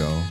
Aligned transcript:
Well, 0.00 0.24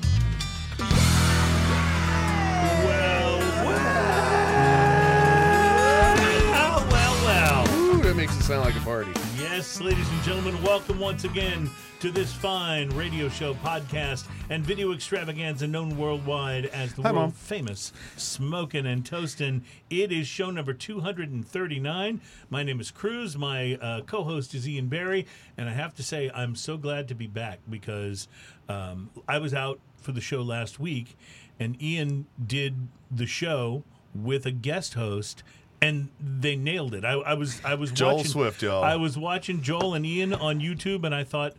well, 6.44 6.88
well, 6.90 7.14
well. 7.24 7.76
Ooh, 7.76 8.02
that 8.02 8.16
makes 8.16 8.36
it 8.36 8.42
sound 8.42 8.66
like 8.66 8.76
a 8.76 8.80
party. 8.80 9.12
Yes, 9.38 9.80
ladies 9.80 10.10
and 10.10 10.24
gentlemen, 10.24 10.60
welcome 10.64 10.98
once 10.98 11.24
again 11.24 11.70
to 12.00 12.12
this 12.12 12.32
fine 12.32 12.90
radio 12.92 13.28
show, 13.28 13.54
podcast, 13.56 14.26
and 14.50 14.64
video 14.64 14.94
extravaganza 14.94 15.68
known 15.68 15.98
worldwide 15.98 16.68
as 16.68 16.94
the 16.94 17.02
Hi, 17.02 17.12
world 17.12 17.24
Mom. 17.26 17.32
famous 17.32 17.92
Smoking 18.16 18.86
and 18.86 19.04
Toastin'. 19.04 19.64
It 19.90 20.10
is 20.10 20.26
show 20.26 20.50
number 20.50 20.74
239. 20.74 22.22
My 22.50 22.64
name 22.64 22.80
is 22.80 22.90
Cruz. 22.90 23.38
My 23.38 23.76
uh, 23.82 24.02
co 24.02 24.24
host 24.24 24.56
is 24.56 24.68
Ian 24.68 24.88
Barry. 24.88 25.26
And 25.58 25.68
I 25.68 25.74
have 25.74 25.94
to 25.96 26.04
say, 26.04 26.32
I'm 26.34 26.56
so 26.56 26.78
glad 26.78 27.10
to 27.10 27.16
be 27.16 27.28
back 27.28 27.60
because 27.70 28.30
um, 28.70 29.10
I 29.28 29.40
was 29.40 29.54
out 29.54 29.80
for 29.98 30.14
the 30.14 30.22
show 30.22 30.42
last 30.42 30.80
week, 30.80 31.18
and 31.60 31.82
Ian 31.82 32.28
did 32.44 32.88
the 33.12 33.26
show 33.26 33.84
with 34.16 34.46
a 34.46 34.52
guest 34.52 34.94
host. 34.94 35.44
And 35.82 36.10
they 36.20 36.58
nailed 36.58 36.94
it. 36.94 37.06
I, 37.06 37.14
I 37.14 37.34
was 37.36 37.62
I 37.64 37.76
was 37.76 37.92
Joel 37.92 38.18
watching, 38.18 38.32
Swift, 38.32 38.62
y'all. 38.62 38.84
I 38.84 38.98
was 38.98 39.18
watching 39.18 39.62
Joel 39.62 39.94
and 39.94 40.06
Ian 40.06 40.34
on 40.34 40.60
YouTube, 40.60 41.06
and 41.06 41.16
I 41.16 41.24
thought, 41.24 41.54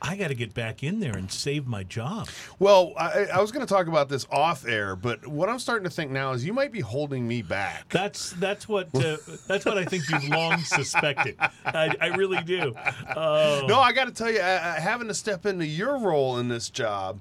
I 0.00 0.16
got 0.16 0.28
to 0.28 0.34
get 0.34 0.54
back 0.54 0.82
in 0.82 1.00
there 1.00 1.16
and 1.16 1.30
save 1.30 1.66
my 1.66 1.82
job. 1.82 2.28
Well, 2.58 2.92
I, 2.96 3.26
I 3.34 3.40
was 3.40 3.50
going 3.52 3.66
to 3.66 3.72
talk 3.72 3.86
about 3.88 4.08
this 4.08 4.26
off 4.30 4.66
air, 4.66 4.94
but 4.96 5.26
what 5.26 5.48
I'm 5.48 5.58
starting 5.58 5.84
to 5.84 5.90
think 5.90 6.10
now 6.10 6.32
is 6.32 6.44
you 6.44 6.52
might 6.52 6.72
be 6.72 6.80
holding 6.80 7.26
me 7.26 7.42
back. 7.42 7.88
That's 7.90 8.30
that's 8.32 8.68
what 8.68 8.94
uh, 8.94 9.16
that's 9.46 9.64
what 9.64 9.78
I 9.78 9.84
think 9.84 10.08
you've 10.10 10.28
long 10.28 10.58
suspected. 10.60 11.36
I, 11.64 11.94
I 12.00 12.06
really 12.08 12.42
do. 12.42 12.74
Oh, 13.16 13.64
No, 13.68 13.80
I 13.80 13.92
got 13.92 14.04
to 14.06 14.12
tell 14.12 14.30
you, 14.30 14.40
uh, 14.40 14.74
having 14.80 15.08
to 15.08 15.14
step 15.14 15.46
into 15.46 15.66
your 15.66 15.98
role 15.98 16.38
in 16.38 16.48
this 16.48 16.70
job, 16.70 17.18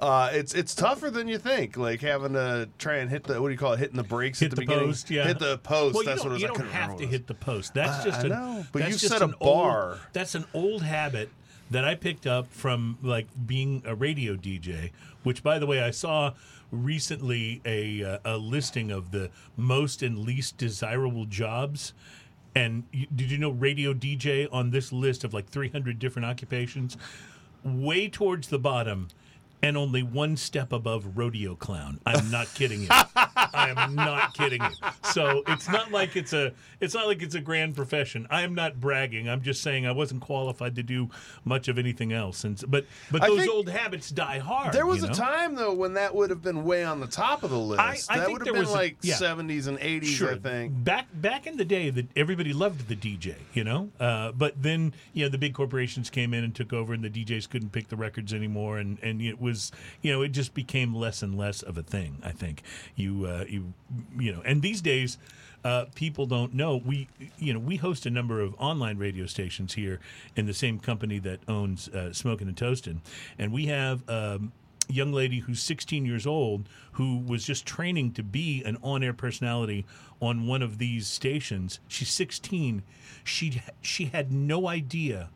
uh, 0.00 0.30
it's 0.32 0.54
it's 0.54 0.74
tougher 0.74 1.10
than 1.10 1.28
you 1.28 1.38
think. 1.38 1.76
Like 1.76 2.00
having 2.00 2.34
to 2.34 2.68
try 2.78 2.96
and 2.96 3.10
hit 3.10 3.24
the 3.24 3.40
what 3.40 3.48
do 3.48 3.52
you 3.52 3.58
call 3.58 3.72
it? 3.72 3.78
Hitting 3.78 3.96
the 3.96 4.02
brakes 4.04 4.38
hit 4.40 4.46
at 4.46 4.50
the, 4.50 4.56
the, 4.56 4.62
beginning. 4.62 4.86
post. 4.88 5.10
Yeah, 5.10 5.26
hit 5.26 5.38
the 5.38 5.58
post. 5.58 5.94
Well, 5.94 6.04
that's 6.04 6.22
you 6.24 6.30
what 6.30 6.40
don't, 6.40 6.42
it 6.42 6.48
was. 6.50 6.58
You 6.58 6.64
don't 6.64 6.72
have 6.72 6.96
to 6.98 7.06
hit 7.06 7.26
the 7.26 7.34
post. 7.34 7.74
That's 7.74 8.04
just 8.04 8.20
I 8.20 8.22
an, 8.24 8.28
know, 8.28 8.66
but 8.72 8.86
you 8.86 8.94
set 8.94 9.22
a 9.22 9.24
an 9.24 9.34
old- 9.40 9.54
bar. 9.54 9.98
that's 10.12 10.34
an 10.34 10.44
old 10.54 10.82
habit 10.82 11.30
that 11.70 11.84
I 11.84 11.94
picked 11.94 12.26
up 12.26 12.52
from 12.52 12.98
like 13.02 13.26
being 13.46 13.82
a 13.84 13.94
radio 13.94 14.34
DJ. 14.34 14.90
Which, 15.22 15.42
by 15.42 15.58
the 15.58 15.66
way, 15.66 15.80
I 15.80 15.90
saw 15.90 16.34
recently 16.70 17.60
a 17.64 18.04
uh, 18.04 18.18
a 18.24 18.36
listing 18.36 18.90
of 18.90 19.10
the 19.10 19.30
most 19.56 20.02
and 20.02 20.18
least 20.18 20.56
desirable 20.56 21.24
jobs. 21.24 21.92
And 22.54 22.84
you, 22.92 23.06
did 23.14 23.30
you 23.30 23.38
know 23.38 23.50
radio 23.50 23.92
DJ 23.94 24.48
on 24.52 24.70
this 24.70 24.92
list 24.92 25.24
of 25.24 25.34
like 25.34 25.48
300 25.48 25.98
different 25.98 26.26
occupations, 26.26 26.96
way 27.62 28.08
towards 28.08 28.48
the 28.48 28.58
bottom, 28.58 29.08
and 29.62 29.76
only 29.76 30.02
one 30.02 30.36
step 30.36 30.72
above 30.72 31.16
rodeo 31.16 31.54
clown. 31.54 32.00
I'm 32.06 32.30
not 32.30 32.52
kidding 32.54 32.82
you. 32.82 32.88
I 33.36 33.72
am 33.76 33.94
not 33.94 34.34
kidding 34.34 34.62
you. 34.62 34.88
So 35.12 35.42
it's 35.48 35.68
not 35.68 35.90
like 35.90 36.16
it's 36.16 36.32
a 36.32 36.52
it's 36.80 36.94
not 36.94 37.06
like 37.06 37.22
it's 37.22 37.34
a 37.34 37.40
grand 37.40 37.74
profession. 37.74 38.26
I 38.30 38.42
am 38.42 38.54
not 38.54 38.80
bragging. 38.80 39.28
I'm 39.28 39.42
just 39.42 39.62
saying 39.62 39.86
I 39.86 39.92
wasn't 39.92 40.20
qualified 40.20 40.76
to 40.76 40.82
do 40.82 41.08
much 41.44 41.68
of 41.68 41.78
anything 41.78 42.12
else. 42.12 42.44
And 42.44 42.62
but 42.68 42.86
but 43.10 43.22
I 43.22 43.28
those 43.28 43.48
old 43.48 43.68
habits 43.68 44.10
die 44.10 44.38
hard. 44.38 44.72
There 44.72 44.86
was 44.86 45.02
you 45.02 45.08
a 45.10 45.12
time 45.14 45.54
though 45.54 45.74
when 45.74 45.94
that 45.94 46.14
would 46.14 46.30
have 46.30 46.42
been 46.42 46.64
way 46.64 46.84
on 46.84 47.00
the 47.00 47.06
top 47.06 47.42
of 47.42 47.50
the 47.50 47.58
list. 47.58 47.80
I- 47.80 47.88
I 48.14 48.18
that 48.18 48.26
think 48.26 48.38
would 48.38 48.40
have 48.40 48.44
there 48.46 48.52
been 48.54 48.62
was 48.62 48.70
a- 48.70 48.74
like 48.74 48.96
yeah. 49.02 49.14
70s 49.16 49.66
and 49.66 49.78
80s, 49.78 50.04
Sure. 50.04 50.32
I 50.32 50.38
think. 50.38 50.72
Back 50.84 51.06
back 51.14 51.46
in 51.46 51.56
the 51.56 51.64
day, 51.64 51.90
that 51.90 52.06
everybody 52.16 52.52
loved 52.52 52.88
the 52.88 52.96
DJ, 52.96 53.34
you 53.54 53.64
know. 53.64 53.90
Uh, 53.98 54.32
but 54.32 54.62
then, 54.62 54.94
you 55.12 55.24
know, 55.24 55.28
the 55.28 55.38
big 55.38 55.54
corporations 55.54 56.10
came 56.10 56.32
in 56.32 56.44
and 56.44 56.54
took 56.54 56.72
over, 56.72 56.92
and 56.94 57.02
the 57.02 57.10
DJs 57.10 57.48
couldn't 57.50 57.70
pick 57.70 57.88
the 57.88 57.96
records 57.96 58.32
anymore, 58.32 58.78
and 58.78 58.98
and 59.02 59.20
it 59.20 59.40
was, 59.48 59.72
you 60.02 60.12
know, 60.12 60.22
it 60.22 60.28
just 60.28 60.54
became 60.54 60.94
less 60.94 61.22
and 61.22 61.36
less 61.36 61.62
of 61.62 61.78
a 61.78 61.82
thing. 61.82 62.18
I 62.22 62.32
think 62.32 62.62
you 62.96 63.26
uh, 63.26 63.44
you 63.48 63.72
you 64.18 64.32
know, 64.32 64.42
and 64.44 64.62
these 64.62 64.80
days. 64.80 65.18
Uh, 65.64 65.86
people 65.96 66.24
don't 66.24 66.54
know 66.54 66.76
we 66.76 67.08
you 67.36 67.52
know 67.52 67.58
we 67.58 67.74
host 67.74 68.06
a 68.06 68.10
number 68.10 68.40
of 68.40 68.54
online 68.58 68.96
radio 68.96 69.26
stations 69.26 69.74
here 69.74 69.98
in 70.36 70.46
the 70.46 70.54
same 70.54 70.78
company 70.78 71.18
that 71.18 71.40
owns 71.48 71.88
uh, 71.88 72.12
Smoking 72.12 72.46
and 72.46 72.56
Toasting, 72.56 73.02
and 73.40 73.52
we 73.52 73.66
have 73.66 74.08
um, 74.08 74.52
young 74.88 75.12
lady 75.12 75.40
who's 75.40 75.62
16 75.62 76.04
years 76.06 76.26
old 76.26 76.68
who 76.92 77.18
was 77.18 77.44
just 77.44 77.66
training 77.66 78.12
to 78.12 78.22
be 78.22 78.62
an 78.64 78.78
on-air 78.82 79.12
personality 79.12 79.84
on 80.20 80.46
one 80.46 80.62
of 80.62 80.78
these 80.78 81.06
stations. 81.06 81.80
She's 81.88 82.10
16. 82.10 82.82
She 83.24 83.62
she 83.82 84.06
had 84.06 84.32
no 84.32 84.68
idea 84.68 85.30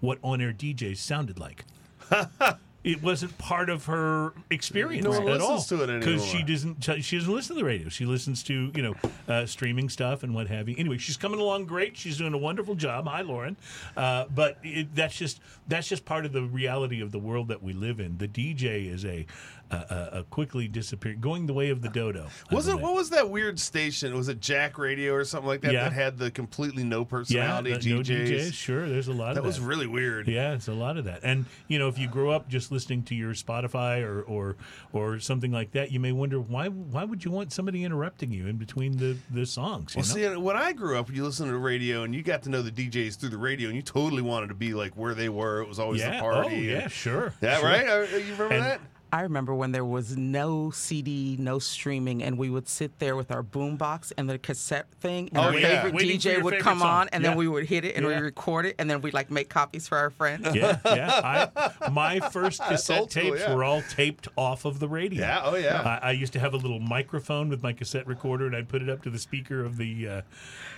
what 0.00 0.18
on-air 0.22 0.52
DJs 0.52 0.98
sounded 0.98 1.38
like. 1.38 1.64
It 2.84 3.00
wasn't 3.00 3.38
part 3.38 3.70
of 3.70 3.84
her 3.86 4.32
experience 4.50 5.04
No 5.04 5.10
one 5.10 5.28
at 5.28 5.40
all 5.40 5.60
to 5.62 5.82
it 5.84 6.00
because 6.00 6.24
she 6.24 6.42
doesn't. 6.42 6.82
She 7.02 7.16
doesn't 7.16 7.32
listen 7.32 7.54
to 7.54 7.60
the 7.60 7.66
radio. 7.66 7.88
She 7.88 8.04
listens 8.04 8.42
to 8.44 8.72
you 8.74 8.82
know 8.82 8.94
uh, 9.28 9.46
streaming 9.46 9.88
stuff 9.88 10.24
and 10.24 10.34
what 10.34 10.48
have 10.48 10.68
you. 10.68 10.74
Anyway, 10.76 10.98
she's 10.98 11.16
coming 11.16 11.38
along 11.38 11.66
great. 11.66 11.96
She's 11.96 12.18
doing 12.18 12.34
a 12.34 12.38
wonderful 12.38 12.74
job. 12.74 13.06
Hi, 13.06 13.22
Lauren. 13.22 13.56
Uh, 13.96 14.24
but 14.34 14.58
it, 14.64 14.94
that's 14.96 15.16
just 15.16 15.40
that's 15.68 15.88
just 15.88 16.04
part 16.04 16.26
of 16.26 16.32
the 16.32 16.42
reality 16.42 17.00
of 17.00 17.12
the 17.12 17.20
world 17.20 17.48
that 17.48 17.62
we 17.62 17.72
live 17.72 18.00
in. 18.00 18.18
The 18.18 18.28
DJ 18.28 18.92
is 18.92 19.04
a 19.04 19.26
a, 19.72 20.08
a, 20.18 20.22
quickly 20.24 20.68
disappearing, 20.68 21.20
going 21.20 21.46
the 21.46 21.52
way 21.52 21.70
of 21.70 21.80
the 21.82 21.88
dodo. 21.88 22.26
Was 22.50 22.68
it 22.68 22.78
what 22.78 22.94
was 22.94 23.10
that 23.10 23.30
weird 23.30 23.58
station? 23.58 24.14
Was 24.14 24.28
it 24.28 24.40
Jack 24.40 24.78
Radio 24.78 25.14
or 25.14 25.24
something 25.24 25.48
like 25.48 25.62
that 25.62 25.72
Yeah. 25.72 25.84
that 25.84 25.92
had 25.92 26.18
the 26.18 26.30
completely 26.30 26.84
no 26.84 27.00
yeah, 27.00 27.04
personality 27.04 27.76
the- 27.76 27.94
no 27.94 28.00
DJs? 28.00 28.28
DJs. 28.28 28.52
Sure, 28.52 28.88
there's 28.88 29.08
a 29.08 29.12
lot 29.12 29.30
of 29.30 29.34
That 29.36 29.42
that. 29.42 29.46
was 29.46 29.60
really 29.60 29.86
weird. 29.86 30.28
Yeah, 30.28 30.52
it's 30.52 30.68
a 30.68 30.74
lot 30.74 30.96
of 30.96 31.04
that. 31.04 31.20
And 31.22 31.46
you 31.68 31.78
know, 31.78 31.88
if 31.88 31.98
you 31.98 32.08
grow 32.08 32.30
up 32.30 32.48
just 32.48 32.70
listening 32.72 33.04
to 33.04 33.14
your 33.14 33.34
Spotify 33.34 34.02
or 34.02 34.22
or 34.22 34.56
or 34.92 35.20
something 35.20 35.52
like 35.52 35.70
that, 35.72 35.92
you 35.92 36.00
may 36.00 36.10
wonder 36.12 36.40
why 36.40 36.68
why 36.68 37.04
would 37.04 37.24
you 37.24 37.30
want 37.30 37.52
somebody 37.52 37.84
interrupting 37.84 38.32
you 38.32 38.46
in 38.48 38.56
between 38.56 38.96
the 38.96 39.16
the 39.30 39.46
songs? 39.46 39.94
You 39.94 40.00
Well, 40.00 40.08
know? 40.08 40.34
see, 40.34 40.40
when 40.40 40.56
I 40.56 40.72
grew 40.72 40.98
up, 40.98 41.10
you 41.12 41.22
listened 41.24 41.48
to 41.48 41.52
the 41.52 41.58
radio 41.58 42.02
and 42.02 42.14
you 42.14 42.22
got 42.22 42.42
to 42.44 42.50
know 42.50 42.62
the 42.62 42.72
DJs 42.72 43.18
through 43.20 43.28
the 43.28 43.38
radio, 43.38 43.68
and 43.68 43.76
you 43.76 43.82
totally 43.82 44.22
wanted 44.22 44.48
to 44.48 44.54
be 44.54 44.74
like 44.74 44.96
where 44.96 45.14
they 45.14 45.28
were. 45.28 45.62
It 45.62 45.68
was 45.68 45.78
always 45.78 46.00
yeah. 46.00 46.16
the 46.16 46.20
party. 46.22 46.56
Oh, 46.56 46.78
yeah, 46.78 46.88
sure. 46.88 47.34
Yeah, 47.40 47.58
sure. 47.58 47.68
right? 47.68 47.86
Uh, 47.88 48.00
You 48.16 48.32
remember 48.32 48.54
And- 48.54 48.64
that? 48.64 48.80
I 49.14 49.20
remember 49.20 49.54
when 49.54 49.72
there 49.72 49.84
was 49.84 50.16
no 50.16 50.70
CD, 50.70 51.36
no 51.38 51.58
streaming, 51.58 52.22
and 52.22 52.38
we 52.38 52.48
would 52.48 52.66
sit 52.66 52.98
there 52.98 53.14
with 53.14 53.30
our 53.30 53.42
boombox 53.42 54.10
and 54.16 54.28
the 54.28 54.38
cassette 54.38 54.86
thing, 55.00 55.28
and 55.28 55.38
Oh, 55.38 55.42
our 55.42 55.54
yeah. 55.54 55.82
favorite 55.82 55.94
Waiting 55.94 56.18
DJ 56.18 56.36
would 56.42 56.54
favorite 56.54 56.60
come 56.62 56.78
song. 56.78 56.88
on, 56.88 57.08
and 57.10 57.22
Yeah. 57.22 57.28
then 57.30 57.36
we 57.38 57.46
would 57.46 57.66
hit 57.66 57.84
it 57.84 57.94
and 57.94 58.06
Yeah. 58.08 58.16
we 58.16 58.22
record 58.22 58.64
it, 58.64 58.74
and 58.78 58.88
then 58.88 59.02
we'd 59.02 59.12
like 59.12 59.30
make 59.30 59.50
copies 59.50 59.86
for 59.86 59.98
our 59.98 60.08
friends. 60.08 60.54
Yeah, 60.54 60.78
yeah. 60.86 61.50
I, 61.84 61.90
my 61.90 62.20
first 62.30 62.62
cassette 62.62 63.00
old 63.00 63.10
school, 63.12 63.22
tapes 63.24 63.40
yeah. 63.40 63.54
were 63.54 63.64
all 63.64 63.82
taped 63.82 64.28
off 64.38 64.64
of 64.64 64.78
the 64.80 64.88
radio. 64.88 65.20
Yeah, 65.20 65.42
oh, 65.44 65.56
yeah. 65.56 65.98
I, 66.02 66.08
I 66.08 66.10
used 66.12 66.32
to 66.32 66.40
have 66.40 66.54
a 66.54 66.58
little 66.58 66.80
microphone 66.80 67.50
with 67.50 67.62
my 67.62 67.74
cassette 67.74 68.06
recorder, 68.06 68.46
and 68.46 68.56
I'd 68.56 68.68
put 68.70 68.80
it 68.80 68.88
up 68.88 69.02
to 69.02 69.10
the 69.10 69.18
speaker 69.18 69.62
of 69.62 69.76
the 69.76 70.08
uh, 70.08 70.22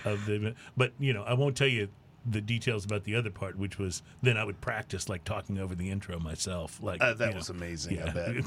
of 0.03 0.25
the. 0.25 0.55
But 0.75 0.91
you 0.99 1.13
know, 1.13 1.23
I 1.23 1.35
won't 1.35 1.55
tell 1.55 1.67
you 1.67 1.87
the 2.25 2.41
details 2.41 2.85
about 2.85 3.03
the 3.03 3.15
other 3.15 3.29
part, 3.29 3.57
which 3.57 3.77
was 3.77 4.01
then 4.21 4.35
I 4.37 4.43
would 4.43 4.59
practice 4.61 5.07
like 5.09 5.23
talking 5.23 5.59
over 5.59 5.75
the 5.75 5.89
intro 5.91 6.19
myself. 6.19 6.79
Like 6.81 7.01
Uh, 7.01 7.13
that 7.13 7.25
you 7.25 7.31
know. 7.31 7.37
was 7.37 7.49
amazing. 7.49 8.01
I 8.01 8.05
Yeah. 8.05 8.41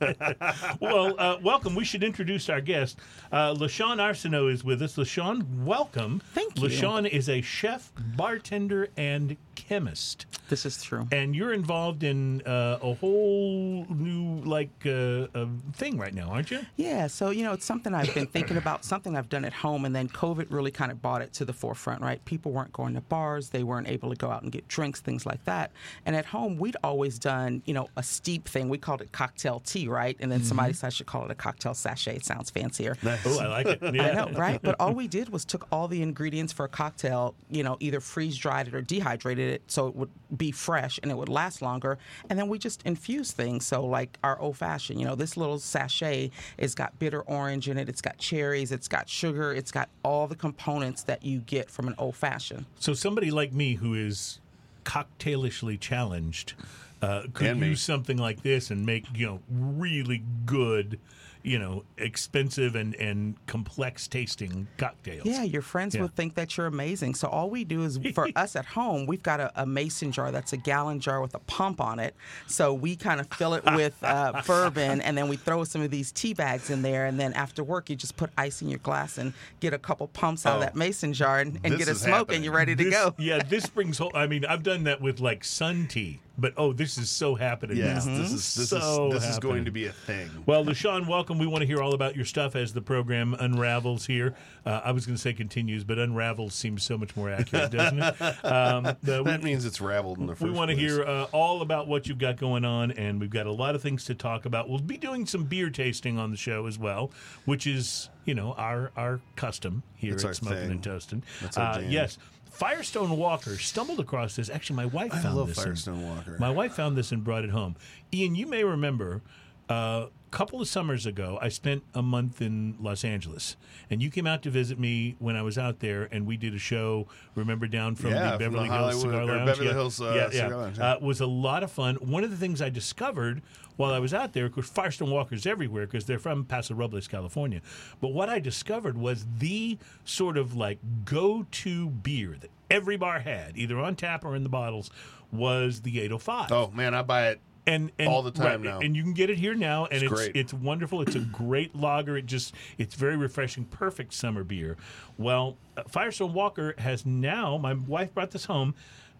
bet. 0.00 0.76
well, 0.80 1.14
uh, 1.18 1.38
welcome. 1.42 1.74
We 1.74 1.84
should 1.84 2.04
introduce 2.04 2.48
our 2.48 2.60
guest. 2.60 2.98
Uh, 3.30 3.54
LaShawn 3.54 3.96
Arsenault 3.98 4.52
is 4.52 4.64
with 4.64 4.82
us. 4.82 4.96
LaShawn, 4.96 5.64
welcome. 5.64 6.20
Thank 6.34 6.58
you. 6.58 6.68
LaShawn 6.68 7.08
is 7.08 7.28
a 7.28 7.40
chef, 7.40 7.90
bartender, 8.16 8.88
and 8.96 9.36
chemist. 9.54 10.26
This 10.48 10.66
is 10.66 10.82
true. 10.82 11.06
And 11.12 11.34
you're 11.34 11.52
involved 11.52 12.02
in 12.02 12.42
uh, 12.42 12.78
a 12.82 12.94
whole 12.94 13.86
new 13.88 14.42
like 14.44 14.70
uh, 14.86 15.26
uh, 15.34 15.46
thing 15.74 15.96
right 15.98 16.12
now, 16.14 16.28
aren't 16.30 16.50
you? 16.50 16.60
Yeah, 16.76 17.06
so 17.06 17.30
you 17.30 17.44
know, 17.44 17.52
it's 17.52 17.64
something 17.64 17.94
I've 17.94 18.14
been 18.14 18.26
thinking 18.26 18.56
about, 18.56 18.84
something 18.84 19.16
I've 19.16 19.28
done 19.28 19.44
at 19.44 19.52
home, 19.52 19.84
and 19.84 19.94
then 19.94 20.08
COVID 20.08 20.46
really 20.50 20.70
kind 20.70 20.90
of 20.92 21.00
brought 21.00 21.22
it 21.22 21.32
to 21.34 21.44
the 21.44 21.52
forefront, 21.52 22.02
right? 22.02 22.22
People 22.24 22.52
weren't 22.52 22.72
going 22.72 22.94
to 22.94 23.00
bars, 23.00 23.21
they 23.50 23.62
weren't 23.62 23.88
able 23.88 24.10
to 24.10 24.16
go 24.16 24.30
out 24.30 24.42
and 24.42 24.52
get 24.52 24.68
drinks, 24.68 25.00
things 25.00 25.26
like 25.26 25.44
that. 25.44 25.70
And 26.06 26.16
at 26.16 26.26
home, 26.26 26.58
we'd 26.58 26.76
always 26.82 27.18
done, 27.18 27.62
you 27.64 27.74
know, 27.74 27.88
a 27.96 28.02
steep 28.02 28.48
thing. 28.48 28.68
We 28.68 28.78
called 28.78 29.00
it 29.00 29.12
cocktail 29.12 29.60
tea, 29.60 29.88
right? 29.88 30.16
And 30.20 30.30
then 30.30 30.40
mm-hmm. 30.40 30.48
somebody 30.48 30.72
said 30.72 30.88
I 30.88 30.90
should 30.90 31.06
call 31.06 31.24
it 31.24 31.30
a 31.30 31.34
cocktail 31.34 31.74
sachet. 31.74 32.16
It 32.16 32.24
sounds 32.24 32.50
fancier. 32.50 32.96
Oh, 33.04 33.38
I 33.40 33.46
like 33.46 33.66
it. 33.66 33.94
Yeah. 33.94 34.08
I 34.08 34.14
know, 34.14 34.38
right? 34.38 34.60
But 34.62 34.76
all 34.80 34.94
we 34.94 35.06
did 35.06 35.28
was 35.28 35.44
took 35.44 35.66
all 35.70 35.88
the 35.88 36.02
ingredients 36.02 36.52
for 36.52 36.64
a 36.64 36.68
cocktail, 36.68 37.34
you 37.50 37.62
know, 37.62 37.76
either 37.80 38.00
freeze 38.00 38.36
dried 38.36 38.68
it 38.68 38.74
or 38.74 38.80
dehydrated 38.80 39.54
it 39.54 39.62
so 39.66 39.88
it 39.88 39.94
would 39.94 40.10
be 40.36 40.50
fresh 40.50 40.98
and 41.02 41.10
it 41.10 41.16
would 41.16 41.28
last 41.28 41.62
longer. 41.62 41.98
And 42.30 42.38
then 42.38 42.48
we 42.48 42.58
just 42.58 42.82
infused 42.84 43.36
things. 43.36 43.66
So, 43.66 43.84
like 43.84 44.18
our 44.24 44.38
old 44.40 44.56
fashioned, 44.56 45.00
you 45.00 45.06
know, 45.06 45.14
this 45.14 45.36
little 45.36 45.58
sachet 45.58 46.30
has 46.58 46.74
got 46.74 46.98
bitter 46.98 47.22
orange 47.22 47.68
in 47.68 47.78
it, 47.78 47.88
it's 47.88 48.00
got 48.00 48.18
cherries, 48.18 48.72
it's 48.72 48.88
got 48.88 49.08
sugar, 49.08 49.52
it's 49.52 49.70
got 49.70 49.88
all 50.04 50.26
the 50.26 50.36
components 50.36 51.02
that 51.04 51.24
you 51.24 51.40
get 51.40 51.70
from 51.70 51.88
an 51.88 51.94
old 51.98 52.16
fashioned. 52.16 52.66
So 52.78 52.94
somebody 53.12 53.30
like 53.30 53.52
me 53.52 53.74
who 53.74 53.92
is 53.92 54.38
cocktailishly 54.86 55.78
challenged. 55.78 56.54
uh, 57.02 57.24
could 57.34 57.46
And 57.48 57.60
me. 57.60 57.68
use 57.68 57.82
something 57.82 58.16
like 58.16 58.42
this 58.42 58.70
and 58.70 58.86
make 58.86 59.04
you 59.14 59.26
know 59.26 59.40
really 59.50 60.22
good, 60.46 60.98
you 61.42 61.58
know, 61.58 61.84
expensive 61.98 62.74
and 62.76 62.94
and 62.96 63.34
complex 63.46 64.06
tasting 64.06 64.68
cocktails. 64.78 65.26
Yeah, 65.26 65.42
your 65.42 65.62
friends 65.62 65.94
Yeah. 65.94 66.02
will 66.02 66.08
think 66.08 66.34
that 66.36 66.56
you're 66.56 66.66
amazing. 66.66 67.14
So 67.14 67.28
all 67.28 67.50
we 67.50 67.64
do 67.64 67.82
is 67.84 67.98
for 68.14 68.28
us 68.36 68.54
at 68.56 68.64
home, 68.64 69.06
we've 69.06 69.22
got 69.22 69.40
a, 69.40 69.62
a 69.62 69.66
mason 69.66 70.12
jar 70.12 70.30
that's 70.30 70.52
a 70.52 70.56
gallon 70.56 71.00
jar 71.00 71.20
with 71.20 71.34
a 71.34 71.38
pump 71.40 71.80
on 71.80 71.98
it. 71.98 72.14
So 72.46 72.72
we 72.74 72.94
kind 72.96 73.20
of 73.20 73.26
fill 73.28 73.54
it 73.54 73.64
with 73.74 73.96
uh, 74.02 74.40
bourbon, 74.46 75.00
and 75.00 75.16
then 75.18 75.28
we 75.28 75.36
throw 75.36 75.64
some 75.64 75.82
of 75.82 75.90
these 75.90 76.12
tea 76.12 76.34
bags 76.34 76.70
in 76.70 76.82
there. 76.82 77.06
And 77.06 77.18
then 77.18 77.32
after 77.32 77.64
work, 77.64 77.90
you 77.90 77.96
just 77.96 78.16
put 78.16 78.30
ice 78.38 78.62
in 78.62 78.68
your 78.68 78.78
glass 78.80 79.18
and 79.18 79.32
get 79.60 79.72
a 79.74 79.78
couple 79.78 80.06
pumps 80.08 80.46
out 80.46 80.56
of 80.56 80.58
Oh, 80.58 80.60
that 80.64 80.76
mason 80.76 81.12
jar 81.12 81.38
and, 81.40 81.58
and 81.64 81.76
get 81.78 81.88
a 81.88 81.94
smoke, 81.94 82.12
happening. 82.14 82.36
and 82.36 82.44
you're 82.44 82.54
ready 82.54 82.76
to 82.76 82.84
This- 82.84 82.92
go. 82.94 83.14
Yeah, 83.18 83.42
this 83.42 83.66
brings 83.66 83.98
whole. 83.98 84.12
I 84.14 84.26
mean, 84.26 84.44
I've 84.44 84.62
done 84.62 84.84
that 84.84 85.00
with 85.00 85.18
like 85.20 85.44
sun 85.44 85.86
tea, 85.88 86.20
but 86.38 86.54
oh, 86.56 86.72
this 86.72 86.98
is 86.98 87.10
so 87.10 87.34
happening. 87.34 87.78
Now. 87.78 87.94
this 87.94 88.06
is 88.06 88.54
this 88.54 88.68
So 88.70 89.12
is 89.12 89.20
this 89.22 89.30
is 89.30 89.38
going 89.38 89.64
to 89.66 89.70
be 89.70 89.86
a 89.86 89.92
thing. 89.92 90.30
Well, 90.46 90.64
LaShawn, 90.64 91.06
welcome. 91.06 91.38
We 91.38 91.46
want 91.46 91.60
to 91.62 91.66
hear 91.66 91.82
all 91.82 91.92
about 91.94 92.16
your 92.16 92.24
stuff 92.24 92.56
as 92.56 92.72
the 92.72 92.80
program 92.80 93.34
unravels 93.34 94.06
here. 94.06 94.34
Uh, 94.64 94.80
I 94.84 94.92
was 94.92 95.04
going 95.06 95.16
to 95.16 95.20
say 95.20 95.32
continues, 95.32 95.84
but 95.84 95.98
unravels 95.98 96.54
seems 96.54 96.82
so 96.82 96.96
much 96.96 97.14
more 97.16 97.30
accurate, 97.30 97.70
doesn't 97.70 97.98
it? 98.02 98.14
Um, 98.44 98.84
the- 99.02 99.22
That 99.22 99.42
means 99.42 99.64
it's 99.64 99.80
raveled 99.80 100.18
in 100.18 100.26
the 100.26 100.34
first 100.34 100.42
we 100.42 100.50
want 100.50 100.70
to 100.70 100.76
hear 100.76 101.02
uh, 101.04 101.24
all 101.32 101.62
about 101.62 101.86
what 101.88 102.06
you've 102.06 102.18
got 102.18 102.36
going 102.36 102.64
on, 102.64 102.90
and 102.92 103.20
we've 103.20 103.30
got 103.30 103.46
a 103.46 103.52
lot 103.52 103.74
of 103.74 103.82
things 103.82 104.04
to 104.06 104.14
talk 104.14 104.44
about. 104.46 104.68
We'll 104.68 104.78
be 104.78 104.96
doing 104.96 105.26
some 105.26 105.44
beer 105.44 105.70
tasting 105.70 106.18
on 106.18 106.30
the 106.30 106.36
show 106.36 106.66
as 106.66 106.78
well, 106.78 107.10
which 107.44 107.66
is 107.66 108.08
you 108.24 108.34
know 108.34 108.52
our 108.54 108.90
our 108.96 109.20
custom 109.36 109.82
here 109.96 110.12
That's 110.12 110.24
at 110.24 110.36
Smoking 110.36 110.58
thing. 110.58 110.70
and 110.70 110.82
Toasting. 110.82 111.22
Uh, 111.56 111.82
yes, 111.86 112.18
Firestone 112.52 113.16
Walker 113.16 113.56
stumbled 113.58 113.98
across 113.98 114.36
this. 114.36 114.48
Actually, 114.50 114.76
my 114.76 114.86
wife 114.86 115.12
I 115.12 115.18
found 115.20 115.36
love 115.36 115.48
this. 115.48 115.62
Firestone 115.62 116.02
Walker. 116.06 116.36
my 116.38 116.50
wife 116.50 116.74
found 116.74 116.96
this 116.96 117.10
and 117.10 117.24
brought 117.24 117.44
it 117.44 117.50
home. 117.50 117.76
Ian, 118.12 118.34
you 118.34 118.46
may 118.46 118.62
remember 118.62 119.22
a 119.68 120.06
couple 120.32 120.60
of 120.60 120.66
summers 120.66 121.04
ago, 121.06 121.38
I 121.40 121.48
spent 121.50 121.84
a 121.94 122.02
month 122.02 122.40
in 122.40 122.74
Los 122.80 123.04
Angeles, 123.04 123.56
and 123.90 124.02
you 124.02 124.10
came 124.10 124.26
out 124.26 124.42
to 124.42 124.50
visit 124.50 124.78
me 124.78 125.14
when 125.18 125.36
I 125.36 125.42
was 125.42 125.58
out 125.58 125.80
there, 125.80 126.08
and 126.10 126.26
we 126.26 126.36
did 126.36 126.54
a 126.54 126.58
show. 126.58 127.06
Remember 127.34 127.66
down 127.68 127.94
from 127.94 128.10
Yeah, 128.10 128.22
the 128.22 128.30
from 128.30 128.38
Beverly 128.38 128.68
the 128.68 128.74
Hills 128.74 129.00
Cigar 129.02 129.24
Lounge. 129.26 129.46
Beverly 129.46 129.66
yeah. 129.68 129.72
Hills, 129.74 130.00
uh, 130.00 130.28
yeah, 130.32 130.48
yeah. 130.48 130.54
Lounge, 130.56 130.78
yeah. 130.78 130.92
Uh, 130.92 130.94
it 130.96 131.02
was 131.02 131.20
a 131.20 131.26
lot 131.26 131.62
of 131.62 131.70
fun. 131.70 131.96
One 131.96 132.24
of 132.24 132.30
the 132.30 132.36
things 132.36 132.62
I 132.62 132.70
discovered 132.70 133.42
while 133.76 133.92
I 133.92 133.98
was 133.98 134.12
out 134.14 134.32
there, 134.32 134.46
of 134.46 134.52
course, 134.52 134.68
Firestone 134.68 135.10
Walkers 135.10 135.46
everywhere 135.46 135.86
because 135.86 136.06
they're 136.06 136.18
from 136.18 136.44
Paso 136.44 136.74
Robles, 136.74 137.06
California. 137.08 137.60
But 138.00 138.08
what 138.08 138.28
I 138.28 138.38
discovered 138.38 138.96
was 138.96 139.26
the 139.38 139.78
sort 140.04 140.36
of 140.38 140.56
like 140.56 140.78
go-to 141.04 141.90
beer 141.90 142.36
that 142.40 142.50
every 142.70 142.96
bar 142.96 143.20
had, 143.20 143.56
either 143.56 143.78
on 143.78 143.96
tap 143.96 144.24
or 144.24 144.34
in 144.34 144.42
the 144.42 144.48
bottles, 144.48 144.90
was 145.30 145.82
the 145.82 146.00
805 146.00 146.52
Oh 146.52 146.70
man, 146.74 146.94
I 146.94 147.02
buy 147.02 147.28
it. 147.28 147.40
And, 147.66 147.92
and 147.98 148.08
all 148.08 148.22
the 148.22 148.30
time 148.30 148.62
now. 148.62 148.80
and 148.80 148.96
you 148.96 149.02
can 149.02 149.12
get 149.12 149.30
it 149.30 149.38
here 149.38 149.54
now, 149.54 149.84
and 149.86 149.94
It's 149.94 150.04
it's 150.04 150.12
great. 150.12 150.36
it's 150.36 150.52
wonderful. 150.54 151.02
It's 151.02 151.14
a 151.14 151.20
great 151.20 151.76
lager. 151.76 152.16
It 152.16 152.26
just 152.26 152.54
it's 152.78 152.94
very 152.94 153.16
refreshing, 153.16 153.64
perfect 153.66 154.14
summer 154.14 154.42
beer. 154.44 154.76
Well, 155.18 155.56
uh, 155.76 155.82
Firestone 155.88 156.32
Walker 156.32 156.74
has 156.78 157.06
now. 157.06 157.56
My 157.58 157.74
wife 157.74 158.12
brought 158.14 158.30
this 158.32 158.46
home. 158.46 158.74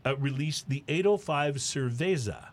Uh, 0.05 0.17
released 0.17 0.69
the 0.69 0.83
805 0.89 1.57
Cerveza. 1.57 2.49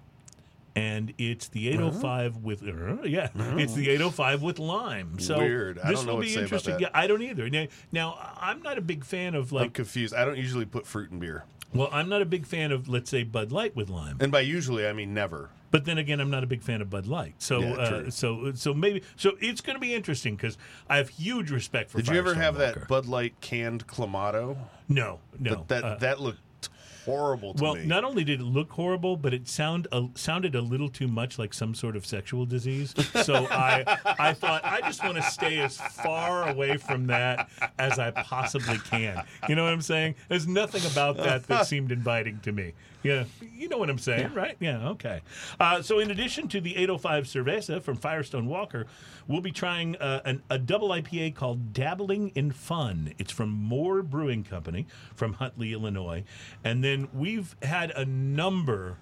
And 0.75 1.13
it's 1.18 1.47
the 1.47 1.68
805 1.69 2.38
with 2.38 2.62
uh, 2.63 3.01
yeah, 3.03 3.30
it's 3.57 3.74
the 3.74 3.89
805 3.89 4.44
with 4.44 4.59
lime. 4.59 5.19
So 5.19 5.39
Weird. 5.39 5.80
I 5.80 5.89
this 5.89 5.97
don't 6.00 6.06
know 6.07 6.13
will 6.15 6.21
be 6.21 6.27
to 6.27 6.33
say 6.33 6.39
about 6.41 6.44
interesting. 6.45 6.80
Yeah, 6.80 6.89
I 6.94 7.07
don't 7.07 7.24
either. 7.24 7.50
Now, 7.50 7.65
now, 7.91 8.36
I'm 8.39 8.62
not 8.62 8.77
a 8.77 8.81
big 8.81 9.03
fan 9.03 9.33
of 9.33 9.51
like. 9.51 9.62
I'm 9.62 9.65
like. 9.69 9.74
confused. 9.74 10.13
I 10.13 10.24
don't 10.24 10.38
usually 10.38 10.65
put 10.65 10.86
fruit 10.86 11.09
in 11.12 11.19
beer, 11.19 11.44
Well, 11.74 11.89
I'm 11.92 12.10
not 12.10 12.21
a 12.21 12.25
big 12.25 12.45
fan 12.45 12.71
of 12.71 12.88
let's 12.89 13.10
say 13.10 13.24
Bud 13.24 13.51
Light 13.51 13.75
with 13.75 13.89
lime. 13.89 14.18
and 14.19 14.31
by 14.31 14.42
usually 14.42 14.88
I 14.88 14.94
mean 14.94 15.13
never. 15.13 15.50
But 15.71 15.86
then 15.86 16.00
again, 16.00 16.19
I'm 16.19 16.31
not 16.31 16.44
a 16.44 16.48
big 16.48 16.63
fan 16.63 16.81
of 16.81 16.89
Bud 16.89 17.06
Light, 17.06 17.36
so 17.38 17.60
Yeah, 17.60 17.74
uh, 17.74 18.10
so 18.10 18.54
so 18.56 18.74
maybe 18.74 19.04
so 19.16 19.33
it's 19.39 19.62
going 19.62 19.75
to 19.75 19.80
be 19.80 19.94
interesting 19.94 20.36
because 20.36 20.57
I 20.89 20.98
have 20.98 21.10
huge 21.10 21.51
respect 21.51 21.92
for. 21.92 21.98
Did 22.00 22.07
you 22.07 22.18
ever 22.18 22.33
have 22.33 22.57
Walker. 22.57 22.80
that 22.80 22.88
Bud 22.88 23.06
Light 23.06 23.39
canned 23.39 23.86
clamato? 23.86 24.57
No, 24.88 25.19
no. 25.39 25.66
That 25.68 25.83
Uh, 25.83 25.95
that 25.98 26.19
looked 26.19 26.39
horrible 27.10 27.54
to 27.54 27.64
well, 27.64 27.76
me. 27.76 27.86
not 27.86 28.04
only 28.04 28.24
did 28.24 28.40
it 28.40 28.44
look 28.44 28.72
horrible, 28.72 29.18
but 29.18 29.34
it 29.34 29.48
sound 29.48 29.88
uh, 29.92 30.04
sounded 30.16 30.56
a 30.56 30.62
little 30.62 30.90
too 30.90 31.08
much 31.08 31.40
like 31.40 31.54
some 31.54 31.74
sort 31.74 31.96
of 31.96 32.06
sexual 32.06 32.46
disease. 32.46 32.94
So 33.24 33.48
I 33.52 33.84
I 34.06 34.34
thought 34.34 34.64
I 34.64 34.82
just 34.82 35.04
want 35.04 35.18
to 35.18 35.24
stay 35.24 35.60
as 35.60 35.78
far 35.78 36.50
away 36.50 36.78
from 36.78 37.08
that 37.08 37.50
as 37.78 38.00
I 38.00 38.12
possibly 38.12 38.78
can. 38.80 39.24
You 39.48 39.56
know 39.56 39.64
what 39.64 39.74
I'm 39.74 39.82
saying? 39.82 40.16
There's 40.28 40.48
nothing 40.48 40.86
about 40.90 41.18
that 41.18 41.48
that 41.48 41.66
seemed 41.68 41.92
inviting 41.92 42.40
to 42.42 42.52
me. 42.52 42.74
Yeah, 43.01 43.25
you 43.42 43.69
know 43.69 43.78
what 43.78 43.90
I'm 43.90 43.98
saying, 43.98 44.34
right? 44.34 44.57
Yeah, 44.60 44.90
okay. 44.90 45.22
Uh, 45.60 45.81
so, 45.81 46.00
in 46.00 46.12
addition 46.12 46.48
to 46.50 46.62
the 46.62 46.75
805 46.75 47.24
Cerveza 47.25 47.81
from 47.81 47.96
Firestone 47.96 48.48
Walker, 48.48 48.88
we'll 49.28 49.42
be 49.42 49.51
trying 49.51 49.96
uh, 49.98 50.22
an, 50.25 50.44
a 50.50 50.57
double 50.57 50.90
IPA 50.90 51.36
called 51.36 51.72
Dabbling 51.74 52.30
in 52.36 52.51
Fun. 52.51 53.13
It's 53.18 53.31
from 53.31 53.50
Moore 53.50 54.01
Brewing 54.01 54.44
Company 54.44 54.86
from 55.16 55.34
Huntley, 55.34 55.74
Illinois. 55.74 56.24
And 56.63 56.84
then 56.84 57.07
we've 57.13 57.56
had 57.62 57.92
a 57.92 58.06
number 58.06 58.98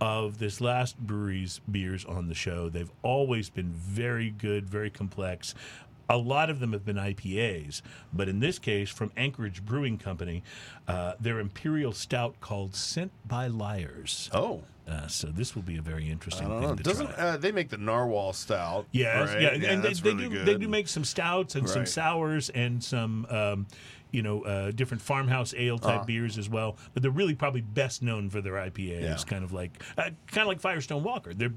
of 0.00 0.38
this 0.38 0.60
last 0.60 0.98
brewery's 0.98 1.60
beers 1.70 2.04
on 2.04 2.26
the 2.26 2.34
show. 2.34 2.68
They've 2.68 2.90
always 3.02 3.50
been 3.50 3.70
very 3.72 4.30
good, 4.30 4.68
very 4.68 4.90
complex. 4.90 5.54
A 6.08 6.16
lot 6.16 6.50
of 6.50 6.60
them 6.60 6.72
have 6.72 6.84
been 6.84 6.96
IPAs, 6.96 7.80
but 8.12 8.28
in 8.28 8.40
this 8.40 8.58
case, 8.58 8.90
from 8.90 9.10
Anchorage 9.16 9.64
Brewing 9.64 9.98
Company, 9.98 10.42
uh, 10.88 11.14
their 11.20 11.38
imperial 11.40 11.92
stout 11.92 12.40
called 12.40 12.74
"Sent 12.74 13.12
by 13.26 13.46
Liars." 13.46 14.28
oh, 14.34 14.62
Uh, 14.86 15.06
so 15.06 15.28
this 15.28 15.54
will 15.54 15.62
be 15.62 15.76
a 15.76 15.80
very 15.82 16.10
interesting 16.10 16.48
thing 16.48 16.60
know. 16.60 16.74
to 16.74 16.82
Doesn't 16.82 17.06
try. 17.06 17.16
uh, 17.24 17.36
they 17.36 17.52
make 17.52 17.68
the 17.70 17.76
narwhal 17.78 18.32
stout? 18.32 18.86
Yes, 18.90 19.28
right? 19.28 19.40
yeah, 19.40 19.48
and, 19.50 19.62
and 19.64 19.82
they, 19.82 19.92
they 19.92 20.10
really 20.10 20.24
do 20.24 20.30
good. 20.30 20.46
they 20.46 20.56
do 20.58 20.66
make 20.68 20.88
some 20.88 21.04
stouts 21.04 21.54
and 21.54 21.68
some 21.68 21.86
sours 21.86 22.50
and 22.50 22.82
some 22.82 23.24
um, 23.30 23.66
you 24.12 24.22
know 24.22 24.42
uh, 24.42 24.70
different 24.70 25.02
farmhouse 25.02 25.52
ale 25.56 25.78
type 25.78 25.96
Uh-huh. 25.96 26.04
beers 26.04 26.38
as 26.38 26.48
well. 26.48 26.76
But 26.94 27.02
they're 27.02 27.10
really 27.10 27.34
probably 27.34 27.62
best 27.62 28.02
known 28.02 28.30
for 28.30 28.40
their 28.40 28.54
IPAs, 28.54 29.02
Yeah. 29.02 29.16
kind 29.26 29.42
of 29.42 29.52
like 29.52 29.82
uh, 29.98 30.10
kind 30.28 30.42
of 30.42 30.46
like 30.48 30.60
Firestone 30.60 31.02
Walker. 31.02 31.34
They 31.34 31.48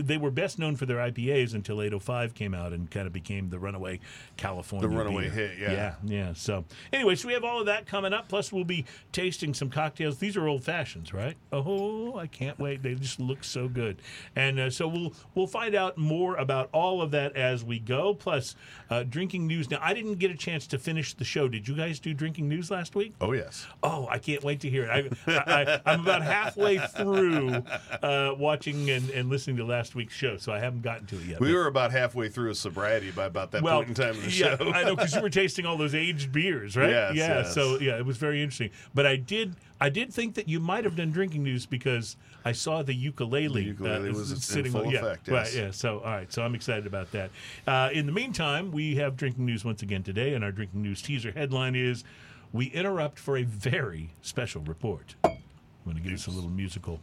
they 0.00 0.16
were 0.16 0.30
best 0.30 0.58
known 0.58 0.76
for 0.76 0.86
their 0.86 0.98
IPAs 0.98 1.54
until 1.54 1.82
805 1.82 2.34
came 2.34 2.54
out 2.54 2.72
and 2.72 2.90
kind 2.90 3.06
of 3.06 3.12
became 3.12 3.50
the 3.50 3.58
runaway 3.58 4.00
California 4.36 4.88
The 4.88 4.94
runaway 4.96 5.24
beer. 5.24 5.30
hit, 5.32 5.58
yeah. 5.58 5.72
yeah, 5.72 5.94
yeah. 6.04 6.32
So 6.34 6.64
anyway, 6.92 7.14
so 7.16 7.28
we 7.28 7.34
have 7.34 7.44
all 7.44 7.60
of 7.60 7.66
that 7.66 7.86
coming 7.86 8.12
up. 8.12 8.28
Plus, 8.28 8.52
we'll 8.52 8.64
be 8.64 8.84
tasting 9.12 9.52
some 9.54 9.68
cocktails. 9.70 10.18
These 10.18 10.36
are 10.36 10.46
old 10.48 10.64
fashions, 10.64 11.12
right? 11.12 11.36
Oh, 11.52 12.16
I 12.16 12.26
can't 12.26 12.58
wait. 12.58 12.82
They 12.82 12.94
just 12.94 13.20
look 13.20 13.44
so 13.44 13.68
good. 13.68 14.00
And 14.36 14.58
uh, 14.60 14.70
so 14.70 14.86
we'll 14.88 15.12
we'll 15.34 15.46
find 15.46 15.74
out 15.74 15.98
more 15.98 16.36
about 16.36 16.68
all 16.72 17.02
of 17.02 17.10
that 17.10 17.36
as 17.36 17.64
we 17.64 17.78
go. 17.78 18.14
Plus, 18.14 18.54
uh, 18.90 19.02
drinking 19.02 19.46
news. 19.46 19.70
Now, 19.70 19.78
I 19.82 19.94
didn't 19.94 20.16
get 20.16 20.30
a 20.30 20.36
chance 20.36 20.66
to 20.68 20.78
finish 20.78 21.14
the 21.14 21.24
show. 21.24 21.48
Did 21.48 21.66
you 21.68 21.74
guys 21.80 21.98
do 21.98 22.12
drinking 22.12 22.46
news 22.46 22.70
last 22.70 22.94
week? 22.94 23.14
Oh 23.22 23.32
yes. 23.32 23.66
Oh, 23.82 24.06
I 24.10 24.18
can't 24.18 24.44
wait 24.44 24.60
to 24.60 24.68
hear 24.68 24.84
it. 24.84 25.12
I, 25.26 25.32
I, 25.36 25.80
I'm 25.86 26.00
about 26.00 26.22
halfway 26.22 26.78
through 26.78 27.62
uh, 28.02 28.34
watching 28.36 28.90
and, 28.90 29.08
and 29.10 29.30
listening 29.30 29.56
to 29.56 29.64
last 29.64 29.94
week's 29.94 30.12
show, 30.12 30.36
so 30.36 30.52
I 30.52 30.58
haven't 30.58 30.82
gotten 30.82 31.06
to 31.06 31.16
it 31.16 31.24
yet. 31.24 31.40
We 31.40 31.54
were 31.54 31.66
about 31.66 31.90
halfway 31.90 32.28
through 32.28 32.50
a 32.50 32.54
sobriety 32.54 33.10
by 33.10 33.24
about 33.24 33.50
that 33.52 33.62
point 33.62 33.88
in 33.88 33.94
time 33.94 34.14
in 34.14 34.20
the 34.20 34.30
yeah, 34.30 34.56
show. 34.56 34.72
I 34.72 34.84
know 34.84 34.94
because 34.94 35.14
you 35.14 35.22
were 35.22 35.30
tasting 35.30 35.64
all 35.64 35.78
those 35.78 35.94
aged 35.94 36.32
beers, 36.32 36.76
right? 36.76 36.90
Yes, 36.90 37.14
yeah. 37.14 37.28
yes. 37.38 37.54
So 37.54 37.78
yeah, 37.80 37.96
it 37.96 38.04
was 38.04 38.18
very 38.18 38.42
interesting. 38.42 38.70
But 38.94 39.06
I 39.06 39.16
did, 39.16 39.56
I 39.80 39.88
did 39.88 40.12
think 40.12 40.34
that 40.34 40.48
you 40.48 40.60
might 40.60 40.84
have 40.84 40.96
done 40.96 41.10
drinking 41.10 41.42
news 41.42 41.64
because 41.64 42.16
I 42.44 42.52
saw 42.52 42.82
the 42.82 42.94
ukulele, 42.94 43.62
The 43.62 43.68
ukulele 43.68 44.10
was 44.10 44.32
in 44.32 44.38
sitting 44.38 44.72
full 44.72 44.92
yeah, 44.92 45.00
effect, 45.00 45.28
Right. 45.28 45.46
yes. 45.46 45.54
Yeah. 45.54 45.70
So 45.72 45.98
all 46.00 46.10
right. 46.12 46.32
So 46.32 46.42
I'm 46.42 46.54
excited 46.54 46.86
about 46.86 47.10
that. 47.12 47.30
Uh, 47.66 47.90
in 47.92 48.06
the 48.06 48.12
meantime, 48.12 48.72
we 48.72 48.96
have 48.96 49.16
drinking 49.16 49.44
news 49.46 49.64
once 49.64 49.82
again 49.82 50.02
today, 50.02 50.34
and 50.34 50.42
our 50.44 50.52
drinking 50.52 50.82
news 50.82 51.02
teaser 51.02 51.32
headline 51.32 51.74
is: 51.74 52.04
We 52.52 52.66
interrupt 52.66 53.18
for 53.18 53.36
a 53.36 53.42
very 53.42 54.10
special 54.22 54.62
report. 54.62 55.14
I'm 55.24 55.36
going 55.84 55.96
to 55.96 56.02
give 56.02 56.12
us 56.12 56.26
a 56.26 56.30
little 56.30 56.50
musical. 56.50 57.00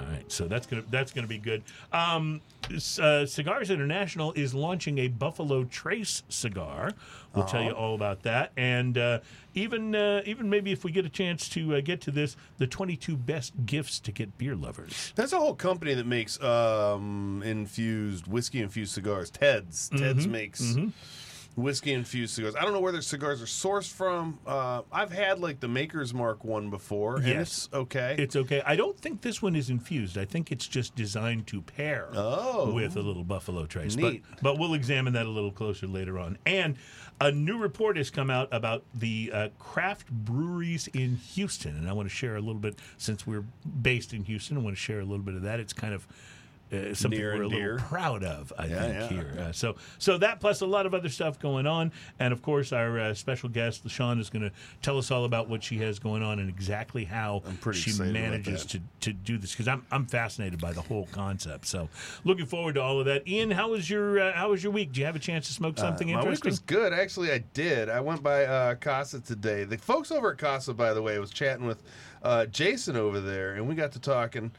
All 0.00 0.06
right, 0.06 0.30
so 0.30 0.46
that's 0.46 0.66
gonna 0.66 0.84
that's 0.90 1.12
gonna 1.12 1.26
be 1.26 1.38
good. 1.38 1.62
Um, 1.92 2.40
uh, 2.98 3.26
Cigars 3.26 3.70
International 3.70 4.32
is 4.32 4.54
launching 4.54 4.98
a 4.98 5.08
Buffalo 5.08 5.64
Trace 5.64 6.22
cigar. 6.28 6.92
We'll 7.34 7.44
tell 7.44 7.62
you 7.62 7.70
all 7.70 7.94
about 7.94 8.22
that, 8.22 8.50
and 8.56 8.98
uh, 8.98 9.20
even 9.54 9.94
uh, 9.94 10.22
even 10.26 10.50
maybe 10.50 10.72
if 10.72 10.82
we 10.82 10.90
get 10.90 11.04
a 11.04 11.08
chance 11.08 11.48
to 11.50 11.76
uh, 11.76 11.80
get 11.80 12.00
to 12.02 12.10
this, 12.10 12.36
the 12.56 12.66
22 12.66 13.16
best 13.16 13.52
gifts 13.64 14.00
to 14.00 14.10
get 14.12 14.36
beer 14.38 14.56
lovers. 14.56 15.12
That's 15.14 15.32
a 15.32 15.38
whole 15.38 15.54
company 15.54 15.94
that 15.94 16.06
makes 16.06 16.42
um, 16.42 17.42
infused 17.44 18.26
whiskey 18.26 18.60
infused 18.60 18.92
cigars. 18.92 19.30
Ted's. 19.30 19.88
Ted's 19.90 20.24
Mm-hmm. 20.24 20.32
makes 20.32 20.76
whiskey 21.58 21.92
infused 21.92 22.34
cigars. 22.34 22.54
I 22.54 22.62
don't 22.62 22.72
know 22.72 22.80
where 22.80 22.92
their 22.92 23.02
cigars 23.02 23.42
are 23.42 23.46
sourced 23.46 23.92
from. 23.92 24.38
Uh, 24.46 24.82
I've 24.92 25.12
had 25.12 25.40
like 25.40 25.60
the 25.60 25.68
Maker's 25.68 26.14
Mark 26.14 26.44
one 26.44 26.70
before, 26.70 27.16
and 27.16 27.26
Yes. 27.26 27.66
it's 27.66 27.74
okay. 27.74 28.14
It's 28.18 28.36
okay. 28.36 28.62
I 28.64 28.76
don't 28.76 28.98
think 28.98 29.22
this 29.22 29.42
one 29.42 29.56
is 29.56 29.68
infused. 29.68 30.16
I 30.16 30.24
think 30.24 30.52
it's 30.52 30.66
just 30.66 30.94
designed 30.94 31.46
to 31.48 31.60
pair 31.60 32.08
Oh. 32.14 32.72
with 32.72 32.96
a 32.96 33.02
little 33.02 33.24
Buffalo 33.24 33.66
Trace. 33.66 33.96
Neat. 33.96 34.22
But, 34.30 34.42
but 34.42 34.58
we'll 34.58 34.74
examine 34.74 35.12
that 35.14 35.26
a 35.26 35.30
little 35.30 35.50
closer 35.52 35.86
later 35.86 36.18
on. 36.18 36.38
And 36.46 36.76
a 37.20 37.32
new 37.32 37.58
report 37.58 37.96
has 37.96 38.10
come 38.10 38.30
out 38.30 38.48
about 38.52 38.84
the 38.94 39.30
uh, 39.34 39.48
craft 39.58 40.08
breweries 40.10 40.86
in 40.88 41.16
Houston. 41.16 41.76
And 41.76 41.88
I 41.88 41.92
want 41.92 42.08
to 42.08 42.14
share 42.14 42.36
a 42.36 42.40
little 42.40 42.60
bit, 42.60 42.78
since 42.96 43.26
we're 43.26 43.44
based 43.82 44.14
in 44.14 44.22
Houston, 44.24 44.56
I 44.56 44.60
want 44.60 44.76
to 44.76 44.80
share 44.80 45.00
a 45.00 45.04
little 45.04 45.24
bit 45.24 45.34
of 45.34 45.42
that. 45.42 45.58
It's 45.60 45.72
kind 45.72 45.92
of. 45.92 46.06
Uh, 46.70 46.94
something 46.94 47.18
Near 47.18 47.34
we're 47.36 47.42
a 47.44 47.48
little 47.48 47.78
proud 47.78 48.22
of, 48.24 48.52
I 48.58 48.66
Yeah, 48.66 48.80
think, 48.80 48.94
yeah. 48.94 49.08
here. 49.08 49.36
Uh, 49.40 49.52
so, 49.52 49.76
so 49.98 50.18
that 50.18 50.38
plus 50.40 50.60
a 50.60 50.66
lot 50.66 50.84
of 50.84 50.92
other 50.92 51.08
stuff 51.08 51.38
going 51.38 51.66
on, 51.66 51.92
and 52.18 52.32
of 52.32 52.42
course, 52.42 52.72
our 52.72 52.98
uh, 52.98 53.14
special 53.14 53.48
guest, 53.48 53.86
LaShawn, 53.86 54.20
is 54.20 54.28
going 54.28 54.42
to 54.42 54.52
tell 54.82 54.98
us 54.98 55.10
all 55.10 55.24
about 55.24 55.48
what 55.48 55.62
she 55.62 55.78
has 55.78 55.98
going 55.98 56.22
on 56.22 56.38
and 56.40 56.48
exactly 56.50 57.04
how 57.04 57.42
I'm 57.46 57.56
pretty 57.56 57.78
she 57.80 57.90
excited 57.90 58.10
about 58.14 58.20
manages 58.22 58.64
that. 58.66 58.80
to, 59.00 59.12
to 59.12 59.12
do 59.14 59.38
this 59.38 59.52
because 59.52 59.66
I'm 59.68 59.86
I'm 59.90 60.04
fascinated 60.06 60.60
by 60.60 60.72
the 60.72 60.82
whole 60.82 61.08
concept. 61.12 61.66
So, 61.66 61.88
looking 62.24 62.46
forward 62.46 62.74
to 62.74 62.82
all 62.82 62.98
of 63.00 63.06
that. 63.06 63.26
Ian, 63.26 63.50
how 63.50 63.70
was 63.70 63.88
your 63.88 64.20
uh, 64.20 64.32
how 64.34 64.50
was 64.50 64.62
your 64.62 64.72
week? 64.72 64.92
Do 64.92 65.00
you 65.00 65.06
have 65.06 65.16
a 65.16 65.20
chance 65.20 65.46
to 65.48 65.54
smoke 65.54 65.78
something 65.78 66.10
Uh, 66.10 66.16
My 66.16 66.20
week 66.20 66.26
interesting? 66.34 66.50
was 66.50 66.58
good. 66.60 66.92
Actually, 66.92 67.32
I 67.32 67.38
did. 67.54 67.88
I 67.88 68.00
went 68.00 68.22
by 68.22 68.44
uh, 68.44 68.74
Casa 68.74 69.20
today. 69.20 69.64
The 69.64 69.78
folks 69.78 70.10
over 70.12 70.32
at 70.32 70.38
Casa, 70.38 70.74
by 70.74 70.92
the 70.92 71.00
way, 71.02 71.18
was 71.18 71.30
chatting 71.30 71.66
with 71.66 71.82
uh, 72.22 72.44
Jason 72.46 72.96
over 72.96 73.20
there, 73.20 73.54
and 73.54 73.66
we 73.68 73.74
got 73.74 73.92
to 73.92 74.00
talking. 74.00 74.50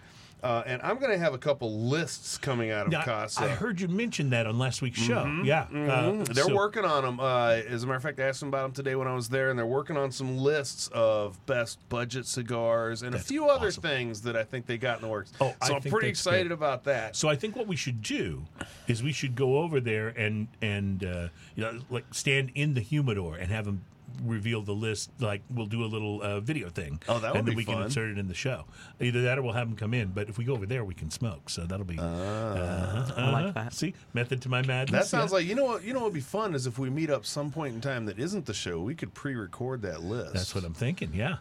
Uh, 0.41 0.63
and 0.65 0.81
I'm 0.81 0.99
going 0.99 1.11
to 1.11 1.17
have 1.17 1.33
a 1.33 1.37
couple 1.37 1.87
lists 1.89 2.37
coming 2.37 2.71
out 2.71 2.85
of 2.85 2.91
Now, 2.91 3.01
Casa. 3.03 3.41
I 3.43 3.47
heard 3.49 3.81
you 3.81 3.87
mention 3.89 4.29
that 4.29 4.47
on 4.47 4.57
last 4.57 4.81
week's 4.81 4.99
show. 5.01 5.23
Yeah, 5.43 5.63
uh, 5.63 5.67
Mhm. 5.69 6.27
They're 6.33 6.45
so- 6.45 6.55
working 6.55 6.85
on 6.85 7.03
them. 7.03 7.19
Uh, 7.19 7.59
as 7.67 7.83
a 7.83 7.87
matter 7.87 7.97
of 7.97 8.03
fact, 8.03 8.19
I 8.19 8.23
asked 8.23 8.39
them 8.39 8.49
about 8.49 8.63
them 8.63 8.71
today 8.71 8.95
when 8.95 9.07
I 9.07 9.13
was 9.13 9.29
there, 9.29 9.49
and 9.49 9.59
they're 9.59 9.65
working 9.65 9.97
on 9.97 10.11
some 10.11 10.37
lists 10.37 10.87
of 10.93 11.45
best 11.45 11.77
budget 11.89 12.25
cigars 12.25 13.01
and 13.01 13.13
a 13.13 13.17
That's 13.17 13.27
few 13.29 13.47
other 13.47 13.71
things 13.71 14.21
that 14.21 14.37
I 14.37 14.43
think 14.43 14.65
they 14.65 14.77
got 14.77 14.97
in 14.99 15.01
the 15.03 15.07
works. 15.09 15.31
Oh, 15.41 15.53
so 15.65 15.75
I'm 15.75 15.81
pretty 15.81 16.07
excited 16.07 16.43
good. 16.49 16.51
about 16.53 16.85
that. 16.85 17.15
So 17.15 17.27
I 17.27 17.35
think 17.35 17.55
what 17.55 17.67
we 17.67 17.75
should 17.75 18.01
do 18.01 18.45
is 18.87 19.03
we 19.03 19.11
should 19.11 19.35
go 19.35 19.57
over 19.59 19.79
there 19.79 20.07
and 20.09 20.47
and 20.61 21.03
uh, 21.03 21.27
you 21.55 21.63
know 21.63 21.79
like 21.89 22.05
stand 22.13 22.51
in 22.55 22.73
the 22.75 22.81
humidor 22.81 23.35
and 23.35 23.51
have 23.51 23.65
them 23.65 23.81
reveal 24.23 24.61
the 24.61 24.73
list. 24.73 25.11
Like 25.19 25.41
we'll 25.49 25.65
do 25.65 25.83
a 25.83 25.87
little 25.87 26.21
uh, 26.21 26.39
video 26.39 26.69
thing. 26.69 27.01
Oh, 27.07 27.19
that 27.19 27.31
would 27.31 27.39
and 27.39 27.47
then 27.47 27.53
be 27.53 27.57
we 27.57 27.63
fun. 27.63 27.75
can 27.75 27.83
insert 27.85 28.09
it 28.11 28.17
in 28.17 28.27
the 28.27 28.33
show. 28.33 28.65
Either 28.99 29.21
that 29.23 29.37
or 29.37 29.41
we'll 29.41 29.53
have 29.53 29.67
them 29.67 29.77
come 29.77 29.93
in. 29.93 30.09
But 30.09 30.29
if 30.29 30.37
we 30.37 30.45
go 30.45 30.53
over 30.53 30.65
there, 30.65 30.83
we 30.83 30.93
can 30.93 31.11
smoke. 31.11 31.49
So 31.49 31.65
that'll 31.65 31.85
be. 31.85 31.99
uh 31.99 33.11
I 33.17 33.31
like 33.31 33.53
that. 33.53 33.73
See, 33.73 33.93
method 34.13 34.41
to 34.43 34.49
my 34.49 34.61
madness. 34.61 34.91
That 34.91 35.07
sounds 35.07 35.31
yeah. 35.31 35.37
like 35.37 35.45
you 35.45 35.55
know 35.55 35.65
what 35.65 35.83
you 35.83 35.93
know 35.93 35.99
what 35.99 36.05
would 36.05 36.13
be 36.13 36.21
fun 36.21 36.55
is 36.55 36.67
if 36.67 36.79
we 36.79 36.89
meet 36.89 37.09
up 37.09 37.25
some 37.25 37.51
point 37.51 37.75
in 37.75 37.81
time 37.81 38.05
that 38.05 38.19
isn't 38.19 38.45
the 38.45 38.53
show, 38.53 38.79
we 38.79 38.95
could 38.95 39.13
pre-record 39.13 39.81
that 39.83 40.03
list. 40.03 40.33
That's 40.33 40.55
what 40.55 40.63
I'm 40.63 40.73
thinking. 40.73 41.11
Yeah. 41.13 41.37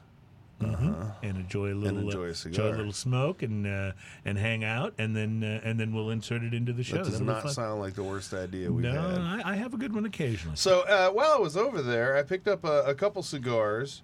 Mhm. 0.61 1.13
And 1.23 1.37
enjoy 1.39 1.73
a 1.73 1.75
little, 1.75 1.99
Uh-huh. 1.99 2.07
enjoy 2.09 2.27
a 2.27 2.31
uh, 2.31 2.35
cigar. 2.35 2.67
a 2.67 2.77
little 2.77 2.93
smoke, 2.93 3.43
and 3.43 3.65
uh, 3.67 3.93
and 4.25 4.37
hang 4.37 4.65
out, 4.65 4.93
and 4.99 5.15
then 5.15 5.45
uh, 5.45 5.61
and 5.67 5.79
then 5.79 5.95
we'll 5.95 6.11
insert 6.11 6.43
it 6.43 6.53
into 6.53 6.73
the 6.73 6.83
show. 6.83 6.97
That 6.97 7.05
does 7.05 7.13
That'll 7.21 7.27
not 7.45 7.51
sound 7.53 7.81
like 7.81 7.95
the 7.95 8.03
worst 8.03 8.35
idea 8.35 8.71
we've 8.73 8.83
no, 8.85 8.93
had. 8.93 9.19
I, 9.45 9.53
I 9.53 9.57
have 9.57 9.73
a 9.73 9.77
good 9.77 9.95
one 9.95 10.05
occasionally. 10.05 10.57
So 10.57 10.81
uh, 10.81 11.11
while 11.11 11.31
I 11.33 11.39
was 11.39 11.57
over 11.57 11.81
there, 11.81 12.17
I 12.17 12.23
picked 12.25 12.49
up 12.49 12.65
a, 12.65 12.83
a 12.87 12.95
couple 12.95 13.23
cigars, 13.23 14.03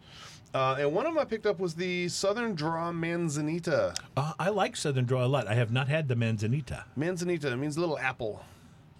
uh, 0.54 0.76
and 0.78 0.92
one 0.92 1.06
of 1.06 1.14
them 1.14 1.20
I 1.20 1.24
picked 1.24 1.46
up 1.46 1.58
was 1.58 1.74
the 1.74 2.08
Southern 2.08 2.54
Draw 2.54 2.92
Manzanita. 2.92 3.94
Uh, 4.16 4.32
I 4.38 4.50
like 4.50 4.76
Southern 4.76 5.06
Draw 5.06 5.24
a 5.24 5.26
lot. 5.26 5.48
I 5.48 5.54
have 5.54 5.72
not 5.72 5.88
had 5.88 6.06
the 6.06 6.14
Manzanita. 6.16 6.84
Manzanita 6.94 7.50
it 7.50 7.56
means 7.56 7.76
little 7.76 7.98
apple. 7.98 8.44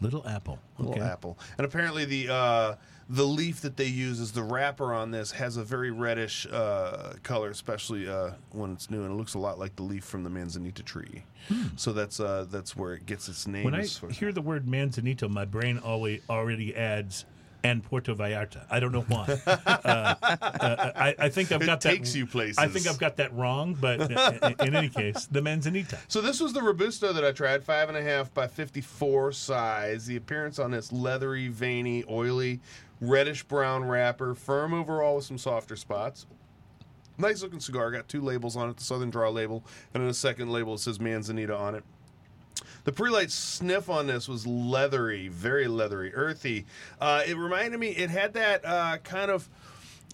Little 0.01 0.27
apple. 0.27 0.59
little 0.79 0.93
Okay. 0.95 1.03
apple. 1.05 1.39
And 1.57 1.65
apparently 1.65 2.05
the 2.05 2.29
uh, 2.35 2.75
the 3.09 3.25
leaf 3.25 3.61
that 3.61 3.77
they 3.77 3.87
use 3.87 4.21
as 4.21 4.33
the 4.33 4.43
wrapper 4.43 4.95
on 4.95 5.11
this 5.11 5.33
has 5.33 5.57
a 5.57 5.65
very 5.65 5.91
reddish 5.91 6.47
uh, 6.51 7.15
color, 7.23 7.51
especially 7.51 8.09
uh, 8.09 8.31
when 8.51 8.73
it's 8.73 8.91
new, 8.91 9.03
and 9.03 9.13
it 9.13 9.17
looks 9.17 9.35
a 9.35 9.39
lot 9.39 9.59
like 9.59 9.77
the 9.77 9.83
leaf 9.83 10.05
from 10.05 10.25
the 10.25 10.31
manzanita 10.31 10.83
tree. 10.83 11.25
So 11.77 11.93
that's 11.93 12.21
uh, 12.21 12.47
that's 12.51 12.75
where 12.75 12.95
it 12.95 13.05
gets 13.05 13.29
its 13.29 13.47
name. 13.47 13.65
Hmm. 13.69 13.73
When 13.73 13.75
I 13.75 14.13
hear 14.13 14.33
the 14.33 14.41
word 14.41 14.67
Manzanito, 14.67 15.29
my 15.29 15.45
brain 15.45 15.79
always 15.79 16.23
already 16.31 16.75
adds 16.75 17.27
and 17.65 17.83
Puerto 17.83 18.15
Vallarta. 18.15 18.65
I 18.71 18.79
don't 18.79 18.93
know 18.93 19.01
why. 19.09 19.41
uh, 19.47 19.51
uh, 19.85 20.93
I, 20.95 21.15
I 21.19 21.29
think 21.31 21.51
I've 21.51 21.63
It 21.63 21.67
got 21.67 21.81
takes 21.81 22.13
that. 22.13 22.19
you 22.19 22.27
places. 22.27 22.59
I 22.59 22.69
think 22.69 22.87
I've 22.87 22.99
got 22.99 23.17
that 23.17 23.33
wrong, 23.33 23.75
but 23.81 24.01
in, 24.03 24.69
in 24.69 24.75
any 24.77 24.91
case, 24.91 25.27
the 25.31 25.41
Manzanita. 25.41 25.99
So 26.09 26.21
this 26.21 26.41
was 26.41 26.53
the 26.53 26.63
Robusto 26.63 27.13
that 27.15 27.25
I 27.25 27.33
tried, 27.33 27.65
five 27.65 27.89
and 27.89 27.97
a 27.97 28.03
half 28.03 28.33
by 28.35 28.47
fifty-four 28.47 29.33
size. 29.33 30.05
The 30.07 30.17
appearance 30.17 30.59
on 30.59 30.71
this 30.71 30.93
leathery, 30.93 31.49
veiny, 31.49 32.05
oily, 32.09 32.61
reddish 33.01 33.45
brown 33.45 33.85
wrapper, 33.85 34.35
firm 34.35 34.75
overall 34.75 35.17
with 35.17 35.25
some 35.25 35.39
softer 35.39 35.77
spots. 35.77 36.27
Nice 37.17 37.43
looking 37.43 37.61
cigar. 37.61 37.91
Got 37.91 38.09
two 38.09 38.21
labels 38.21 38.57
on 38.57 38.69
it: 38.71 38.77
the 38.77 38.85
Southern 38.85 39.11
Draw 39.11 39.31
label, 39.31 39.65
and 39.93 40.03
then 40.03 40.11
a 40.11 40.15
second 40.15 40.51
label 40.51 40.73
that 40.73 40.83
says 40.83 41.01
Manzanita 41.01 41.57
on 41.57 41.75
it. 41.75 41.85
The 42.85 42.93
pre-light 42.93 43.31
sniff 43.31 43.89
on 43.89 44.07
this 44.07 44.29
was 44.29 44.47
leathery, 44.47 45.29
very 45.29 45.69
leathery, 45.69 46.15
earthy. 46.15 46.67
Uh, 47.01 47.23
it 47.27 47.37
reminded 47.37 47.81
me. 47.81 47.89
It 47.89 48.11
had 48.11 48.35
that 48.35 48.65
uh, 48.65 48.99
kind 48.99 49.31
of. 49.31 49.49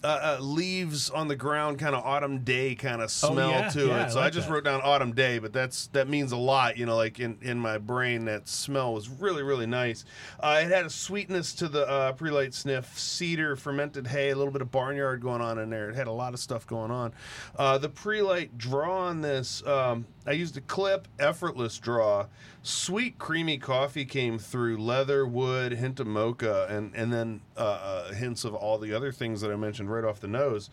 Uh, 0.03 0.37
uh, 0.39 0.41
leaves 0.41 1.11
on 1.11 1.27
the 1.27 1.35
ground, 1.35 1.77
kind 1.77 1.93
of 1.95 2.03
autumn 2.03 2.39
day 2.43 2.73
kind 2.73 3.03
of 3.03 3.11
smell 3.11 3.49
Oh, 3.49 3.51
yeah, 3.51 3.69
to 3.69 3.85
yeah, 3.87 4.01
it. 4.01 4.05
I 4.05 4.09
So 4.09 4.19
I 4.19 4.29
just 4.31 4.47
that. 4.47 4.53
wrote 4.55 4.63
down 4.63 4.81
autumn 4.83 5.13
day, 5.13 5.37
but 5.37 5.53
that's 5.53 5.87
that 5.87 6.09
means 6.09 6.31
a 6.31 6.37
lot. 6.37 6.75
You 6.77 6.87
know, 6.87 6.95
like 6.95 7.19
in, 7.19 7.37
in 7.43 7.59
my 7.59 7.77
brain, 7.77 8.25
that 8.25 8.47
smell 8.47 8.93
was 8.95 9.09
really 9.09 9.43
really 9.43 9.67
nice. 9.67 10.03
Uh, 10.39 10.61
it 10.63 10.69
had 10.71 10.87
a 10.87 10.89
sweetness 10.89 11.53
to 11.53 11.67
the 11.67 11.87
uh, 11.87 12.13
pre-light 12.13 12.55
sniff, 12.55 12.97
cedar, 12.97 13.55
fermented 13.55 14.07
hay, 14.07 14.31
a 14.31 14.35
little 14.35 14.51
bit 14.51 14.63
of 14.63 14.71
barnyard 14.71 15.21
going 15.21 15.41
on 15.41 15.59
in 15.59 15.69
there. 15.69 15.89
It 15.91 15.95
had 15.95 16.07
a 16.07 16.11
lot 16.11 16.33
of 16.33 16.39
stuff 16.39 16.65
going 16.65 16.89
on. 16.89 17.13
Uh, 17.55 17.77
the 17.77 17.89
pre-light 17.89 18.57
draw 18.57 19.05
on 19.07 19.21
this, 19.21 19.63
um, 19.67 20.07
I 20.25 20.31
used 20.31 20.57
a 20.57 20.61
clip, 20.61 21.07
effortless 21.19 21.77
draw. 21.77 22.25
Sweet 22.63 23.17
creamy 23.17 23.57
coffee 23.57 24.05
came 24.05 24.37
through, 24.37 24.77
leather, 24.77 25.25
wood, 25.27 25.73
hint 25.73 25.99
of 25.99 26.07
mocha, 26.07 26.67
and 26.69 26.93
and 26.95 27.11
then 27.13 27.41
uh, 27.57 27.59
uh, 27.59 28.13
hints 28.13 28.43
of 28.45 28.53
all 28.55 28.77
the 28.79 28.93
other 28.93 29.11
things 29.11 29.41
that 29.41 29.51
I 29.51 29.55
mentioned 29.55 29.90
right 29.91 30.03
off 30.03 30.19
the 30.19 30.27
nose. 30.27 30.69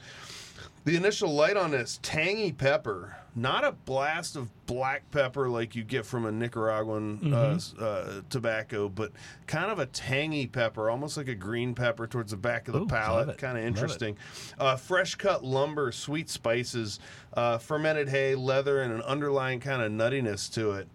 The 0.85 0.97
initial 0.97 1.35
light 1.35 1.57
on 1.57 1.71
this 1.73 1.99
tangy 2.03 2.51
pepper, 2.51 3.17
not 3.37 3.63
a 3.63 3.73
blast 3.73 4.37
of 4.37 4.49
black 4.67 5.11
pepper 5.11 5.49
like 5.51 5.77
you 5.77 5.85
get 5.85 6.07
from 6.07 6.25
a 6.25 6.33
Nicaraguan 6.33 7.33
uh, 7.35 7.55
s- 7.57 7.75
uh, 7.75 8.23
tobacco, 8.31 8.89
but 8.89 9.13
kind 9.47 9.71
of 9.71 9.79
a 9.81 9.87
tangy 9.87 10.47
pepper, 10.47 10.89
almost 10.89 11.17
like 11.19 11.29
a 11.29 11.35
green 11.35 11.75
pepper 11.75 12.07
towards 12.07 12.31
the 12.31 12.39
back 12.39 12.69
of 12.69 12.75
the 12.75 12.81
Ooh, 12.83 12.87
palate. 12.87 13.37
Kind 13.37 13.59
of 13.59 13.65
interesting. 13.65 14.17
Uh, 14.59 14.77
fresh 14.77 15.15
cut 15.17 15.45
lumber, 15.45 15.93
sweet 15.93 16.31
spices, 16.31 17.01
uh, 17.35 17.59
fermented 17.59 18.09
hay, 18.09 18.35
leather, 18.35 18.81
and 18.81 18.93
an 18.93 19.03
underlying 19.03 19.61
kind 19.61 19.83
of 19.83 19.93
nuttiness 19.93 20.51
to 20.55 20.73
it. 20.73 20.89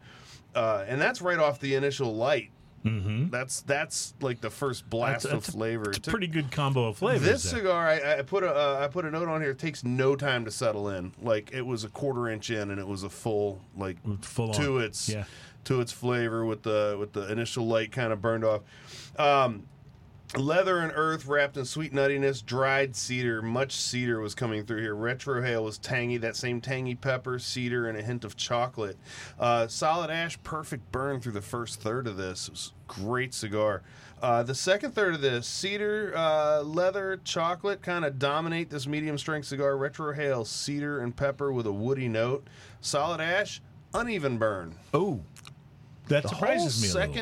Uh, 0.56 0.86
and 0.88 1.00
that's 1.00 1.22
right 1.22 1.40
off 1.40 1.60
the 1.60 1.76
initial 1.76 2.16
light. 2.16 2.50
Mm-hmm. 2.86 3.30
That's 3.30 3.62
that's 3.62 4.14
like 4.22 4.42
the 4.42 4.50
first 4.50 4.90
blast 4.90 5.24
That's- 5.24 5.34
that's 5.40 5.48
of 5.50 5.54
a- 5.56 5.58
flavor. 5.58 5.90
It's 5.90 6.00
It 6.00 6.08
a 6.08 6.12
pretty 6.12 6.28
good 6.28 6.52
combo 6.52 6.86
of 6.88 6.98
flavors. 6.98 7.22
this 7.28 7.44
there. 7.52 7.60
cigar, 7.62 7.88
I, 7.88 8.20
I 8.20 8.22
put 8.24 8.44
a 8.44 8.50
uh, 8.54 8.80
I 8.84 8.88
put 8.88 9.06
a 9.06 9.12
note 9.12 9.28
on 9.30 9.42
here. 9.42 9.52
It 9.52 9.60
takes 9.60 9.84
no 9.84 10.16
time 10.16 10.46
to 10.46 10.52
settle 10.52 10.90
in. 10.90 11.14
Like 11.22 11.52
it 11.54 11.66
was 11.66 11.84
a 11.84 11.90
quarter 11.90 12.28
inch 12.30 12.50
in, 12.50 12.72
and 12.72 12.80
it 12.80 12.88
was 12.88 13.04
a 13.04 13.10
full 13.10 13.62
like 13.78 13.98
Full 14.26 14.50
on. 14.50 14.56
to 14.62 14.80
its 14.80 15.08
Yeah. 15.10 15.24
to 15.66 15.80
its 15.82 15.92
flavor 15.92 16.46
with 16.46 16.64
the 16.64 16.98
with 17.00 17.14
the 17.14 17.32
initial 17.32 17.66
light 17.66 17.92
kind 17.92 18.12
of 18.12 18.22
burned 18.22 18.44
off. 18.44 18.62
Um, 19.18 19.64
leather 20.38 20.80
and 20.80 20.92
earth 20.96 21.26
wrapped 21.26 21.58
in 21.58 21.66
sweet 21.66 21.94
nuttiness, 21.94 22.46
dried 22.46 22.96
cedar. 22.96 23.42
Much 23.42 23.74
cedar 23.74 24.20
was 24.20 24.36
coming 24.36 24.66
through 24.66 24.82
here. 24.82 24.96
Retrohale 24.96 25.64
was 25.64 25.78
tangy, 25.78 26.18
that 26.18 26.36
same 26.36 26.62
tangy 26.62 26.96
pepper, 26.96 27.40
cedar, 27.40 27.88
and 27.88 27.98
a 27.98 28.02
hint 28.02 28.24
of 28.24 28.36
chocolate. 28.36 28.98
Uh, 29.40 29.68
solid 29.68 30.10
ash, 30.10 30.42
perfect 30.44 30.92
burn 30.92 31.20
through 31.20 31.34
the 31.34 31.42
first 31.42 31.82
third 31.82 32.08
of 32.08 32.18
this. 32.18 32.48
It 32.48 32.52
was 32.52 32.74
great 32.88 33.34
cigar. 33.34 33.84
Uh, 34.22 34.42
the 34.42 34.56
second 34.56 34.96
third 34.96 35.14
of 35.14 35.22
this, 35.22 35.46
cedar, 35.46 36.14
uh, 36.16 36.62
leather, 36.62 37.20
chocolate 37.26 37.82
kind 37.82 38.06
of 38.06 38.18
dominate 38.18 38.70
this 38.70 38.88
medium 38.88 39.18
strength 39.18 39.48
cigar. 39.48 39.74
Retrohale, 39.74 40.48
cedar, 40.48 41.00
and 41.02 41.16
pepper 41.16 41.52
with 41.52 41.66
a 41.68 41.74
woody 41.74 42.08
note. 42.08 42.48
Solid 42.80 43.20
ash, 43.20 43.62
uneven 43.94 44.38
burn 44.38 44.76
Oh, 44.94 45.22
that 46.08 46.24
the 46.24 46.30
surprises 46.30 46.82
me 46.82 46.88
a 46.88 46.94
little. 46.94 47.14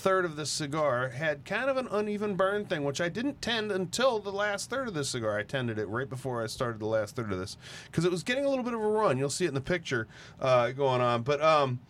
Third 0.00 0.24
of 0.24 0.36
this 0.36 0.50
cigar 0.50 1.10
had 1.10 1.44
kind 1.44 1.68
of 1.68 1.76
an 1.76 1.86
uneven 1.90 2.34
burn 2.34 2.64
thing, 2.64 2.84
which 2.84 3.00
I 3.00 3.08
didn't 3.08 3.40
tend 3.42 3.70
until 3.70 4.18
the 4.18 4.32
last 4.32 4.70
third 4.70 4.88
of 4.88 4.94
this 4.94 5.10
cigar. 5.10 5.38
I 5.38 5.42
tended 5.42 5.78
it 5.78 5.86
right 5.86 6.08
before 6.08 6.42
I 6.42 6.46
started 6.46 6.80
the 6.80 6.86
last 6.86 7.14
third 7.16 7.32
of 7.32 7.38
this 7.38 7.56
because 7.86 8.04
it 8.04 8.10
was 8.10 8.22
getting 8.22 8.44
a 8.44 8.48
little 8.48 8.64
bit 8.64 8.74
of 8.74 8.80
a 8.80 8.86
run. 8.86 9.18
You'll 9.18 9.30
see 9.30 9.44
it 9.44 9.48
in 9.48 9.54
the 9.54 9.60
picture 9.60 10.08
uh, 10.40 10.70
going 10.72 11.00
on, 11.00 11.22
but 11.22 11.42
um, 11.42 11.80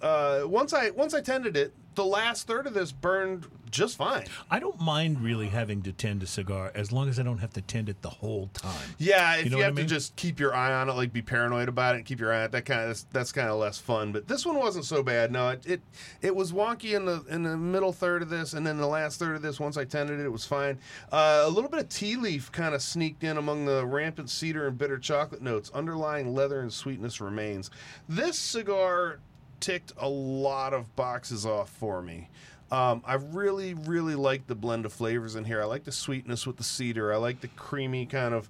uh, 0.00 0.42
once 0.44 0.72
I 0.72 0.90
once 0.90 1.14
I 1.14 1.20
tended 1.20 1.56
it, 1.56 1.72
the 1.94 2.04
last 2.04 2.46
third 2.46 2.66
of 2.66 2.74
this 2.74 2.92
burned 2.92 3.46
just 3.70 3.96
fine. 3.96 4.24
I 4.50 4.60
don't 4.60 4.80
mind 4.80 5.20
really 5.20 5.48
having 5.48 5.82
to 5.82 5.92
tend 5.92 6.22
a 6.22 6.26
cigar 6.26 6.70
as 6.76 6.92
long 6.92 7.08
as 7.08 7.18
I 7.18 7.24
don't 7.24 7.38
have 7.38 7.52
to 7.54 7.60
tend 7.60 7.88
it 7.88 8.02
the 8.02 8.08
whole 8.10 8.48
time. 8.54 8.90
Yeah, 8.98 9.34
if 9.34 9.38
You 9.38 9.50
you, 9.50 9.56
know 9.56 9.62
I 9.62 9.64
have 9.64 9.74
mean? 9.74 9.86
to 9.86 9.94
just 9.94 10.14
keep 10.14 10.38
your 10.38 10.54
eye 10.54 10.72
on 10.72 10.88
it, 10.88 10.92
like 10.92 11.12
be 11.12 11.22
paranoid 11.22 11.68
about 11.68 11.94
it, 11.96 11.98
and 11.98 12.06
keep 12.06 12.20
your 12.20 12.32
eye 12.32 12.38
on 12.38 12.44
it, 12.44 12.52
that 12.52 12.64
kind 12.66 12.82
of 12.82 12.86
that's, 12.88 13.02
that's 13.10 13.32
kind 13.32 13.48
of 13.48 13.56
less 13.58 13.78
fun. 13.78 14.12
But 14.12 14.28
this 14.28 14.46
one 14.46 14.56
wasn't 14.56 14.84
so 14.84 15.02
bad. 15.02 15.32
No, 15.32 15.48
it, 15.50 15.66
it 15.66 15.80
it 16.22 16.36
was 16.36 16.52
wonky 16.52 16.94
in 16.94 17.04
the 17.04 17.24
in 17.28 17.42
the 17.42 17.56
middle 17.56 17.92
third 17.92 18.22
of 18.22 18.28
this, 18.30 18.52
and 18.52 18.64
then 18.64 18.76
the 18.76 18.86
last 18.86 19.18
third 19.18 19.34
of 19.34 19.42
this. 19.42 19.58
Once 19.58 19.76
I 19.76 19.84
tended 19.84 20.20
it, 20.20 20.24
it 20.24 20.30
was 20.32 20.44
fine. 20.44 20.78
Uh, 21.10 21.42
a 21.44 21.50
little 21.50 21.70
bit 21.70 21.80
of 21.80 21.88
tea 21.88 22.14
leaf 22.16 22.52
kind 22.52 22.74
of 22.76 22.82
sneaked 22.82 23.24
in 23.24 23.38
among 23.38 23.64
the 23.64 23.84
rampant 23.84 24.30
cedar 24.30 24.68
and 24.68 24.78
bitter 24.78 24.98
chocolate 24.98 25.42
notes. 25.42 25.70
Underlying 25.74 26.32
leather 26.32 26.60
and 26.60 26.72
sweetness 26.72 27.20
remains. 27.20 27.70
This 28.08 28.38
cigar 28.38 29.18
ticked 29.60 29.92
a 29.98 30.08
lot 30.08 30.72
of 30.72 30.94
boxes 30.96 31.44
off 31.46 31.70
for 31.70 32.02
me. 32.02 32.28
Um, 32.70 33.02
I 33.06 33.14
really, 33.14 33.74
really 33.74 34.14
like 34.14 34.46
the 34.46 34.54
blend 34.54 34.84
of 34.86 34.92
flavors 34.92 35.36
in 35.36 35.44
here. 35.44 35.60
I 35.62 35.64
like 35.64 35.84
the 35.84 35.92
sweetness 35.92 36.46
with 36.46 36.56
the 36.56 36.64
cedar. 36.64 37.12
I 37.12 37.16
like 37.16 37.40
the 37.40 37.48
creamy 37.48 38.06
kind 38.06 38.34
of 38.34 38.48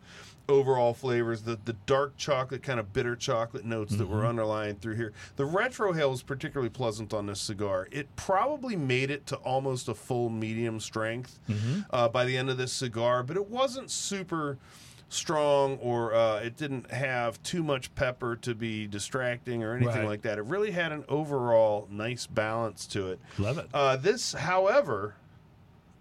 overall 0.48 0.94
flavors. 0.94 1.42
The 1.42 1.58
the 1.64 1.72
dark 1.84 2.16
chocolate, 2.16 2.62
kind 2.62 2.78
of 2.80 2.92
bitter 2.92 3.16
chocolate 3.16 3.64
notes 3.64 3.96
that 3.96 4.08
were 4.08 4.24
underlying 4.24 4.76
through 4.76 4.94
here. 4.94 5.12
The 5.36 5.44
retrohale 5.44 6.10
was 6.10 6.22
particularly 6.22 6.70
pleasant 6.70 7.12
on 7.12 7.26
this 7.26 7.40
cigar. 7.40 7.88
It 7.90 8.14
probably 8.16 8.76
made 8.76 9.10
it 9.10 9.26
to 9.26 9.36
almost 9.36 9.88
a 9.88 9.94
full 9.94 10.30
medium 10.30 10.80
strength 10.80 11.38
uh, 11.90 12.08
by 12.08 12.24
the 12.24 12.36
end 12.36 12.48
of 12.50 12.56
this 12.56 12.72
cigar, 12.72 13.22
but 13.22 13.36
it 13.36 13.50
wasn't 13.50 13.90
super 13.90 14.58
strong 15.08 15.76
or 15.78 16.14
uh, 16.14 16.40
it 16.40 16.56
didn't 16.56 16.90
have 16.90 17.42
too 17.42 17.62
much 17.62 17.94
pepper 17.94 18.36
to 18.36 18.54
be 18.54 18.86
distracting 18.86 19.62
or 19.62 19.74
anything 19.76 20.00
Right. 20.00 20.08
like 20.08 20.22
that. 20.22 20.38
It 20.38 20.44
really 20.44 20.70
had 20.72 20.92
an 20.92 21.04
overall 21.08 21.86
nice 21.90 22.26
balance 22.26 22.86
to 22.88 23.12
it. 23.12 23.20
Love 23.38 23.58
it. 23.58 23.68
Uh, 23.72 23.96
this, 23.96 24.32
however, 24.32 25.14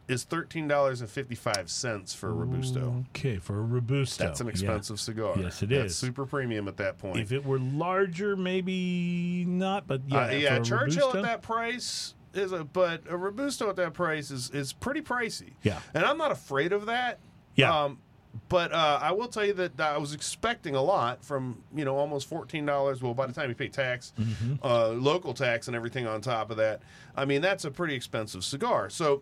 is 0.08 0.24
thirteen 0.26 0.68
dollars 0.68 1.00
and 1.00 1.10
fifty 1.10 1.36
five 1.36 1.70
cents 1.70 2.14
for 2.14 2.30
a 2.30 2.34
robusto. 2.34 3.06
Okay, 3.12 3.38
for 3.38 3.60
a 3.60 3.64
robusto, 3.64 4.26
That's 4.26 4.42
an 4.42 4.48
yeah. 4.48 4.52
expensive 4.52 5.00
cigar. 5.00 5.36
Yes, 5.40 5.62
it 5.64 5.70
That's 5.70 5.94
is. 5.94 5.98
super 5.98 6.26
premium 6.26 6.68
at 6.68 6.76
that 6.78 6.98
point. 6.98 7.20
If 7.20 7.32
it 7.32 7.46
were 7.46 7.60
larger, 7.60 8.36
maybe 8.36 9.46
not. 9.48 9.88
But 9.88 10.02
yeah, 10.08 10.26
uh, 10.26 10.30
yeah, 10.32 10.60
Churchill 10.60 11.08
robusto, 11.08 11.18
at 11.20 11.24
that 11.24 11.42
price 11.42 12.16
is 12.34 12.52
a, 12.52 12.64
but 12.66 13.04
a 13.10 13.16
robusto 13.16 13.70
at 13.70 13.76
that 13.78 13.94
price 13.94 14.30
is 14.30 14.50
is 14.50 14.74
pretty 14.74 15.02
pricey. 15.02 15.54
Yeah. 15.64 15.80
and 15.94 16.04
I'm 16.04 16.18
not 16.18 16.32
afraid 16.32 16.74
of 16.74 16.88
that. 16.88 17.20
Yeah. 17.56 17.84
Um, 17.84 18.00
but 18.50 18.72
uh, 18.74 19.00
I 19.02 19.12
will 19.12 19.28
tell 19.28 19.46
you 19.46 19.54
that 19.54 19.80
I 19.80 19.98
was 19.98 20.14
expecting 20.14 20.76
a 20.76 20.82
lot 20.82 21.24
from 21.24 21.62
you 21.76 21.86
know 21.86 21.98
almost 21.98 22.28
fourteen 22.28 22.66
dollars. 22.66 23.02
Well, 23.02 23.14
by 23.14 23.28
the 23.28 23.34
time 23.34 23.50
you 23.50 23.56
pay 23.56 23.68
tax, 23.70 24.14
Mm-hmm. 24.20 24.56
uh, 24.64 24.88
local 24.90 25.34
tax, 25.34 25.68
and 25.68 25.76
everything 25.76 26.08
on 26.08 26.22
top 26.22 26.50
of 26.52 26.58
that, 26.58 26.82
I 27.16 27.26
mean 27.26 27.42
that's 27.42 27.66
a 27.66 27.72
pretty 27.72 27.94
expensive 27.96 28.44
cigar. 28.44 28.90
So 28.90 29.22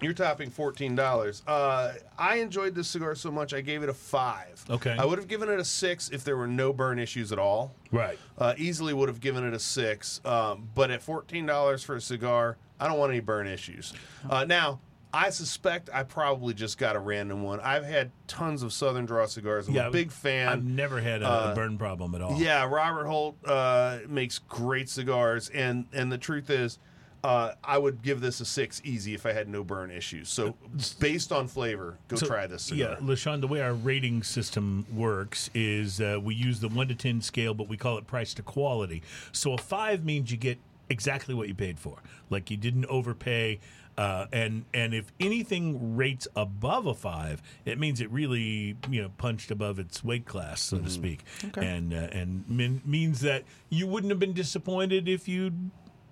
you're 0.00 0.12
topping 0.14 0.50
fourteen 0.50 0.94
dollars. 0.96 1.42
Uh, 1.46 1.92
I 2.18 2.36
enjoyed 2.36 2.74
this 2.74 2.88
cigar 2.88 3.14
so 3.14 3.30
much, 3.30 3.54
I 3.54 3.60
gave 3.60 3.82
it 3.82 3.88
a 3.88 3.94
five. 3.94 4.64
Okay. 4.68 4.96
I 4.98 5.04
would 5.04 5.18
have 5.18 5.28
given 5.28 5.48
it 5.48 5.60
a 5.60 5.64
six 5.64 6.08
if 6.08 6.24
there 6.24 6.36
were 6.36 6.48
no 6.48 6.72
burn 6.72 6.98
issues 6.98 7.30
at 7.32 7.38
all. 7.38 7.72
right. 7.92 8.18
Uh, 8.38 8.54
easily 8.56 8.92
would 8.94 9.08
have 9.08 9.20
given 9.20 9.44
it 9.46 9.54
a 9.54 9.58
six, 9.60 10.20
um, 10.24 10.68
but 10.74 10.90
at 10.90 11.02
fourteen 11.02 11.46
dollars 11.46 11.84
for 11.84 11.94
a 11.96 12.00
cigar, 12.00 12.56
I 12.80 12.88
don't 12.88 12.98
want 12.98 13.10
any 13.12 13.20
burn 13.20 13.46
issues. 13.46 13.92
Uh, 14.28 14.44
now, 14.44 14.80
I 15.14 15.30
suspect 15.30 15.90
I 15.92 16.04
probably 16.04 16.54
just 16.54 16.78
got 16.78 16.96
a 16.96 16.98
random 16.98 17.42
one. 17.42 17.60
I've 17.60 17.84
had 17.84 18.10
tons 18.26 18.62
of 18.62 18.72
Southern 18.72 19.04
Draw 19.04 19.26
cigars. 19.26 19.68
I'm 19.68 19.74
Yeah, 19.74 19.88
a 19.88 19.90
big 19.90 20.10
fan. 20.10 20.48
I've 20.48 20.64
never 20.64 21.00
had 21.00 21.22
a, 21.22 21.28
uh, 21.28 21.54
burn 21.54 21.76
problem 21.76 22.14
at 22.14 22.22
all. 22.22 22.38
Yeah, 22.40 22.64
Robert 22.64 23.06
Holt 23.06 23.36
uh, 23.44 23.98
makes 24.08 24.38
great 24.38 24.88
cigars, 24.88 25.50
and 25.50 25.86
and 25.92 26.10
the 26.10 26.18
truth 26.18 26.48
is, 26.48 26.78
uh, 27.24 27.52
I 27.62 27.78
would 27.78 28.02
give 28.02 28.20
this 28.20 28.40
a 28.40 28.44
six 28.44 28.80
easy 28.84 29.14
if 29.14 29.26
I 29.26 29.32
had 29.32 29.48
no 29.48 29.62
burn 29.62 29.90
issues. 29.90 30.28
So 30.28 30.56
based 30.98 31.30
on 31.30 31.46
flavor, 31.46 31.98
go 32.08 32.16
So, 32.16 32.26
try 32.26 32.46
this 32.46 32.62
Cigar. 32.64 32.96
Yeah. 33.00 33.06
LaShawn, 33.06 33.40
the 33.40 33.46
way 33.46 33.60
our 33.60 33.74
rating 33.74 34.22
system 34.22 34.86
works 34.92 35.48
is 35.54 36.00
uh, 36.00 36.18
we 36.22 36.34
use 36.34 36.58
the 36.58 36.68
1 36.68 36.88
to 36.88 36.94
10 36.94 37.20
scale, 37.20 37.54
but 37.54 37.68
we 37.68 37.76
call 37.76 37.96
it 37.98 38.06
price 38.06 38.34
to 38.34 38.42
quality. 38.42 39.02
So 39.30 39.52
a 39.52 39.58
5 39.58 40.04
means 40.04 40.32
you 40.32 40.36
get 40.36 40.58
exactly 40.90 41.34
what 41.34 41.46
you 41.46 41.54
paid 41.54 41.78
for. 41.78 41.98
Like 42.28 42.50
you 42.50 42.56
didn't 42.56 42.86
overpay. 42.86 43.60
Uh, 43.98 44.26
and 44.32 44.64
and 44.72 44.94
if 44.94 45.12
anything 45.20 45.96
rates 45.96 46.26
above 46.34 46.86
a 46.86 46.94
five, 46.94 47.42
it 47.66 47.78
means 47.78 48.00
it 48.00 48.10
really 48.10 48.76
you 48.90 49.02
know 49.02 49.10
punched 49.18 49.50
above 49.50 49.78
its 49.78 50.02
weight 50.02 50.24
class, 50.24 50.60
so 50.62 50.78
to 50.78 50.88
speak, 50.90 51.24
and 51.56 51.92
uh, 51.92 51.96
and 52.12 52.44
min- 52.48 52.80
means 52.86 53.20
that 53.20 53.44
you 53.68 53.86
wouldn't 53.86 54.10
have 54.10 54.18
been 54.18 54.32
disappointed 54.32 55.08
if 55.08 55.28
you 55.28 55.52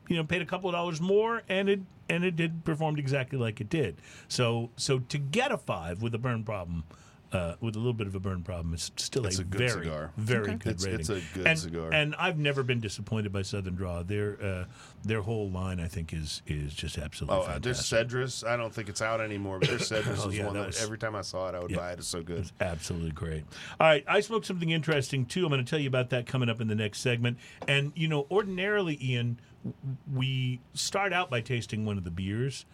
you 0.09 0.17
know 0.17 0.25
paid 0.25 0.43
a 0.43 0.47
couple 0.47 0.69
of 0.69 0.75
dollars 0.75 1.01
more 1.01 1.43
and 1.49 1.69
it 1.71 1.81
and 2.11 2.25
it 2.25 2.37
did 2.37 2.65
performed 2.65 2.99
exactly 2.99 3.39
like 3.39 3.61
it 3.61 3.71
did. 3.71 3.97
So 4.29 4.71
so 4.77 4.99
to 4.99 5.17
get 5.19 5.51
a 5.53 5.57
five 5.57 6.03
with 6.03 6.15
a 6.15 6.19
burn 6.19 6.45
problem 6.45 6.85
uh, 7.33 7.55
with 7.61 7.77
a 7.77 7.79
little 7.79 7.93
bit 7.93 8.07
of 8.07 8.15
a 8.15 8.21
burn 8.21 8.43
problem 8.43 8.75
it's 8.75 8.91
still 8.97 9.25
It's 9.27 9.39
a, 9.39 9.43
a 9.43 9.45
good 9.45 9.59
very 9.59 9.85
cigar. 9.85 10.11
very 10.17 10.47
good 10.57 10.67
It's- 10.67 10.85
rating 10.85 11.01
it's 11.01 11.09
a 11.11 11.21
good 11.35 11.47
and, 11.47 11.59
cigar. 11.59 11.93
and 11.93 12.15
I've 12.17 12.39
never 12.39 12.63
been 12.63 12.81
disappointed 12.81 13.33
by 13.33 13.43
Southern 13.43 13.75
Draw 13.76 14.02
their 14.02 14.37
uh, 14.43 14.65
their 15.04 15.21
whole 15.23 15.49
line 15.50 15.78
I 15.81 15.87
think 15.89 16.13
is 16.13 16.43
is 16.47 16.75
just 16.75 16.99
absolutely 16.99 17.37
Oh, 17.39 17.43
uh, 17.43 17.59
there's 17.59 17.81
Cedrus. 17.81 18.45
I 18.47 18.57
don't 18.57 18.75
think 18.75 18.89
it's 18.89 19.00
out 19.02 19.21
anymore, 19.21 19.59
but 19.61 19.69
there's 19.69 19.89
Cedrus 19.91 20.23
Oh, 20.23 20.26
was 20.26 20.37
yeah, 20.37 20.47
one 20.47 20.54
that 20.54 20.73
that, 20.73 20.83
every 20.83 20.99
time 20.99 21.15
I 21.15 21.23
saw 21.23 21.49
it, 21.49 21.54
I 21.54 21.61
would 21.61 21.71
Yeah. 21.71 21.76
buy 21.76 21.93
it. 21.93 21.99
It's 22.00 22.09
so 22.09 22.23
good. 22.23 22.39
It's 22.39 22.52
absolutely 22.61 23.13
great. 23.13 23.45
All 23.78 23.87
right, 23.87 24.04
I 24.09 24.21
smoked 24.21 24.47
something 24.47 24.71
interesting 24.71 25.25
too. 25.26 25.45
I'm 25.45 25.50
going 25.50 25.65
to 25.65 25.69
tell 25.71 25.78
you 25.81 25.89
about 25.89 26.11
that 26.11 26.26
coming 26.26 26.49
up 26.49 26.61
in 26.61 26.69
the 26.69 26.75
next 26.75 27.00
segment. 27.00 27.39
And 27.69 27.93
you 27.95 28.09
know, 28.09 28.26
ordinarily, 28.31 28.99
Ian, 29.00 29.39
we 30.13 30.61
start 30.75 31.13
out 31.13 31.31
by 31.31 31.41
tasting 31.41 31.85
one 31.85 31.99
of 31.99 32.04
the 32.04 32.11
beers. 32.11 32.65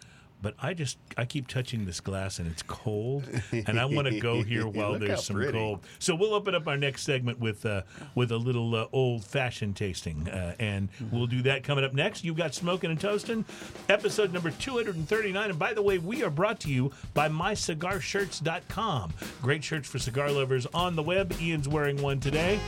But 0.41 0.53
I 0.59 0.73
just 0.73 0.97
I 1.17 1.25
keep 1.25 1.47
touching 1.47 1.85
this 1.85 1.99
glass 1.99 2.37
and 2.39 2.47
it's 2.47 2.61
cold, 2.63 3.27
and 3.51 3.79
I 3.79 3.85
want 3.85 4.07
to 4.07 4.19
go 4.19 4.43
here 4.43 4.67
while 4.67 4.97
there's 4.99 5.23
some 5.25 5.35
pretty. 5.35 5.57
cold. 5.57 5.83
So 5.99 6.13
we'll 6.15 6.33
open 6.33 6.53
up 6.53 6.67
our 6.67 6.77
next 6.77 7.03
segment 7.03 7.39
with 7.39 7.65
uh, 7.65 7.81
with 8.13 8.31
a 8.31 8.37
little 8.37 8.75
uh, 8.75 8.85
old 8.91 9.25
fashioned 9.25 9.75
tasting, 9.75 10.27
uh, 10.29 10.53
and 10.59 10.89
we'll 11.11 11.25
do 11.27 11.41
that 11.43 11.63
coming 11.63 11.83
up 11.83 11.93
next. 11.93 12.23
You've 12.23 12.37
got 12.37 12.53
smoking 12.53 12.91
and 12.91 12.99
toasting, 12.99 13.45
episode 13.89 14.31
number 14.31 14.51
239. 14.51 15.49
And 15.49 15.59
by 15.59 15.73
the 15.73 15.81
way, 15.81 15.97
we 15.97 16.23
are 16.23 16.29
brought 16.29 16.59
to 16.61 16.69
you 16.69 16.91
by 17.13 17.29
MyCigarShirts.com. 17.29 19.13
Great 19.41 19.63
shirts 19.63 19.87
for 19.89 19.99
cigar 19.99 20.31
lovers 20.31 20.65
on 20.67 20.95
the 20.95 21.03
web. 21.03 21.33
Ian's 21.41 21.67
wearing 21.67 22.01
one 22.01 22.19
today, 22.19 22.59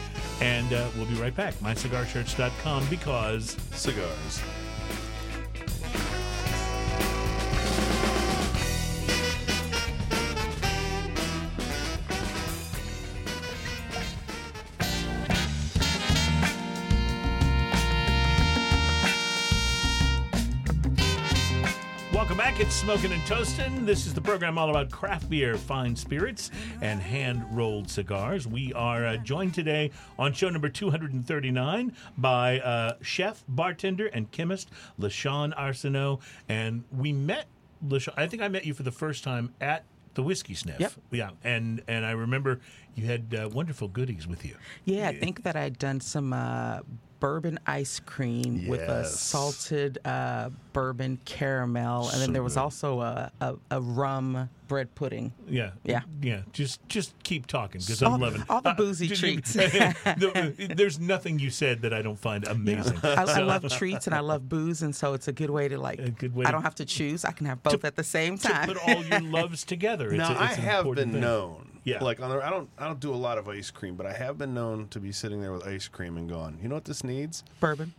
and 0.42 0.74
uh, 0.74 0.88
we'll 0.96 1.06
be 1.06 1.16
right 1.16 1.36
back. 1.36 1.54
MyCigarShirts.com 1.56 2.88
because 2.90 3.56
Cigars. 3.72 4.42
It's 22.70 22.76
Smoking 22.76 23.12
and 23.12 23.22
Toasting. 23.24 23.84
This 23.84 24.06
is 24.06 24.14
the 24.14 24.22
program 24.22 24.60
all 24.60 24.70
about 24.70 24.92
craft 24.92 25.28
beer, 25.28 25.58
fine 25.58 25.96
spirits, 25.96 26.52
and 26.84 27.02
hand 27.02 27.44
rolled 27.50 27.90
cigars. 27.90 28.46
We 28.46 28.72
are 28.74 29.08
uh, 29.08 29.18
joined 29.18 29.56
today 29.56 29.90
on 30.20 30.34
show 30.34 30.50
number 30.50 30.70
239 30.70 31.96
by 32.20 32.60
uh, 32.60 32.94
chef, 33.02 33.44
bartender, 33.48 34.06
and 34.06 34.30
chemist 34.30 34.70
LaShawn 35.00 35.58
Arsenault. 35.58 36.20
And 36.48 36.84
we 36.92 37.12
met 37.12 37.48
LaShawn, 37.88 38.14
I 38.16 38.28
think 38.28 38.44
I 38.44 38.48
met 38.48 38.68
you 38.68 38.76
for 38.76 38.84
the 38.84 38.92
first 38.92 39.24
time 39.24 39.52
at 39.60 39.84
the 40.14 40.22
Whiskey 40.22 40.54
Sniff. 40.54 40.80
Yep. 40.80 40.92
Yeah. 41.10 41.30
And, 41.44 41.82
and 41.88 42.06
I 42.06 42.12
remember 42.12 42.60
you 42.94 43.08
had 43.08 43.34
uh, 43.34 43.50
wonderful 43.52 43.88
goodies 43.88 44.28
with 44.28 44.46
you. 44.46 44.54
Yeah, 44.86 45.10
I 45.10 45.16
think 45.16 45.42
that 45.42 45.56
I'd 45.56 45.80
done 45.80 46.02
some 46.02 46.34
uh, 46.34 46.82
bourbon 47.20 47.60
ice 47.68 48.00
cream 48.00 48.68
with 48.68 48.82
a 48.82 49.06
salted 49.06 49.98
uh, 50.06 50.50
bourbon 50.74 51.20
caramel, 51.26 52.10
and 52.10 52.22
then 52.22 52.34
there 52.34 52.44
was 52.44 52.58
also 52.58 53.02
a, 53.02 53.32
a, 53.42 53.56
a 53.72 53.82
rum 53.82 54.50
bread 54.68 54.94
pudding. 54.96 55.34
Yeah, 55.48 55.72
Yeah. 55.84 56.02
yeah. 56.22 56.42
Just 56.54 56.80
just 56.90 57.14
keep 57.24 57.48
talking 57.48 57.82
because 57.82 58.02
I'm 58.04 58.20
loving 58.22 58.44
all 58.50 58.62
the 58.62 58.70
Uh, 58.70 58.76
boozy 58.76 59.08
did 59.10 59.18
treats. 59.18 59.54
there's 60.76 61.00
nothing 61.00 61.40
you 61.40 61.50
said 61.50 61.82
that 61.82 61.94
I 61.94 62.02
don't 62.02 62.20
find 62.20 62.46
amazing. 62.48 62.98
I, 63.04 63.24
I 63.24 63.40
love 63.42 63.68
treats 63.70 64.06
and 64.08 64.16
I 64.16 64.20
love 64.20 64.48
booze, 64.50 64.82
and 64.82 64.96
so 64.96 65.14
it's 65.14 65.28
a 65.28 65.34
good 65.34 65.50
way 65.50 65.68
to 65.68 65.78
like. 65.78 66.00
A 66.00 66.12
good 66.12 66.36
way 66.36 66.46
I 66.46 66.52
don't 66.52 66.64
have 66.64 66.76
to 66.76 66.86
choose; 66.86 67.26
I 67.26 67.32
can 67.32 67.46
have 67.48 67.64
both 67.64 67.84
at 67.86 67.96
the 67.96 68.04
same 68.04 68.38
to 68.38 68.48
time. 68.48 68.68
put 68.68 68.78
all 68.88 69.04
your 69.04 69.22
loves 69.22 69.64
together. 69.64 70.10
It's 70.14 70.18
now 70.18 70.34
a- 70.34 70.38
I 70.38 70.46
it's 70.50 70.58
an 70.58 70.64
have 70.64 70.86
been 70.86 71.12
thing. 71.12 71.22
known. 71.22 71.69
Yeah. 71.84 72.04
Like 72.04 72.20
on 72.22 72.30
the, 72.30 72.46
I 72.46 72.50
don't 72.50 72.70
I 72.78 72.86
don't 72.86 73.00
do 73.00 73.13
a 73.13 73.15
lot 73.15 73.38
of 73.38 73.48
ice 73.48 73.72
cream, 73.72 73.96
but 73.96 74.06
I 74.06 74.13
have 74.13 74.38
been 74.38 74.54
known 74.54 74.88
to 74.89 75.00
be 75.00 75.12
sitting 75.12 75.42
there 75.42 75.52
with 75.54 75.65
ice 75.65 75.88
cream 75.88 76.18
and 76.18 76.30
going, 76.30 76.60
you 76.62 76.68
know 76.70 76.76
what 76.76 76.86
this 76.86 77.04
needs? 77.04 77.44
bourbon. 77.60 77.94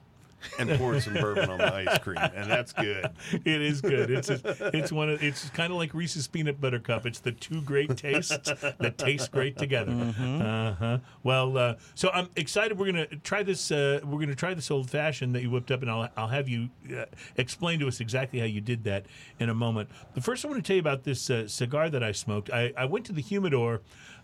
And 0.58 0.70
poured 0.78 1.02
some 1.02 1.14
bourbon 1.14 1.50
on 1.50 1.58
the 1.58 1.72
ice 1.74 1.98
cream, 1.98 2.18
and 2.18 2.50
that's 2.50 2.72
good. 2.72 3.10
It 3.32 3.62
is 3.62 3.80
good. 3.80 4.10
It's 4.10 4.28
a, 4.28 4.70
it's 4.74 4.92
one 4.92 5.08
of 5.08 5.22
it's 5.22 5.48
kind 5.50 5.72
of 5.72 5.78
like 5.78 5.94
Reese's 5.94 6.26
peanut 6.28 6.60
butter 6.60 6.78
cup. 6.78 7.06
It's 7.06 7.20
the 7.20 7.32
two 7.32 7.62
great 7.62 7.96
tastes 7.96 8.36
that 8.38 8.98
taste 8.98 9.30
great 9.30 9.56
together. 9.56 9.92
Uh 9.92 10.74
huh. 10.74 10.98
Well, 11.22 11.56
uh, 11.56 11.74
so 11.94 12.10
I'm 12.10 12.28
excited. 12.36 12.78
We're 12.78 12.86
gonna 12.86 13.06
try 13.22 13.42
this. 13.42 13.70
Uh, 13.70 14.00
we're 14.04 14.20
gonna 14.20 14.34
try 14.34 14.54
this 14.54 14.70
old 14.70 14.90
fashioned 14.90 15.34
that 15.34 15.42
you 15.42 15.50
whipped 15.50 15.70
up, 15.70 15.82
and 15.82 15.90
I'll 15.90 16.08
I'll 16.16 16.28
have 16.28 16.48
you 16.48 16.68
uh, 16.96 17.04
explain 17.36 17.78
to 17.80 17.88
us 17.88 18.00
exactly 18.00 18.38
how 18.40 18.46
you 18.46 18.60
did 18.60 18.84
that 18.84 19.06
in 19.38 19.48
a 19.48 19.54
moment. 19.54 19.88
But 20.14 20.22
first, 20.24 20.44
I 20.44 20.48
want 20.48 20.62
to 20.62 20.66
tell 20.66 20.76
you 20.76 20.80
about 20.80 21.04
this 21.04 21.30
uh, 21.30 21.48
cigar 21.48 21.88
that 21.90 22.02
I 22.02 22.12
smoked. 22.12 22.50
I, 22.50 22.72
I 22.76 22.84
went 22.86 23.06
to 23.06 23.12
the 23.12 23.22
humidor. 23.22 23.82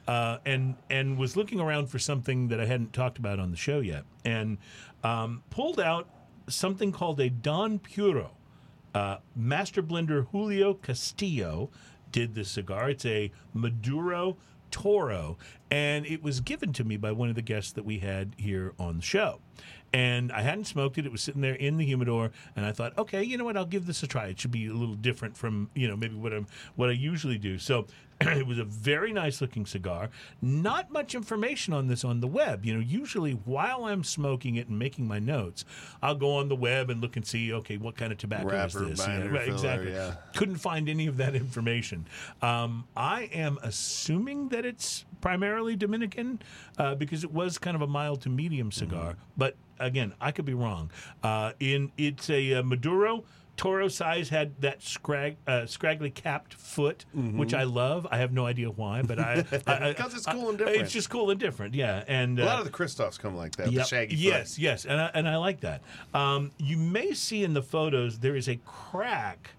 Uh, 0.08 0.38
and 0.46 0.76
and 0.88 1.18
was 1.18 1.36
looking 1.36 1.58
around 1.58 1.88
for 1.88 1.98
something 1.98 2.46
that 2.46 2.60
I 2.60 2.64
hadn't 2.64 2.92
talked 2.92 3.18
about 3.18 3.40
on 3.40 3.50
the 3.50 3.56
show 3.56 3.80
yet, 3.80 4.04
and 4.24 4.56
um, 5.06 5.42
pulled 5.50 5.78
out 5.78 6.08
something 6.48 6.90
called 6.90 7.20
a 7.20 7.30
Don 7.30 7.78
Puro. 7.78 8.32
Uh, 8.94 9.18
master 9.36 9.82
blender 9.82 10.26
Julio 10.30 10.74
Castillo 10.74 11.70
did 12.10 12.34
this 12.34 12.50
cigar. 12.50 12.90
It's 12.90 13.04
a 13.04 13.30
Maduro 13.52 14.36
Toro, 14.70 15.38
and 15.70 16.06
it 16.06 16.22
was 16.22 16.40
given 16.40 16.72
to 16.72 16.82
me 16.82 16.96
by 16.96 17.12
one 17.12 17.28
of 17.28 17.34
the 17.34 17.42
guests 17.42 17.72
that 17.72 17.84
we 17.84 17.98
had 17.98 18.34
here 18.36 18.72
on 18.78 18.96
the 18.96 19.02
show. 19.02 19.40
And 19.92 20.32
I 20.32 20.42
hadn't 20.42 20.64
smoked 20.64 20.98
it. 20.98 21.06
It 21.06 21.12
was 21.12 21.22
sitting 21.22 21.40
there 21.40 21.54
in 21.54 21.76
the 21.76 21.84
humidor, 21.84 22.32
and 22.56 22.66
I 22.66 22.72
thought, 22.72 22.96
okay, 22.98 23.22
you 23.22 23.38
know 23.38 23.44
what? 23.44 23.56
I'll 23.56 23.64
give 23.64 23.86
this 23.86 24.02
a 24.02 24.06
try. 24.06 24.26
It 24.26 24.40
should 24.40 24.50
be 24.50 24.66
a 24.66 24.72
little 24.72 24.96
different 24.96 25.36
from 25.36 25.70
you 25.74 25.86
know 25.86 25.96
maybe 25.96 26.16
what 26.16 26.32
I'm 26.32 26.46
what 26.74 26.88
I 26.88 26.92
usually 26.92 27.38
do. 27.38 27.58
So 27.58 27.86
it 28.20 28.46
was 28.46 28.58
a 28.58 28.64
very 28.64 29.12
nice 29.12 29.40
looking 29.40 29.66
cigar. 29.66 30.08
Not 30.40 30.90
much 30.90 31.14
information 31.14 31.74
on 31.74 31.86
this 31.86 32.04
on 32.04 32.20
the 32.20 32.26
web. 32.26 32.64
You 32.64 32.74
know, 32.74 32.80
usually 32.80 33.32
while 33.32 33.84
I'm 33.84 34.02
smoking 34.02 34.56
it 34.56 34.68
and 34.68 34.78
making 34.78 35.06
my 35.06 35.18
notes, 35.18 35.64
I'll 36.02 36.14
go 36.14 36.36
on 36.36 36.48
the 36.48 36.56
web 36.56 36.88
and 36.88 37.00
look 37.00 37.16
and 37.16 37.26
see, 37.26 37.52
okay, 37.52 37.76
what 37.76 37.96
kind 37.96 38.12
of 38.12 38.18
tobacco 38.18 38.48
Wrapper, 38.48 38.84
is 38.84 38.98
this? 38.98 39.06
binder, 39.06 39.30
right, 39.30 39.44
filler, 39.44 39.54
exactly. 39.54 39.92
yeah. 39.92 40.14
Couldn't 40.34 40.56
find 40.56 40.88
any 40.88 41.06
of 41.06 41.18
that 41.18 41.34
information. 41.34 42.06
Um, 42.40 42.84
I 42.96 43.24
am 43.32 43.58
assuming 43.62 44.48
that 44.48 44.64
it's 44.64 45.04
primarily 45.20 45.76
Dominican 45.76 46.40
uh, 46.78 46.94
because 46.94 47.22
it 47.22 47.32
was 47.32 47.58
kind 47.58 47.74
of 47.74 47.82
a 47.82 47.86
mild 47.86 48.22
to 48.22 48.30
medium 48.30 48.72
cigar. 48.72 49.12
Mm-hmm. 49.12 49.20
But 49.36 49.56
again, 49.78 50.14
I 50.20 50.32
could 50.32 50.44
be 50.44 50.54
wrong. 50.54 50.90
Uh, 51.22 51.52
in 51.60 51.92
it's 51.98 52.30
a 52.30 52.54
uh, 52.54 52.62
Maduro. 52.62 53.24
Toro 53.56 53.88
size 53.88 54.28
had 54.28 54.60
that 54.60 54.82
scrag, 54.82 55.36
uh, 55.46 55.64
scraggly 55.66 56.10
capped 56.10 56.52
foot, 56.54 57.06
which 57.14 57.54
I 57.54 57.62
love. 57.64 58.06
I 58.10 58.18
have 58.18 58.32
no 58.32 58.44
idea 58.46 58.68
why, 58.70 59.02
but 59.02 59.18
I 59.18 59.44
I- 59.66 59.88
I- 59.88 59.92
'Cause 59.94 60.14
it's 60.14 60.26
cool 60.26 60.50
and 60.50 60.58
different. 60.58 60.82
It's 60.82 60.92
just 60.92 61.08
cool 61.08 61.30
and 61.30 61.40
different, 61.40 61.74
yeah. 61.74 62.04
And 62.06 62.38
A 62.38 62.42
uh, 62.42 62.46
lot 62.46 62.58
of 62.58 62.64
the 62.66 62.70
Christophs 62.70 63.18
come 63.18 63.34
like 63.34 63.56
that. 63.56 63.66
The 63.66 63.72
Yep. 63.72 63.86
shaggy. 63.86 64.14
foot. 64.16 64.22
Yes, 64.24 64.58
yes, 64.58 64.84
and 64.84 65.00
I, 65.00 65.10
and 65.14 65.26
I 65.28 65.36
like 65.38 65.60
that. 65.60 65.82
Um, 66.12 66.50
you 66.58 66.76
may 66.76 67.14
see 67.14 67.44
in 67.44 67.54
the 67.54 67.62
photos 67.62 68.18
there 68.18 68.36
is 68.36 68.48
a 68.48 68.56
crack 68.66 69.50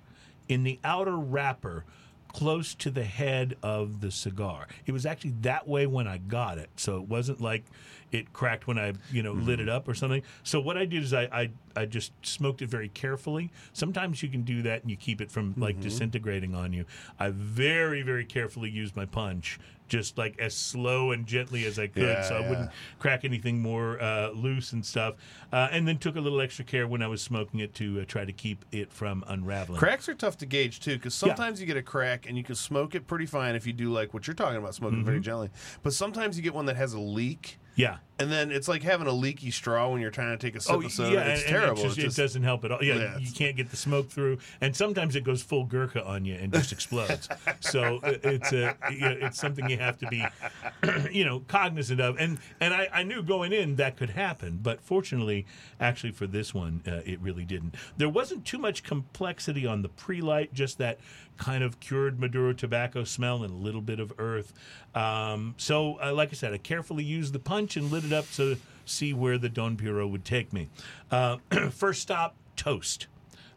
in 0.48 0.64
the 0.64 0.80
outer 0.84 1.18
wrapper 1.18 1.84
close 2.32 2.76
to 2.76 2.92
the 2.92 3.04
head 3.04 3.58
of 3.64 4.00
the 4.02 4.12
cigar. 4.12 4.68
It 4.86 4.92
was 4.92 5.06
actually 5.08 5.34
that 5.42 5.68
way 5.68 5.88
when 5.88 6.08
I 6.08 6.20
got 6.20 6.60
it, 6.60 6.70
so 6.76 6.98
it 6.98 7.08
wasn't 7.08 7.42
like 7.42 7.66
it 8.12 8.32
cracked 8.34 8.68
when 8.68 8.78
I 8.80 8.94
you 9.12 9.22
know 9.24 9.34
lit 9.34 9.60
it 9.60 9.68
up 9.70 9.88
or 9.88 9.94
something. 9.94 10.22
So 10.44 10.60
what 10.60 10.78
I 10.78 10.86
did 10.86 11.04
is 11.04 11.14
I, 11.14 11.24
I 11.24 11.50
I 11.76 11.86
just 11.86 12.12
smoked 12.26 12.62
it 12.62 12.70
very 12.70 12.90
carefully. 12.90 13.52
Sometimes 13.74 14.24
you 14.24 14.30
can 14.30 14.44
do 14.44 14.62
that 14.64 14.82
and 14.82 14.90
you 14.90 14.98
keep 14.98 15.22
it 15.22 15.30
from 15.32 15.54
like 15.58 15.80
disintegrating 15.82 16.56
on 16.56 16.74
you. 16.74 16.86
I 17.20 17.30
very 17.30 18.02
very 18.02 18.26
carefully 18.26 18.70
used 18.70 18.96
my 18.96 19.06
punch. 19.06 19.60
Just 19.90 20.18
like 20.18 20.38
as 20.38 20.54
slow 20.54 21.12
and 21.14 21.26
gently 21.26 21.64
as 21.66 21.80
I 21.80 21.88
could, 21.88 22.04
Yeah, 22.04 22.22
so 22.22 22.36
I 22.36 22.40
yeah. 22.42 22.50
wouldn't 22.50 22.72
crack 23.00 23.24
anything 23.24 23.62
more 23.62 23.98
uh, 24.02 24.32
loose 24.32 24.74
and 24.74 24.86
stuff. 24.86 25.16
Uh, 25.50 25.70
and 25.72 25.88
then 25.88 25.98
took 25.98 26.18
a 26.18 26.20
little 26.20 26.42
extra 26.42 26.66
care 26.66 26.86
when 26.86 27.02
I 27.02 27.08
was 27.08 27.22
smoking 27.22 27.62
it 27.62 27.74
to 27.76 28.02
uh, 28.02 28.06
try 28.06 28.26
to 28.26 28.34
keep 28.34 28.66
it 28.74 28.92
from 28.92 29.24
unraveling. 29.30 29.80
Cracks 29.80 30.10
are 30.10 30.14
tough 30.14 30.38
to 30.40 30.46
gauge 30.46 30.82
too, 30.82 30.96
because 30.98 31.14
sometimes 31.14 31.62
you 31.62 31.66
get 31.66 31.78
a 31.78 31.82
crack 31.82 32.28
and 32.28 32.38
you 32.38 32.44
can 32.44 32.56
smoke 32.56 32.96
it 32.96 33.08
pretty 33.08 33.26
fine 33.26 33.56
if 33.56 33.66
you 33.66 33.72
do 33.72 33.90
like 33.90 34.14
what 34.14 34.28
you're 34.28 34.34
talking 34.34 34.58
about, 34.58 34.76
smoking 34.76 34.98
Mm-hmm. 34.98 35.06
very 35.06 35.20
gently. 35.22 35.52
But 35.84 35.94
sometimes 35.94 36.36
you 36.36 36.44
get 36.44 36.54
one 36.54 36.66
that 36.66 36.76
has 36.76 36.92
a 36.92 37.00
leak, 37.00 37.58
Yeah. 37.78 37.98
and 38.20 38.32
then 38.32 38.52
it's 38.52 38.68
like 38.68 38.82
having 38.82 39.06
a 39.06 39.12
leaky 39.12 39.52
straw 39.52 39.90
when 39.92 40.02
you're 40.02 40.10
trying 40.10 40.36
to 40.36 40.44
take 40.44 40.56
a 40.56 40.60
sip 40.60 40.84
of 40.84 40.92
soda. 40.92 41.10
Oh, 41.10 41.14
yeah, 41.14 41.20
it's 41.28 41.44
and- 41.46 41.56
and 41.56 41.62
terrible. 41.64 41.82
It, 41.82 41.84
just, 41.86 41.98
It's 42.00 42.04
just- 42.06 42.18
it 42.18 42.22
doesn't 42.24 42.44
help 42.44 42.66
at 42.66 42.72
all. 42.72 42.84
Yeah, 42.84 42.96
Yeah, 42.96 43.02
you 43.18 43.22
it's- 43.28 43.34
can't 43.38 43.56
get 43.56 43.70
the 43.70 43.78
smoke 43.78 44.10
through, 44.10 44.40
and 44.60 44.76
sometimes 44.76 45.16
it 45.16 45.24
goes 45.24 45.44
full 45.44 45.66
Gurkha 45.66 46.04
on 46.04 46.26
you 46.26 46.34
and 46.34 46.52
just 46.52 46.72
explodes. 46.72 47.30
so 47.60 48.00
it- 48.04 48.22
it's 48.26 48.52
a 48.52 48.76
you 48.92 49.00
know, 49.02 49.16
it's 49.22 49.38
something 49.40 49.70
you 49.70 49.78
have 49.78 50.00
to 50.00 50.08
be, 50.08 50.26
you 51.12 51.24
know, 51.26 51.42
cognizant 51.42 52.02
of. 52.02 52.18
And 52.20 52.40
and 52.60 52.74
I, 52.74 52.90
I 52.92 53.04
knew 53.04 53.22
going 53.22 53.54
in 53.54 53.76
that 53.76 53.96
could 53.98 54.10
happen, 54.10 54.60
but 54.64 54.82
fortunately, 54.82 55.46
actually 55.80 56.12
for 56.12 56.26
this 56.26 56.56
one, 56.56 56.82
uh, 56.88 57.02
it 57.06 57.20
really 57.22 57.46
didn't. 57.46 57.76
There 57.98 58.10
wasn't 58.10 58.44
too 58.46 58.58
much 58.58 58.82
complexity 58.84 59.68
on 59.68 59.84
the 59.84 59.90
pre-light, 59.90 60.54
just 60.56 60.80
that 60.80 61.00
kind 61.38 61.64
of 61.64 61.80
cured 61.80 62.20
Maduro 62.20 62.54
tobacco 62.54 63.04
smell 63.04 63.44
and 63.44 63.54
a 63.54 63.58
little 63.58 63.82
bit 63.82 64.00
of 64.00 64.14
earth. 64.18 64.54
Um, 64.96 65.56
so, 65.58 66.00
uh, 66.02 66.14
like 66.14 66.30
I 66.30 66.34
said, 66.34 66.54
I 66.54 66.58
carefully 66.58 67.04
used 67.04 67.34
the 67.34 67.40
punch 67.40 67.78
and 67.78 67.92
lit 67.92 68.04
it 68.04 68.14
up 68.14 68.30
to 68.34 68.58
see 68.86 69.14
where 69.14 69.38
the 69.38 69.50
Don 69.50 69.78
Puro 69.78 70.08
would 70.08 70.26
take 70.26 70.52
me. 70.54 70.70
Uh, 71.12 71.38
first 71.72 72.02
stop, 72.02 72.36
toast. 72.56 73.08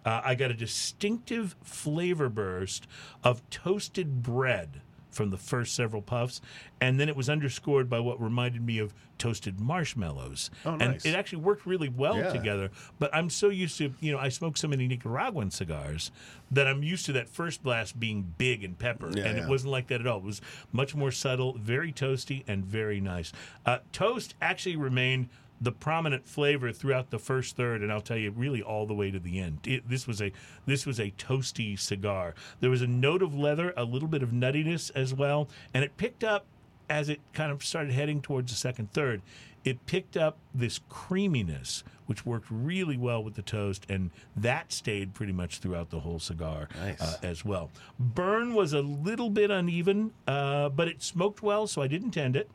Uh, 0.05 0.21
I 0.25 0.35
got 0.35 0.51
a 0.51 0.55
distinctive 0.55 1.57
flavor 1.62 2.29
burst 2.29 2.87
of 3.23 3.49
toasted 3.51 4.23
bread 4.23 4.81
from 5.11 5.31
the 5.31 5.37
first 5.37 5.75
several 5.75 6.03
puffs, 6.03 6.40
and 6.81 6.99
then 6.99 7.09
it 7.09 7.16
was 7.16 7.29
underscored 7.29 7.88
by 7.90 8.01
what 8.01 8.20
reminded 8.20 8.64
me 8.64 8.79
of 8.79 8.94
toasted 9.18 9.61
marshmallows. 9.61 10.51
Oh, 10.64 10.79
And 10.81 10.96
it 11.05 11.14
actually 11.14 11.42
worked 11.42 11.66
really 11.66 11.88
well 11.88 12.16
Yeah. 12.16 12.33
together. 12.33 12.70
But 12.99 13.14
I'm 13.14 13.29
so 13.29 13.49
used 13.49 13.77
to, 13.79 13.92
you 14.01 14.12
know, 14.12 14.18
I 14.18 14.29
smoke 14.31 14.57
so 14.57 14.66
many 14.68 14.87
Nicaraguan 14.87 15.51
cigars 15.51 16.11
that 16.51 16.66
I'm 16.66 16.83
used 16.83 17.05
to 17.07 17.12
that 17.12 17.29
first 17.29 17.62
blast 17.62 18.01
being 18.01 18.35
big 18.38 18.64
and 18.64 18.79
pepper, 18.79 19.11
Yeah, 19.14 19.25
and 19.25 19.37
yeah. 19.37 19.44
it 19.44 19.49
wasn't 19.49 19.73
like 19.73 19.88
that 19.88 20.01
at 20.01 20.07
all. 20.07 20.18
It 20.18 20.25
was 20.25 20.40
much 20.73 20.94
more 20.94 21.11
subtle, 21.11 21.55
very 21.59 21.92
toasty, 21.92 22.44
and 22.46 22.64
very 22.64 23.01
nice. 23.01 23.33
Uh, 23.66 23.79
toast 23.92 24.35
actually 24.40 24.77
remained 24.77 25.29
the 25.61 25.73
prominent 25.73 26.27
flavor 26.27 26.73
throughout 26.73 27.11
the 27.11 27.18
first 27.18 27.57
third, 27.57 27.83
and 27.83 27.92
I'll 27.92 28.01
tell 28.01 28.16
you, 28.16 28.31
really 28.31 28.62
all 28.62 28.87
the 28.87 28.94
way 28.94 29.11
to 29.11 29.18
the 29.18 29.38
end. 29.38 29.66
It, 29.66 29.88
this 29.88 30.07
was 30.07 30.23
a 30.23 30.33
this 30.66 30.87
was 30.87 30.99
a 30.99 31.11
toasty 31.12 31.79
cigar. 31.79 32.35
There 32.61 32.70
was 32.70 32.83
a 32.83 32.87
note 32.87 33.23
of 33.23 33.35
leather, 33.35 33.75
a 33.77 33.85
little 33.85 34.09
bit 34.09 34.23
of 34.23 34.31
nuttiness 34.31 34.90
as 34.94 35.12
well, 35.12 35.49
and 35.75 35.85
it 35.85 35.96
picked 35.96 36.25
up 36.25 36.46
as 36.88 37.09
it 37.09 37.20
kind 37.33 37.53
of 37.53 37.64
started 37.64 37.92
heading 37.92 38.20
towards 38.20 38.51
the 38.51 38.59
second 38.59 38.92
third. 38.92 39.23
It 39.64 39.85
picked 39.87 40.16
up 40.16 40.38
this 40.55 40.81
creaminess, 40.88 41.85
which 42.07 42.25
worked 42.25 42.46
really 42.51 42.96
well 42.96 43.23
with 43.23 43.35
the 43.35 43.42
toast, 43.42 43.85
and 43.90 44.11
that 44.35 44.73
stayed 44.73 45.12
pretty 45.12 45.33
much 45.33 45.59
throughout 45.59 45.90
the 45.90 46.01
whole 46.01 46.18
cigar 46.18 46.68
Nice. 46.79 47.01
uh, 47.01 47.18
as 47.23 47.44
well. 47.44 47.70
Burn 47.99 48.55
was 48.55 48.73
a 48.73 48.81
little 48.81 49.29
bit 49.29 49.51
uneven, 49.51 50.12
uh, 50.27 50.70
but 50.70 50.88
it 50.88 51.03
smoked 51.03 51.42
well, 51.42 51.66
so 51.66 51.83
I 51.83 51.88
didn't 51.88 52.12
tend 52.12 52.37
it. 52.37 52.51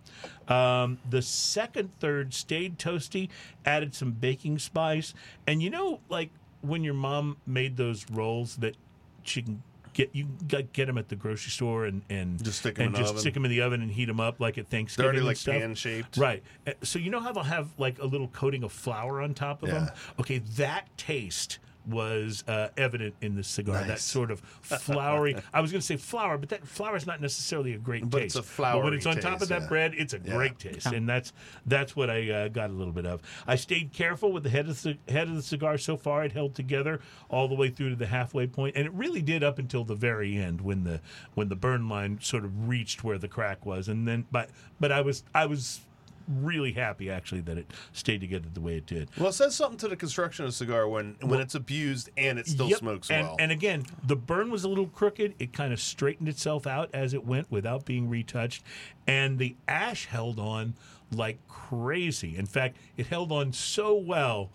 Um, 0.50 0.98
the 1.10 1.22
second 1.22 1.92
third 2.00 2.34
stayed 2.34 2.80
toasty, 2.80 3.30
added 3.66 3.94
some 3.94 4.12
baking 4.12 4.58
spice, 4.60 5.14
and 5.46 5.62
you 5.62 5.70
know, 5.70 6.00
like 6.10 6.32
when 6.62 6.84
your 6.84 6.96
mom 6.96 7.38
made 7.46 7.78
those 7.78 8.06
rolls 8.10 8.56
that 8.58 8.76
she 9.24 9.44
can. 9.44 9.62
Get 9.96 10.10
you 10.14 10.26
get 10.48 10.74
them 10.74 10.98
at 10.98 11.08
the 11.08 11.16
grocery 11.16 11.52
store 11.52 11.86
and 11.86 12.02
and 12.10 12.44
Just 12.44 12.60
stick 12.60 12.78
'em 12.78 12.88
and 12.88 12.88
in 12.88 12.92
the 12.94 13.00
just 13.00 13.10
oven. 13.12 13.22
stick 13.22 13.34
them 13.34 13.46
in 13.46 13.50
the 13.52 13.62
oven 13.62 13.82
and 13.82 13.90
heat 13.90 14.06
them 14.06 14.20
up 14.20 14.40
like 14.42 14.58
at 14.58 14.70
They're 14.70 14.80
Thanksgiving. 14.80 15.06
already 15.06 15.18
and 15.20 15.28
like 15.28 15.38
stuff. 15.38 15.56
pan 15.56 15.74
shaped. 15.74 16.18
Right. 16.18 16.44
Uh, 16.68 16.74
So 16.84 17.00
you 17.00 17.10
know 17.10 17.22
how 17.22 17.32
they'll 17.32 17.44
have 17.44 17.70
like 17.78 17.98
a 18.00 18.06
little 18.06 18.28
coating 18.28 18.64
of 18.64 18.74
flour 18.74 19.22
on 19.22 19.34
top 19.34 19.64
of 19.64 19.70
them? 19.70 19.90
Okay, 20.20 20.40
that 20.58 20.90
taste 20.98 21.60
was 21.88 22.44
uh, 22.48 22.70
evident 22.78 23.16
in 23.22 23.36
the 23.36 23.44
cigar. 23.44 23.84
That 23.84 24.00
sort 24.00 24.32
of 24.32 24.40
floury. 24.62 25.36
I 25.54 25.62
was 25.62 25.72
going 25.72 25.80
to 25.82 25.86
say 25.86 25.98
flour, 25.98 26.38
but 26.38 26.50
that 26.50 26.68
flour 26.68 26.96
is 26.96 27.06
not 27.06 27.22
necessarily 27.22 27.74
a 27.74 27.78
great 27.78 28.10
But 28.10 28.20
taste. 28.20 28.36
it's 28.38 28.50
a 28.50 28.62
But 28.62 28.84
when 28.84 28.94
it's 28.94 29.06
on 29.06 29.18
top 29.18 29.42
of 29.42 29.50
that 29.50 29.62
yeah. 29.64 29.68
bread, 29.68 29.94
it's 29.96 30.14
a 30.14 30.20
Yeah. 30.24 30.36
great 30.36 30.60
taste, 30.60 30.88
and 30.88 31.08
that's 31.08 31.34
that's 31.66 31.96
what 31.96 32.10
I 32.10 32.30
uh, 32.30 32.48
got 32.50 32.70
a 32.70 32.74
little 32.74 32.94
bit 32.94 33.06
of. 33.06 33.22
I 33.48 33.56
stayed 33.56 33.94
careful 33.94 34.32
with 34.32 34.44
the 34.44 34.50
head 34.50 34.68
of 34.68 34.82
the 34.82 34.98
head 35.10 35.28
of 35.28 35.36
the 35.36 35.42
cigar. 35.42 35.78
So 35.78 35.98
far, 35.98 36.24
it 36.26 36.32
held 36.32 36.56
together 36.56 37.00
all 37.30 37.48
the 37.48 37.56
way 37.56 37.70
through 37.70 37.90
to 37.90 37.96
the 37.96 38.08
halfway 38.08 38.48
point, 38.48 38.76
and 38.76 38.86
it 38.86 38.94
really 38.94 39.22
did 39.22 39.44
up 39.44 39.60
until 39.60 39.84
the 39.84 39.96
very 39.96 40.38
end 40.38 40.62
when 40.62 40.84
the 40.84 41.02
when 41.34 41.50
the 41.50 41.56
burn 41.56 41.88
line 41.90 42.20
sort 42.22 42.46
of 42.46 42.68
reached 42.68 43.04
where 43.04 43.18
the 43.18 43.28
crack 43.28 43.66
was, 43.66 43.88
and 43.88 44.08
then 44.08 44.26
but 44.32 44.50
but 44.80 44.92
I 44.92 45.02
was 45.02 45.24
I 45.34 45.46
was 45.46 45.82
really 46.28 46.72
happy 46.74 47.10
actually 47.10 47.42
that 47.42 47.58
it 47.58 47.72
stayed 47.94 48.22
together 48.22 48.48
the 48.54 48.62
way 48.62 48.78
it 48.78 48.86
did. 48.86 49.10
Well, 49.18 49.30
it 49.30 49.34
says 49.34 49.56
something 49.56 49.78
to 49.80 49.88
the 49.88 49.96
construction 49.96 50.46
of 50.46 50.50
a 50.50 50.52
cigar 50.54 50.88
when 50.88 51.16
when 51.22 51.40
it's 51.40 51.56
abused 51.56 52.10
and 52.18 52.40
it 52.40 52.48
still 52.48 52.70
Yep. 52.70 52.80
smokes 52.80 53.10
and, 53.12 53.28
well. 53.28 53.36
And 53.40 53.52
again, 53.52 53.84
the 54.06 54.16
burn 54.16 54.50
was 54.52 54.64
a 54.64 54.70
little 54.70 54.88
crooked. 54.88 55.36
It 55.40 55.54
kind 55.54 55.72
of 55.74 55.80
straightened 55.80 56.30
itself 56.30 56.66
out 56.68 56.90
as 56.94 57.14
it 57.14 57.26
went 57.26 57.52
without 57.52 57.86
being 57.86 58.10
retouched. 58.10 58.64
And 59.08 59.38
the 59.40 59.56
ash 59.68 60.06
held 60.08 60.40
on 60.40 60.76
like 61.12 61.38
crazy. 61.48 62.36
In 62.38 62.46
fact, 62.46 62.78
it 62.98 63.08
held 63.08 63.32
on 63.32 63.54
so 63.54 63.94
well 63.96 64.50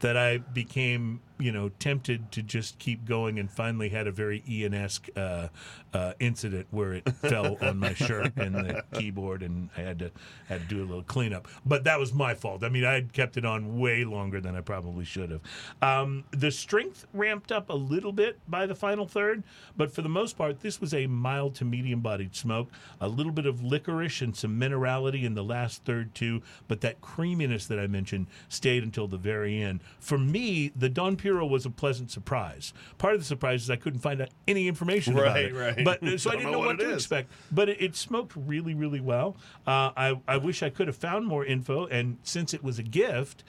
that 0.00 0.16
I 0.16 0.38
became 0.38 1.20
you 1.38 1.52
know, 1.52 1.70
tempted 1.78 2.30
to 2.32 2.42
just 2.42 2.78
keep 2.78 3.04
going, 3.04 3.38
and 3.38 3.50
finally 3.50 3.88
had 3.88 4.06
a 4.06 4.12
very 4.12 4.42
Ian-esque 4.48 5.08
uh, 5.16 5.48
uh, 5.92 6.12
incident 6.20 6.66
where 6.70 6.94
it 6.94 7.08
fell 7.16 7.56
on 7.60 7.78
my 7.78 7.94
shirt 7.94 8.32
and 8.36 8.54
the 8.54 8.84
keyboard, 8.94 9.42
and 9.42 9.68
I 9.76 9.80
had 9.80 9.98
to 10.00 10.10
had 10.48 10.62
to 10.62 10.66
do 10.66 10.82
a 10.82 10.86
little 10.86 11.02
cleanup. 11.02 11.48
But 11.66 11.84
that 11.84 11.98
was 11.98 12.12
my 12.12 12.34
fault. 12.34 12.64
I 12.64 12.68
mean, 12.68 12.84
I 12.84 12.94
had 12.94 13.12
kept 13.12 13.36
it 13.36 13.44
on 13.44 13.78
way 13.78 14.04
longer 14.04 14.40
than 14.40 14.54
I 14.54 14.60
probably 14.60 15.04
should 15.04 15.30
have. 15.30 15.40
Um, 15.82 16.24
the 16.30 16.50
strength 16.50 17.06
ramped 17.12 17.52
up 17.52 17.70
a 17.70 17.74
little 17.74 18.12
bit 18.12 18.38
by 18.48 18.66
the 18.66 18.74
final 18.74 19.06
third, 19.06 19.42
but 19.76 19.92
for 19.92 20.02
the 20.02 20.08
most 20.08 20.36
part, 20.38 20.60
this 20.60 20.80
was 20.80 20.94
a 20.94 21.06
mild 21.06 21.54
to 21.56 21.64
medium-bodied 21.64 22.34
smoke. 22.34 22.70
A 23.00 23.08
little 23.08 23.32
bit 23.32 23.46
of 23.46 23.62
licorice 23.62 24.22
and 24.22 24.36
some 24.36 24.58
minerality 24.58 25.24
in 25.24 25.34
the 25.34 25.44
last 25.44 25.84
third 25.84 26.14
too, 26.14 26.42
but 26.68 26.80
that 26.80 27.00
creaminess 27.00 27.66
that 27.66 27.78
I 27.78 27.86
mentioned 27.86 28.26
stayed 28.48 28.82
until 28.82 29.08
the 29.08 29.16
very 29.16 29.62
end. 29.62 29.80
For 30.00 30.18
me, 30.18 30.72
the 30.76 30.88
Don 30.88 31.16
Puro 31.24 31.46
was 31.46 31.64
a 31.64 31.70
pleasant 31.70 32.10
surprise. 32.10 32.74
Part 32.98 33.14
of 33.14 33.20
the 33.20 33.24
surprise 33.24 33.62
is 33.62 33.70
I 33.70 33.76
couldn't 33.76 34.00
find 34.00 34.20
out 34.20 34.28
any 34.46 34.68
information 34.68 35.16
about 35.18 35.38
it, 35.38 35.54
right. 35.54 35.82
but 35.82 36.02
uh, 36.02 36.18
so 36.18 36.28
I 36.30 36.34
didn't 36.34 36.46
know 36.46 36.52
know 36.52 36.58
what 36.58 36.66
what, 36.66 36.78
to 36.80 36.90
is. 36.90 36.96
expect. 36.96 37.32
But 37.50 37.70
it, 37.70 37.80
it 37.80 37.96
smoked 37.96 38.34
really, 38.36 38.74
really 38.74 39.00
well. 39.00 39.36
Uh, 39.66 39.90
I 39.96 40.20
I 40.28 40.36
wish 40.36 40.62
I 40.62 40.68
could 40.68 40.86
have 40.86 40.96
found 40.96 41.26
more 41.26 41.42
info, 41.42 41.86
and 41.86 42.18
since 42.24 42.52
it 42.52 42.62
was 42.62 42.78
a 42.78 42.82
gift. 42.82 43.42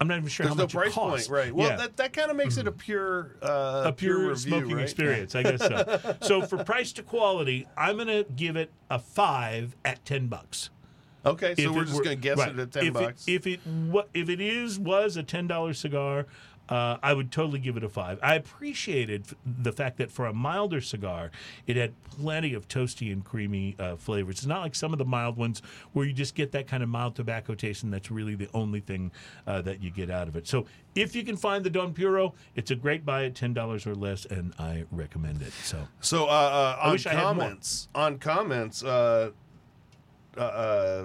I'm 0.00 0.08
not 0.08 0.16
even 0.16 0.30
sure 0.30 0.44
There's 0.46 0.54
how 0.54 0.60
no 0.60 0.64
much 0.64 0.72
price 0.72 0.92
it 0.92 0.94
cost. 0.94 1.28
point, 1.28 1.44
right? 1.44 1.54
Well, 1.54 1.68
Yeah 1.68 1.76
that, 1.76 1.98
that 1.98 2.14
kind 2.14 2.30
of 2.30 2.36
makes 2.38 2.56
it 2.56 2.66
a 2.66 2.72
pure 2.72 3.36
uh, 3.42 3.82
a 3.88 3.92
pure, 3.92 4.20
review, 4.30 4.34
smoking 4.36 4.76
right? 4.76 4.82
experience, 4.82 5.34
I 5.34 5.42
guess 5.42 5.60
so. 5.60 6.16
so 6.22 6.40
for 6.40 6.64
price 6.64 6.90
to 6.92 7.02
quality, 7.02 7.66
I'm 7.76 7.96
going 7.96 8.08
to 8.08 8.24
give 8.34 8.56
it 8.56 8.70
a 8.88 8.98
five 8.98 9.76
at 9.84 10.02
ten 10.06 10.28
bucks. 10.28 10.70
Okay, 11.26 11.54
so 11.54 11.62
If 11.68 11.70
we're 11.76 11.84
just 11.84 12.02
gonna 12.02 12.16
guess 12.16 12.38
right. 12.38 12.48
it 12.48 12.58
at 12.58 12.72
ten 12.72 12.86
if 12.86 12.94
bucks. 12.94 13.28
It, 13.28 13.32
if 13.34 13.46
it 13.46 13.60
wa- 13.66 14.06
if 14.14 14.30
it 14.30 14.40
is 14.40 14.78
was 14.78 15.18
a 15.18 15.22
ten 15.22 15.46
dollar 15.46 15.74
cigar, 15.74 16.24
uh, 16.70 16.96
I 17.02 17.12
would 17.12 17.30
totally 17.32 17.58
give 17.58 17.76
it 17.76 17.84
a 17.84 17.88
five. 17.88 18.18
I 18.22 18.36
appreciated 18.36 19.26
the 19.44 19.72
fact 19.72 19.98
that 19.98 20.10
for 20.10 20.26
a 20.26 20.32
milder 20.32 20.80
cigar, 20.80 21.30
it 21.66 21.76
had 21.76 21.92
plenty 22.04 22.54
of 22.54 22.68
toasty 22.68 23.12
and 23.12 23.24
creamy 23.24 23.74
uh, 23.78 23.96
flavors. 23.96 24.36
It's 24.36 24.46
not 24.46 24.60
like 24.60 24.74
some 24.74 24.92
of 24.92 24.98
the 24.98 25.04
mild 25.04 25.36
ones 25.36 25.62
where 25.92 26.06
you 26.06 26.12
just 26.12 26.34
get 26.34 26.52
that 26.52 26.68
kind 26.68 26.82
of 26.82 26.88
mild 26.88 27.16
tobacco 27.16 27.54
taste, 27.54 27.82
and 27.82 27.92
that's 27.92 28.10
really 28.10 28.36
the 28.36 28.48
only 28.54 28.80
thing 28.80 29.10
uh, 29.46 29.60
that 29.62 29.82
you 29.82 29.90
get 29.90 30.10
out 30.10 30.28
of 30.28 30.36
it. 30.36 30.46
So 30.46 30.66
if 30.94 31.14
you 31.14 31.24
can 31.24 31.36
find 31.36 31.64
the 31.64 31.70
Don 31.70 31.92
Puro, 31.92 32.34
it's 32.54 32.70
a 32.70 32.76
great 32.76 33.04
buy 33.04 33.24
at 33.24 33.34
ten 33.34 33.52
dollars 33.52 33.86
or 33.86 33.94
less, 33.94 34.24
and 34.26 34.54
I 34.58 34.84
recommend 34.92 35.42
it. 35.42 35.52
So. 35.52 35.88
So 36.00 36.26
uh, 36.26 36.28
uh, 36.28 36.78
on 36.82 36.92
wish 36.92 37.06
I 37.06 37.14
more. 37.14 37.22
comments, 37.22 37.88
on 37.94 38.18
comments, 38.18 38.84
uh, 38.84 39.30
uh, 40.36 40.40
uh, 40.40 41.04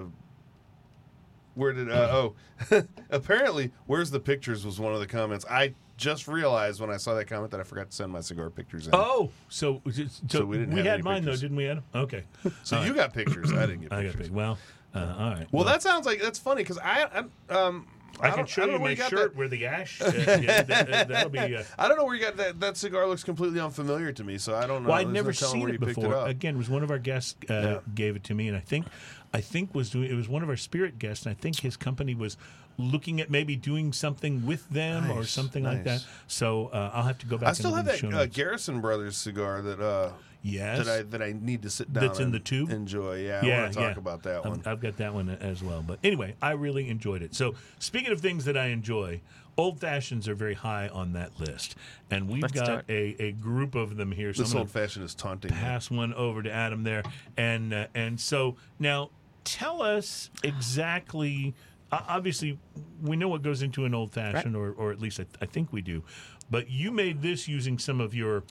where 1.56 1.72
did 1.72 1.90
uh, 1.90 2.32
oh, 2.70 2.84
apparently, 3.10 3.72
where's 3.86 4.10
the 4.10 4.20
pictures 4.20 4.64
was 4.64 4.78
one 4.78 4.92
of 4.94 5.00
the 5.00 5.06
comments. 5.06 5.44
I 5.50 5.74
just 5.96 6.28
realized 6.28 6.80
when 6.80 6.90
I 6.90 6.98
saw 6.98 7.14
that 7.14 7.24
comment 7.24 7.50
that 7.50 7.60
I 7.60 7.62
forgot 7.64 7.90
to 7.90 7.96
send 7.96 8.12
my 8.12 8.20
cigar 8.20 8.50
pictures 8.50 8.86
in. 8.86 8.94
Oh, 8.94 9.30
so 9.48 9.82
so, 9.90 10.04
So 10.28 10.44
we 10.44 10.58
didn't 10.58 10.76
have 10.76 10.86
had 10.86 11.04
mine 11.04 11.22
pictures. 11.22 11.40
though, 11.40 11.44
didn't 11.46 11.56
we, 11.56 11.68
Adam? 11.68 11.84
Okay, 11.94 12.24
so 12.62 12.82
you 12.82 12.94
got 12.94 13.12
pictures. 13.12 13.52
I 13.52 13.66
didn't 13.66 13.80
get 13.80 13.92
I 13.92 14.02
got 14.04 14.12
pictures. 14.12 14.30
Well, 14.30 14.58
uh, 14.94 15.14
all 15.18 15.30
right. 15.30 15.46
Well, 15.50 15.64
that 15.64 15.82
sounds 15.82 16.06
like 16.06 16.20
that's 16.20 16.38
funny 16.38 16.62
because 16.62 16.78
I, 16.78 17.24
I 17.50 17.54
um. 17.54 17.86
I, 18.20 18.28
can 18.30 18.38
don't- 18.38 18.48
show 18.48 18.62
I 18.62 18.66
you 18.66 18.78
my 18.78 18.94
got 18.94 19.10
shirt 19.10 19.32
that- 19.32 19.36
where 19.36 19.48
the 19.48 19.66
ash. 19.66 20.00
Uh, 20.00 20.10
yeah, 20.42 20.62
that, 20.62 21.24
will 21.24 21.30
be. 21.30 21.56
Uh, 21.56 21.62
I 21.78 21.88
don't 21.88 21.96
know 21.98 22.04
where 22.04 22.14
you 22.14 22.22
got 22.22 22.36
that. 22.38 22.60
That 22.60 22.76
cigar 22.76 23.06
looks 23.06 23.24
completely 23.24 23.60
unfamiliar 23.60 24.12
to 24.12 24.24
me, 24.24 24.38
so 24.38 24.54
I 24.54 24.66
don't 24.66 24.82
know. 24.82 24.88
well, 24.90 24.98
I'd 24.98 25.06
There's 25.06 25.14
never 25.14 25.28
no 25.28 25.32
seen 25.32 25.60
where 25.60 25.74
it 25.74 25.80
before. 25.80 26.14
up. 26.14 26.28
Again, 26.28 26.54
it 26.54 26.58
was 26.58 26.68
one 26.70 26.82
of 26.82 26.90
our 26.90 26.98
guests 26.98 27.34
uh, 27.50 27.52
Yeah. 27.54 27.78
gave 27.94 28.16
it 28.16 28.24
to 28.24 28.34
me, 28.34 28.48
and 28.48 28.56
I 28.56 28.60
think, 28.60 28.86
I 29.34 29.40
think 29.40 29.74
was 29.74 29.90
doing. 29.90 30.10
It 30.10 30.14
was 30.14 30.28
one 30.28 30.42
of 30.42 30.48
our 30.48 30.56
spirit 30.56 30.98
guests, 30.98 31.26
and 31.26 31.36
I 31.36 31.40
think 31.40 31.60
his 31.60 31.76
company 31.76 32.14
was 32.14 32.36
looking 32.78 33.20
at 33.22 33.30
maybe 33.30 33.56
doing 33.56 33.92
something 33.92 34.44
with 34.44 34.68
them 34.68 35.10
or 35.10 35.16
Nice, 35.20 35.30
something 35.30 35.64
like 35.64 35.84
that. 35.84 36.04
So 36.26 36.66
uh, 36.68 36.90
I'll 36.92 37.04
have 37.04 37.18
to 37.18 37.26
go 37.26 37.38
back. 37.38 37.48
I 37.48 37.52
still 37.52 37.74
and 37.74 37.88
have 37.88 38.00
that 38.00 38.14
uh. 38.14 38.26
Garrison 38.26 38.80
Brothers 38.80 39.16
cigar 39.16 39.62
that 39.62 39.80
uh, 39.80 40.10
Yes. 40.46 40.84
that 40.86 40.98
I 40.98 41.02
that 41.02 41.22
I 41.22 41.34
need 41.38 41.62
to 41.62 41.70
sit 41.70 41.92
down. 41.92 42.06
That's 42.06 42.18
in 42.18 42.26
and 42.26 42.34
the 42.34 42.38
tube? 42.38 42.70
Enjoy, 42.70 43.16
yeah. 43.16 43.40
I 43.42 43.46
yeah, 43.46 43.60
want 43.62 43.72
to 43.72 43.78
talk 43.78 43.94
yeah. 43.94 43.98
about 43.98 44.22
that 44.22 44.38
I've- 44.40 44.48
one. 44.48 44.62
I've 44.64 44.80
got 44.80 44.96
that 44.98 45.12
one 45.14 45.28
as 45.30 45.62
well. 45.62 45.82
But 45.86 45.98
anyway, 46.04 46.36
I 46.40 46.52
really 46.52 46.88
enjoyed 46.88 47.22
it. 47.22 47.34
So 47.34 47.54
speaking 47.78 48.12
of 48.12 48.20
things 48.20 48.44
that 48.44 48.56
I 48.56 48.66
enjoy, 48.66 49.20
old 49.58 49.80
fashions 49.80 50.28
are 50.28 50.34
very 50.34 50.54
high 50.54 50.88
on 50.88 51.12
that 51.14 51.38
list, 51.40 51.74
and 52.10 52.28
we've 52.28 52.42
Let's 52.42 52.54
got 52.54 52.84
a, 52.88 53.16
a 53.22 53.32
group 53.32 53.74
of 53.74 53.96
them 53.96 54.12
here. 54.12 54.32
So 54.34 54.42
this 54.42 54.54
old 54.54 54.70
fashioned 54.70 55.04
is 55.04 55.14
taunting 55.14 55.52
me. 55.52 55.58
pass 55.60 55.90
one 55.90 56.14
over 56.14 56.42
to 56.42 56.52
Adam 56.52 56.84
there, 56.84 57.02
and 57.36 57.72
uh, 57.74 57.86
and 57.94 58.20
so 58.20 58.56
now 58.78 59.10
tell 59.44 59.82
us 59.82 60.30
exactly. 60.44 61.54
Uh, 61.92 62.02
obviously, 62.08 62.58
we 63.02 63.16
know 63.16 63.28
what 63.28 63.42
goes 63.42 63.62
into 63.62 63.84
an 63.84 63.94
old 63.94 64.12
fashioned, 64.12 64.56
or 64.56 64.72
or 64.72 64.92
at 64.92 65.00
least 65.00 65.20
I, 65.20 65.26
I 65.40 65.46
think 65.46 65.72
we 65.72 65.82
do. 65.82 66.02
But 66.50 66.70
you 66.70 66.92
made 66.92 67.22
this 67.22 67.48
using 67.48 67.78
some 67.78 68.00
of 68.00 68.14
your 68.14 68.44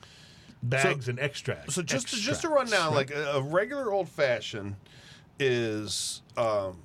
bags 0.63 1.07
and 1.07 1.19
extracts. 1.19 1.75
So 1.75 1.81
just 1.81 2.07
to, 2.09 2.15
just 2.17 2.41
to 2.41 2.49
run 2.49 2.67
down, 2.69 2.87
right? 2.93 3.09
like 3.09 3.11
a, 3.11 3.33
a 3.35 3.41
regular 3.41 3.91
old 3.91 4.09
fashioned 4.09 4.75
is 5.39 6.21
um, 6.37 6.77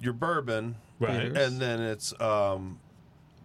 your 0.00 0.12
bourbon, 0.12 0.76
Right. 0.98 1.30
Bitters. 1.32 1.46
and 1.52 1.60
then 1.60 1.80
it's 1.80 2.12
um, 2.20 2.78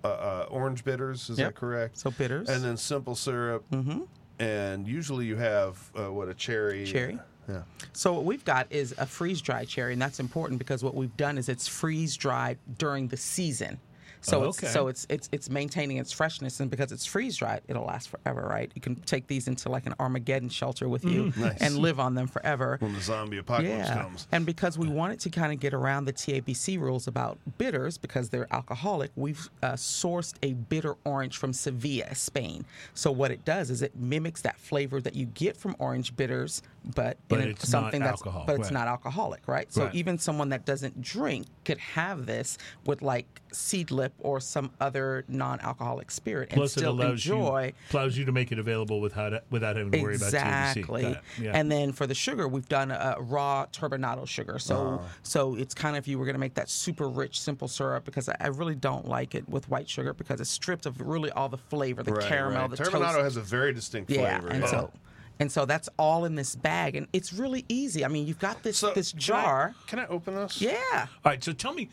uh, 0.03 0.07
uh, 0.07 0.47
orange 0.49 0.83
bitters. 0.83 1.29
Is 1.29 1.39
Yep. 1.39 1.47
that 1.53 1.55
correct? 1.59 1.97
So 1.97 2.11
bitters. 2.11 2.49
and 2.49 2.63
then 2.63 2.75
simple 2.77 3.15
syrup, 3.15 3.63
hmm 3.71 4.01
and 4.37 4.85
usually 4.85 5.25
you 5.25 5.37
have 5.37 5.79
uh, 5.97 6.11
what 6.11 6.27
a 6.27 6.33
cherry. 6.33 6.85
Cherry. 6.85 7.17
Yeah. 7.47 7.61
So 7.93 8.11
what 8.11 8.25
we've 8.25 8.43
got 8.43 8.67
is 8.69 8.93
a 8.97 9.05
freeze 9.05 9.39
dried 9.41 9.69
cherry, 9.69 9.93
and 9.93 10.01
that's 10.01 10.19
important 10.19 10.59
because 10.59 10.83
what 10.83 10.93
we've 10.95 11.15
done 11.15 11.37
is 11.37 11.47
it's 11.47 11.65
freeze 11.69 12.17
dried 12.17 12.57
during 12.77 13.07
the 13.07 13.15
season. 13.15 13.79
So 14.25 14.43
Oh, 14.43 14.49
it's 14.49 14.71
so 14.71 14.87
it's 14.87 15.05
it's 15.09 15.29
it's 15.31 15.49
maintaining 15.49 15.97
its 15.97 16.11
freshness, 16.11 16.59
and 16.59 16.69
because 16.71 16.91
it's 16.91 17.05
freeze 17.05 17.37
dried, 17.37 17.61
it'll 17.67 17.85
last 17.85 18.09
forever, 18.09 18.41
right? 18.49 18.71
You 18.73 18.81
can 18.81 18.95
take 18.95 19.27
these 19.27 19.47
into 19.47 19.69
like 19.69 19.85
an 19.85 19.93
Armageddon 19.99 20.49
shelter 20.49 20.89
with 20.89 21.05
you 21.05 21.31
Nice. 21.37 21.59
and 21.61 21.77
live 21.77 21.99
on 21.99 22.15
them 22.15 22.25
forever. 22.27 22.77
When 22.81 22.93
the 22.93 23.01
zombie 23.01 23.37
apocalypse 23.37 23.87
Yeah, 23.87 24.01
comes. 24.01 24.27
and 24.31 24.45
because 24.45 24.77
we 24.79 24.87
wanted 24.87 25.19
to 25.21 25.29
kind 25.29 25.53
of 25.53 25.59
get 25.59 25.73
around 25.75 26.05
the 26.05 26.13
TABC 26.13 26.79
rules 26.79 27.07
about 27.07 27.37
bitters 27.59 27.97
because 27.99 28.29
they're 28.29 28.51
alcoholic, 28.51 29.11
we've 29.15 29.47
uh, 29.61 29.73
sourced 29.73 30.33
a 30.41 30.53
bitter 30.53 30.95
orange 31.05 31.37
from 31.37 31.53
Sevilla, 31.53 32.15
Spain. 32.15 32.65
So 32.95 33.11
what 33.11 33.29
it 33.31 33.45
does 33.45 33.69
is 33.69 33.81
it 33.83 33.95
mimics 33.95 34.41
that 34.41 34.57
flavor 34.59 34.99
that 35.01 35.15
you 35.15 35.27
get 35.27 35.55
from 35.55 35.75
orange 35.77 36.15
bitters, 36.15 36.63
but, 36.95 37.17
But 37.27 37.41
in 37.41 37.47
a- 37.47 37.51
it's 37.51 37.69
not 37.71 37.81
something 37.83 38.01
that's 38.01 38.21
alcohol, 38.21 38.43
but 38.47 38.53
it's 38.55 38.63
right. 38.65 38.73
not 38.73 38.87
alcoholic, 38.87 39.47
right? 39.47 39.71
So 39.71 39.85
Right. 39.85 39.93
even 39.95 40.17
someone 40.17 40.49
that 40.49 40.65
doesn't 40.65 40.99
drink 41.01 41.45
could 41.63 41.77
have 41.77 42.25
this 42.25 42.57
with 42.87 43.03
like 43.03 43.27
seed 43.53 43.85
seedlip 43.85 44.11
or 44.19 44.39
some 44.39 44.71
other 44.79 45.23
non-alcoholic 45.27 46.09
spirit 46.09 46.49
and 46.49 46.57
Plus, 46.57 46.75
it 46.75 46.79
still 46.79 46.93
allows 46.93 47.11
enjoy 47.25 47.73
you 47.91 47.97
allows 47.97 48.17
you 48.17 48.25
to 48.25 48.31
make 48.31 48.51
it 48.51 48.59
available 48.59 48.99
without 49.01 49.33
without 49.51 49.75
having 49.75 49.91
to 49.91 50.01
worry 50.01 50.15
about 50.15 50.25
exactly. 50.27 51.03
THC. 51.03 51.13
Got. 51.13 51.23
Yeah. 51.41 51.51
And 51.53 51.71
then 51.71 51.91
for 51.91 52.07
the 52.07 52.13
sugar, 52.15 52.47
we've 52.47 52.67
done 52.69 52.91
a 52.91 53.17
raw 53.19 53.65
turbinado 53.71 54.27
sugar. 54.27 54.57
So 54.59 54.99
Ah. 55.03 55.07
so 55.23 55.55
it's 55.55 55.73
kind 55.73 55.95
of 55.95 56.03
if 56.03 56.07
you 56.07 56.17
were 56.19 56.25
going 56.25 56.35
to 56.35 56.39
make 56.39 56.55
that 56.55 56.69
super 56.69 57.07
rich 57.09 57.39
simple 57.41 57.67
syrup 57.67 58.05
because 58.05 58.29
I, 58.29 58.35
I 58.39 58.47
really 58.47 58.75
don't 58.75 59.07
like 59.07 59.35
it 59.35 59.47
with 59.49 59.69
white 59.69 59.89
sugar 59.89 60.13
because 60.13 60.39
it's 60.41 60.49
stripped 60.49 60.85
of 60.85 60.99
really 61.01 61.31
all 61.31 61.49
the 61.49 61.57
flavor, 61.57 62.03
the 62.03 62.13
Right, 62.13 62.25
caramel, 62.27 62.61
right. 62.67 62.71
the 62.71 62.77
Turbinado 62.83 63.13
toast. 63.13 63.19
has 63.23 63.37
a 63.37 63.41
very 63.41 63.73
distinct 63.73 64.09
yeah, 64.11 64.39
flavor. 64.39 64.53
and 64.53 64.63
yeah. 64.63 64.69
so 64.69 64.91
and 65.37 65.51
so 65.51 65.65
that's 65.65 65.89
all 65.99 66.23
in 66.23 66.35
this 66.35 66.55
bag, 66.55 66.95
and 66.95 67.07
it's 67.11 67.33
really 67.33 67.65
easy. 67.67 68.05
I 68.05 68.07
mean, 68.07 68.25
you've 68.25 68.39
got 68.39 68.63
this 68.63 68.77
So, 68.77 68.93
this 68.93 69.11
can 69.11 69.17
I- 69.19 69.21
jar. 69.21 69.75
Can 69.87 69.99
I, 69.99 70.05
open 70.07 70.33
this? 70.35 70.61
Yeah. 70.61 70.77
All 70.93 71.07
right. 71.25 71.43
So 71.43 71.51
tell 71.51 71.73
me, 71.73 71.83
l- 71.83 71.89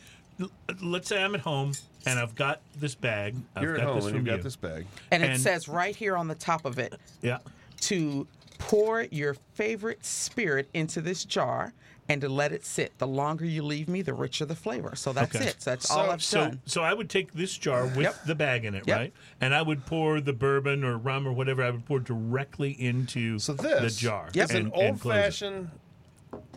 let's 0.81 1.07
say 1.07 1.23
I'm 1.23 1.35
at 1.35 1.41
home 1.41 1.73
and 2.05 2.19
I've 2.19 2.35
got 2.35 2.61
this 2.79 2.95
bag. 2.95 3.35
I've 3.55 3.63
You're 3.63 3.75
at 3.75 3.81
got 3.81 3.85
home 3.87 3.95
this 3.95 4.05
and 4.05 4.11
from 4.11 4.17
you've 4.17 4.25
got 4.25 4.37
you. 4.37 4.43
this 4.43 4.55
bag. 4.55 4.85
And 5.11 5.23
it 5.23 5.29
And- 5.31 5.41
says 5.41 5.67
right 5.67 5.95
here 5.95 6.17
on 6.17 6.27
the 6.27 6.35
top 6.35 6.65
of 6.65 6.79
it 6.79 6.93
Yeah. 7.21 7.39
to 7.81 8.27
pour 8.57 9.03
your 9.03 9.33
favorite 9.55 10.05
spirit 10.05 10.69
into 10.73 11.01
this 11.01 11.25
jar 11.25 11.73
and 12.09 12.19
to 12.21 12.27
let 12.27 12.51
it 12.51 12.65
sit. 12.65 12.97
The 12.97 13.07
longer 13.07 13.45
you 13.45 13.63
leave 13.63 13.87
me, 13.87 14.01
the 14.01 14.13
richer 14.13 14.45
the 14.45 14.55
flavor. 14.55 14.93
So 14.95 15.13
that's 15.13 15.33
Okay. 15.35 15.45
it. 15.45 15.61
So 15.61 15.69
that's 15.69 15.89
all 15.89 16.05
So- 16.05 16.11
I've 16.11 16.23
So, 16.23 16.37
done. 16.41 16.61
so 16.65 16.83
I 16.83 16.93
would 16.93 17.09
take 17.09 17.31
this 17.33 17.57
jar 17.57 17.85
with 17.85 17.97
Yep. 18.01 18.25
the 18.25 18.35
bag 18.35 18.65
in 18.65 18.75
it, 18.75 18.83
Yep. 18.85 18.97
right? 18.97 19.13
And 19.39 19.55
I 19.55 19.61
would 19.61 19.85
pour 19.85 20.19
the 20.19 20.33
bourbon 20.33 20.83
or 20.83 20.97
rum 20.97 21.25
or 21.25 21.31
whatever. 21.31 21.63
I 21.63 21.69
would 21.69 21.85
pour 21.85 21.99
directly 21.99 22.71
into 22.71 23.39
So 23.39 23.53
this 23.53 23.95
the 23.95 24.01
jar. 24.01 24.29
Yep. 24.33 24.45
is 24.49 24.51
an 24.51 24.57
and 24.57 24.71
old 24.73 24.99
close 24.99 25.15
it. 25.15 25.21
fashioned 25.21 25.69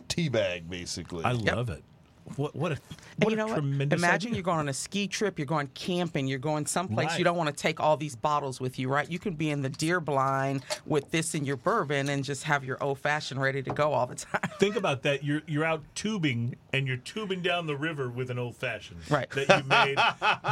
tea 0.09 0.27
bag, 0.29 0.69
basically. 0.69 1.23
I 1.23 1.31
love 1.31 1.69
it. 1.69 1.83
What 2.35 2.55
what 2.55 2.71
a 2.73 2.75
And 2.75 3.23
what 3.23 3.29
you 3.31 3.37
know 3.37 3.45
a 3.45 3.49
what? 3.49 3.55
tremendous 3.55 3.99
Imagine 3.99 4.27
idea. 4.29 4.35
you're 4.37 4.43
going 4.43 4.59
on 4.59 4.69
a 4.69 4.73
ski 4.73 5.07
trip, 5.07 5.39
you're 5.39 5.45
going 5.45 5.67
camping, 5.73 6.27
you're 6.27 6.39
going 6.39 6.65
someplace 6.65 7.07
Right. 7.07 7.17
you 7.19 7.23
don't 7.23 7.37
want 7.37 7.49
to 7.49 7.55
take 7.55 7.79
all 7.79 7.95
these 7.97 8.15
bottles 8.15 8.59
with 8.59 8.77
you, 8.77 8.89
right? 8.89 9.09
You 9.09 9.17
can 9.19 9.33
be 9.33 9.49
in 9.49 9.61
the 9.61 9.69
deer 9.69 9.99
blind 9.99 10.63
with 10.85 11.09
this 11.11 11.33
in 11.35 11.45
your 11.45 11.55
bourbon 11.57 12.09
and 12.09 12.23
just 12.23 12.43
have 12.43 12.63
your 12.63 12.81
old 12.83 12.99
fashioned 12.99 13.41
ready 13.41 13.63
to 13.63 13.71
go 13.73 13.93
all 13.93 14.05
the 14.07 14.15
time. 14.15 14.41
Think 14.59 14.75
about 14.75 15.03
that. 15.03 15.23
You're 15.23 15.41
you're 15.47 15.63
out 15.65 15.83
tubing 15.95 16.55
and 16.73 16.87
you're 16.87 16.97
tubing 16.97 17.41
down 17.41 17.65
the 17.65 17.75
river 17.77 18.09
with 18.09 18.29
an 18.29 18.37
old 18.37 18.55
fashioned 18.55 18.99
Right. 19.09 19.29
that 19.31 19.47
you 19.63 19.63
made 19.69 19.97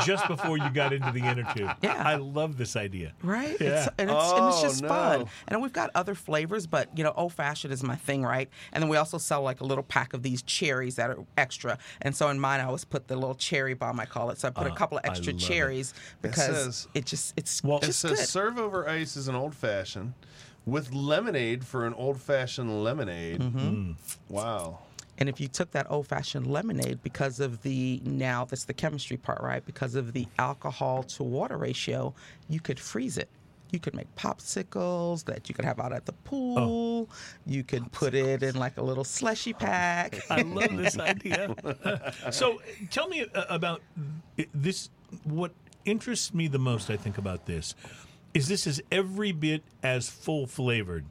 just 0.06 0.28
before 0.28 0.58
you 0.58 0.70
got 0.70 0.94
into 0.94 1.12
the 1.12 1.20
inner 1.20 1.44
tube. 1.56 1.72
Yeah. 1.82 2.02
I 2.04 2.16
love 2.16 2.58
this 2.58 2.76
idea. 2.76 3.12
Right? 3.22 3.58
Yeah. 3.60 3.84
It's, 3.86 3.90
and, 4.00 4.10
it's, 4.10 4.32
and 4.32 4.48
it's 4.48 4.58
Oh, 4.58 4.62
just 4.64 4.82
no. 4.82 4.88
fun. 4.88 5.26
And 5.48 5.62
we've 5.62 5.74
got 5.74 5.92
other 5.94 6.16
flavors, 6.16 6.66
but 6.68 6.98
you 6.98 7.04
know, 7.04 7.14
old 7.16 7.34
fashioned 7.34 7.72
is 7.74 7.84
my 7.84 7.96
thing, 7.96 8.24
right? 8.24 8.50
And 8.72 8.82
then 8.82 8.90
we 8.90 8.98
also 8.98 9.18
sell 9.18 9.42
like 9.44 9.62
a 9.62 9.64
little 9.66 9.84
pack 9.84 10.14
of 10.14 10.24
these 10.24 10.42
cherries 10.42 10.96
that 10.96 11.10
are 11.10 11.18
extra 11.38 11.65
extra. 11.70 11.86
And 12.02 12.16
so 12.16 12.30
in 12.30 12.40
mine, 12.40 12.60
I 12.60 12.66
always 12.66 12.86
put 12.86 13.08
the 13.08 13.16
little 13.16 13.36
cherry 13.36 13.74
bomb, 13.74 14.00
I 14.00 14.06
call 14.06 14.30
it. 14.30 14.38
So 14.40 14.48
I 14.48 14.52
put 14.52 14.68
a 14.68 14.76
couple 14.76 14.98
of 14.98 15.06
extra 15.06 15.34
love 15.34 15.42
it. 15.42 15.46
cherries 15.46 15.94
because 16.22 16.46
says- 16.46 16.88
it 16.94 17.06
just 17.06 17.34
it's 17.38 17.64
Well- 17.64 17.80
It 17.80 17.94
says 17.94 18.20
good. 18.20 18.28
serve 18.28 18.58
over 18.58 18.88
ice 18.88 19.16
is 19.18 19.28
an 19.28 19.36
old 19.36 19.56
fashioned 19.56 20.14
with 20.66 20.94
lemonade 20.94 21.64
for 21.66 21.86
an 21.86 21.94
old 21.94 22.22
fashioned 22.22 22.84
lemonade. 22.84 23.40
Mm-hmm. 23.42 23.92
Wow. 24.30 24.80
And 25.18 25.30
if 25.30 25.40
you 25.40 25.48
took 25.48 25.72
that 25.72 25.88
old 25.90 26.08
fashioned 26.08 26.46
lemonade 26.48 27.02
because 27.02 27.40
of 27.40 27.62
the 27.62 28.02
now 28.04 28.44
that's 28.44 28.66
the 28.66 28.74
chemistry 28.74 29.16
part, 29.16 29.42
right? 29.42 29.66
Because 29.66 29.96
of 29.96 30.12
the 30.12 30.28
alcohol 30.38 31.04
to 31.04 31.24
water 31.24 31.58
ratio, 31.58 32.14
you 32.50 32.60
could 32.60 32.80
freeze 32.80 33.18
it. 33.18 33.30
You 33.72 33.80
could 33.80 33.96
make 33.96 34.14
popsicles 34.16 35.26
that 35.26 35.50
you 35.50 35.56
could 35.56 35.66
have 35.66 35.80
out 35.80 35.92
at 35.92 36.06
the 36.06 36.14
pool. 36.14 37.10
You 37.46 37.64
could 37.64 37.92
put 37.92 38.14
it 38.14 38.44
in 38.44 38.56
like 38.56 38.78
a 38.78 38.82
little 38.82 39.04
slushy 39.04 39.54
pack. 39.54 40.20
I 40.30 40.44
love 40.44 40.78
this 40.78 40.98
idea. 40.98 41.56
so, 42.32 42.62
tell 42.90 43.08
me 43.08 43.26
uh, 43.34 43.46
about 43.50 43.82
this. 44.54 44.90
What 45.24 45.52
interests 45.84 46.34
me 46.34 46.48
the 46.48 46.60
most, 46.60 46.90
I 46.90 46.98
think, 46.98 47.18
about 47.18 47.46
this 47.46 47.76
is 48.34 48.48
this 48.48 48.68
is 48.68 48.82
every 48.92 49.32
bit 49.32 49.64
as 49.82 50.10
full 50.10 50.46
flavored 50.48 51.06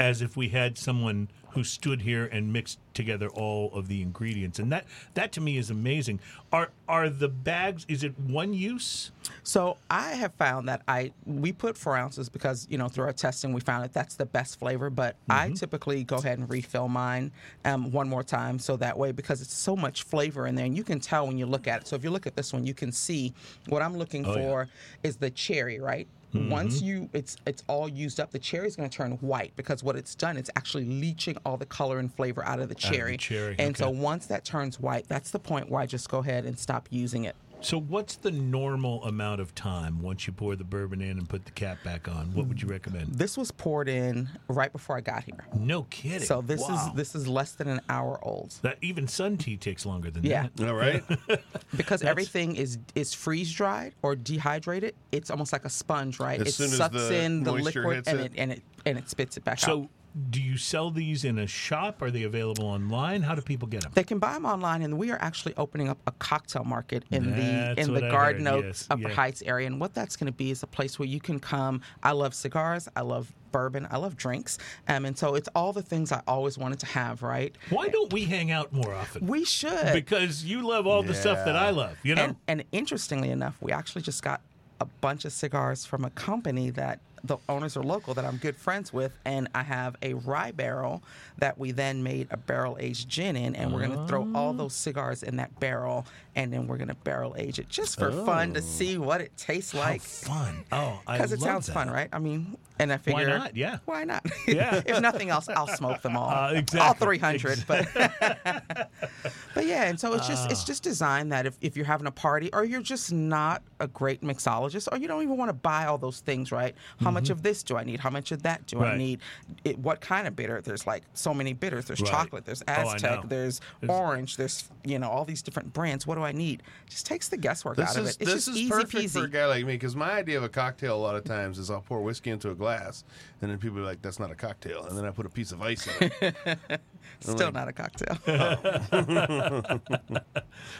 as 0.00 0.22
if 0.22 0.36
we 0.36 0.48
had 0.48 0.78
someone 0.78 1.28
who 1.56 1.64
stood 1.64 2.02
here 2.02 2.26
and 2.26 2.52
mixed 2.52 2.78
together 2.92 3.28
all 3.30 3.72
of 3.72 3.88
the 3.88 4.02
ingredients, 4.02 4.58
and 4.58 4.70
that 4.70 4.84
that 5.14 5.32
to 5.32 5.40
me 5.40 5.56
is 5.56 5.70
amazing. 5.70 6.20
Are 6.52 6.68
are 6.86 7.08
the 7.08 7.28
bags? 7.28 7.86
Is 7.88 8.04
it 8.04 8.12
one 8.20 8.52
use? 8.52 9.10
So 9.42 9.78
I 9.88 10.12
have 10.12 10.34
found 10.34 10.68
that 10.68 10.82
I 10.86 11.12
we 11.24 11.52
put 11.52 11.78
four 11.78 11.96
ounces 11.96 12.28
because 12.28 12.66
you 12.68 12.76
know 12.76 12.88
through 12.88 13.06
our 13.06 13.12
testing 13.14 13.54
we 13.54 13.62
found 13.62 13.84
that 13.84 13.94
that's 13.94 14.16
the 14.16 14.26
best 14.26 14.58
flavor. 14.58 14.90
But 14.90 15.16
I 15.30 15.48
typically 15.52 16.04
go 16.04 16.16
ahead 16.16 16.38
and 16.38 16.48
refill 16.50 16.88
mine 16.88 17.32
um, 17.64 17.90
one 17.90 18.06
more 18.06 18.22
time 18.22 18.58
so 18.58 18.76
that 18.76 18.98
way 18.98 19.10
because 19.12 19.40
it's 19.40 19.54
so 19.54 19.74
much 19.74 20.02
flavor 20.02 20.46
in 20.46 20.54
there 20.54 20.66
and 20.66 20.76
you 20.76 20.84
can 20.84 21.00
tell 21.00 21.26
when 21.26 21.38
you 21.38 21.46
look 21.46 21.66
at 21.66 21.80
it. 21.80 21.88
So 21.88 21.96
if 21.96 22.04
you 22.04 22.10
look 22.10 22.26
at 22.26 22.36
this 22.36 22.52
one, 22.52 22.66
you 22.66 22.74
can 22.74 22.92
see 22.92 23.32
what 23.68 23.80
I'm 23.80 23.96
looking 23.96 24.26
yeah. 24.26 24.34
for 24.34 24.68
is 25.02 25.16
the 25.16 25.30
cherry, 25.30 25.80
right? 25.80 26.06
Once 26.36 26.76
mm-hmm. 26.78 26.86
you 26.86 27.10
it's 27.12 27.36
it's 27.46 27.64
all 27.66 27.88
used 27.88 28.20
up, 28.20 28.30
the 28.30 28.38
cherry 28.38 28.66
is 28.68 28.76
going 28.76 28.88
to 28.88 28.96
turn 28.96 29.12
white 29.14 29.52
because 29.56 29.82
what 29.82 29.96
it's 29.96 30.14
done, 30.14 30.36
it's 30.36 30.50
actually 30.56 30.84
leaching 30.84 31.36
all 31.44 31.56
the 31.56 31.66
color 31.66 31.98
and 31.98 32.12
flavor 32.14 32.44
out 32.44 32.60
of 32.60 32.68
the 32.68 32.76
the 32.76 32.88
cherry. 32.88 33.16
cherry, 33.16 33.56
And 33.58 33.76
so 33.76 33.90
once 33.90 34.26
that 34.26 34.44
turns 34.44 34.78
white, 34.78 35.06
that's 35.08 35.30
the 35.30 35.38
point 35.38 35.70
where 35.70 35.80
I 35.80 35.86
just 35.86 36.08
go 36.08 36.18
ahead 36.18 36.44
and 36.44 36.58
stop 36.58 36.88
using 36.90 37.24
it. 37.24 37.36
So, 37.66 37.80
what's 37.80 38.14
the 38.14 38.30
normal 38.30 39.02
amount 39.02 39.40
of 39.40 39.52
time 39.52 40.00
once 40.00 40.24
you 40.28 40.32
pour 40.32 40.54
the 40.54 40.62
bourbon 40.62 41.00
in 41.00 41.18
and 41.18 41.28
put 41.28 41.44
the 41.46 41.50
cap 41.50 41.78
back 41.82 42.06
on? 42.06 42.32
What 42.32 42.46
would 42.46 42.62
you 42.62 42.68
recommend? 42.68 43.14
This 43.14 43.36
was 43.36 43.50
poured 43.50 43.88
in 43.88 44.28
right 44.46 44.70
before 44.70 44.96
I 44.96 45.00
got 45.00 45.24
here. 45.24 45.44
No 45.58 45.82
kidding. 45.90 46.20
So 46.20 46.42
this 46.42 46.60
Wow. 46.60 46.86
is 46.90 46.94
this 46.94 47.16
is 47.16 47.26
less 47.26 47.52
than 47.54 47.66
an 47.66 47.80
hour 47.88 48.20
old 48.22 48.54
that 48.62 48.78
even 48.82 49.08
sun 49.08 49.36
tea 49.36 49.56
takes 49.56 49.84
longer 49.84 50.12
than 50.12 50.22
Yeah. 50.22 50.46
that. 50.54 50.68
All 50.68 50.76
right. 50.76 51.02
because 51.76 52.02
everything 52.04 52.54
is 52.54 52.78
is 52.94 53.12
freeze 53.12 53.52
dried 53.52 53.94
or 54.00 54.14
dehydrated. 54.14 54.94
It's 55.10 55.32
almost 55.32 55.52
like 55.52 55.64
a 55.64 55.70
sponge, 55.70 56.20
right? 56.20 56.40
As 56.40 56.46
it 56.46 56.52
soon 56.52 56.66
as 56.66 56.76
sucks 56.76 56.94
the 56.94 57.16
in 57.20 57.42
the 57.42 57.50
liquid 57.50 58.04
and 58.06 58.20
it. 58.20 58.26
it. 58.26 58.32
and 58.38 58.52
it 58.52 58.62
and 58.84 58.96
it 58.96 59.10
spits 59.10 59.36
it 59.36 59.42
back 59.42 59.54
out. 59.64 59.66
So, 59.66 59.88
do 60.30 60.40
you 60.40 60.56
sell 60.56 60.90
these 60.90 61.24
in 61.24 61.38
a 61.38 61.46
shop? 61.46 62.00
Are 62.00 62.10
they 62.10 62.22
available 62.22 62.64
online? 62.64 63.22
How 63.22 63.34
do 63.34 63.42
people 63.42 63.68
get 63.68 63.82
them? 63.82 63.92
They 63.94 64.04
can 64.04 64.18
buy 64.18 64.32
them 64.32 64.46
online, 64.46 64.80
and 64.80 64.96
we 64.96 65.10
are 65.10 65.18
actually 65.20 65.54
opening 65.56 65.88
up 65.88 65.98
a 66.06 66.12
cocktail 66.12 66.64
market 66.64 67.04
in 67.10 67.32
That's 67.32 67.76
the 67.76 67.80
in 67.82 67.94
the 67.94 68.06
I 68.06 68.10
Garden 68.10 68.46
heard, 68.46 68.64
Oaks 68.64 68.66
yes, 68.66 68.86
Upper 68.90 69.08
yeah. 69.08 69.14
Heights 69.14 69.42
area. 69.42 69.66
And 69.66 69.78
what 69.78 69.92
that's 69.92 70.16
going 70.16 70.32
to 70.32 70.36
be 70.36 70.50
is 70.50 70.62
a 70.62 70.66
place 70.66 70.98
where 70.98 71.06
you 71.06 71.20
can 71.20 71.38
come. 71.38 71.82
I 72.02 72.12
love 72.12 72.34
cigars. 72.34 72.88
I 72.96 73.02
love 73.02 73.30
bourbon. 73.52 73.86
I 73.90 73.98
love 73.98 74.16
drinks. 74.16 74.58
Um, 74.88 75.04
and 75.04 75.16
so 75.18 75.34
it's 75.34 75.48
all 75.54 75.74
the 75.74 75.82
things 75.82 76.12
I 76.12 76.22
always 76.26 76.56
wanted 76.56 76.80
to 76.80 76.86
have. 76.86 77.22
Right? 77.22 77.54
Why 77.68 77.88
don't 77.88 78.10
we 78.12 78.24
hang 78.24 78.50
out 78.50 78.72
more 78.72 78.94
often? 78.94 79.26
We 79.26 79.44
should. 79.44 79.92
because 79.92 80.44
you 80.44 80.66
love 80.66 80.86
all 80.86 81.02
the 81.02 81.14
stuff 81.14 81.44
that 81.44 81.56
I 81.56 81.70
love. 81.70 81.96
You 82.02 82.14
know. 82.14 82.24
And, 82.24 82.36
and 82.48 82.64
interestingly 82.72 83.30
enough, 83.30 83.56
we 83.60 83.70
actually 83.70 84.02
just 84.02 84.22
got 84.22 84.40
a 84.80 84.86
bunch 84.86 85.24
of 85.24 85.32
cigars 85.32 85.84
from 85.84 86.04
a 86.04 86.10
company 86.10 86.70
that 86.70 87.00
the 87.26 87.38
owners 87.48 87.76
are 87.76 87.82
local 87.82 88.14
that 88.14 88.24
I'm 88.24 88.36
good 88.36 88.56
friends 88.56 88.92
with, 88.92 89.12
and 89.24 89.48
I 89.54 89.62
have 89.62 89.96
a 90.02 90.14
rye 90.14 90.52
barrel 90.52 91.02
that 91.38 91.58
we 91.58 91.72
then 91.72 92.02
made 92.02 92.28
a 92.30 92.36
barrel 92.36 92.76
aged 92.80 93.08
gin 93.08 93.36
in, 93.36 93.54
and 93.56 93.72
we're 93.72 93.86
gonna 93.86 94.06
throw 94.06 94.28
all 94.34 94.52
those 94.52 94.74
cigars 94.74 95.22
in 95.22 95.36
that 95.36 95.58
barrel, 95.60 96.06
and 96.34 96.52
then 96.52 96.66
we're 96.66 96.76
gonna 96.78 96.94
barrel 96.94 97.34
age 97.38 97.58
it 97.58 97.68
just 97.68 97.98
for 97.98 98.10
fun 98.24 98.54
to 98.54 98.62
see 98.62 98.98
what 98.98 99.20
it 99.20 99.36
tastes 99.36 99.74
like. 99.74 100.00
How 100.02 100.34
fun! 100.34 100.64
Oh, 100.72 101.00
I 101.06 101.16
Because 101.18 101.32
it 101.32 101.40
sounds 101.40 101.66
that. 101.66 101.72
fun, 101.72 101.90
right? 101.90 102.08
I 102.12 102.18
mean, 102.18 102.56
and 102.78 102.92
I 102.92 102.96
figure 102.98 103.26
not? 103.38 103.56
Yeah. 103.56 103.78
why 103.84 104.04
not? 104.04 104.24
Yeah. 104.46 104.82
if 104.86 105.00
nothing 105.00 105.30
else, 105.30 105.48
I'll 105.48 105.66
smoke 105.68 106.02
them 106.02 106.16
all, 106.16 106.28
Uh, 106.30 106.34
all 106.34 106.48
exactly. 106.50 107.06
300. 107.18 107.64
But 107.66 107.86
but 109.56 109.64
yeah, 109.66 109.84
and 109.84 109.98
so 109.98 110.12
it's 110.12 110.28
just 110.28 110.44
Ah. 110.46 110.50
it's 110.52 110.62
just 110.64 110.82
designed 110.82 111.32
that 111.32 111.46
if, 111.46 111.56
if 111.62 111.76
you're 111.78 111.86
having 111.86 112.06
a 112.06 112.10
party 112.10 112.50
or 112.52 112.62
you're 112.62 112.82
just 112.82 113.10
not 113.10 113.62
a 113.80 113.88
great 113.88 114.20
mixologist 114.20 114.86
or 114.92 114.98
you 114.98 115.08
don't 115.08 115.22
even 115.22 115.36
want 115.38 115.48
to 115.48 115.54
buy 115.54 115.86
all 115.86 115.96
those 115.96 116.20
things, 116.20 116.52
right? 116.52 116.74
How 117.00 117.10
much 117.10 117.30
of 117.30 117.42
this 117.42 117.62
do 117.62 117.76
I 117.78 117.82
need? 117.84 117.98
How 117.98 118.10
much 118.10 118.32
of 118.32 118.42
that 118.42 118.66
do 118.66 118.80
I 118.80 118.88
Mm-hmm. 118.88 118.98
Need? 118.98 119.20
It, 119.64 119.78
what 119.78 120.00
kind 120.02 120.26
of 120.28 120.36
bitter? 120.36 120.60
There's 120.60 120.86
like 120.86 121.04
so 121.14 121.32
many 121.32 121.54
bitters. 121.54 121.86
There's 121.86 122.02
Right. 122.02 122.10
chocolate. 122.10 122.44
There's 122.44 122.62
Oh, 122.68 122.72
Aztec. 122.72 123.22
know. 123.22 123.28
there's 123.28 123.60
There's- 123.80 123.98
orange. 123.98 124.36
There's 124.36 124.68
you 124.84 124.98
know 124.98 125.08
all 125.08 125.24
these 125.24 125.40
different 125.40 125.72
brands. 125.72 126.06
What 126.06 126.16
do 126.16 126.22
I 126.22 126.32
need? 126.32 126.62
Just 126.90 127.06
takes 127.06 127.28
the 127.28 127.38
guesswork 127.38 127.76
This 127.78 127.88
out 127.88 127.96
of 127.96 128.04
it. 128.04 128.08
It's 128.08 128.18
this 128.18 128.28
just 128.34 128.48
is 128.48 128.56
easy 128.58 128.68
perfect 128.70 128.92
peasy. 128.92 129.12
for 129.20 129.24
a 129.24 129.30
guy 129.30 129.46
like 129.46 129.64
me 129.64 129.72
because 129.72 129.96
my 129.96 130.12
idea 130.12 130.36
of 130.36 130.44
a 130.44 130.48
cocktail 130.50 130.94
a 130.96 131.02
lot 131.02 131.16
of 131.16 131.24
times 131.24 131.58
is 131.58 131.70
I'll 131.70 131.80
pour 131.80 132.02
whiskey 132.02 132.28
into 132.30 132.50
a 132.50 132.54
glass 132.54 133.04
and 133.40 133.50
then 133.50 133.56
people 133.58 133.78
are 133.78 133.84
like, 133.84 134.02
"That's 134.02 134.18
not 134.18 134.30
a 134.30 134.34
cocktail," 134.34 134.84
and 134.84 134.96
then 134.98 135.04
I 135.06 135.10
put 135.10 135.24
a 135.24 135.30
piece 135.30 135.52
of 135.52 135.62
ice 135.62 135.86
in 136.00 136.10
it. 136.20 136.80
Still 137.20 137.52
not 137.52 137.68
a 137.68 137.72
cocktail. 137.72 138.18
well, 138.26 139.80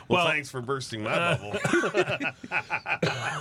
Well- 0.08 0.26
thanks 0.28 0.50
for 0.50 0.60
bursting 0.60 1.02
my 1.02 1.12
uh, 1.12 1.36
bubble. 1.36 1.58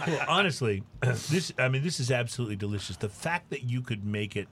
Well, 0.07 0.25
honestly, 0.27 0.83
this 1.01 1.51
I 1.57 1.67
mean, 1.67 1.83
this 1.83 1.99
is 1.99 2.11
absolutely 2.11 2.55
delicious. 2.55 2.97
The 2.97 3.09
fact 3.09 3.49
that 3.49 3.63
you 3.63 3.81
could 3.81 4.05
make 4.05 4.35
it 4.35 4.47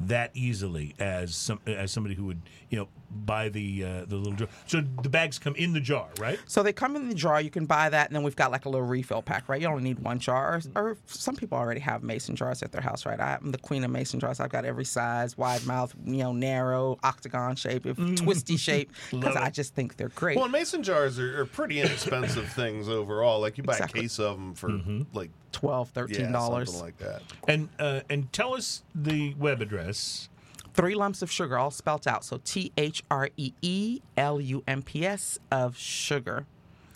that 0.00 0.30
easily 0.34 0.94
as 0.98 1.34
some 1.34 1.60
as 1.66 1.90
somebody 1.90 2.14
who 2.14 2.24
would 2.26 2.42
you 2.68 2.78
know 2.78 2.88
buy 3.10 3.48
the 3.48 3.82
uh, 3.84 4.04
the 4.06 4.16
little 4.16 4.32
jar. 4.34 4.48
So 4.66 4.82
the 5.02 5.08
bags 5.08 5.38
come 5.38 5.54
in 5.54 5.72
the 5.72 5.80
jar, 5.80 6.08
right? 6.18 6.38
So 6.46 6.62
they 6.62 6.72
come 6.72 6.96
in 6.96 7.08
the 7.08 7.14
jar. 7.14 7.40
You 7.40 7.50
can 7.50 7.64
buy 7.66 7.88
that, 7.88 8.08
and 8.08 8.14
then 8.16 8.22
we've 8.22 8.36
got 8.36 8.50
like 8.50 8.66
a 8.66 8.68
little 8.68 8.86
refill 8.86 9.22
pack, 9.22 9.48
right? 9.48 9.60
You 9.60 9.68
only 9.68 9.82
need 9.84 10.00
one 10.00 10.18
jar, 10.18 10.60
or, 10.74 10.82
or 10.82 10.98
some 11.06 11.34
people 11.36 11.56
already 11.56 11.80
have 11.80 12.02
mason 12.02 12.36
jars 12.36 12.62
at 12.62 12.72
their 12.72 12.82
house, 12.82 13.06
right? 13.06 13.18
I'm 13.18 13.52
the 13.52 13.58
queen 13.58 13.84
of 13.84 13.90
mason 13.90 14.20
jars. 14.20 14.38
I've 14.40 14.50
got 14.50 14.64
every 14.66 14.84
size, 14.84 15.38
wide 15.38 15.64
mouth, 15.66 15.94
you 16.04 16.18
know, 16.18 16.32
narrow, 16.32 16.98
octagon 17.02 17.56
shape, 17.56 17.86
if 17.86 17.96
twisty 18.16 18.56
shape, 18.58 18.90
because 19.10 19.36
I 19.36 19.48
just 19.50 19.74
think 19.74 19.96
they're 19.96 20.08
great. 20.10 20.36
well, 20.36 20.48
mason 20.48 20.82
jars 20.82 21.18
are, 21.18 21.40
are 21.40 21.46
pretty 21.46 21.80
inexpensive 21.80 22.48
things 22.52 22.88
overall. 22.88 23.40
Like 23.40 23.56
you 23.56 23.64
buy 23.64 23.74
Exactly. 23.74 24.00
a 24.00 24.02
case 24.02 24.18
of 24.18 24.36
them 24.36 24.54
for 24.54 24.78
like 25.14 25.30
12 25.56 25.88
yeah, 25.88 26.02
13 26.02 26.32
dollars. 26.32 26.68
something 26.70 26.84
like 26.84 26.98
that. 26.98 27.22
And 27.48 27.70
uh, 27.78 28.00
and 28.10 28.30
tell 28.30 28.54
us 28.54 28.82
the 28.94 29.34
web 29.34 29.62
address. 29.62 30.28
Three 30.74 30.94
lumps 30.94 31.22
of 31.22 31.30
sugar, 31.30 31.56
all 31.56 31.70
spelt 31.70 32.06
out. 32.06 32.24
So 32.24 32.38
T 32.44 32.72
H 32.76 33.02
R 33.10 33.30
E 33.38 33.52
E 33.62 34.00
L 34.18 34.38
U 34.38 34.62
M 34.68 34.82
P 34.82 35.06
S 35.06 35.38
of 35.50 35.74
sugar. 35.78 36.44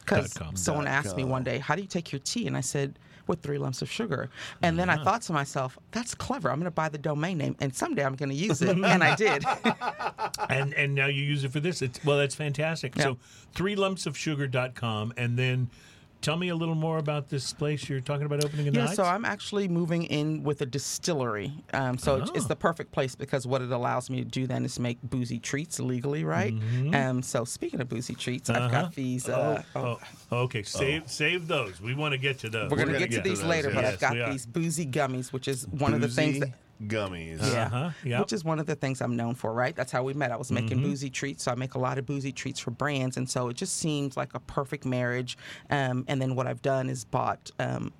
Because 0.00 0.34
Dot 0.34 0.44
com. 0.46 0.56
someone 0.56 0.84
Dot 0.84 0.92
asked 0.92 1.16
me 1.16 1.24
one 1.24 1.42
day, 1.42 1.58
"How 1.58 1.74
do 1.74 1.80
you 1.80 1.88
take 1.88 2.12
your 2.12 2.18
tea?" 2.18 2.46
And 2.46 2.54
I 2.54 2.60
said, 2.60 2.98
"With 3.26 3.40
three 3.40 3.56
lumps 3.56 3.80
of 3.80 3.90
sugar." 3.90 4.28
And 4.60 4.78
then 4.78 4.90
I 4.90 5.02
thought 5.02 5.22
to 5.22 5.32
myself, 5.32 5.78
"That's 5.92 6.14
clever. 6.14 6.50
I'm 6.50 6.58
going 6.58 6.64
to 6.66 6.70
buy 6.70 6.90
the 6.90 6.98
domain 6.98 7.38
name, 7.38 7.56
and 7.60 7.74
someday 7.74 8.04
I'm 8.04 8.16
going 8.16 8.28
to 8.28 8.34
use 8.34 8.60
it." 8.60 8.68
and 8.76 9.02
I 9.02 9.14
did. 9.16 9.42
and 10.50 10.74
and 10.74 10.94
now 10.94 11.06
you 11.06 11.22
use 11.22 11.44
it 11.44 11.52
for 11.52 11.60
this. 11.60 11.80
It's 11.80 12.04
well, 12.04 12.18
that's 12.18 12.34
fantastic. 12.34 12.94
Yeah. 12.96 13.04
So 13.04 13.18
three 13.54 13.76
lumps 13.76 14.04
of 14.04 14.18
sugar.com 14.18 15.14
and 15.16 15.38
then 15.38 15.70
tell 16.20 16.36
me 16.36 16.48
a 16.48 16.54
little 16.54 16.74
more 16.74 16.98
about 16.98 17.28
this 17.28 17.52
place 17.52 17.88
you're 17.88 18.00
talking 18.00 18.26
about 18.26 18.44
opening 18.44 18.66
in 18.66 18.74
the 18.74 18.80
Yeah, 18.80 18.86
so 18.92 19.04
I'm 19.04 19.24
actually 19.24 19.68
moving 19.68 20.04
in 20.04 20.42
with 20.42 20.60
a 20.60 20.66
distillery. 20.66 21.52
Um, 21.72 21.96
so 21.98 22.16
it's, 22.16 22.30
it's 22.34 22.44
Oh. 22.44 22.48
the 22.48 22.56
perfect 22.56 22.92
place 22.92 23.14
because 23.14 23.46
what 23.46 23.62
it 23.62 23.70
allows 23.70 24.10
me 24.10 24.18
to 24.18 24.24
do 24.28 24.46
then 24.46 24.64
is 24.64 24.78
make 24.78 24.98
boozy 25.02 25.38
treats 25.38 25.80
legally, 25.80 26.24
right? 26.24 26.54
Um, 26.92 27.22
so 27.22 27.44
speaking 27.44 27.80
of 27.80 27.88
boozy 27.88 28.14
treats, 28.14 28.50
I've 28.50 28.56
Mm-hmm. 28.62 28.74
Uh-huh. 28.74 28.82
got 28.82 28.94
these. 28.94 29.28
Uh, 29.28 29.62
Oh, 29.74 29.98
okay. 30.32 30.62
Save 30.62 31.10
save 31.10 31.46
those. 31.48 31.80
We 31.80 31.94
want 31.94 32.12
to 32.12 32.18
get 32.18 32.38
to 32.40 32.50
those. 32.50 32.70
We're 32.70 32.76
gonna 32.76 32.92
We're 32.92 32.98
get 32.98 32.98
gonna 32.98 33.06
to 33.06 33.08
get 33.16 33.22
to 33.24 33.28
these 33.28 33.40
those, 33.40 33.48
later, 33.48 33.70
but 33.70 33.84
yes, 33.84 33.94
I've 33.94 34.00
got 34.00 34.30
these 34.30 34.46
boozy 34.46 34.86
gummies, 34.86 35.32
which 35.32 35.48
is 35.48 35.66
one 35.68 35.94
of 35.94 36.00
the 36.00 36.08
things 36.08 36.40
that 36.40 36.50
gummies. 36.86 37.38
yeah, 37.40 37.66
Uh-huh, 37.66 37.90
yep. 38.04 38.20
which 38.20 38.32
is 38.32 38.44
one 38.44 38.58
of 38.58 38.66
the 38.66 38.74
things 38.74 39.00
I'm 39.00 39.16
known 39.16 39.34
for, 39.34 39.52
right? 39.52 39.74
That's 39.76 39.92
how 39.92 40.02
we 40.02 40.14
met. 40.14 40.32
I 40.32 40.36
was 40.36 40.50
making 40.50 40.78
Mm-hmm. 40.78 40.82
boozy 40.88 41.10
treats, 41.10 41.44
so 41.44 41.52
I 41.52 41.54
make 41.54 41.74
a 41.74 41.78
lot 41.78 41.98
of 41.98 42.06
boozy 42.06 42.32
treats 42.32 42.60
for 42.60 42.70
brands, 42.70 43.16
and 43.16 43.28
so 43.28 43.48
it 43.48 43.56
just 43.56 43.76
seems 43.76 44.16
like 44.16 44.34
a 44.34 44.40
perfect 44.40 44.84
marriage. 44.84 45.36
Um, 45.70 46.04
and 46.08 46.20
then 46.20 46.34
what 46.36 46.46
I've 46.46 46.62
done 46.62 46.88
is 46.88 47.04
bought. 47.04 47.50
Um, 47.58 47.92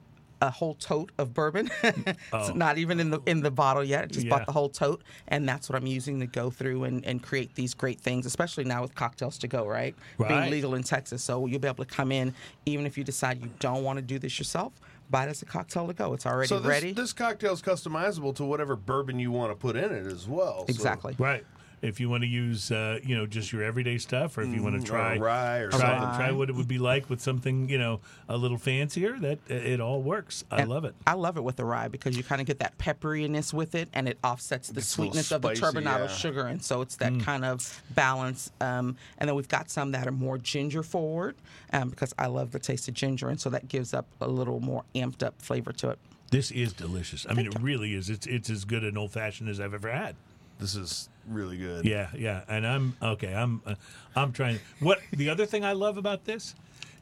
a 0.43 0.51
whole 0.51 0.73
tote 0.73 1.13
of 1.19 1.35
bourbon. 1.35 1.71
it's 1.83 2.55
not 2.55 2.79
even 2.79 2.99
in 2.99 3.11
the 3.11 3.21
in 3.27 3.43
the 3.43 3.51
bottle 3.51 3.85
yet. 3.85 4.05
I 4.05 4.07
just 4.07 4.21
Oh. 4.21 4.23
Yeah. 4.25 4.31
bought 4.39 4.47
the 4.47 4.53
whole 4.53 4.71
tote, 4.71 5.03
and 5.29 5.47
that's 5.47 5.69
what 5.69 5.77
I'm 5.77 5.87
using 5.87 6.19
to 6.21 6.27
go 6.27 6.49
through 6.49 6.85
and, 6.85 7.05
and 7.05 7.23
create 7.23 7.55
these 7.57 7.75
great 7.75 8.01
things. 8.01 8.25
Especially 8.25 8.65
now 8.65 8.81
with 8.81 8.95
cocktails 8.95 9.37
to 9.37 9.49
go, 9.49 9.67
right? 9.67 9.95
Right. 10.17 10.29
Being 10.31 10.51
legal 10.51 10.75
in 10.77 10.83
Texas, 10.83 11.23
so 11.23 11.45
you'll 11.45 11.61
be 11.61 11.69
able 11.69 11.85
to 11.85 11.95
come 11.95 12.11
in 12.11 12.33
even 12.65 12.87
if 12.87 12.97
you 12.97 13.05
decide 13.05 13.43
you 13.43 13.51
don't 13.59 13.85
want 13.85 13.99
to 13.99 14.03
do 14.03 14.19
this 14.19 14.39
yourself. 14.39 14.73
Buy 15.11 15.25
it 15.27 15.29
as 15.31 15.43
a 15.43 15.45
cocktail 15.45 15.89
to 15.89 15.93
go. 15.93 16.13
It's 16.15 16.25
already 16.25 16.47
So 16.47 16.61
this, 16.61 16.69
ready. 16.69 16.93
this 16.93 17.13
cocktail 17.13 17.53
is 17.53 17.61
customizable 17.61 18.35
to 18.37 18.45
whatever 18.45 18.77
bourbon 18.77 19.19
you 19.19 19.33
want 19.33 19.51
to 19.51 19.57
put 19.57 19.75
in 19.77 19.93
it 19.93 20.07
as 20.07 20.29
well. 20.29 20.61
So- 20.61 20.67
exactly. 20.69 21.17
Right. 21.19 21.45
If 21.83 21.99
you 22.01 22.11
want 22.11 22.23
to 22.23 22.27
use 22.29 22.71
uh, 22.71 22.99
you 23.03 23.17
know 23.17 23.27
just 23.27 23.53
your 23.53 23.63
everyday 23.63 23.99
stuff, 23.99 24.37
or 24.39 24.43
if 24.43 24.55
you 24.55 24.63
want 24.63 24.75
to 24.77 24.81
Mm, 24.81 24.87
try 24.87 25.17
or 25.17 25.21
rye 25.21 25.59
or 25.59 25.71
try, 25.71 25.81
something. 25.81 26.17
try 26.19 26.31
what 26.33 26.49
it 26.51 26.55
would 26.55 26.69
be 26.69 26.79
like 26.79 27.09
with 27.11 27.21
something 27.21 27.69
you 27.69 27.79
know 27.79 28.01
a 28.29 28.37
little 28.37 28.59
fancier. 28.59 29.19
That 29.19 29.39
it 29.49 29.81
all 29.81 30.03
works. 30.03 30.45
I 30.51 30.61
And 30.61 30.71
love 30.71 30.85
it. 30.85 30.95
I 31.07 31.15
love 31.15 31.37
it 31.37 31.43
with 31.45 31.57
the 31.57 31.65
rye 31.65 31.89
because 31.89 32.17
you 32.17 32.23
kind 32.23 32.41
of 32.41 32.47
get 32.47 32.59
that 32.61 32.77
pepperiness 32.79 33.53
with 33.53 33.75
it, 33.75 33.89
and 33.93 34.09
it 34.09 34.19
offsets 34.23 34.69
the 34.69 34.79
It's 34.81 34.97
a 34.97 35.01
little 35.01 35.13
sweetness 35.15 35.33
of 35.33 35.43
the 35.43 35.55
spicy, 35.55 35.77
turbinado 35.79 36.01
yeah. 36.01 36.07
sugar, 36.09 36.47
and 36.47 36.63
so 36.63 36.81
it's 36.83 36.97
that 36.97 37.19
kind 37.21 37.45
of 37.45 37.83
balance. 37.95 38.51
Um, 38.61 38.97
and 39.19 39.29
then 39.29 39.35
we've 39.37 39.49
got 39.49 39.71
some 39.71 39.93
that 39.93 40.07
are 40.07 40.13
more 40.13 40.39
ginger 40.39 40.83
forward 40.83 41.37
um, 41.73 41.89
because 41.91 42.15
I 42.19 42.27
love 42.27 42.53
the 42.53 42.59
taste 42.59 42.89
of 42.89 42.95
ginger, 42.95 43.29
and 43.29 43.41
so 43.41 43.51
that 43.51 43.69
gives 43.69 43.95
up 43.95 44.07
a 44.21 44.29
little 44.29 44.61
more 44.61 44.85
amped 44.95 45.23
up 45.23 45.41
flavor 45.41 45.73
to 45.73 45.91
it. 45.91 45.99
This 46.31 46.51
is 46.53 46.73
delicious. 46.73 47.27
I 47.29 47.35
mean, 47.35 47.47
it 47.47 47.61
really 47.61 47.95
is. 47.95 48.09
It's 48.09 48.27
it's 48.27 48.49
as 48.51 48.65
good 48.65 48.85
an 48.85 48.97
old 48.97 49.11
fashioned 49.13 49.49
as 49.49 49.59
I've 49.59 49.75
ever 49.75 49.91
had. 49.91 50.15
This 50.61 50.75
is 50.75 51.09
really 51.27 51.57
good. 51.57 51.85
Yeah, 51.85 52.09
yeah. 52.17 52.43
And 52.49 52.67
I'm 52.67 52.97
okay. 53.03 53.35
I'm 53.35 53.63
uh, 53.67 53.75
I'm 54.15 54.33
trying. 54.33 54.59
What 54.81 55.01
the 55.13 55.31
other 55.31 55.47
thing 55.47 55.65
I 55.65 55.73
love 55.73 55.97
about 55.97 56.25
this 56.25 56.55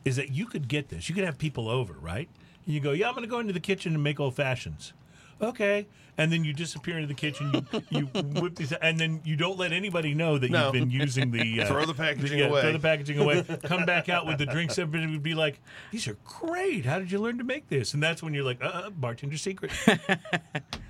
is 0.04 0.16
that 0.16 0.30
you 0.30 0.46
could 0.46 0.68
get 0.68 0.88
this. 0.88 1.09
You 1.09 1.14
could 1.14 1.24
have 1.24 1.38
people 1.38 1.68
over, 1.68 1.94
right? 1.94 2.28
And 2.64 2.74
you 2.74 2.80
go, 2.80 2.92
yeah, 2.92 3.09
I'm 3.09 3.14
going 3.14 3.24
to 3.24 3.30
go 3.30 3.40
into 3.40 3.52
the 3.52 3.61
kitchen 3.61 3.94
and 3.94 4.02
make 4.02 4.20
old 4.20 4.36
fashions. 4.36 4.92
Okay. 5.40 5.86
And 6.16 6.32
then 6.32 6.42
you 6.42 6.52
disappear 6.52 6.96
into 6.96 7.06
the 7.06 7.14
kitchen. 7.14 7.52
You, 7.90 7.90
you 7.90 8.06
whip 8.40 8.56
these, 8.56 8.72
and 8.72 8.98
then 8.98 9.20
you 9.24 9.36
don't 9.36 9.56
let 9.56 9.72
anybody 9.72 10.12
know 10.14 10.36
that 10.36 10.50
No. 10.50 10.64
you've 10.64 10.72
been 10.72 10.90
using 10.90 11.30
the 11.30 11.62
uh, 11.62 11.66
Throw 11.66 11.84
the 11.84 11.94
packaging 11.94 12.40
yeah, 12.40 12.46
away. 12.46 12.62
Throw 12.62 12.72
the 12.72 12.78
packaging 12.80 13.20
away. 13.20 13.44
Come 13.62 13.86
back 13.86 14.09
out 14.09 14.26
with 14.26 14.38
the 14.38 14.46
drinks. 14.46 14.78
Everybody 14.78 15.12
would 15.12 15.22
be 15.22 15.34
like, 15.34 15.61
"These 15.92 16.09
are 16.09 16.16
great. 16.24 16.84
How 16.84 16.98
did 16.98 17.12
you 17.12 17.20
learn 17.20 17.38
to 17.38 17.44
make 17.44 17.68
this?" 17.68 17.94
And 17.94 18.02
that's 18.02 18.20
when 18.20 18.34
you're 18.34 18.42
like, 18.42 18.59
"Uh, 18.61 18.90
bartender 18.90 19.36
secret." 19.36 19.70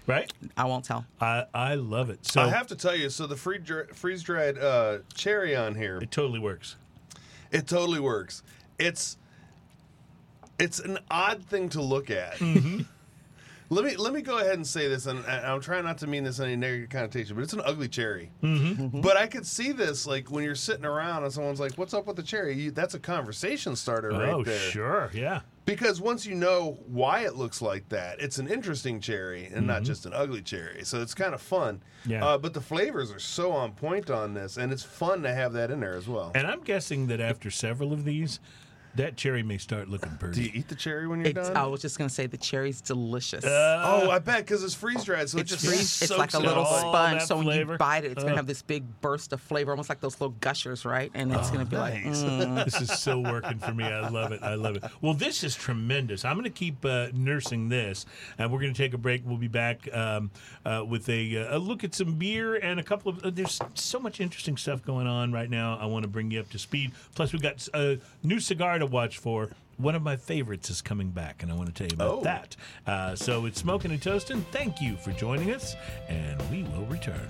Right? 0.09 0.33
I 0.57 0.65
won't 0.65 0.85
tell. 0.85 1.05
I 1.21 1.45
I 1.55 1.75
love 1.77 2.11
it. 2.11 2.27
So 2.27 2.41
I 2.41 2.49
have 2.49 2.67
to 2.69 2.77
tell 2.77 2.97
you, 2.97 3.11
so 3.11 3.27
the 3.27 3.37
free 3.37 3.59
dr- 3.59 3.95
freeze 3.95 4.23
dried 4.23 4.59
uh, 4.59 4.99
cherry 5.15 5.55
on 5.55 5.75
here, 5.77 5.99
it 6.03 6.11
totally 6.11 6.41
works. 6.41 6.77
it 7.53 7.69
totally 7.69 8.01
works. 8.01 8.43
It's 8.79 9.17
it's 10.59 10.81
an 10.81 10.99
odd 11.11 11.45
thing 11.45 11.69
to 11.71 11.83
look 11.83 12.11
at. 12.11 12.35
Mm-hmm. 12.39 12.81
let 13.71 13.85
me 13.85 13.97
let 13.97 14.13
me 14.13 14.23
go 14.23 14.39
ahead 14.39 14.55
and 14.55 14.67
say 14.67 14.89
this, 14.89 15.07
and 15.07 15.25
I- 15.27 15.53
I'm 15.53 15.61
trying 15.61 15.85
not 15.85 15.99
to 15.99 16.07
mean 16.07 16.25
this 16.25 16.39
in 16.39 16.47
any 16.47 16.57
negative 16.57 16.91
connotation, 16.91 17.37
but 17.37 17.45
it's 17.45 17.53
an 17.53 17.63
ugly 17.65 17.89
cherry. 17.89 18.31
Mm-hmm. 18.43 19.01
But 19.01 19.17
I 19.17 19.27
could 19.27 19.47
see 19.47 19.73
this 19.73 20.07
like 20.07 20.31
when 20.31 20.43
you're 20.43 20.55
sitting 20.55 20.85
around 20.85 21.25
and 21.25 21.33
someone's 21.33 21.61
like, 21.61 21.75
"What's 21.75 21.95
up 21.95 22.07
with 22.07 22.17
the 22.17 22.23
cherry?" 22.23 22.55
You, 22.55 22.71
that's 22.71 22.95
a 22.95 22.99
conversation 22.99 23.77
starter 23.77 24.11
right 24.11 24.31
oh, 24.31 24.43
there. 24.43 24.59
sure. 24.59 25.11
Yeah. 25.13 25.41
Because 25.69 26.01
once 26.01 26.25
you 26.25 26.35
know 26.35 26.79
why 26.87 27.27
it 27.27 27.35
looks 27.37 27.61
like 27.61 27.91
that, 27.91 28.21
it's 28.21 28.39
an 28.39 28.49
interesting 28.49 29.01
cherry 29.01 29.51
and 29.53 29.67
not 29.67 29.77
Mm-hmm. 29.77 29.85
just 29.85 30.07
an 30.07 30.15
ugly 30.15 30.41
cherry. 30.41 30.83
So 30.85 31.03
it's 31.03 31.13
kind 31.13 31.35
of 31.35 31.43
fun. 31.43 31.83
Yeah. 32.07 32.25
Uh, 32.25 32.39
but 32.39 32.55
the 32.55 32.61
flavors 32.63 33.13
are 33.13 33.19
so 33.19 33.53
on 33.53 33.73
point 33.73 34.09
on 34.11 34.33
this, 34.33 34.57
and 34.57 34.73
it's 34.73 34.83
fun 34.83 35.23
to 35.25 35.35
have 35.35 35.53
that 35.53 35.71
in 35.71 35.81
there 35.81 35.95
as 35.95 36.09
well. 36.09 36.33
And 36.35 36.47
I'm 36.47 36.63
guessing 36.63 37.07
that 37.09 37.21
after 37.21 37.51
several 37.51 37.93
of 37.93 38.05
these, 38.05 38.41
that 38.99 39.17
cherry 39.17 39.43
may 39.43 39.59
start 39.59 39.89
looking 39.89 40.13
pretty. 40.19 40.35
Do 40.35 40.43
you 40.43 40.49
pretty. 40.51 40.59
eat 40.61 40.69
the 40.69 40.75
cherry 40.77 41.09
when 41.09 41.21
you're 41.21 41.29
It's, 41.29 41.49
done? 41.49 41.57
I 41.57 41.67
was 41.67 41.81
just 41.83 41.99
going 41.99 42.09
to 42.09 42.15
say 42.15 42.27
the 42.27 42.37
cherry's 42.37 42.81
delicious. 42.81 43.45
oh, 43.47 44.11
I 44.11 44.19
bet 44.19 44.45
because 44.45 44.63
it's 44.63 44.75
freeze 44.75 45.03
dried, 45.05 45.29
so 45.29 45.39
it's 45.39 45.51
it 45.53 45.57
just 45.57 45.67
freeze, 45.67 46.03
it's 46.03 46.17
like 46.17 46.35
a 46.35 46.37
it 46.39 46.43
little 46.45 46.65
all. 46.65 46.79
sponge. 46.79 47.21
that 47.21 47.27
So 47.27 47.37
when 47.37 47.47
flavor. 47.47 47.73
you 47.73 47.79
bite 47.79 48.05
it, 48.05 48.13
it's 48.13 48.19
Ugh. 48.21 48.27
gonna 48.27 48.37
have 48.37 48.47
this 48.47 48.63
big 48.63 48.85
burst 49.01 49.33
of 49.33 49.41
flavor, 49.41 49.71
almost 49.73 49.89
like 49.89 50.01
those 50.01 50.21
little 50.21 50.37
gushers, 50.41 50.85
right? 50.85 51.11
And 51.15 51.33
it's 51.33 51.51
gonna 51.51 51.65
be 51.65 51.77
like, 51.77 52.05
nice. 52.05 52.23
mm. 52.23 52.65
this 52.67 52.81
is 52.81 52.99
so 52.99 53.19
working 53.21 53.59
for 53.59 53.73
me. 53.73 53.85
I 53.85 54.09
love 54.09 54.33
it. 54.33 54.43
I 54.43 54.55
love 54.55 54.77
it. 54.77 54.85
Well, 55.01 55.15
this 55.15 55.43
is 55.43 55.55
tremendous. 55.57 56.25
I'm 56.25 56.35
going 56.35 56.45
to 56.45 56.51
keep 56.51 56.85
uh, 56.85 57.09
nursing 57.15 57.69
this, 57.69 58.05
and 58.39 58.53
we're 58.53 58.61
going 58.61 58.75
to 58.75 58.79
take 58.83 58.95
a 58.95 58.99
break. 58.99 59.23
We'll 59.25 59.37
be 59.39 59.49
back 59.49 59.89
um, 59.95 60.31
uh, 60.65 60.85
with 60.87 61.09
a, 61.09 61.39
uh, 61.39 61.57
a 61.57 61.59
look 61.59 61.85
at 61.85 61.95
some 61.95 62.15
beer 62.15 62.57
and 62.57 62.79
a 62.81 62.83
couple 62.83 63.11
of. 63.11 63.25
Uh, 63.25 63.31
there's 63.31 63.59
so 63.75 63.99
much 63.99 64.21
interesting 64.21 64.57
stuff 64.57 64.85
going 64.85 65.07
on 65.07 65.33
right 65.33 65.49
now. 65.49 65.79
I 65.81 65.87
want 65.87 66.03
to 66.03 66.09
bring 66.09 66.31
you 66.31 66.41
up 66.41 66.51
to 66.51 66.59
speed. 66.59 66.93
Plus, 67.15 67.33
we've 67.33 67.41
got 67.43 67.67
a 67.75 67.99
new 68.23 68.41
cigar 68.41 68.79
to 68.79 68.87
watch 68.91 69.19
for. 69.19 69.51
One 69.77 69.95
of 69.95 70.03
my 70.03 70.17
favorites 70.17 70.71
is 70.71 70.83
coming 70.83 71.11
back, 71.11 71.43
and 71.45 71.53
I 71.53 71.55
want 71.55 71.69
to 71.69 71.73
tell 71.73 71.87
you 71.87 71.95
about 71.95 72.19
Oh. 72.19 72.23
that. 72.25 72.57
Uh, 72.85 73.15
so 73.15 73.47
it's 73.47 73.61
smoking 73.61 73.93
and 73.93 74.03
toasting. 74.03 74.43
Thank 74.51 74.81
you 74.81 74.97
for 74.97 75.13
joining 75.13 75.53
us, 75.55 75.77
and 76.09 76.41
we 76.51 76.65
will 76.65 76.85
return. 76.87 77.29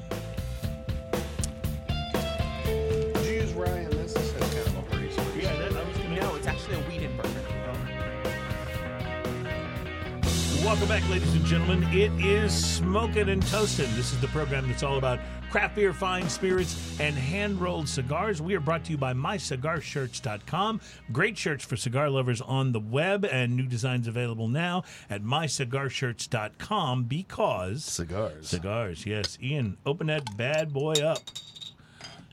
Welcome 10.68 10.88
back, 10.88 11.08
ladies 11.08 11.32
and 11.34 11.46
gentlemen. 11.46 11.82
It 11.94 12.12
is 12.22 12.52
Smoking 12.52 13.30
and 13.30 13.42
Toasting. 13.46 13.88
This 13.96 14.12
is 14.12 14.20
the 14.20 14.28
program 14.28 14.68
that's 14.68 14.82
all 14.82 14.98
about 14.98 15.18
craft 15.50 15.76
beer, 15.76 15.94
fine 15.94 16.28
spirits, 16.28 17.00
and 17.00 17.16
hand 17.16 17.58
rolled 17.58 17.88
cigars. 17.88 18.42
We 18.42 18.54
are 18.54 18.60
brought 18.60 18.84
to 18.84 18.90
you 18.90 18.98
by 18.98 19.14
mycigarshirts.com. 19.14 20.82
Great 21.10 21.38
shirts 21.38 21.64
for 21.64 21.76
cigar 21.78 22.10
lovers 22.10 22.42
on 22.42 22.72
the 22.72 22.80
web, 22.80 23.24
and 23.24 23.56
new 23.56 23.64
designs 23.64 24.06
available 24.06 24.46
now 24.46 24.82
at 25.08 25.22
mycigarshirts.com 25.22 27.04
because. 27.04 27.84
Cigars. 27.86 28.48
Cigars, 28.48 29.06
yes. 29.06 29.38
Ian, 29.42 29.78
open 29.86 30.08
that 30.08 30.36
bad 30.36 30.74
boy 30.74 30.92
up. 31.02 31.20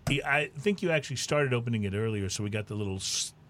I- 0.09 0.21
I 0.25 0.51
think 0.59 0.81
you 0.81 0.91
actually 0.91 1.15
started 1.15 1.53
opening 1.53 1.83
it 1.83 1.93
earlier, 1.93 2.27
so 2.27 2.43
we 2.43 2.49
got 2.49 2.67
the 2.67 2.75
little. 2.75 2.99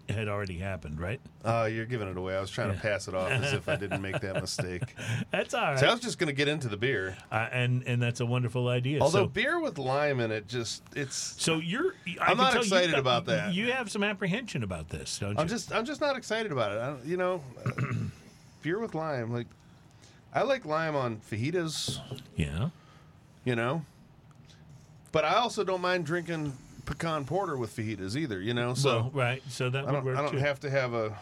had 0.12 0.28
already 0.28 0.58
happened, 0.58 1.00
right? 1.00 1.20
Oh, 1.44 1.64
you're 1.64 1.86
giving 1.86 2.08
it 2.08 2.16
away. 2.16 2.36
I 2.36 2.40
was 2.40 2.50
trying 2.50 2.72
to 2.74 2.80
pass 2.80 3.08
it 3.08 3.14
off 3.14 3.30
as 3.30 3.52
if 3.52 3.68
I 3.68 3.76
didn't 3.76 4.00
make 4.02 4.20
that 4.20 4.34
mistake. 4.40 4.82
That's 5.30 5.54
all 5.54 5.62
right. 5.62 5.78
So 5.78 5.86
I 5.86 5.90
was 5.92 6.00
just 6.00 6.18
going 6.18 6.28
to 6.28 6.32
get 6.34 6.48
into 6.48 6.68
the 6.68 6.76
beer. 6.76 7.16
uh, 7.32 7.48
and 7.52 7.82
and 7.86 8.00
that's 8.02 8.20
a 8.20 8.26
wonderful 8.26 8.68
idea. 8.68 9.00
Although 9.00 9.24
so, 9.24 9.26
beer 9.26 9.60
with 9.60 9.78
lime 9.78 10.20
in 10.20 10.30
it, 10.30 10.48
just 10.48 10.82
it's. 10.94 11.16
so 11.16 11.56
you're. 11.58 11.94
I 12.20 12.30
I'm 12.30 12.36
not 12.36 12.56
excited 12.56 12.92
got- 12.92 13.00
about 13.00 13.26
that. 13.26 13.54
You 13.54 13.72
have 13.72 13.90
some 13.90 14.02
apprehension 14.02 14.62
about 14.62 14.88
this, 14.88 15.18
don't 15.18 15.32
you? 15.32 15.36
I'm 15.38 15.48
just 15.48 15.72
I'm 15.72 15.84
just 15.84 16.00
not 16.00 16.16
excited 16.16 16.52
about 16.52 16.72
it. 16.72 16.78
I 16.78 16.86
don't, 16.86 17.04
you 17.04 17.16
know, 17.16 17.42
beer 18.62 18.78
with 18.78 18.94
lime. 18.94 19.32
Like 19.32 19.46
I 20.32 20.42
like 20.42 20.64
lime 20.64 20.94
on 20.96 21.16
fajitas. 21.18 21.98
yeah. 22.36 22.70
You 23.44 23.54
know, 23.56 23.84
but 25.12 25.24
I 25.24 25.34
also 25.36 25.62
don't 25.64 25.80
mind 25.80 26.04
drinking 26.04 26.52
pecan 26.86 27.24
porter 27.26 27.56
with 27.58 27.76
fajitas 27.76 28.16
either. 28.16 28.40
You 28.40 28.54
know, 28.54 28.72
so 28.74 28.88
well, 28.88 29.10
right. 29.12 29.42
So 29.48 29.68
that 29.68 29.86
I 29.86 29.92
don't 29.92 30.04
work 30.04 30.16
I 30.16 30.22
don't 30.22 30.32
too. 30.32 30.38
have 30.38 30.60
to 30.60 30.70
have 30.70 30.94
a 30.94 31.16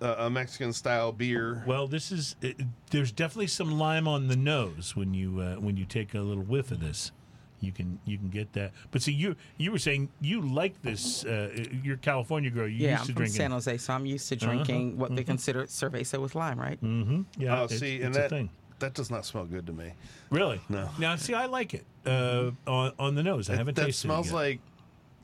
a, 0.00 0.26
a 0.26 0.30
Mexican 0.30 0.72
style 0.72 1.12
beer. 1.12 1.62
well, 1.66 1.86
this 1.86 2.12
is. 2.12 2.36
It, 2.42 2.56
there's 2.90 3.12
definitely 3.12 3.46
some 3.48 3.78
lime 3.78 4.06
on 4.08 4.28
the 4.28 4.36
nose 4.36 4.94
when 4.96 5.14
you 5.14 5.40
uh, 5.40 5.54
when 5.56 5.76
you 5.76 5.84
take 5.84 6.14
a 6.14 6.20
little 6.20 6.42
whiff 6.44 6.70
of 6.70 6.80
this. 6.80 7.12
You 7.60 7.70
can 7.70 8.00
you 8.04 8.18
can 8.18 8.28
get 8.28 8.52
that. 8.54 8.72
But 8.90 9.02
see, 9.02 9.12
you 9.12 9.36
you 9.56 9.70
were 9.70 9.78
saying 9.78 10.08
you 10.20 10.40
like 10.40 10.82
this. 10.82 11.24
Uh, 11.24 11.64
you're 11.84 11.96
California 11.96 12.50
girl. 12.50 12.66
You 12.66 12.88
Yeah, 12.88 12.90
used 12.90 13.00
I'm 13.02 13.06
to 13.06 13.12
from 13.12 13.14
drinking. 13.18 13.36
San 13.36 13.50
Jose, 13.52 13.76
so 13.78 13.92
I'm 13.92 14.04
used 14.04 14.28
to 14.30 14.34
drinking 14.36 14.98
what 14.98 15.14
they 15.14 15.22
consider 15.22 15.64
cerveza 15.66 16.20
with 16.20 16.34
lime, 16.34 16.58
right? 16.58 16.82
mm-hmm. 16.82 17.22
Yeah. 17.40 17.60
oh, 17.60 17.64
it's, 17.64 17.78
see, 17.78 17.96
it's 17.98 18.04
and 18.06 18.16
a 18.16 18.18
that 18.18 18.30
thing. 18.30 18.50
That 18.82 18.94
does 18.94 19.10
not 19.10 19.24
smell 19.24 19.44
good 19.46 19.66
to 19.66 19.72
me. 19.72 19.92
Really? 20.30 20.60
No. 20.68 20.88
Now, 20.98 21.16
see, 21.16 21.34
I 21.34 21.46
like 21.46 21.74
it 21.74 21.86
uh, 22.06 22.50
on 22.66 22.92
on 22.98 23.14
the 23.14 23.22
nose. 23.22 23.48
I 23.50 23.56
haven't 23.56 23.74
that 23.76 23.86
tasted 23.86 24.02
smells 24.08 24.28
it 24.28 24.30
yet. 24.30 24.36
like 24.36 24.60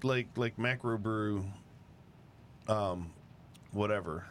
like 0.02 0.26
like 0.36 0.58
macro 0.58 0.96
brew 0.96 1.44
um 2.68 3.10
whatever 3.72 4.26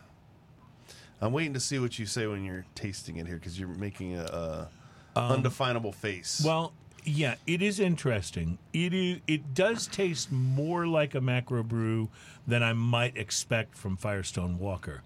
i'm 1.21 1.33
waiting 1.33 1.53
to 1.53 1.59
see 1.59 1.77
what 1.79 1.99
you 1.99 2.05
say 2.05 2.25
when 2.25 2.43
you're 2.45 2.65
tasting 2.73 3.17
it 3.17 3.27
here 3.27 3.35
because 3.35 3.59
you're 3.59 3.67
making 3.67 4.15
a, 4.15 4.23
a 4.23 5.19
undefinable 5.19 5.91
face 5.91 6.41
Well, 6.45 6.71
yeah, 7.03 7.35
it 7.47 7.61
is 7.61 7.79
interesting. 7.79 8.59
It 8.73 8.93
is. 8.93 9.19
It 9.27 9.53
does 9.53 9.87
taste 9.87 10.31
more 10.31 10.85
like 10.87 11.15
a 11.15 11.21
macro 11.21 11.63
brew 11.63 12.09
than 12.45 12.61
I 12.63 12.73
might 12.73 13.17
expect 13.17 13.75
from 13.77 13.97
Firestone 13.97 14.59
Walker, 14.59 15.01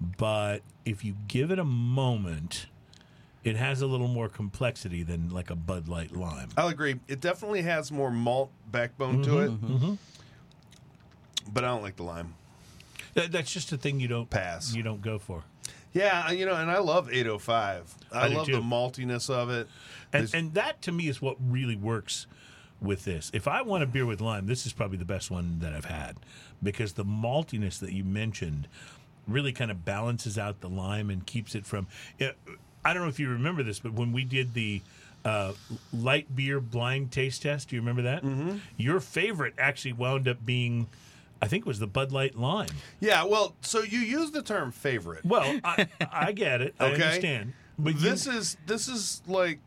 but 0.00 0.62
if 0.84 1.04
you 1.04 1.16
give 1.28 1.50
it 1.50 1.58
a 1.58 1.64
moment, 1.64 2.66
it 3.46 3.56
has 3.56 3.80
a 3.82 3.86
little 3.86 4.08
more 4.08 4.28
complexity 4.28 5.02
than 5.02 5.30
like 5.30 5.50
a 5.50 5.54
Bud 5.56 5.88
Light 5.88 6.12
Lime. 6.14 6.48
i'll 6.56 6.68
agree 6.68 6.96
it 7.08 7.20
definitely 7.20 7.62
has 7.62 7.90
more 7.92 8.10
malt 8.10 8.50
backbone 8.70 9.22
to 9.22 9.38
it 9.40 9.50
Mm-hmm, 9.50 9.94
but 11.52 11.64
i 11.64 11.68
don't 11.68 11.82
like 11.82 11.96
the 11.96 12.02
lime 12.02 12.34
That, 13.14 13.32
that's 13.32 13.52
just 13.52 13.72
a 13.72 13.76
thing 13.76 14.00
you 14.00 14.08
don't 14.08 14.28
Pass. 14.30 14.74
You 14.74 14.82
don't 14.82 15.00
go 15.02 15.18
for. 15.18 15.44
yeah 15.92 16.30
you 16.30 16.44
know 16.46 16.54
and 16.54 16.70
i 16.70 16.78
love 16.78 17.08
805 17.12 17.94
i, 18.12 18.20
I 18.24 18.28
do 18.28 18.34
love 18.36 18.46
too. 18.46 18.52
the 18.52 18.60
maltiness 18.62 19.30
of 19.30 19.50
it 19.50 19.68
And, 20.12 20.22
There's- 20.28 20.34
and 20.34 20.54
that 20.54 20.82
to 20.82 20.92
me 20.92 21.08
is 21.08 21.20
what 21.22 21.36
really 21.40 21.76
works 21.76 22.26
with 22.78 23.04
this. 23.06 23.30
If 23.32 23.48
I 23.48 23.62
want 23.62 23.82
a 23.82 23.86
beer 23.86 24.04
with 24.04 24.20
lime, 24.20 24.46
this 24.46 24.66
is 24.66 24.74
probably 24.74 24.98
the 24.98 25.06
best 25.06 25.30
one 25.30 25.60
that 25.60 25.72
I've 25.72 25.86
had 25.86 26.18
because 26.62 26.92
the 26.92 27.06
maltiness 27.06 27.78
that 27.80 27.92
you 27.92 28.04
mentioned 28.04 28.68
really 29.26 29.50
kind 29.50 29.70
of 29.70 29.82
balances 29.86 30.36
out 30.36 30.60
the 30.60 30.68
lime 30.68 31.08
and 31.08 31.24
keeps 31.24 31.54
it 31.54 31.64
from. 31.64 31.86
Yeah, 32.18 32.32
I 32.86 32.92
don't 32.94 33.02
know 33.02 33.08
if 33.08 33.18
you 33.20 33.28
remember 33.30 33.62
this, 33.62 33.78
but 33.80 33.92
when 33.92 34.12
we 34.12 34.24
did 34.24 34.54
the 34.54 34.80
uh, 35.24 35.52
light 35.92 36.34
beer 36.36 36.60
blind 36.60 37.10
taste 37.10 37.42
test, 37.42 37.68
do 37.70 37.76
you 37.76 37.82
remember 37.82 38.02
that? 38.02 38.22
Mm-hmm. 38.22 38.58
Your 38.76 39.00
favorite 39.00 39.54
actually 39.58 39.92
wound 39.94 40.28
up 40.28 40.44
being, 40.46 40.86
I 41.42 41.48
think, 41.48 41.62
it 41.64 41.66
was 41.66 41.80
the 41.80 41.86
Bud 41.88 42.12
Light 42.12 42.36
Lime. 42.36 42.68
yeah 43.00 43.24
well 43.24 43.54
so 43.60 43.82
you 43.82 43.98
use 43.98 44.30
the 44.30 44.42
term 44.42 44.70
favorite 44.70 45.24
Well, 45.24 45.58
I, 45.64 45.88
I 46.12 46.32
get 46.32 46.60
it. 46.60 46.74
I 46.78 46.92
understand. 46.92 47.54
But 47.78 47.94
you- 47.94 48.00
this 48.00 48.26
is 48.26 48.56
this 48.66 48.86
is 48.88 49.20
like 49.26 49.58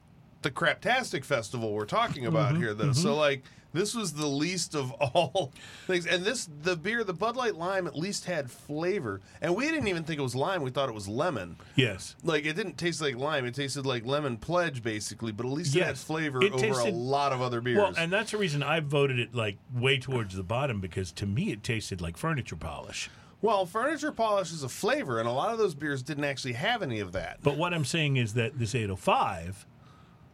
the 0.42 0.50
craptastic 0.52 1.26
festival 1.26 1.74
we're 1.74 1.84
talking 1.86 2.26
about 2.26 2.54
Mm-hmm, 2.54 2.62
here 2.64 2.74
though 2.74 2.94
so 2.94 3.16
like 3.16 3.44
This 3.74 3.94
was 3.94 4.14
the 4.14 4.26
least 4.28 4.76
of 4.76 4.92
all 5.00 5.52
things. 5.88 6.06
And 6.08 6.24
this, 6.24 6.50
the 6.64 6.76
beer, 6.76 7.04
the 7.04 7.14
Bud 7.14 7.36
Light 7.36 7.56
Lime, 7.56 7.86
at 7.88 7.96
least 7.96 8.26
had 8.26 8.50
flavor. 8.50 9.22
And 9.42 9.56
we 9.56 9.66
didn't 9.70 9.88
even 9.88 10.04
think 10.04 10.20
it 10.20 10.24
was 10.24 10.36
lime. 10.36 10.62
We 10.64 10.72
thought 10.72 10.90
it 10.90 10.96
was 10.96 11.08
lemon. 11.08 11.56
Yes. 11.76 12.16
Like 12.24 12.46
it 12.46 12.54
didn't 12.56 12.78
taste 12.78 13.02
like 13.02 13.16
lime. 13.16 13.46
It 13.46 13.56
tasted 13.56 13.86
like 13.86 14.06
lemon 14.06 14.38
pledge, 14.38 14.82
basically. 14.82 15.32
But 15.32 15.46
at 15.46 15.52
least 15.52 15.76
it 15.76 15.84
had 15.84 15.98
flavor 15.98 16.44
It 16.44 16.52
over 16.54 16.62
tasted- 16.62 16.94
a 16.94 16.96
lot 16.96 17.32
of 17.32 17.42
other 17.42 17.62
beers. 17.62 17.78
Well, 17.78 17.94
and 17.98 18.12
that's 18.12 18.32
the 18.32 18.38
reason 18.38 18.64
I 18.64 18.80
voted 18.80 19.20
it 19.20 19.36
like 19.36 19.58
way 19.74 20.00
towards 20.00 20.36
the 20.36 20.44
bottom 20.44 20.80
because 20.82 21.12
to 21.14 21.26
me 21.26 21.52
it 21.52 21.64
tasted 21.64 22.02
like 22.02 22.18
furniture 22.18 22.56
polish. 22.56 23.10
well, 23.42 23.66
furniture 23.66 24.12
polish 24.12 24.52
is 24.52 24.64
a 24.64 24.70
flavor, 24.70 25.20
and 25.20 25.28
a 25.30 25.32
lot 25.32 25.52
of 25.54 25.58
those 25.58 25.74
beers 25.74 26.04
didn't 26.04 26.26
actually 26.26 26.54
have 26.54 26.82
any 26.82 27.00
of 27.00 27.12
that. 27.14 27.38
But 27.42 27.56
what 27.56 27.74
I'm 27.74 27.86
saying 27.86 28.18
is 28.18 28.34
that 28.34 28.60
this 28.60 28.76
805 28.76 29.66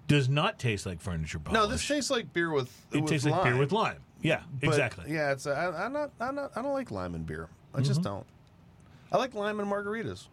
does 0.07 0.29
not 0.29 0.59
taste 0.59 0.85
like 0.85 1.01
furniture 1.01 1.39
polish. 1.39 1.59
No, 1.59 1.67
this 1.67 1.87
tastes 1.87 2.11
like 2.11 2.31
beer 2.33 2.51
with. 2.51 2.69
it 2.91 3.01
with 3.01 3.09
tastes 3.11 3.25
lime. 3.25 3.33
like 3.35 3.43
beer 3.43 3.57
with 3.57 3.71
lime. 3.71 3.97
Yeah, 4.21 4.41
But, 4.59 4.67
exactly. 4.69 5.05
Yeah, 5.13 5.31
it's. 5.31 5.45
I, 5.47 5.67
I'm 5.67 5.93
not. 5.93 6.11
I'm 6.19 6.35
not. 6.35 6.51
I 6.55 6.61
don't 6.61 6.73
like 6.73 6.91
lime 6.91 7.15
in 7.15 7.23
beer. 7.23 7.47
I 7.73 7.81
just 7.81 8.01
Mm-hmm. 8.01 8.09
don't. 8.09 8.25
I 9.11 9.17
like 9.17 9.33
lime 9.33 9.59
in 9.59 9.67
margaritas. 9.67 10.27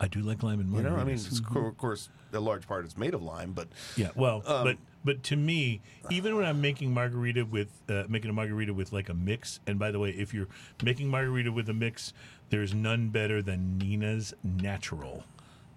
I 0.00 0.08
do 0.08 0.20
like 0.20 0.42
lime 0.42 0.60
and 0.60 0.70
You 0.72 0.78
margaritas. 0.80 0.90
know, 0.90 0.96
I 0.96 1.04
mean, 1.04 1.14
it's, 1.14 1.40
co- 1.40 1.66
of 1.66 1.76
course, 1.78 2.08
a 2.32 2.38
large 2.40 2.66
part 2.68 2.84
is 2.86 2.96
made 2.98 3.14
of 3.14 3.22
lime, 3.22 3.52
but 3.52 3.68
Yeah, 3.96 4.10
well, 4.14 4.42
Um, 4.46 4.64
but 4.64 4.76
but 5.04 5.22
to 5.24 5.36
me, 5.36 5.80
even 6.10 6.36
when 6.36 6.44
I'm 6.44 6.60
making 6.60 6.92
margarita 6.92 7.44
with 7.46 7.68
uh, 7.88 8.04
making 8.08 8.28
a 8.30 8.32
margarita 8.34 8.74
with 8.74 8.92
like 8.92 9.08
a 9.08 9.14
mix, 9.14 9.60
and 9.66 9.78
by 9.78 9.90
the 9.90 9.98
way, 9.98 10.10
if 10.10 10.34
you're 10.34 10.48
making 10.84 11.08
margarita 11.08 11.50
with 11.50 11.68
a 11.68 11.74
mix, 11.74 12.12
there's 12.50 12.74
none 12.74 13.08
better 13.08 13.40
than 13.42 13.78
Nina's 13.78 14.34
Natural. 14.44 15.24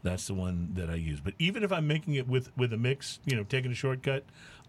That's 0.03 0.27
the 0.27 0.33
one 0.33 0.69
that 0.75 0.89
I 0.89 0.95
use. 0.95 1.19
But 1.19 1.33
even 1.39 1.63
if 1.63 1.71
I'm 1.71 1.87
making 1.87 2.15
it 2.15 2.27
with 2.27 2.55
with 2.57 2.73
a 2.73 2.77
mix, 2.77 3.19
you 3.25 3.35
know, 3.35 3.43
taking 3.43 3.71
a 3.71 3.75
shortcut, 3.75 4.23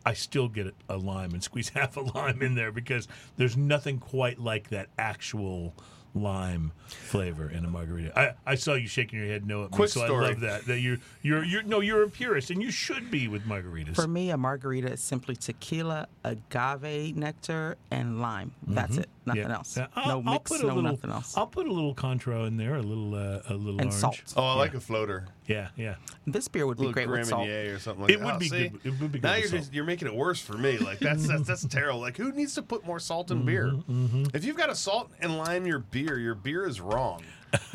I 0.04 0.14
still 0.14 0.48
get 0.48 0.74
a 0.88 0.96
lime 0.96 1.32
and 1.32 1.42
squeeze 1.42 1.68
half 1.74 1.96
a 1.96 2.00
lime 2.00 2.42
in 2.42 2.54
there 2.54 2.72
because 2.72 3.08
there's 3.36 3.56
nothing 3.56 3.98
quite 3.98 4.38
like 4.38 4.70
that 4.70 4.88
actual 4.98 5.74
lime 6.14 6.72
flavor 6.88 7.48
in 7.48 7.64
a 7.64 7.68
margarita. 7.70 8.18
I, 8.18 8.34
I 8.46 8.54
saw 8.56 8.74
you 8.74 8.88
shaking 8.88 9.18
your 9.20 9.28
head 9.28 9.46
no 9.46 9.64
at 9.64 9.70
me, 9.72 9.76
so 9.86 10.04
story. 10.06 10.26
I 10.26 10.28
love 10.30 10.40
that. 10.40 10.66
That 10.66 10.80
you're 10.80 10.98
you're 11.22 11.44
you're 11.44 11.62
no, 11.62 11.80
you're 11.80 12.02
a 12.02 12.08
purist 12.11 12.50
and 12.50 12.61
you 12.62 12.70
should 12.70 13.11
be 13.11 13.28
with 13.28 13.44
margaritas. 13.46 13.94
For 13.94 14.08
me, 14.08 14.30
a 14.30 14.36
margarita 14.36 14.90
is 14.92 15.00
simply 15.00 15.36
tequila, 15.36 16.08
agave 16.24 17.16
nectar, 17.16 17.76
and 17.90 18.20
lime. 18.20 18.52
That's 18.66 18.96
it. 18.96 19.08
Nothing 19.26 19.42
Mm-hmm. 19.42 19.50
Yeah. 19.50 19.56
else. 19.56 19.76
Yeah, 19.76 19.86
I'll, 19.94 20.08
no 20.22 20.28
I'll 20.30 20.34
mix, 20.34 20.50
put 20.50 20.61
a 20.61 20.66
no 20.66 20.74
little, 20.74 20.90
nothing 20.90 21.11
else. 21.11 21.36
I'll 21.36 21.46
put 21.46 21.66
a 21.66 21.72
little 21.72 21.94
Cointreau 21.94 22.46
in 22.48 22.56
there, 22.56 22.74
a 22.76 22.82
little 22.82 23.14
uh, 23.14 23.42
a 23.48 23.54
little 23.54 23.80
And 23.80 23.90
orange. 23.90 23.92
salt. 23.94 24.34
oh, 24.36 24.42
I 24.42 24.54
like 24.54 24.74
a 24.74 24.80
floater, 24.80 25.28
Yeah, 25.51 25.68
yeah. 25.76 25.96
this 26.26 26.46
beer 26.48 26.66
would 26.66 26.78
a 26.78 26.80
be 26.80 26.86
little 26.86 26.92
great 26.94 27.09
with 27.11 27.26
salt. 27.28 27.48
Or 27.48 27.78
something 27.80 28.03
like 28.03 28.12
It 28.12 28.18
that. 28.20 28.24
would 28.26 28.34
Oh, 28.34 28.38
be 28.38 28.48
see? 28.48 28.68
good- 28.68 28.80
it 28.84 29.01
would 29.01 29.12
be 29.12 29.18
good 29.18 29.22
now 29.28 29.34
you're 29.34 29.48
salt. 29.48 29.61
just, 29.62 29.74
you're 29.74 29.84
making 29.84 30.07
it 30.09 30.14
worse 30.14 30.40
for 30.40 30.57
me. 30.57 30.78
Like 30.78 30.98
that's 31.01 31.26
that's 31.26 31.46
that's 31.46 31.64
terrible. 31.68 32.01
Like 32.01 32.16
who 32.16 32.30
needs 32.32 32.55
to 32.55 32.62
put 32.62 32.86
more 32.86 33.01
salt 33.01 33.30
in 33.30 33.44
beer? 33.44 33.66
Mm-hmm, 33.72 34.24
If 34.34 34.44
you've 34.44 34.57
got 34.57 34.70
a 34.70 34.74
salt 34.76 35.11
and 35.20 35.36
lime 35.36 35.66
your 35.66 35.80
beer, 35.80 36.18
your 36.18 36.34
beer 36.36 36.66
is 36.66 36.80
wrong. 36.80 37.22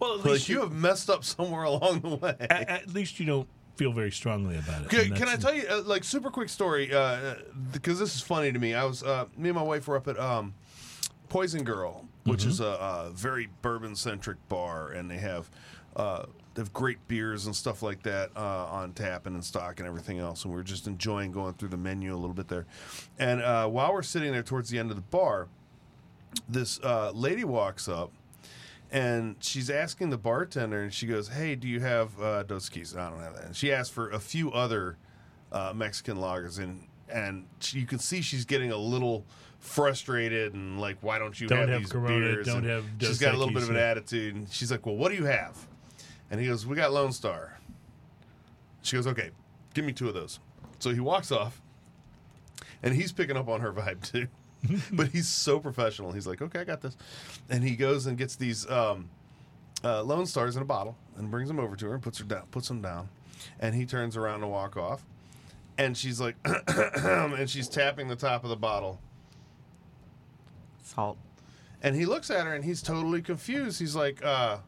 Well, 0.00 0.14
at 0.14 0.18
Like 0.20 0.26
least 0.26 0.48
you 0.48 0.56
you, 0.56 0.60
have 0.62 0.72
messed 0.72 1.10
up 1.10 1.24
somewhere 1.34 1.64
along 1.64 2.00
the 2.00 2.16
way. 2.16 2.34
at, 2.40 2.68
at 2.68 2.94
least 2.94 3.20
you 3.20 3.26
don't 3.26 3.48
feel 3.76 3.92
very 3.92 4.10
strongly 4.10 4.56
about 4.56 4.82
it. 4.82 4.88
Can, 4.88 5.14
can 5.14 5.28
I 5.28 5.36
tell 5.36 5.54
you, 5.54 5.64
uh, 5.68 5.82
like, 5.84 6.04
super 6.04 6.30
quick 6.30 6.48
story? 6.48 6.92
uh, 6.92 7.34
Because 7.72 7.98
this 7.98 8.14
is 8.14 8.20
funny 8.22 8.50
to 8.52 8.58
me. 8.58 8.74
I 8.74 8.84
was, 8.84 9.02
uh, 9.02 9.26
me 9.36 9.50
and 9.50 9.56
my 9.56 9.62
wife 9.62 9.86
were 9.86 9.96
up 9.96 10.08
at 10.08 10.18
um, 10.18 10.54
Poison 11.28 11.64
Girl, 11.64 12.06
which 12.24 12.40
Mm-hmm. 12.40 12.50
is 12.50 12.60
a, 12.60 12.64
a 12.64 13.10
very 13.14 13.48
bourbon 13.62 13.94
centric 13.94 14.38
bar, 14.48 14.88
and 14.90 15.10
they 15.10 15.18
have 15.18 15.50
uh, 15.96 16.26
they 16.54 16.62
have 16.62 16.72
great 16.72 17.06
beers 17.08 17.46
and 17.46 17.54
stuff 17.54 17.82
like 17.82 18.02
that 18.04 18.30
uh, 18.36 18.66
on 18.66 18.92
tap 18.92 19.26
and 19.26 19.34
in 19.34 19.42
stock 19.42 19.80
and 19.80 19.88
everything 19.88 20.18
else. 20.18 20.44
And 20.44 20.54
we 20.54 20.60
are 20.60 20.64
just 20.64 20.86
enjoying 20.86 21.32
going 21.32 21.54
through 21.54 21.70
the 21.70 21.76
menu 21.76 22.14
a 22.14 22.16
little 22.16 22.34
bit 22.34 22.48
there. 22.48 22.66
And 23.18 23.42
uh, 23.42 23.66
while 23.68 23.92
we're 23.92 24.02
sitting 24.02 24.32
there 24.32 24.42
towards 24.42 24.70
the 24.70 24.78
end 24.78 24.90
of 24.90 24.96
the 24.96 25.02
bar, 25.02 25.48
this 26.48 26.80
uh, 26.82 27.10
lady 27.12 27.44
walks 27.44 27.88
up 27.88 28.12
and 28.94 29.34
she's 29.40 29.70
asking 29.70 30.10
the 30.10 30.18
bartender, 30.18 30.80
and 30.82 30.94
she 30.94 31.06
goes, 31.06 31.28
"Hey, 31.28 31.56
do 31.56 31.66
you 31.66 31.80
have 31.80 32.20
uh, 32.20 32.44
Dos 32.44 32.70
Equis?" 32.70 32.96
I 32.96 33.10
don't 33.10 33.20
have 33.20 33.34
that. 33.34 33.46
And 33.46 33.56
she 33.56 33.72
asked 33.72 33.92
for 33.92 34.10
a 34.10 34.20
few 34.20 34.52
other 34.52 34.98
uh, 35.50 35.72
Mexican 35.74 36.16
lagers, 36.16 36.58
and 36.60 36.86
and 37.08 37.46
she, 37.58 37.80
you 37.80 37.86
can 37.86 37.98
see 37.98 38.22
she's 38.22 38.44
getting 38.44 38.70
a 38.70 38.76
little 38.76 39.24
frustrated 39.58 40.54
and 40.54 40.80
like, 40.80 40.98
"Why 41.00 41.18
don't 41.18 41.38
you 41.38 41.48
Don't 41.48 41.60
have, 41.60 41.68
have 41.70 41.80
these 41.80 41.90
Corona, 41.92 42.20
beers?" 42.20 42.46
don't 42.46 42.58
And 42.58 42.66
have 42.66 42.84
She's 43.00 43.08
Dos 43.08 43.18
got 43.18 43.34
a 43.34 43.38
little 43.38 43.52
bit 43.52 43.64
of 43.64 43.70
an 43.70 43.76
attitude, 43.76 44.36
and 44.36 44.48
she's 44.48 44.70
like, 44.70 44.86
"Well, 44.86 44.96
what 44.96 45.10
do 45.10 45.16
you 45.16 45.24
have?" 45.24 45.66
And 46.30 46.40
he 46.40 46.46
goes, 46.46 46.66
"We 46.66 46.76
got 46.76 46.92
Lone 46.92 47.12
Star." 47.12 47.58
She 48.82 48.96
goes, 48.96 49.06
"Okay, 49.06 49.30
give 49.74 49.84
me 49.84 49.92
two 49.92 50.08
of 50.08 50.14
those." 50.14 50.40
So 50.78 50.90
he 50.90 51.00
walks 51.00 51.30
off, 51.30 51.60
and 52.82 52.94
he's 52.94 53.12
picking 53.12 53.36
up 53.36 53.48
on 53.48 53.60
her 53.60 53.72
vibe 53.72 54.02
too. 54.12 54.28
but 54.92 55.08
he's 55.08 55.28
so 55.28 55.58
professional. 55.58 56.12
He's 56.12 56.26
like, 56.26 56.40
okay, 56.42 56.60
I 56.60 56.64
got 56.64 56.80
this. 56.80 56.96
And 57.50 57.62
he 57.62 57.76
goes 57.76 58.06
and 58.06 58.16
gets 58.16 58.36
these 58.36 58.68
um, 58.70 59.10
uh, 59.82 60.02
Lone 60.02 60.26
Stars 60.26 60.56
in 60.56 60.62
a 60.62 60.64
bottle 60.64 60.96
and 61.16 61.30
brings 61.30 61.48
them 61.48 61.58
over 61.58 61.76
to 61.76 61.86
her 61.86 61.94
and 61.94 62.02
puts 62.02 62.18
her 62.18 62.24
down, 62.24 62.46
puts 62.50 62.68
them 62.68 62.80
down. 62.80 63.08
And 63.60 63.74
he 63.74 63.84
turns 63.84 64.16
around 64.16 64.40
to 64.40 64.46
walk 64.46 64.76
off. 64.76 65.04
And 65.76 65.96
she's 65.96 66.20
like, 66.20 66.36
and 66.44 67.50
she's 67.50 67.68
tapping 67.68 68.08
the 68.08 68.16
top 68.16 68.44
of 68.44 68.50
the 68.50 68.56
bottle. 68.56 69.00
Salt. 70.82 71.18
And 71.82 71.94
he 71.96 72.06
looks 72.06 72.30
at 72.30 72.46
her 72.46 72.54
and 72.54 72.64
he's 72.64 72.80
totally 72.80 73.20
confused. 73.20 73.78
He's 73.80 73.96
like, 73.96 74.24
uh, 74.24 74.58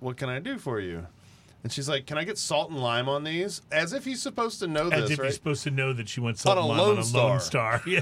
what 0.00 0.16
can 0.16 0.28
I 0.28 0.38
do 0.38 0.58
for 0.58 0.80
you? 0.80 1.06
And 1.64 1.72
she's 1.72 1.88
like, 1.88 2.06
can 2.06 2.16
I 2.16 2.22
get 2.22 2.38
salt 2.38 2.70
and 2.70 2.80
lime 2.80 3.08
on 3.08 3.24
these? 3.24 3.62
As 3.72 3.92
if 3.92 4.04
he's 4.04 4.22
supposed 4.22 4.60
to 4.60 4.68
know 4.68 4.88
As 4.90 5.02
this, 5.02 5.10
if 5.10 5.18
right? 5.18 5.24
you're 5.24 5.32
supposed 5.32 5.64
to 5.64 5.72
know 5.72 5.92
that 5.92 6.08
she 6.08 6.20
wants 6.20 6.40
salt 6.42 6.56
On 6.56 6.64
a 6.64 6.68
and 6.68 6.78
lime 6.78 6.78
Lone 6.78 6.96
on 6.96 7.02
a 7.02 7.04
Star. 7.04 7.30
Lone 7.30 7.40
Star. 7.40 7.82
Yeah, 7.86 8.00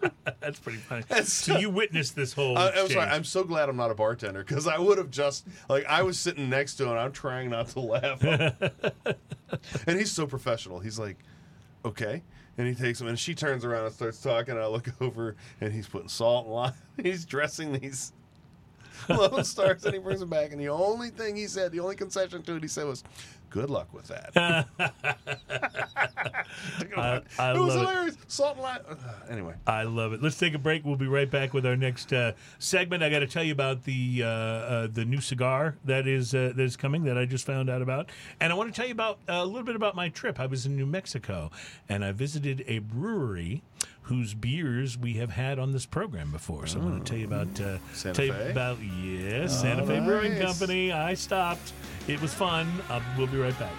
that's 0.40 0.58
pretty 0.58 0.78
funny. 0.78 1.04
That's 1.08 1.30
so 1.30 1.58
you 1.58 1.68
witnessed 1.68 2.16
this 2.16 2.32
whole. 2.32 2.56
I, 2.56 2.70
I'm 2.70 2.88
sorry. 2.88 3.10
I'm 3.10 3.24
so 3.24 3.44
glad 3.44 3.68
I'm 3.68 3.76
not 3.76 3.90
a 3.90 3.94
bartender 3.94 4.42
because 4.42 4.66
I 4.66 4.78
would 4.78 4.96
have 4.96 5.10
just 5.10 5.46
like 5.68 5.84
I 5.84 6.02
was 6.02 6.18
sitting 6.18 6.48
next 6.48 6.76
to 6.76 6.84
him. 6.84 6.96
I'm 6.96 7.12
trying 7.12 7.50
not 7.50 7.68
to 7.68 7.80
laugh, 7.80 8.22
and 8.22 9.98
he's 9.98 10.10
so 10.10 10.26
professional. 10.26 10.78
He's 10.80 10.98
like, 10.98 11.18
okay, 11.84 12.22
and 12.56 12.66
he 12.66 12.74
takes 12.74 12.98
them, 12.98 13.08
and 13.08 13.18
she 13.18 13.34
turns 13.34 13.66
around 13.66 13.84
and 13.84 13.94
starts 13.94 14.22
talking. 14.22 14.56
I 14.56 14.66
look 14.66 14.88
over, 15.02 15.36
and 15.60 15.72
he's 15.74 15.86
putting 15.86 16.08
salt 16.08 16.46
and 16.46 16.54
lime. 16.54 16.72
He's 17.02 17.24
dressing 17.26 17.72
these 17.78 18.12
Lone 19.08 19.44
Stars, 19.44 19.84
and 19.84 19.94
he 19.94 20.00
brings 20.00 20.20
them 20.20 20.28
back. 20.28 20.52
And 20.52 20.60
the 20.60 20.68
only 20.68 21.10
thing 21.10 21.36
he 21.36 21.46
said, 21.46 21.72
the 21.72 21.80
only 21.80 21.96
concession 21.96 22.42
to 22.42 22.56
it, 22.56 22.62
he 22.62 22.68
said 22.68 22.86
was, 22.86 23.04
"Good 23.50 23.70
luck 23.70 23.92
with 23.92 24.08
that." 24.08 24.32
I, 26.96 27.20
I 27.38 27.52
it 27.52 27.58
was 27.58 27.74
love 27.74 27.84
it. 27.84 27.88
hilarious. 27.88 28.16
Salt 28.28 28.54
and 28.54 28.62
lime. 28.62 28.80
Anyway. 29.30 29.54
I 29.66 29.84
love 29.84 30.12
it. 30.12 30.22
Let's 30.22 30.38
take 30.38 30.54
a 30.54 30.58
break. 30.58 30.84
We'll 30.84 30.96
be 30.96 31.06
right 31.06 31.30
back 31.30 31.54
with 31.54 31.64
our 31.66 31.76
next 31.76 32.12
uh, 32.12 32.32
segment. 32.58 33.02
I 33.02 33.10
got 33.10 33.20
to 33.20 33.26
tell 33.26 33.44
you 33.44 33.52
about 33.52 33.84
the 33.84 34.22
uh, 34.24 34.26
uh, 34.28 34.88
the 34.92 35.04
new 35.04 35.20
cigar 35.20 35.76
that 35.84 36.06
is 36.06 36.34
uh, 36.34 36.52
that 36.54 36.62
is 36.62 36.76
coming 36.76 37.04
that 37.04 37.16
I 37.18 37.24
just 37.24 37.46
found 37.46 37.70
out 37.70 37.82
about, 37.82 38.10
and 38.40 38.52
I 38.52 38.56
want 38.56 38.72
to 38.72 38.76
tell 38.78 38.86
you 38.86 38.92
about 38.92 39.18
uh, 39.28 39.34
a 39.34 39.44
little 39.44 39.62
bit 39.64 39.76
about 39.76 39.94
my 39.94 40.08
trip. 40.08 40.40
I 40.40 40.46
was 40.46 40.66
in 40.66 40.76
New 40.76 40.86
Mexico, 40.86 41.50
and 41.88 42.04
I 42.04 42.12
visited 42.12 42.64
a 42.66 42.78
brewery 42.80 43.62
whose 44.02 44.32
beers 44.32 44.96
we 44.96 45.14
have 45.14 45.30
had 45.30 45.58
on 45.58 45.72
this 45.72 45.84
program 45.84 46.32
before. 46.32 46.66
So 46.66 46.80
I 46.80 46.84
want 46.84 47.04
to 47.04 47.10
tell 47.10 47.18
you 47.18 47.26
about 47.26 47.60
uh, 47.60 47.76
Santa 47.92 48.14
tell 48.14 48.24
you 48.24 48.32
Fe? 48.32 48.50
about 48.50 48.78
yes, 48.82 49.60
Santa 49.60 49.86
Fe 49.86 50.00
Brewing. 50.00 50.40
Company. 50.40 50.92
I 50.92 51.14
stopped. 51.14 51.72
It 52.08 52.20
was 52.22 52.32
fun. 52.32 52.66
Uh, 52.88 53.00
we'll 53.16 53.26
be 53.26 53.36
right 53.36 53.56
back. 53.58 53.72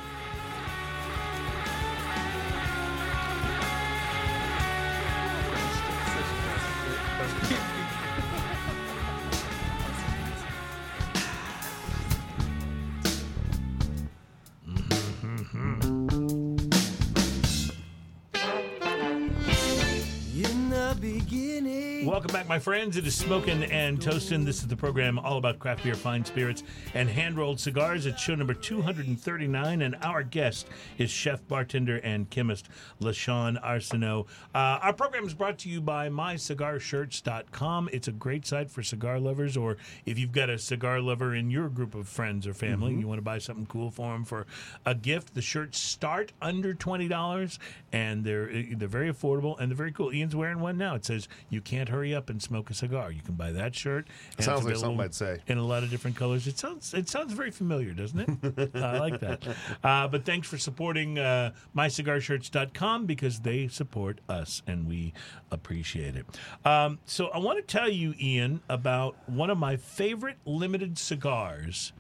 My 22.50 22.58
friends. 22.58 22.97
It 22.97 23.06
is 23.06 23.16
Smoking 23.16 23.64
and 23.66 24.02
Toasting. 24.02 24.43
This 24.43 24.62
is 24.62 24.68
the 24.68 24.76
program 24.76 25.20
all 25.20 25.38
about 25.38 25.60
craft 25.60 25.84
beer, 25.84 25.93
fine 25.93 26.26
spirits, 26.26 26.64
and 26.95 27.08
hand 27.08 27.38
rolled 27.38 27.60
cigars. 27.60 28.08
It's 28.08 28.20
show 28.20 28.34
number 28.34 28.56
239, 28.56 29.84
and 29.84 29.95
our 30.02 30.24
guest 30.24 30.68
is 30.97 31.12
chef, 31.12 31.47
bartender, 31.47 31.97
and 31.97 32.28
chemist 32.32 32.68
LaShawn 33.00 33.64
Arsenault. 33.64 34.26
Uh, 34.56 34.80
our 34.82 34.93
program 34.93 35.28
is 35.28 35.36
brought 35.36 35.60
to 35.60 35.70
you 35.70 35.80
by 35.80 36.10
mycigarshirts.com. 36.10 37.89
It's 37.93 38.08
a 38.08 38.12
great 38.12 38.47
site 38.47 38.72
for 38.72 38.82
cigar 38.82 39.20
lovers, 39.20 39.56
or 39.56 39.78
if 40.08 40.18
you've 40.18 40.32
got 40.32 40.50
a 40.50 40.58
cigar 40.58 41.02
lover 41.02 41.36
in 41.36 41.52
your 41.52 41.70
group 41.70 41.93
of 41.93 42.08
friends 42.08 42.47
or 42.47 42.56
family, 42.56 42.95
you 42.95 43.08
want 43.08 43.20
to 43.20 43.24
buy 43.24 43.38
something 43.38 43.68
cool 43.68 43.91
for 43.91 44.12
them 44.12 44.26
for 44.26 44.47
a 44.88 44.95
gift. 44.95 45.36
The 45.36 45.43
shirts 45.43 45.80
start 45.80 46.32
under 46.41 46.74
$20, 46.74 47.60
and 47.93 48.24
they're, 48.24 48.50
they're 48.74 48.88
very 48.88 49.14
affordable 49.14 49.56
and 49.60 49.70
they're 49.70 49.78
very 49.78 49.91
cool. 49.91 50.12
Ian's 50.12 50.36
wearing 50.36 50.60
one 50.60 50.80
now. 50.80 50.95
It 50.95 51.06
says, 51.06 51.28
You 51.52 51.62
can't 51.62 51.89
hurry 51.89 52.00
hurry 52.00 52.16
up 52.16 52.30
and 52.30 52.41
smoke 52.50 52.70
a 52.72 52.74
cigar. 52.74 53.12
You 53.12 53.22
can 53.22 53.36
buy 53.36 53.52
that 53.52 53.76
shirt. 53.76 54.08
Sounds 54.39 54.66
like 54.66 54.76
something 54.76 55.00
I'd 55.00 55.14
say. 55.14 55.38
in 55.45 55.60
a 55.60 55.66
lot 55.66 55.84
of 55.84 55.91
different 55.91 56.18
colors. 56.18 56.47
It 56.47 56.58
sounds 56.58 56.95
it 56.95 57.08
sounds 57.08 57.32
very 57.34 57.52
familiar, 57.52 57.93
doesn't 57.93 58.20
it? 58.20 58.76
I 58.76 58.97
like 58.97 59.20
that. 59.20 59.47
Uh, 59.84 60.08
but 60.08 60.26
thanks 60.26 60.47
for 60.47 60.58
supporting 60.58 61.20
uh, 61.20 61.52
mycigarshirts.com 61.78 63.06
because 63.06 63.39
they 63.41 63.68
support 63.68 64.20
us 64.28 64.64
and 64.66 64.88
we 64.88 65.14
appreciate 65.52 66.16
it. 66.16 66.26
Um, 66.66 66.97
so 67.06 67.28
I 67.28 67.38
want 67.38 67.60
to 67.60 67.78
tell 67.78 67.89
you, 67.89 68.16
Ian, 68.20 68.62
about 68.68 69.16
one 69.30 69.52
of 69.52 69.60
my 69.60 69.78
favorite 69.78 70.38
limited 70.45 70.97
cigars 70.97 71.93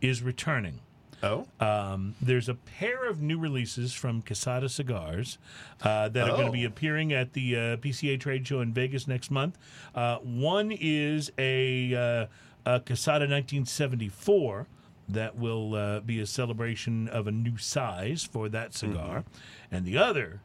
is 0.00 0.22
returning. 0.22 0.80
Oh, 1.22 1.46
Um, 1.60 2.14
there's 2.20 2.48
a 2.48 2.54
pair 2.54 3.06
of 3.08 3.20
new 3.20 3.38
releases 3.38 3.92
from 3.92 4.22
Quesada 4.22 4.68
Cigars 4.68 5.38
uh, 5.82 6.08
that 6.08 6.24
are 6.28 6.30
going 6.36 6.42
Oh. 6.44 6.46
to 6.46 6.52
be 6.52 6.64
appearing 6.64 7.12
at 7.12 7.34
the 7.34 7.56
uh, 7.56 7.76
PCA 7.76 8.18
trade 8.18 8.46
show 8.46 8.60
in 8.60 8.72
Vegas 8.72 9.06
next 9.06 9.30
month. 9.30 9.58
Uh, 9.94 10.16
one 10.18 10.72
is 10.72 11.30
a, 11.38 11.94
uh, 11.94 12.26
a 12.64 12.80
Quesada 12.80 13.26
1974 13.26 14.66
that 15.08 15.36
will 15.36 15.74
uh, 15.74 16.00
be 16.00 16.20
a 16.20 16.26
celebration 16.26 17.08
of 17.08 17.26
a 17.26 17.32
new 17.32 17.58
size 17.58 18.22
for 18.22 18.48
that 18.48 18.72
cigar, 18.74 19.24
and 19.70 19.84
the 19.84 19.98
other, 19.98 20.40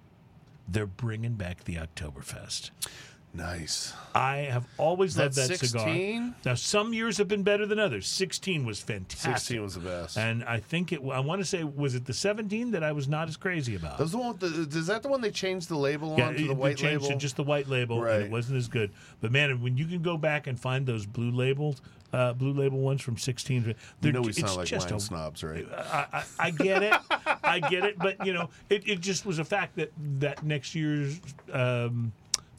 they're 0.68 0.88
bringing 0.88 1.36
back 1.36 1.64
the 1.66 1.76
Oktoberfest. 1.76 2.72
Nice. 3.36 3.94
I 4.14 4.38
have 4.50 4.66
always 4.78 5.18
loved 5.18 5.36
that 5.36 5.50
that 5.50 5.60
cigar. 5.60 6.34
Now, 6.46 6.56
some 6.56 6.94
years 6.94 7.18
have 7.18 7.28
been 7.28 7.44
better 7.44 7.66
than 7.66 7.80
others. 7.80 8.08
16 8.08 8.66
was 8.66 8.80
fantastic. 8.80 9.38
16 9.38 9.62
was 9.62 9.74
the 9.74 9.82
best. 9.82 10.18
And 10.18 10.44
I 10.46 10.60
think 10.60 10.94
it. 10.94 11.02
I 11.12 11.20
want 11.20 11.42
to 11.42 11.46
say, 11.46 11.64
was 11.64 11.96
it 11.96 12.06
the 12.06 12.14
17 12.14 12.72
that 12.72 12.84
I 12.84 12.94
was 12.94 13.08
not 13.10 13.28
as 13.28 13.36
crazy 13.36 13.76
about? 13.76 13.98
That 13.98 14.04
was 14.04 14.12
the 14.14 14.18
one 14.18 14.38
the, 14.38 14.68
is 14.72 14.88
that 14.88 15.04
the 15.04 15.10
one 15.10 15.20
they 15.20 15.32
changed 15.32 15.68
the 15.68 15.78
label 15.78 16.16
yeah, 16.18 16.28
on 16.28 16.34
to 16.36 16.40
it- 16.40 16.42
the 16.44 16.48
they 16.48 16.54
white 16.54 16.78
changed 16.78 17.04
label? 17.04 17.08
to 17.08 17.18
just 17.18 17.36
the 17.36 17.44
white 17.44 17.68
label, 17.68 18.04
and 18.06 18.24
it 18.24 18.32
wasn't 18.32 18.58
as 18.58 18.68
good. 18.68 18.92
But 19.20 19.32
man, 19.32 19.62
when 19.62 19.76
you 19.78 19.86
can 19.86 20.02
go 20.02 20.18
back 20.18 20.48
and 20.48 20.58
find 20.58 20.86
those 20.86 21.06
blue 21.06 21.32
labels, 21.32 21.82
uh, 22.14 22.32
blue 22.34 22.54
label 22.54 22.80
ones 22.80 23.02
from 23.02 23.18
16, 23.18 23.66
you 23.66 23.76
they're, 24.00 24.14
know 24.14 24.22
we 24.22 24.32
sound 24.32 24.56
like 24.56 24.68
just 24.68 24.90
wine 24.90 24.98
a, 24.98 25.00
snobs, 25.02 25.44
right? 25.44 25.68
I, 25.74 26.06
I, 26.14 26.24
I 26.40 26.52
get 26.52 26.84
it, 26.84 26.94
I 27.44 27.60
get 27.60 27.84
it, 27.84 28.00
but 28.00 28.26
you 28.26 28.32
know, 28.32 28.50
it, 28.70 28.88
it 28.88 29.02
just 29.02 29.26
was 29.26 29.40
a 29.40 29.46
fact 29.46 29.76
that 29.76 29.92
that 30.20 30.44
next 30.44 30.74
year's. 30.74 31.20
Um, 31.52 32.14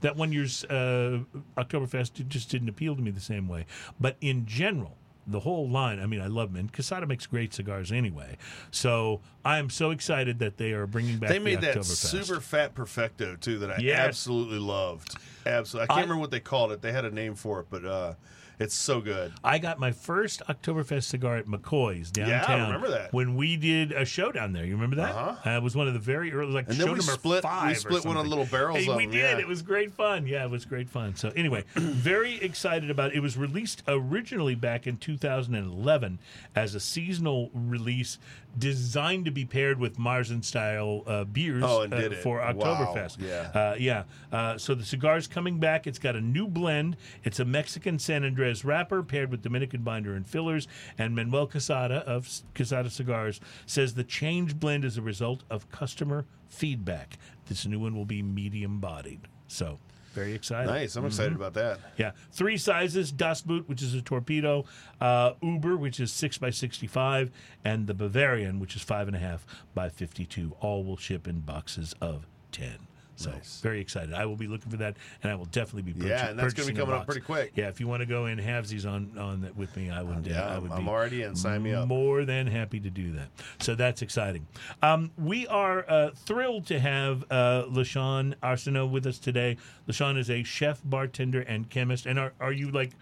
that 0.06 0.16
one 0.16 0.32
year's 0.32 0.64
uh, 0.64 1.18
Oktoberfest 1.58 2.26
just 2.28 2.48
didn't 2.50 2.68
appeal 2.68 2.94
to 2.94 3.02
me 3.02 3.10
the 3.10 3.20
same 3.20 3.48
way. 3.48 3.66
But 3.98 4.16
in 4.20 4.46
general, 4.46 4.96
the 5.26 5.40
whole 5.40 5.68
line, 5.68 5.98
I 5.98 6.06
mean, 6.06 6.20
I 6.20 6.28
love 6.28 6.52
them. 6.52 6.60
And 6.60 6.72
Quesada 6.72 7.04
makes 7.06 7.26
great 7.26 7.52
cigars 7.52 7.90
anyway. 7.90 8.36
So 8.70 9.20
I 9.44 9.58
am 9.58 9.68
so 9.70 9.90
excited 9.90 10.38
that 10.38 10.56
they 10.56 10.70
are 10.72 10.86
bringing 10.86 11.18
back 11.18 11.30
They 11.30 11.38
the 11.38 11.44
made 11.44 11.60
that 11.62 11.84
super 11.84 12.40
fat 12.40 12.74
perfecto 12.74 13.34
too 13.34 13.58
that 13.58 13.70
I 13.72 13.76
Yes. 13.80 13.98
absolutely 13.98 14.58
loved. 14.60 15.16
Absolutely, 15.44 15.84
I 15.84 15.86
can't 15.88 15.98
I- 15.98 16.02
remember 16.02 16.20
what 16.20 16.30
they 16.30 16.40
called 16.40 16.70
it. 16.70 16.80
They 16.82 16.92
had 16.92 17.04
a 17.04 17.10
name 17.10 17.34
for 17.34 17.58
it, 17.60 17.66
but 17.68 17.84
uh, 17.84 18.14
it's 18.58 18.74
so 18.74 19.00
good. 19.00 19.32
I 19.44 19.58
got 19.58 19.78
my 19.78 19.92
first 19.92 20.42
Oktoberfest 20.48 21.04
cigar 21.04 21.36
at 21.36 21.46
McCoy's 21.46 22.10
downtown. 22.10 22.58
Yeah, 22.58 22.64
I 22.64 22.66
remember 22.66 22.90
that. 22.90 23.12
when 23.12 23.36
we 23.36 23.56
did 23.56 23.92
a 23.92 24.04
show 24.04 24.32
down 24.32 24.52
there. 24.52 24.64
You 24.64 24.74
remember 24.74 24.96
that? 24.96 25.14
Uh-huh. 25.14 25.50
Uh, 25.50 25.56
it 25.58 25.62
was 25.62 25.76
one 25.76 25.88
of 25.88 25.94
the 25.94 26.00
very 26.00 26.32
early, 26.32 26.52
like 26.52 26.66
And 26.68 26.76
show 26.76 26.84
then 26.84 26.92
we 26.94 26.98
number 26.98 27.12
split- 27.12 27.44
we 27.44 27.48
five. 27.48 27.72
or 27.72 27.80
split 27.80 28.04
one 28.04 28.16
of 28.16 28.24
the 28.24 28.30
little 28.30 28.46
barrels 28.46 28.84
Hey, 28.84 28.94
we 28.96 29.04
them, 29.04 29.12
did. 29.12 29.18
yeah. 29.20 29.38
It 29.38 29.46
was 29.48 29.62
great 29.62 29.92
fun. 29.92 30.26
Yeah, 30.26 30.44
it 30.44 30.50
was 30.50 30.64
great 30.64 30.88
fun. 30.88 31.16
So 31.16 31.30
anyway, 31.36 31.64
very 31.74 32.36
excited 32.42 32.90
about 32.90 33.10
it. 33.12 33.16
It 33.16 33.20
was 33.20 33.36
released 33.36 33.82
originally 33.88 34.54
back 34.54 34.86
in 34.86 34.96
2011 34.96 36.18
as 36.54 36.74
a 36.74 36.80
seasonal 36.80 37.50
release 37.54 38.18
designed 38.58 39.26
to 39.26 39.30
be 39.30 39.44
paired 39.44 39.78
with 39.78 39.98
Marzen 39.98 40.42
style 40.42 41.02
uh, 41.06 41.24
beers 41.24 41.62
Oh, 41.64 41.82
and 41.82 41.92
uh, 41.92 42.00
did 42.00 42.16
for 42.16 42.38
Wow. 42.38 42.52
Oktoberfest. 42.54 43.18
Yeah. 43.20 43.50
Uh, 43.60 43.74
yeah. 43.78 44.04
Uh, 44.32 44.56
so 44.56 44.74
the 44.74 44.84
cigar's 44.84 45.26
coming 45.26 45.58
back. 45.58 45.86
It's 45.86 45.98
got 45.98 46.16
a 46.16 46.20
new 46.22 46.48
blend. 46.48 46.96
It's 47.22 47.38
a 47.38 47.44
Mexican 47.44 47.98
San 47.98 48.24
Andres 48.46 48.64
wrapper 48.64 49.02
paired 49.02 49.30
with 49.32 49.42
Dominican 49.42 49.82
binder 49.82 50.14
and 50.14 50.26
fillers. 50.26 50.68
And 50.98 51.14
Manuel 51.16 51.48
Quesada 51.48 51.96
of 52.06 52.28
Quesada 52.54 52.90
Cigars 52.90 53.40
says 53.66 53.94
the 53.94 54.04
change 54.04 54.58
blend 54.58 54.84
is 54.84 54.96
a 54.96 55.02
result 55.02 55.42
of 55.50 55.68
customer 55.70 56.26
feedback. 56.48 57.18
This 57.46 57.66
new 57.66 57.80
one 57.80 57.96
will 57.96 58.04
be 58.04 58.22
medium 58.22 58.78
bodied. 58.78 59.22
So 59.48 59.80
very 60.14 60.32
excited. 60.32 60.70
Nice. 60.70 60.94
I'm 60.94 61.04
excited 61.06 61.32
Mm-hmm. 61.32 61.42
about 61.42 61.54
that. 61.54 61.80
Yeah, 61.96 62.12
three 62.30 62.56
sizes: 62.56 63.10
Das 63.10 63.42
Boot, 63.42 63.68
which 63.68 63.82
is 63.82 63.94
a 63.94 64.00
torpedo, 64.00 64.64
uh, 65.00 65.32
Uber, 65.42 65.76
which 65.76 65.98
is 65.98 66.12
six 66.12 66.38
by 66.38 66.50
sixty-five, 66.50 67.30
and 67.64 67.86
the 67.88 67.94
Bavarian, 67.94 68.60
which 68.60 68.76
is 68.76 68.82
five 68.82 69.08
and 69.08 69.16
a 69.16 69.20
half 69.20 69.44
by 69.74 69.88
fifty-two. 69.88 70.54
All 70.60 70.84
will 70.84 70.96
ship 70.96 71.26
in 71.26 71.40
boxes 71.40 71.94
of 72.00 72.26
ten. 72.52 72.86
So 73.16 73.30
Nice. 73.30 73.60
very 73.62 73.80
excited. 73.80 74.12
I 74.14 74.26
will 74.26 74.36
be 74.36 74.46
looking 74.46 74.70
for 74.70 74.76
that, 74.76 74.96
and 75.22 75.32
I 75.32 75.34
will 75.34 75.46
definitely 75.46 75.82
be. 75.90 75.92
Purchasing. 75.92 76.08
Yeah, 76.10 76.18
purchas- 76.26 76.30
and 76.30 76.38
that's 76.38 76.54
gonna 76.54 76.66
be 76.66 76.72
purchasing 76.72 76.76
a 76.76 76.80
coming 76.80 76.94
up 77.00 77.06
pretty 77.06 77.20
quick. 77.22 77.52
Yeah, 77.56 77.68
if 77.68 77.80
you 77.80 77.88
want 77.88 78.00
to 78.00 78.06
go 78.06 78.26
in 78.26 78.38
halvesies 78.38 78.86
on 78.90 79.16
on 79.18 79.40
that 79.40 79.56
with 79.56 79.74
me, 79.76 79.90
I 79.90 80.02
would. 80.02 80.16
uh, 80.18 80.20
Yeah, 80.30 80.46
I 80.46 80.58
would 80.58 80.70
I'm 80.70 80.84
be 80.84 80.88
already 80.90 81.22
in. 81.22 81.34
Sign 81.34 81.62
me 81.62 81.72
up. 81.72 81.88
More 81.88 82.24
than 82.24 82.46
happy 82.46 82.78
to 82.80 82.90
do 82.90 83.12
that. 83.12 83.28
So 83.58 83.74
that's 83.74 84.02
exciting. 84.02 84.46
Um, 84.82 85.10
we 85.16 85.46
are 85.46 85.84
uh, 85.88 86.10
thrilled 86.14 86.66
to 86.66 86.78
have 86.78 87.24
uh, 87.30 87.64
LaShawn 87.70 88.34
Arsenault 88.42 88.90
with 88.90 89.06
us 89.06 89.18
today. 89.18 89.56
LaShawn 89.88 90.18
is 90.18 90.28
a 90.30 90.42
chef, 90.42 90.82
bartender, 90.84 91.40
and 91.40 91.70
chemist. 91.70 92.04
And 92.06 92.18
are, 92.18 92.34
are 92.40 92.52
you 92.52 92.70
like 92.70 92.92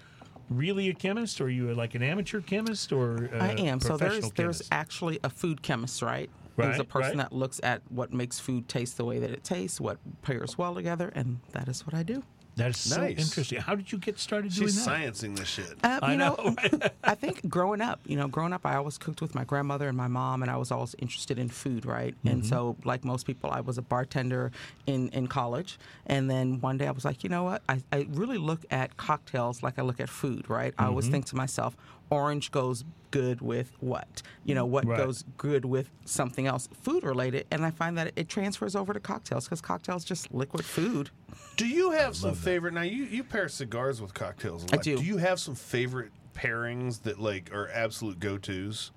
really 0.49 0.89
a 0.91 0.95
chemist, 0.95 1.41
or 1.41 1.45
are 1.47 1.51
you 1.51 1.75
like 1.75 1.95
an 1.97 2.03
amateur 2.03 2.41
chemist, 2.41 2.93
or 2.93 3.31
uh, 3.35 3.39
I 3.39 3.49
am. 3.55 3.81
So 3.81 3.97
there's 3.97 3.99
professional 4.21 4.33
there's 4.37 4.69
actually 4.71 5.19
a 5.25 5.31
food 5.31 5.63
chemist, 5.63 6.03
right? 6.03 6.31
There's 6.57 6.79
a 6.81 6.85
person 6.85 7.19
right. 7.19 7.29
that 7.31 7.33
looks 7.33 7.61
at 7.63 7.83
what 7.89 8.13
makes 8.13 8.39
food 8.39 8.69
taste 8.69 8.97
the 8.97 9.05
way 9.05 9.19
that 9.19 9.31
it 9.31 9.45
tastes, 9.45 9.81
what 9.81 9.99
pairs 10.23 10.57
well 10.59 10.75
together, 10.75 11.11
and 11.15 11.41
that 11.53 11.69
is 11.69 11.87
what 11.87 11.95
I 11.95 12.03
do. 12.03 12.23
That's 12.57 12.79
so 12.79 13.03
interesting. 13.05 13.61
How 13.61 13.75
did 13.75 13.91
you 13.91 13.99
get 13.99 14.17
started 14.21 14.53
doing 14.53 14.69
She's 14.69 14.85
that? 14.85 15.01
sciencing 15.01 15.37
this 15.37 15.49
shit. 15.49 15.75
Uh, 15.83 15.99
I 16.01 16.13
you 16.13 16.19
know, 16.19 16.37
know. 16.39 16.79
I 17.05 17.17
think 17.17 17.49
growing 17.49 17.81
up, 17.81 17.99
you 18.07 18.17
know, 18.17 18.29
growing 18.29 18.53
up, 18.53 18.65
I 18.65 18.77
always 18.77 18.97
cooked 18.97 19.21
with 19.21 19.35
my 19.35 19.43
grandmother 19.43 19.89
and 19.89 19.97
my 19.97 20.07
mom, 20.07 20.41
and 20.41 20.49
I 20.49 20.57
was 20.57 20.71
always 20.71 20.95
interested 21.01 21.37
in 21.37 21.49
food, 21.49 21.85
right? 21.85 22.15
Mm-hmm. 22.19 22.29
And 22.29 22.47
so, 22.47 22.77
like 22.85 23.05
most 23.05 23.27
people, 23.27 23.51
I 23.51 23.61
was 23.61 23.77
a 23.77 23.83
bartender 23.83 24.53
in, 24.87 25.09
in 25.09 25.27
college. 25.27 25.81
And 26.07 26.31
then 26.31 26.61
one 26.61 26.79
day 26.79 26.87
I 26.87 26.93
was 26.93 27.05
like, 27.05 27.25
you 27.25 27.29
know 27.29 27.43
what? 27.43 27.63
I, 27.69 27.83
I 27.91 28.07
really 28.11 28.39
look 28.39 28.61
at 28.71 28.97
cocktails 28.99 29.65
like 29.65 29.77
I 29.81 29.83
look 29.83 29.99
at 29.99 30.09
food, 30.09 30.49
right? 30.49 30.73
I 30.79 30.83
Mm-hmm. 30.83 30.91
always 30.91 31.09
think 31.09 31.25
to 31.27 31.35
myself, 31.37 31.77
orange 32.09 32.53
goes 32.53 32.85
good 33.15 33.41
with 33.41 33.71
what? 33.79 34.23
You 34.45 34.57
know, 34.57 34.67
what 34.67 34.85
Right. 34.87 34.99
goes 34.99 35.25
good 35.37 35.65
with 35.65 35.89
something 36.05 36.47
else 36.49 36.69
food 36.83 37.05
related? 37.05 37.47
And 37.53 37.65
I 37.65 37.71
find 37.71 37.97
that 37.97 38.13
it 38.17 38.29
transfers 38.29 38.75
over 38.75 38.93
to 38.93 38.99
cocktails 38.99 39.45
because 39.45 39.61
cocktails 39.61 40.05
just 40.05 40.35
liquid 40.35 40.65
food. 40.65 41.11
Do 41.57 41.69
you 41.69 41.93
have 41.93 42.17
some 42.17 42.35
favorite? 42.35 42.75
Now 42.75 42.83
you 42.83 43.05
you 43.05 43.23
pair 43.23 43.49
cigars 43.49 44.03
with 44.03 44.15
cocktails. 44.15 44.65
A 44.65 44.73
I 44.73 44.77
lot. 44.77 44.83
do. 44.85 44.97
Do 44.99 45.05
you 45.05 45.19
have 45.19 45.39
some 45.39 45.55
favorite 45.55 46.11
pairings 46.35 47.03
that 47.03 47.21
like 47.21 47.53
are 47.55 47.69
absolute 47.69 48.19
go 48.19 48.37
tos? 48.37 48.91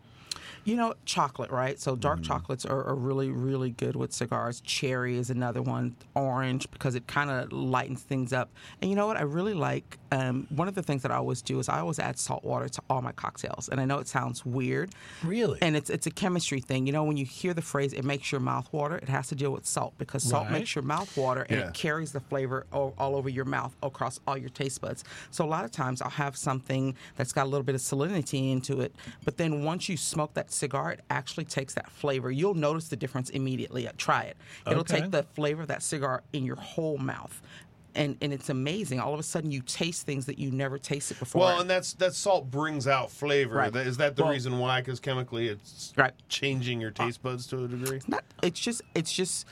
You 0.68 0.76
know, 0.76 0.96
chocolate, 1.06 1.50
right? 1.50 1.80
So 1.80 1.94
Mm-hmm. 1.94 2.02
dark 2.02 2.24
chocolates 2.24 2.66
are, 2.66 2.84
are 2.84 2.94
really, 2.96 3.30
really 3.30 3.70
good 3.70 3.96
with 3.96 4.12
cigars. 4.12 4.60
Cherry 4.60 5.18
is 5.18 5.30
another 5.30 5.62
one. 5.62 5.96
Orange 6.14 6.70
because 6.72 6.94
it 6.94 7.08
kind 7.08 7.30
of 7.30 7.54
lightens 7.54 8.02
things 8.04 8.34
up. 8.34 8.50
And 8.82 8.90
you 8.90 8.96
know 8.98 9.08
what? 9.08 9.16
I 9.16 9.22
really 9.22 9.54
like. 9.54 9.98
Um, 10.12 10.46
one 10.50 10.68
of 10.68 10.76
the 10.76 10.84
things 10.84 11.04
that 11.04 11.12
I 11.12 11.16
always 11.16 11.42
do 11.42 11.58
is 11.60 11.70
I 11.70 11.80
always 11.80 12.00
add 12.00 12.20
salt 12.20 12.44
water 12.44 12.68
to 12.68 12.82
all 12.90 13.02
my 13.02 13.14
cocktails. 13.14 13.70
And 13.70 13.80
I 13.80 13.86
know 13.86 14.00
it 14.00 14.10
sounds 14.10 14.46
weird. 14.46 14.92
Really? 15.24 15.58
And 15.62 15.76
it's 15.78 15.90
it's 15.90 16.06
a 16.06 16.12
chemistry 16.12 16.60
thing. 16.60 16.86
You 16.86 16.92
know, 16.92 17.06
when 17.06 17.16
you 17.18 17.26
hear 17.26 17.54
the 17.54 17.62
phrase 17.62 17.94
"it 17.94 18.04
makes 18.04 18.32
your 18.32 18.42
mouth 18.42 18.68
water," 18.74 18.98
it 18.98 19.08
has 19.10 19.28
to 19.30 19.36
deal 19.36 19.52
with 19.52 19.66
salt 19.66 19.94
because 19.98 20.24
salt 20.24 20.44
Right. 20.44 20.52
makes 20.60 20.76
your 20.76 20.84
mouth 20.84 21.16
water 21.16 21.44
and 21.50 21.60
Yeah. 21.60 21.68
it 21.70 21.74
carries 21.74 22.12
the 22.12 22.20
flavor 22.20 22.68
all, 22.74 22.94
all 22.98 23.16
over 23.16 23.30
your 23.30 23.46
mouth 23.46 23.74
across 23.82 24.20
all 24.28 24.38
your 24.38 24.50
taste 24.50 24.82
buds. 24.82 25.04
So 25.32 25.46
a 25.46 25.48
lot 25.48 25.64
of 25.66 25.72
times 25.72 26.02
I'll 26.02 26.10
have 26.10 26.36
something 26.38 26.96
that's 27.16 27.32
got 27.32 27.46
a 27.46 27.50
little 27.50 27.64
bit 27.64 27.76
of 27.76 27.82
salinity 27.82 28.52
into 28.52 28.82
it, 28.82 28.94
but 29.24 29.38
then 29.38 29.64
once 29.64 29.88
you 29.90 29.96
smoke 29.98 30.34
that 30.36 30.52
cigar, 30.58 30.92
it 30.92 31.02
actually 31.10 31.46
takes 31.46 31.74
that 31.76 31.90
flavor. 31.90 32.32
You'll 32.32 32.54
notice 32.56 32.88
the 32.90 32.96
difference 32.96 33.30
immediately. 33.30 33.88
Uh, 33.88 33.92
Try 33.98 34.24
it. 34.24 34.38
It'll 34.66 34.82
Okay. 34.82 35.02
take 35.02 35.12
the 35.12 35.24
flavor 35.24 35.62
of 35.62 35.68
that 35.70 35.84
cigar 35.84 36.24
in 36.34 36.44
your 36.46 36.56
whole 36.58 36.98
mouth. 36.98 37.42
And, 37.96 38.16
and 38.22 38.32
it's 38.32 38.50
amazing. 38.50 39.00
All 39.00 39.14
of 39.16 39.20
a 39.20 39.24
sudden, 39.24 39.50
you 39.52 39.62
taste 39.62 40.06
things 40.06 40.28
that 40.28 40.38
you 40.38 40.52
never 40.52 40.78
tasted 40.78 41.18
before. 41.18 41.42
Well, 41.42 41.62
and 41.62 41.70
that's 41.70 41.94
that 41.94 42.14
salt 42.14 42.52
brings 42.52 42.88
out 42.88 43.10
flavor. 43.10 43.56
Right. 43.56 43.76
Is 43.76 43.98
that 43.98 44.16
the 44.16 44.22
Well- 44.24 44.32
reason 44.34 44.60
why? 44.60 44.82
Because 44.82 45.00
chemically, 45.00 45.48
it's 45.48 45.94
Right. 45.98 46.14
changing 46.30 46.80
your 46.80 46.92
taste 46.92 47.24
buds 47.24 47.48
to 47.48 47.64
a 47.64 47.68
degree. 47.68 48.02
not 48.08 48.24
it's 48.44 48.60
just 48.60 48.84
it's 48.94 49.12
just 49.12 49.48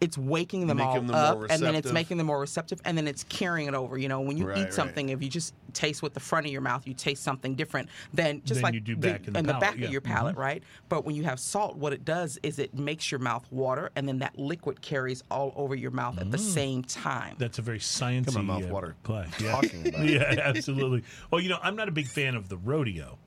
it's 0.00 0.16
waking 0.16 0.66
them 0.68 0.76
Making 0.76 0.88
all 0.88 0.94
them 0.96 1.06
more 1.06 1.44
up 1.44 1.50
and 1.50 1.62
then 1.62 1.74
it's 1.74 1.90
making 1.92 2.18
them 2.18 2.26
more 2.28 2.38
receptive 2.38 2.80
and 2.84 2.96
then 2.96 3.08
it's 3.08 3.24
carrying 3.24 3.66
it 3.68 3.74
over 3.74 3.98
you 3.98 4.08
know 4.08 4.20
when 4.20 4.36
you 4.36 4.46
Right, 4.46 4.58
eat 4.58 4.62
right. 4.64 4.72
something 4.74 5.08
if 5.08 5.22
you 5.22 5.28
just 5.28 5.54
taste 5.72 6.02
with 6.02 6.14
the 6.14 6.20
front 6.20 6.46
of 6.46 6.52
your 6.52 6.60
mouth 6.60 6.86
you 6.86 6.94
taste 6.94 7.22
something 7.22 7.54
different 7.54 7.88
than 8.14 8.40
just 8.44 8.54
Than 8.54 8.62
like 8.62 8.74
you 8.74 8.80
do 8.80 8.96
back 8.96 9.26
in 9.26 9.32
the 9.32 9.42
the 9.42 9.54
back 9.54 9.76
yeah. 9.76 9.86
of 9.86 9.92
your 9.92 10.00
palate 10.00 10.36
right 10.36 10.62
but 10.88 11.04
when 11.04 11.14
you 11.16 11.24
have 11.24 11.40
salt 11.40 11.76
what 11.76 11.92
it 11.92 12.04
does 12.04 12.38
is 12.42 12.58
it 12.58 12.74
makes 12.78 13.10
your 13.10 13.18
mouth 13.18 13.44
water 13.50 13.90
and 13.96 14.06
then 14.06 14.18
that 14.20 14.38
liquid 14.38 14.80
carries 14.82 15.22
all 15.30 15.52
over 15.56 15.74
your 15.74 15.90
mouth 15.90 16.16
at 16.18 16.26
Mm. 16.28 16.30
the 16.32 16.38
same 16.38 16.82
time 16.84 17.34
That's 17.38 17.58
a 17.58 17.62
very 17.62 17.78
sciencey 17.80 18.34
my 18.34 18.40
mouth 18.42 18.64
uh, 18.64 18.72
water 18.72 18.94
play. 19.02 19.26
Yeah. 19.40 19.50
talking 19.52 19.88
about 19.88 20.04
yeah, 20.08 20.34
absolutely. 20.42 21.02
Well, 21.30 21.40
you 21.40 21.48
know, 21.48 21.58
I'm 21.62 21.74
not 21.76 21.88
a 21.88 21.92
big 21.92 22.06
fan 22.06 22.34
of 22.34 22.48
the 22.48 22.56
rodeo, 22.56 23.18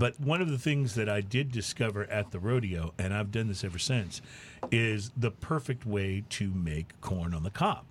but 0.00 0.18
one 0.18 0.40
of 0.40 0.48
the 0.48 0.56
things 0.56 0.94
that 0.94 1.10
I 1.10 1.20
did 1.20 1.52
discover 1.52 2.04
at 2.04 2.30
the 2.30 2.38
rodeo, 2.38 2.94
and 2.98 3.12
I've 3.12 3.30
done 3.30 3.48
this 3.48 3.62
ever 3.62 3.78
since, 3.78 4.22
is 4.70 5.12
the 5.14 5.30
perfect 5.30 5.84
way 5.84 6.24
to 6.30 6.50
make 6.54 6.98
corn 7.02 7.34
on 7.34 7.42
the 7.42 7.50
cob. 7.50 7.84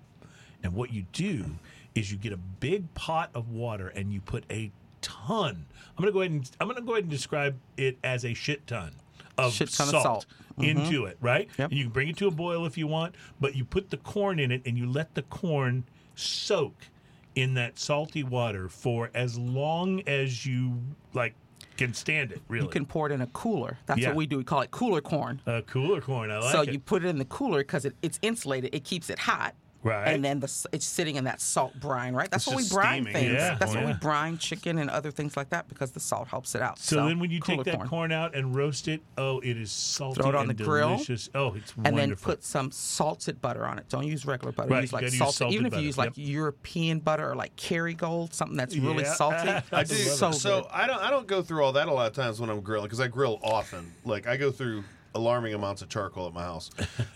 And 0.63 0.73
what 0.73 0.91
you 0.91 1.05
do 1.13 1.45
is 1.93 2.11
you 2.11 2.17
get 2.17 2.33
a 2.33 2.37
big 2.37 2.91
pot 2.95 3.29
of 3.35 3.51
water 3.51 3.89
and 3.89 4.11
you 4.11 4.21
put 4.21 4.43
a 4.49 4.71
ton. 5.01 5.67
I'm 5.95 6.03
gonna 6.03 6.11
go 6.11 6.21
ahead 6.21 6.31
and 6.31 6.49
I'm 6.59 6.67
gonna 6.67 6.81
go 6.81 6.93
ahead 6.93 7.03
and 7.03 7.11
describe 7.11 7.55
it 7.77 7.99
as 8.03 8.25
a 8.25 8.33
shit 8.33 8.65
ton 8.65 8.91
of 9.37 9.53
Shit 9.53 9.71
ton 9.71 9.89
of 9.89 9.91
salt, 9.91 10.03
salt. 10.03 10.25
Mm-hmm. 10.57 10.79
into 10.79 11.05
it, 11.05 11.17
right? 11.21 11.47
Yep. 11.59 11.69
And 11.69 11.77
you 11.77 11.85
can 11.85 11.93
bring 11.93 12.07
it 12.09 12.17
to 12.17 12.27
a 12.27 12.31
boil 12.31 12.65
if 12.65 12.75
you 12.75 12.87
want, 12.87 13.13
but 13.39 13.55
you 13.55 13.63
put 13.63 13.91
the 13.91 13.97
corn 13.97 14.39
in 14.39 14.51
it 14.51 14.63
and 14.65 14.79
you 14.79 14.89
let 14.89 15.13
the 15.13 15.21
corn 15.21 15.83
soak 16.15 16.87
in 17.35 17.53
that 17.53 17.77
salty 17.77 18.23
water 18.23 18.67
for 18.67 19.11
as 19.13 19.37
long 19.37 20.01
as 20.07 20.43
you 20.43 20.81
like 21.13 21.35
can 21.79 21.93
stand 21.93 22.31
it. 22.31 22.41
Really, 22.47 22.65
You 22.65 22.69
can 22.71 22.85
pour 22.85 23.07
it 23.09 23.11
in 23.13 23.21
a 23.21 23.27
cooler. 23.27 23.77
That's 23.85 23.99
Yeah. 24.01 24.09
what 24.09 24.17
we 24.17 24.27
do. 24.27 24.37
We 24.37 24.43
call 24.43 24.61
it 24.61 24.71
cooler 24.71 25.01
corn. 25.01 25.41
uh, 25.47 25.61
cooler 25.65 26.01
corn. 26.01 26.29
I 26.31 26.37
like 26.39 26.51
so 26.51 26.61
it. 26.61 26.71
you 26.73 26.79
put 26.79 27.03
it 27.03 27.07
in 27.07 27.17
the 27.17 27.25
cooler 27.25 27.59
because 27.59 27.85
it, 27.85 27.95
it's 28.01 28.19
insulated. 28.21 28.73
It 28.75 28.83
keeps 28.83 29.09
it 29.09 29.19
hot. 29.19 29.55
Right. 29.81 30.09
And 30.09 30.23
then 30.25 30.41
the, 30.41 30.67
it's 30.73 30.85
sitting 30.85 31.15
in 31.15 31.23
that 31.23 31.39
salt 31.39 31.73
brine, 31.79 32.13
right? 32.13 32.29
That's 32.29 32.45
It's 32.47 32.53
what 32.53 32.63
we 32.63 32.69
brine 32.69 33.03
steaming. 33.03 33.13
things. 33.13 33.33
Yeah. 33.33 33.55
That's 33.57 33.71
Oh, 33.73 33.77
what 33.77 33.85
we 33.85 33.93
brine 33.93 34.37
chicken 34.37 34.77
and 34.77 34.89
other 34.89 35.09
things 35.09 35.37
like 35.37 35.49
that 35.51 35.69
because 35.69 35.91
the 35.91 36.01
salt 36.01 36.27
helps 36.27 36.53
it 36.53 36.61
out. 36.61 36.79
so, 36.79 37.05
then 37.07 37.17
when 37.19 37.31
you 37.31 37.39
take 37.39 37.63
that 37.63 37.85
corn. 37.87 38.11
out 38.11 38.35
and 38.35 38.53
roast 38.53 38.87
it, 38.89 39.01
oh, 39.17 39.39
it 39.39 39.55
is 39.57 39.71
salty 39.71 40.19
Throw 40.21 40.29
it 40.31 40.35
on 40.35 40.49
and 40.49 40.59
the 40.59 40.63
grill, 40.65 40.89
delicious. 40.95 41.29
Oh, 41.33 41.53
it's 41.53 41.77
wonderful. 41.77 41.83
and 41.85 41.97
then 41.97 42.15
put 42.17 42.43
some 42.43 42.71
salted 42.71 43.41
butter 43.41 43.65
on 43.65 43.79
it. 43.79 43.87
Don't 43.87 44.05
use 44.05 44.25
regular 44.25 44.51
butter. 44.51 44.69
Right, 44.69 44.81
Use 44.81 44.91
you 44.91 44.95
like 44.97 45.01
gotta 45.05 45.11
use 45.13 45.17
salted. 45.19 45.35
salted 45.37 45.53
Even 45.53 45.65
if 45.67 45.73
you 45.75 45.79
use 45.81 45.97
like 45.97 46.17
yep. 46.17 46.27
European 46.27 46.99
butter 46.99 47.29
or 47.31 47.35
like 47.35 47.55
Kerrygold, 47.55 48.33
something 48.33 48.57
that's 48.57 48.75
really 48.75 49.03
Yeah. 49.03 49.13
salty. 49.13 49.49
I 49.49 49.63
I 49.71 49.83
do. 49.83 49.95
do. 49.95 50.01
so 50.03 50.31
So. 50.31 50.67
I 50.73 50.87
don't. 50.87 50.99
I 51.01 51.09
don't 51.09 51.25
go 51.27 51.41
through 51.41 51.63
all 51.63 51.71
that 51.73 51.87
a 51.87 51.93
lot 51.93 52.07
of 52.07 52.13
times 52.13 52.41
when 52.41 52.49
I'm 52.49 52.59
grilling 52.61 52.87
because 52.87 52.99
I 52.99 53.07
grill 53.07 53.39
often. 53.41 53.93
Like 54.03 54.27
I 54.27 54.35
go 54.35 54.51
through 54.51 54.83
alarming 55.15 55.53
amounts 55.53 55.81
of 55.81 55.89
charcoal 55.89 56.27
at 56.27 56.33
my 56.33 56.43
house. 56.43 56.69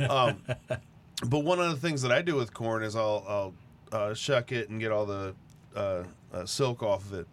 Um, 0.10 0.42
but 1.28 1.40
one 1.40 1.60
of 1.60 1.70
the 1.70 1.78
things 1.78 2.02
that 2.04 2.12
I 2.12 2.22
do 2.22 2.36
with 2.36 2.54
corn 2.54 2.84
is 2.84 2.96
I'll 2.96 3.24
I'll 3.28 3.54
uh, 3.92 4.14
shuck 4.14 4.52
it 4.52 4.70
and 4.70 4.80
get 4.80 4.92
all 4.92 5.06
the 5.06 5.36
uh, 5.76 6.04
uh, 6.34 6.46
silk 6.46 6.82
off 6.84 7.06
of 7.06 7.14
it, 7.14 7.28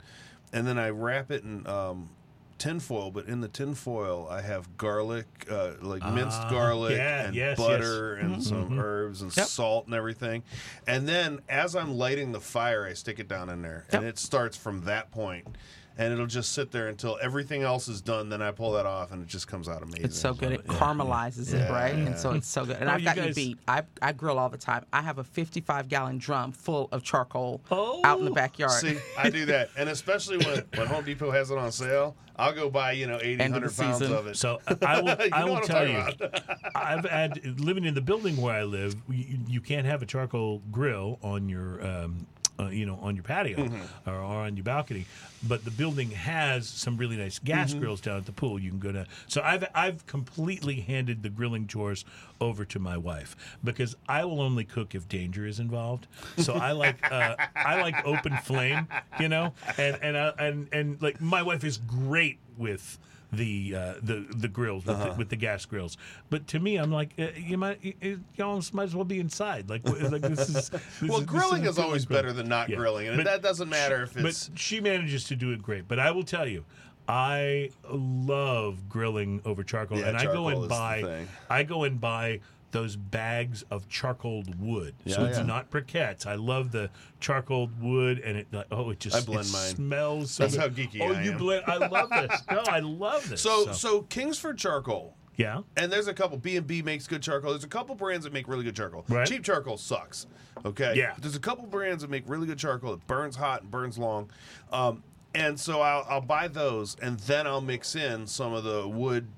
and 0.53 0.67
then 0.67 0.79
I 0.79 0.91
wrap 0.91 1.31
it 1.31 1.43
in. 1.45 1.67
Um, 1.67 2.11
Tinfoil, 2.59 3.11
but 3.11 3.25
in 3.25 3.41
the 3.41 3.49
tinfoil, 3.49 4.29
I 4.31 4.43
have 4.43 4.77
garlic, 4.77 5.25
uh, 5.51 5.71
like 5.81 6.05
minced 6.13 6.43
Ah, 6.43 6.51
garlic 6.51 6.95
yeah, 6.95 7.25
and 7.25 7.35
yes, 7.35 7.57
butter 7.57 8.19
yes. 8.21 8.31
and 8.31 8.43
some 8.45 8.79
herbs 8.79 9.23
and 9.23 9.35
Yep. 9.35 9.47
salt 9.47 9.87
and 9.87 9.95
everything. 9.95 10.43
And 10.87 11.09
then 11.09 11.41
as 11.49 11.75
I'm 11.75 11.95
lighting 11.97 12.33
the 12.33 12.41
fire, 12.41 12.85
I 12.85 12.93
stick 12.93 13.19
it 13.19 13.29
down 13.29 13.49
in 13.49 13.63
there, 13.63 13.87
and 13.89 14.05
it 14.05 14.19
starts 14.19 14.59
from 14.59 14.83
that 14.85 15.11
point, 15.11 15.57
and 16.01 16.15
it'll 16.15 16.27
just 16.27 16.53
sit 16.53 16.71
there 16.73 16.89
until 16.89 17.19
everything 17.21 17.63
else 17.63 17.87
is 17.87 18.01
done. 18.01 18.31
Then 18.31 18.41
I 18.41 18.51
pull 18.53 18.73
that 18.73 18.87
off, 18.87 19.13
and 19.13 19.21
it 19.23 19.29
just 19.29 19.47
comes 19.47 19.69
out 19.69 19.83
amazing. 19.83 20.07
It's 20.07 20.19
so 20.19 20.33
good. 20.33 20.53
It 20.53 20.67
caramelizes 20.67 21.53
it, 21.53 21.71
right? 21.71 21.95
And 21.95 22.19
so 22.19 22.33
it's 22.33 22.49
so 22.49 22.65
good. 22.65 22.77
And 22.77 22.89
Oh, 22.89 22.95
I've 22.95 23.01
you 23.01 23.05
got 23.05 23.17
you 23.19 23.35
beat. 23.35 23.59
I, 23.69 23.83
I 24.01 24.13
grill 24.13 24.39
all 24.39 24.49
the 24.49 24.57
time. 24.57 24.87
I 24.95 25.03
have 25.03 25.19
a 25.19 25.25
55 25.25 25.89
gallon 25.89 26.17
drum 26.19 26.53
full 26.53 26.89
of 26.91 27.03
charcoal 27.03 27.61
Oh. 27.71 28.01
out 28.03 28.19
in 28.19 28.25
the 28.25 28.31
backyard. 28.31 28.73
See, 28.81 28.99
I 29.19 29.29
do 29.31 29.45
that, 29.47 29.69
and 29.77 29.89
especially 29.91 30.39
when, 30.39 30.65
when 30.75 30.87
Home 30.87 31.05
Depot 31.05 31.31
has 31.31 31.51
it 31.51 31.59
on 31.59 31.71
sale, 31.71 32.17
I'll 32.37 32.55
go 32.55 32.71
buy 32.71 32.93
you 32.93 33.07
know 33.07 33.19
80, 33.21 33.33
End 33.33 33.53
100 33.53 33.71
the 33.71 33.83
pounds 33.83 33.99
season. 33.99 34.17
of 34.17 34.27
it. 34.27 34.37
So 34.39 34.61
I 34.87 35.01
will. 35.03 35.11
You 35.21 35.29
I 35.33 35.41
know 35.41 35.47
will 35.49 35.57
I'm 35.59 35.63
tell 35.65 35.87
you. 35.87 36.03
I've 36.75 37.05
had 37.05 37.61
living 37.61 37.85
in 37.85 37.93
the 37.95 38.01
building 38.01 38.39
where 38.39 38.55
I 38.55 38.63
live. 38.65 38.97
You, 39.11 39.39
you 39.47 39.61
can't 39.61 39.85
have 39.87 40.01
a 40.03 40.07
charcoal 40.07 40.63
grill 40.73 41.19
on 41.23 41.49
your, 41.51 41.87
um, 41.87 42.27
uh, 42.61 42.69
you 42.69 42.85
know, 42.87 42.99
on 43.01 43.17
your 43.17 43.23
patio 43.25 43.57
Mm-hmm. 43.59 44.11
or, 44.11 44.15
or 44.17 44.45
on 44.47 44.57
your 44.57 44.65
balcony. 44.65 45.07
But 45.43 45.65
the 45.65 45.71
building 45.71 46.11
has 46.11 46.69
some 46.69 46.97
really 46.99 47.17
nice 47.17 47.39
gas 47.39 47.71
Mm-hmm. 47.71 47.81
grills 47.81 48.01
down 48.03 48.19
at 48.19 48.27
the 48.27 48.33
pool. 48.33 48.59
You 48.59 48.71
can 48.71 48.79
go 48.79 48.93
to. 48.93 49.07
So 49.27 49.41
I've 49.43 49.65
I've 49.75 50.07
completely 50.07 50.81
handed 50.81 51.23
the 51.23 51.31
grilling 51.31 51.67
chores 51.67 52.05
over 52.41 52.65
to 52.67 52.79
my 52.79 52.97
wife 52.97 53.37
because 53.65 53.97
I 54.09 54.25
will 54.25 54.41
only 54.41 54.65
cook 54.65 54.95
if 54.95 55.09
danger 55.09 55.47
is 55.47 55.59
involved. 55.61 56.07
So 56.39 56.53
I 56.55 56.73
like 56.73 57.11
uh, 57.11 57.37
I 57.57 57.81
like 57.81 58.05
open 58.05 58.37
flame, 58.39 58.89
you 59.19 59.29
know, 59.29 59.55
and 59.79 59.99
and 60.03 60.17
I, 60.19 60.29
and 60.39 60.69
and 60.73 61.01
like 61.03 61.21
my 61.21 61.43
wife 61.43 61.65
is 61.65 61.79
great 61.79 62.39
with 62.59 62.99
the 63.33 63.75
uh, 63.77 63.95
the 64.03 64.27
the 64.37 64.49
grills 64.49 64.85
with, 64.85 64.97
Uh-huh. 64.97 65.11
the, 65.13 65.19
with 65.19 65.29
the 65.29 65.37
gas 65.37 65.65
grills. 65.65 65.97
But 66.31 66.47
to 66.49 66.59
me, 66.59 66.77
I'm 66.77 66.91
like, 66.91 67.11
uh, 67.19 67.29
you 67.37 67.57
might 67.59 67.79
you, 67.85 67.95
you 68.03 68.45
almost 68.45 68.75
might 68.75 68.85
as 68.85 68.95
well 68.95 69.05
be 69.05 69.21
inside. 69.21 69.71
Like, 69.71 69.85
like 69.89 70.23
this 70.23 70.49
is 70.49 70.69
this 70.71 70.83
well, 71.03 71.21
is, 71.21 71.27
grilling 71.27 71.65
is 71.65 71.79
a 71.79 71.83
always 71.83 72.05
grill. 72.05 72.19
better 72.19 72.33
than 72.33 72.49
not 72.49 72.69
Yeah. 72.69 72.77
grilling, 72.77 73.09
and 73.09 73.17
But 73.17 73.27
that 73.27 73.43
doesn't 73.43 73.69
matter 73.69 74.03
if 74.03 74.17
it's. 74.17 74.49
But 74.49 74.59
she 74.59 74.81
manages 74.81 75.25
to 75.25 75.37
do 75.37 75.53
it 75.53 75.63
great. 75.63 75.87
But 75.87 75.99
I 76.01 76.11
will 76.11 76.25
tell 76.25 76.47
you, 76.49 76.65
I 77.09 77.71
love 77.89 78.89
grilling 78.89 79.41
over 79.45 79.63
charcoal, 79.63 79.99
Yeah, 79.99 80.09
and 80.09 80.17
I 80.17 80.25
go 80.25 80.49
and 80.49 80.69
buy. 80.69 81.27
I 81.49 81.63
go 81.63 81.85
and 81.85 82.01
buy 82.01 82.41
those 82.73 82.95
bags 82.97 83.65
of 83.71 83.89
charcoal 83.89 84.45
wood. 84.59 84.95
so 85.07 85.23
Yeah, 85.23 85.27
it's 85.29 85.39
yeah. 85.39 85.45
not 85.45 85.71
briquettes. 85.71 86.27
I 86.27 86.35
love 86.37 86.71
the 86.73 86.91
charcoal 87.19 87.71
wood, 87.81 88.21
and 88.21 88.37
it 88.39 88.47
like, 88.53 88.67
oh, 88.71 88.91
it 88.91 89.01
just 89.01 89.17
I 89.17 89.21
blend 89.21 89.49
it 89.49 89.53
mine. 89.53 89.75
smells. 89.75 90.31
So 90.33 90.45
That's 90.45 90.55
good. 90.57 90.61
how 90.61 90.69
geeky 90.69 91.01
Oh, 91.01 91.13
I 91.15 91.23
you 91.23 91.33
am. 91.33 91.39
blend. 91.39 91.65
I 91.67 91.77
love 91.89 92.11
this. 92.11 92.41
No, 92.51 92.63
I 92.67 92.79
love 92.81 93.29
this. 93.29 93.41
so, 93.41 93.73
so 93.73 94.03
Kingsford 94.03 94.57
charcoal. 94.59 95.15
yeah. 95.37 95.61
And 95.77 95.91
there's 95.93 96.07
a 96.09 96.15
couple. 96.15 96.39
B 96.39 96.57
and 96.57 96.67
B 96.67 96.83
makes 96.83 97.07
good 97.07 97.23
charcoal. 97.23 97.51
There's 97.51 97.65
a 97.65 97.69
couple 97.69 97.95
brands 97.95 98.25
that 98.25 98.33
make 98.33 98.47
really 98.49 98.65
good 98.65 98.77
charcoal. 98.77 99.05
Right. 99.09 99.27
Cheap 99.27 99.43
charcoal 99.45 99.77
sucks. 99.77 100.27
Okay. 100.65 100.95
Yeah. 100.97 101.15
There's 101.19 101.37
a 101.37 101.41
couple 101.41 101.67
brands 101.67 102.03
that 102.03 102.11
make 102.11 102.25
really 102.29 102.47
good 102.47 102.59
charcoal. 102.59 102.93
It 102.95 103.07
burns 103.07 103.37
hot 103.37 103.63
and 103.63 103.71
burns 103.71 103.99
long. 103.99 104.31
Um, 104.73 105.03
and 105.35 105.59
so 105.59 105.81
I'll, 105.81 106.05
I'll 106.09 106.21
buy 106.21 106.49
those, 106.49 106.97
and 107.01 107.19
then 107.21 107.47
I'll 107.47 107.61
mix 107.61 107.95
in 107.95 108.27
some 108.27 108.53
of 108.53 108.65
the 108.65 108.87
wood 108.89 109.29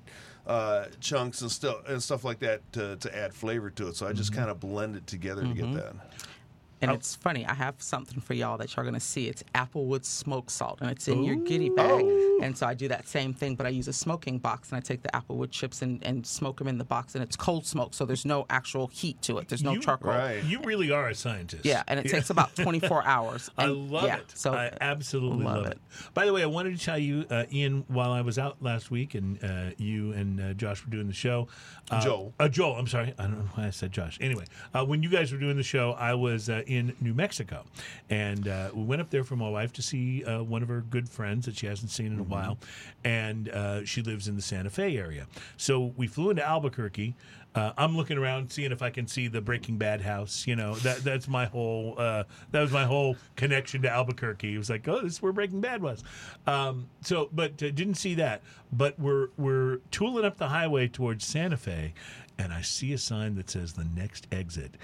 uh, 0.45 0.85
chunks 0.99 1.41
and 1.41 1.49
stuff 1.51 1.87
and 1.87 2.01
stuff 2.03 2.23
like 2.23 2.39
that 2.39 2.61
to, 2.73 2.95
to 2.97 3.15
add 3.17 3.33
flavor 3.33 3.69
to 3.71 3.87
it. 3.87 3.95
So 3.95 4.05
I 4.05 4.09
Mm-hmm. 4.09 4.17
just 4.17 4.33
kind 4.33 4.49
of 4.49 4.59
blend 4.59 4.95
it 4.95 5.07
together 5.07 5.41
to 5.43 5.53
get 5.53 5.73
that. 5.73 5.93
And 6.83 6.91
it's 6.91 7.15
funny. 7.15 7.45
I 7.45 7.53
have 7.53 7.75
something 7.79 8.19
for 8.19 8.33
y'all 8.33 8.57
that 8.57 8.75
y'all 8.75 8.81
are 8.83 8.85
gonna 8.85 8.99
see. 8.99 9.27
It's 9.27 9.43
Applewood 9.55 10.05
smoke 10.05 10.49
salt, 10.49 10.79
and 10.81 10.91
it's 10.91 11.07
in 11.07 11.23
your 11.23 11.35
giddy 11.35 11.69
bag. 11.69 12.05
And 12.41 12.57
so 12.57 12.67
I 12.67 12.73
do 12.73 12.87
that 12.89 13.07
same 13.07 13.33
thing, 13.33 13.55
but 13.55 13.65
I 13.65 13.69
use 13.69 13.87
a 13.87 13.93
smoking 13.93 14.37
box, 14.37 14.69
and 14.69 14.77
I 14.77 14.81
take 14.81 15.01
the 15.01 15.09
Applewood 15.09 15.51
chips 15.51 15.81
and, 15.81 16.03
and 16.03 16.25
smoke 16.27 16.57
them 16.57 16.67
in 16.67 16.77
the 16.77 16.83
box, 16.83 17.15
and 17.15 17.23
it's 17.23 17.35
cold 17.35 17.65
smoke, 17.65 17.93
so 17.93 18.05
there's 18.05 18.25
no 18.25 18.45
actual 18.49 18.87
heat 18.87 19.21
to 19.23 19.37
it. 19.37 19.47
There's 19.47 19.63
no 19.63 19.73
You- 19.73 19.81
charcoal. 19.81 20.11
Right. 20.11 20.43
You 20.43 20.59
really 20.63 20.91
are 20.91 21.07
a 21.09 21.15
scientist. 21.15 21.65
Yeah, 21.65 21.83
and 21.87 21.99
it 21.99 22.09
takes 22.09 22.29
about 22.29 22.55
24 22.57 23.03
hours. 23.05 23.49
I 23.57 23.67
love 23.67 24.03
yeah, 24.05 24.17
it. 24.17 24.31
So 24.35 24.53
I 24.53 24.71
absolutely 24.81 25.45
love, 25.45 25.57
love 25.57 25.65
it. 25.67 25.71
it. 25.73 26.13
By 26.13 26.25
the 26.25 26.33
way, 26.33 26.43
I 26.43 26.47
wanted 26.47 26.77
to 26.77 26.83
tell 26.83 26.97
you, 26.97 27.25
uh, 27.29 27.45
Ian, 27.51 27.85
while 27.87 28.11
I 28.11 28.21
was 28.21 28.37
out 28.37 28.57
last 28.61 28.91
week 28.91 29.15
and 29.15 29.41
uh, 29.43 29.71
you 29.77 30.11
and 30.13 30.39
uh, 30.41 30.53
Josh 30.53 30.83
were 30.83 30.91
doing 30.91 31.07
the 31.07 31.13
show. 31.13 31.47
Uh, 31.89 32.01
Joel. 32.01 32.33
Uh, 32.39 32.49
Joel, 32.49 32.75
I'm 32.75 32.87
sorry. 32.87 33.13
I 33.17 33.23
don't 33.23 33.39
know 33.39 33.49
why 33.55 33.67
I 33.67 33.69
said 33.69 33.91
Josh. 33.91 34.17
Anyway, 34.21 34.45
uh, 34.73 34.83
when 34.85 35.03
you 35.03 35.09
guys 35.09 35.31
were 35.31 35.37
doing 35.37 35.57
the 35.57 35.63
show, 35.63 35.91
I 35.93 36.13
was 36.13 36.49
uh, 36.49 36.63
in 36.75 36.95
New 36.99 37.13
Mexico. 37.13 37.63
And 38.09 38.47
uh, 38.47 38.69
we 38.73 38.83
went 38.83 39.01
up 39.01 39.09
there 39.09 39.23
for 39.23 39.35
my 39.35 39.49
wife 39.49 39.73
to 39.73 39.81
see 39.81 40.23
uh, 40.23 40.43
one 40.43 40.63
of 40.63 40.69
her 40.69 40.81
good 40.81 41.09
friends 41.09 41.45
that 41.45 41.57
she 41.57 41.67
hasn't 41.67 41.91
seen 41.91 42.13
in 42.13 42.19
a 42.19 42.23
while. 42.23 42.57
And 43.03 43.49
uh, 43.49 43.85
she 43.85 44.01
lives 44.01 44.27
in 44.27 44.35
the 44.35 44.41
Santa 44.41 44.69
Fe 44.69 44.97
area. 44.97 45.27
So 45.57 45.93
we 45.97 46.07
flew 46.07 46.29
into 46.29 46.45
Albuquerque. 46.45 47.15
Uh, 47.55 47.71
I'm 47.77 47.95
looking 47.95 48.17
around, 48.17 48.51
seeing 48.51 48.71
if 48.71 48.81
I 48.81 48.89
can 48.89 49.07
see 49.07 49.27
the 49.27 49.39
Breaking 49.39 49.77
Bad 49.77 50.01
house. 50.01 50.47
You 50.47 50.55
know, 50.55 50.73
that 50.75 51.03
that's 51.03 51.27
my 51.27 51.45
whole 51.45 51.95
uh, 51.97 52.23
that 52.51 52.61
was 52.61 52.71
my 52.71 52.85
whole 52.85 53.15
connection 53.35 53.83
to 53.83 53.89
Albuquerque. 53.89 54.55
It 54.55 54.57
was 54.57 54.69
like, 54.69 54.87
oh, 54.87 55.01
this 55.01 55.13
is 55.13 55.21
where 55.21 55.31
Breaking 55.31 55.61
Bad 55.61 55.81
was. 55.81 56.03
Um, 56.47 56.89
so, 57.01 57.29
but 57.31 57.51
uh, 57.61 57.69
didn't 57.69 57.95
see 57.95 58.15
that. 58.15 58.41
But 58.71 58.97
we're 58.99 59.27
we're 59.37 59.77
tooling 59.91 60.25
up 60.25 60.37
the 60.37 60.47
highway 60.47 60.87
towards 60.87 61.25
Santa 61.25 61.57
Fe, 61.57 61.93
and 62.39 62.51
I 62.51 62.61
see 62.61 62.91
a 62.93 62.97
sign 62.97 63.35
that 63.35 63.51
says 63.51 63.73
the 63.73 63.85
next 63.95 64.25
exit 64.31 64.75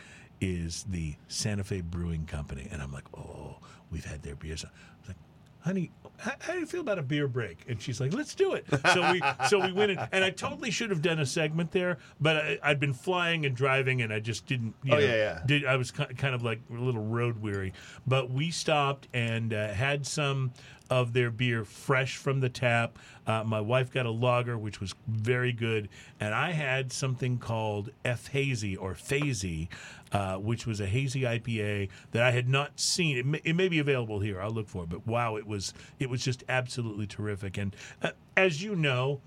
is 0.41 0.83
the 0.89 1.15
Santa 1.27 1.63
Fe 1.63 1.81
Brewing 1.81 2.25
Company, 2.25 2.67
and 2.71 2.81
I'm 2.81 2.91
like, 2.91 3.05
oh, 3.17 3.57
we've 3.91 4.05
had 4.05 4.23
their 4.23 4.35
beers. 4.35 4.63
I 4.65 4.69
was 5.01 5.07
like, 5.09 5.17
honey, 5.61 5.91
how, 6.17 6.31
how 6.39 6.53
do 6.53 6.59
you 6.59 6.65
feel 6.65 6.81
about 6.81 6.99
a 6.99 7.01
beer 7.03 7.27
break? 7.27 7.65
And 7.67 7.81
she's 7.81 7.99
like, 7.99 8.13
let's 8.13 8.35
do 8.35 8.53
it. 8.53 8.65
So 8.93 9.11
we 9.11 9.21
so 9.47 9.59
we 9.59 9.71
went 9.73 9.91
in, 9.91 9.99
and 10.11 10.23
I 10.23 10.29
totally 10.29 10.71
should 10.71 10.89
have 10.89 11.01
done 11.01 11.19
a 11.19 11.25
segment 11.25 11.71
there, 11.71 11.97
but 12.19 12.37
I, 12.37 12.59
I'd 12.63 12.79
been 12.79 12.93
flying 12.93 13.45
and 13.45 13.55
driving, 13.55 14.01
and 14.01 14.13
I 14.13 14.19
just 14.19 14.45
didn't. 14.45 14.73
You 14.83 14.93
Oh, 14.93 14.97
know, 14.97 15.05
yeah, 15.05 15.15
yeah. 15.15 15.41
Did 15.45 15.65
I 15.65 15.75
was 15.75 15.91
kind 15.91 16.35
of 16.35 16.43
like 16.43 16.59
a 16.69 16.73
little 16.79 17.03
road 17.03 17.41
weary, 17.41 17.73
but 18.07 18.29
we 18.31 18.51
stopped 18.51 19.07
and 19.13 19.53
uh, 19.53 19.69
had 19.69 20.05
some 20.05 20.51
of 20.89 21.13
their 21.13 21.29
beer 21.29 21.63
fresh 21.63 22.17
from 22.17 22.39
the 22.39 22.49
tap. 22.49 22.97
Uh, 23.27 23.43
my 23.43 23.61
wife 23.61 23.91
got 23.93 24.07
a 24.07 24.09
lager, 24.11 24.57
which 24.57 24.81
was 24.81 24.95
very 25.07 25.53
good, 25.53 25.87
and 26.19 26.33
I 26.33 26.51
had 26.51 26.91
something 26.91 27.37
called 27.37 27.91
F 28.03 28.27
Hazy 28.29 28.75
or 28.75 28.93
Fazy, 28.95 29.67
uh, 30.11 30.35
which 30.35 30.65
was 30.65 30.79
a 30.79 30.85
hazy 30.87 31.21
IPA 31.21 31.89
that 32.11 32.23
I 32.23 32.31
had 32.31 32.49
not 32.49 32.79
seen. 32.79 33.17
It 33.17 33.25
may, 33.25 33.41
it 33.43 33.55
may 33.55 33.67
be 33.69 33.79
available 33.79 34.19
here. 34.19 34.41
I'll 34.41 34.51
look 34.51 34.67
for 34.67 34.83
it. 34.83 34.89
But 34.89 35.05
wow, 35.07 35.35
it 35.35 35.45
was 35.47 35.73
it 35.99 36.09
was 36.09 36.23
just 36.23 36.43
absolutely 36.49 37.07
terrific. 37.07 37.57
And 37.57 37.75
uh, 38.01 38.11
as 38.37 38.63
you 38.63 38.75
know, 38.75 39.21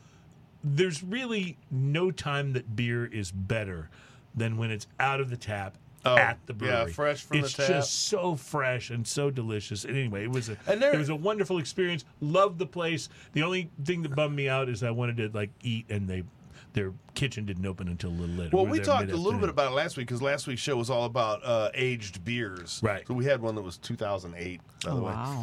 there's 0.64 1.02
really 1.02 1.56
no 1.70 2.10
time 2.10 2.52
that 2.52 2.76
beer 2.76 3.06
is 3.06 3.30
better 3.32 3.90
than 4.34 4.56
when 4.56 4.70
it's 4.70 4.86
out 5.00 5.20
of 5.20 5.30
the 5.30 5.36
tap 5.36 5.76
Oh, 6.04 6.16
at 6.16 6.36
the 6.46 6.52
brewery. 6.52 6.74
yeah, 6.74 6.86
fresh 6.86 7.20
from 7.22 7.42
the 7.42 7.48
tap. 7.48 7.58
it's 7.60 7.68
just 7.68 8.06
so 8.08 8.34
fresh 8.34 8.90
and 8.90 9.06
so 9.06 9.30
delicious. 9.30 9.84
And 9.84 9.96
anyway, 9.96 10.24
it 10.24 10.30
was 10.32 10.48
a 10.48 10.56
there- 10.66 10.92
it 10.92 10.98
was 10.98 11.10
a 11.10 11.14
wonderful 11.14 11.58
experience. 11.58 12.04
Loved 12.20 12.58
the 12.58 12.66
place. 12.66 13.08
The 13.34 13.44
only 13.44 13.70
thing 13.84 14.02
that 14.02 14.16
bummed 14.16 14.34
me 14.34 14.48
out 14.48 14.68
is 14.68 14.82
I 14.82 14.90
wanted 14.90 15.16
to 15.18 15.28
like 15.32 15.50
eat 15.62 15.86
and 15.90 16.08
they 16.08 16.24
their 16.72 16.92
kitchen 17.14 17.44
didn't 17.44 17.66
open 17.66 17.88
until 17.88 18.10
a 18.10 18.12
little 18.12 18.34
later. 18.34 18.56
Well, 18.56 18.64
We're 18.66 18.72
we 18.72 18.80
talked 18.80 19.10
a 19.10 19.16
little 19.16 19.38
bit 19.40 19.48
about 19.48 19.72
it 19.72 19.74
last 19.74 19.96
week 19.96 20.06
because 20.08 20.22
last 20.22 20.46
week's 20.46 20.60
show 20.62 20.76
was 20.76 20.90
all 20.90 21.04
about 21.04 21.44
uh, 21.44 21.70
aged 21.74 22.24
beers. 22.24 22.80
Right. 22.82 23.06
So 23.06 23.14
we 23.14 23.24
had 23.24 23.40
one 23.42 23.54
that 23.56 23.62
was 23.62 23.78
2008. 23.78 24.60
By 24.84 24.90
Oh, 24.90 24.96
the 24.96 25.02
way. 25.02 25.12
wow. 25.12 25.42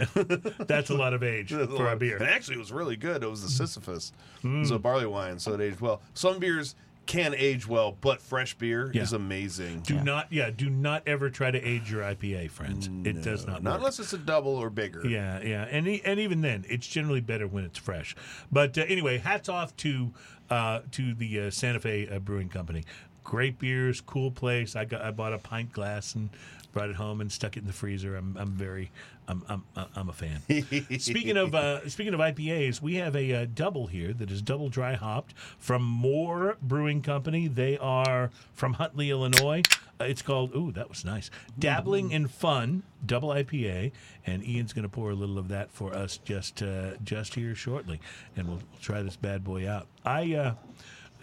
That's 0.66 0.90
a 0.90 0.96
lot 0.96 1.14
of 1.14 1.24
age 1.24 1.50
That's 1.52 1.72
a 1.72 1.76
for 1.78 1.88
a 1.92 1.96
beer. 1.96 2.18
And 2.18 2.28
actually, 2.28 2.56
it 2.56 2.60
was 2.60 2.72
really 2.72 2.96
good. 2.98 3.24
It 3.24 3.30
was 3.30 3.42
the 3.44 3.50
Sisyphus. 3.50 4.12
It 4.44 4.48
Mm. 4.48 4.60
was 4.60 4.72
a 4.72 4.80
barley 4.80 5.06
wine, 5.06 5.40
so 5.40 5.54
it 5.54 5.62
aged 5.62 5.80
well. 5.82 6.02
Some 6.14 6.40
beers 6.40 6.76
can 7.06 7.34
age 7.36 7.68
well, 7.68 7.98
but 8.02 8.22
fresh 8.22 8.54
beer 8.56 8.92
Yeah. 8.94 9.02
is 9.02 9.14
amazing. 9.14 9.80
Do 9.80 10.00
not, 10.00 10.32
yeah, 10.32 10.52
do 10.52 10.70
not 10.70 11.02
ever 11.08 11.32
try 11.32 11.50
to 11.50 11.60
age 11.60 11.90
your 11.92 12.04
IPA, 12.04 12.52
friends. 12.52 12.88
It 13.04 13.24
does 13.24 13.48
not. 13.48 13.64
Not 13.64 13.72
work. 13.72 13.80
unless 13.80 14.00
it's 14.00 14.14
a 14.14 14.18
double 14.20 14.56
or 14.56 14.70
bigger. 14.70 15.08
Yeah, 15.08 15.42
yeah, 15.42 15.64
and 15.72 15.88
e- 15.88 16.04
and 16.06 16.20
even 16.20 16.42
then, 16.42 16.66
it's 16.70 16.86
generally 16.86 17.22
better 17.22 17.48
when 17.48 17.64
it's 17.64 17.80
fresh. 17.80 18.16
But 18.52 18.78
uh, 18.78 18.82
anyway, 18.88 19.18
hats 19.18 19.50
off 19.50 19.76
to 19.78 20.14
uh, 20.50 20.82
to 20.92 21.14
the 21.14 21.42
uh, 21.42 21.52
Santa 21.52 21.80
Fe 21.80 22.08
uh, 22.08 22.20
Brewing 22.20 22.50
Company. 22.50 22.84
Great 23.24 23.60
beers, 23.60 24.02
cool 24.02 24.32
place. 24.32 24.76
I 24.76 24.86
got 24.86 25.02
I 25.02 25.12
bought 25.12 25.34
a 25.34 25.38
pint 25.38 25.72
glass 25.72 26.16
and 26.16 26.30
brought 26.72 26.90
it 26.90 26.96
home 26.96 27.22
and 27.22 27.32
stuck 27.32 27.58
it 27.58 27.62
in 27.62 27.68
the 27.68 27.74
freezer. 27.74 28.16
I'm 28.16 28.36
I'm 28.38 28.52
very 28.52 28.92
I'm 29.28 29.44
I'm 29.48 29.64
I'm 29.96 30.10
a 30.10 30.14
fan. 30.14 30.42
speaking 31.00 31.38
of 31.38 31.54
uh, 31.54 31.88
speaking 31.88 32.14
of 32.14 32.20
IPAs, 32.20 32.82
we 32.82 32.96
have 32.96 33.16
a 33.16 33.34
uh, 33.34 33.46
double 33.54 33.88
here 33.88 34.14
that 34.14 34.32
is 34.32 34.42
double 34.42 34.70
dry 34.70 34.96
hopped 34.96 35.34
from 35.58 35.84
Moore 35.84 36.58
Brewing 36.62 37.02
Company. 37.02 37.48
They 37.48 37.78
are 37.78 38.32
from 38.54 38.74
Huntley, 38.74 39.12
Illinois. 39.12 39.62
Uh, 40.02 40.06
it's 40.06 40.22
called 40.22 40.56
ooh, 40.56 40.72
that 40.72 40.90
was 40.90 41.06
nice. 41.06 41.30
Dabbling 41.58 42.12
in 42.12 42.28
Fun 42.28 42.84
Double 43.06 43.30
IPA, 43.30 43.92
and 44.26 44.44
Ian's 44.44 44.74
going 44.74 44.84
to 44.84 44.90
pour 44.90 45.12
a 45.12 45.16
little 45.16 45.38
of 45.38 45.48
that 45.50 45.72
for 45.72 45.94
us 45.94 46.18
just 46.18 46.64
uh, 46.64 46.92
just 47.04 47.36
here 47.36 47.54
shortly, 47.54 48.00
and 48.36 48.48
we'll, 48.48 48.58
we'll 48.58 48.82
try 48.82 49.04
this 49.04 49.16
bad 49.16 49.44
boy 49.44 49.70
out. 49.70 49.88
I. 50.06 50.56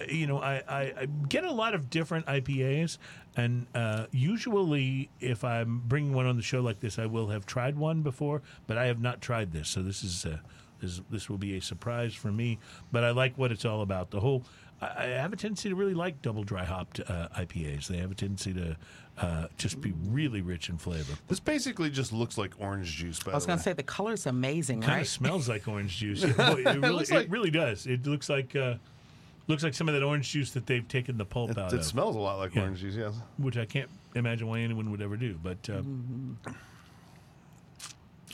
Uh, 0.01 0.05
you 0.11 0.27
know, 0.27 0.39
I, 0.41 0.63
I, 0.69 0.81
I 1.01 1.07
get 1.29 1.45
a 1.45 1.51
lot 1.53 1.75
of 1.75 1.89
different 1.91 2.27
IPAs, 2.27 2.99
and 3.37 3.67
uh, 3.75 4.07
usually, 4.11 5.11
if 5.21 5.45
I'm 5.45 5.81
bringing 5.87 6.13
one 6.13 6.27
on 6.27 6.37
the 6.37 6.43
show 6.43 6.61
like 6.61 6.81
this, 6.81 6.99
I 6.99 7.07
will 7.07 7.29
have 7.29 7.47
tried 7.47 7.77
one 7.77 8.03
before, 8.03 8.43
but 8.67 8.77
I 8.79 8.87
have 8.87 9.01
not 9.01 9.21
tried 9.21 9.53
this. 9.53 9.69
So 9.69 9.83
this 9.83 10.03
is 10.05 10.25
uh, 10.27 10.39
this 10.81 11.01
this 11.11 11.29
will 11.31 11.39
be 11.39 11.57
a 11.57 11.61
surprise 11.63 12.15
for 12.15 12.31
me. 12.33 12.59
But 12.93 13.05
I 13.05 13.11
like 13.11 13.37
what 13.39 13.53
it's 13.53 13.65
all 13.65 13.83
about. 13.83 14.11
The 14.11 14.21
whole 14.21 14.45
I, 14.81 14.87
I 14.99 15.05
have 15.07 15.33
a 15.33 15.37
tendency 15.37 15.69
to 15.71 15.75
really 15.75 15.95
like 15.95 16.21
double 16.23 16.45
dry 16.45 16.65
hopped 16.65 17.01
uh, 17.01 17.29
IPAs. 17.39 17.87
They 17.89 17.97
have 17.99 18.11
a 18.11 18.15
tendency 18.15 18.53
to 18.55 18.77
uh, 19.19 19.47
just 19.57 19.81
be 19.81 19.93
really 20.09 20.43
rich 20.43 20.69
in 20.69 20.77
flavor. 20.77 21.15
This 21.29 21.41
basically 21.41 21.89
just 21.89 22.13
looks 22.13 22.37
like 22.37 22.53
orange 22.59 22.95
juice. 22.95 23.23
By 23.23 23.33
I 23.33 23.35
was 23.35 23.47
going 23.47 23.59
to 23.59 23.63
say 23.63 23.73
the 23.73 23.83
color's 23.83 24.27
amazing, 24.27 24.83
Kind 24.83 24.93
right? 24.93 25.01
of 25.03 25.09
smells 25.09 25.49
like 25.49 25.67
orange 25.67 25.97
juice. 25.97 26.23
It, 26.25 26.37
boy, 26.37 26.43
it 26.61 26.67
really, 26.67 26.91
looks 26.91 27.11
like- 27.11 27.25
it 27.25 27.31
really 27.31 27.51
does. 27.51 27.87
It 27.87 28.07
looks 28.07 28.29
like. 28.29 28.55
Looks 29.49 29.63
like 29.63 29.75
some 29.75 29.89
of 29.89 29.95
that 29.95 30.03
orange 30.03 30.31
juice 30.31 30.51
that 30.53 30.67
they've 30.67 30.87
taken 30.89 31.19
the 31.19 31.25
pulp 31.25 31.51
It, 31.53 31.59
out 31.59 31.73
it 31.73 31.77
of. 31.77 31.81
It 31.81 31.85
smells 31.85 32.17
a 32.17 32.19
lot 32.19 32.39
like 32.39 32.55
Yeah. 32.55 32.63
orange 32.63 32.81
juice. 32.81 32.95
Yes. 32.97 33.15
which 33.39 33.57
I 33.57 33.65
can't 33.65 33.89
imagine 34.15 34.47
why 34.49 34.61
anyone 34.61 34.91
would 34.91 35.01
ever 35.03 35.17
do. 35.17 35.39
But 35.43 35.69
uh, 35.71 35.83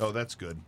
Oh, 0.00 0.10
that's 0.12 0.34
good. 0.34 0.58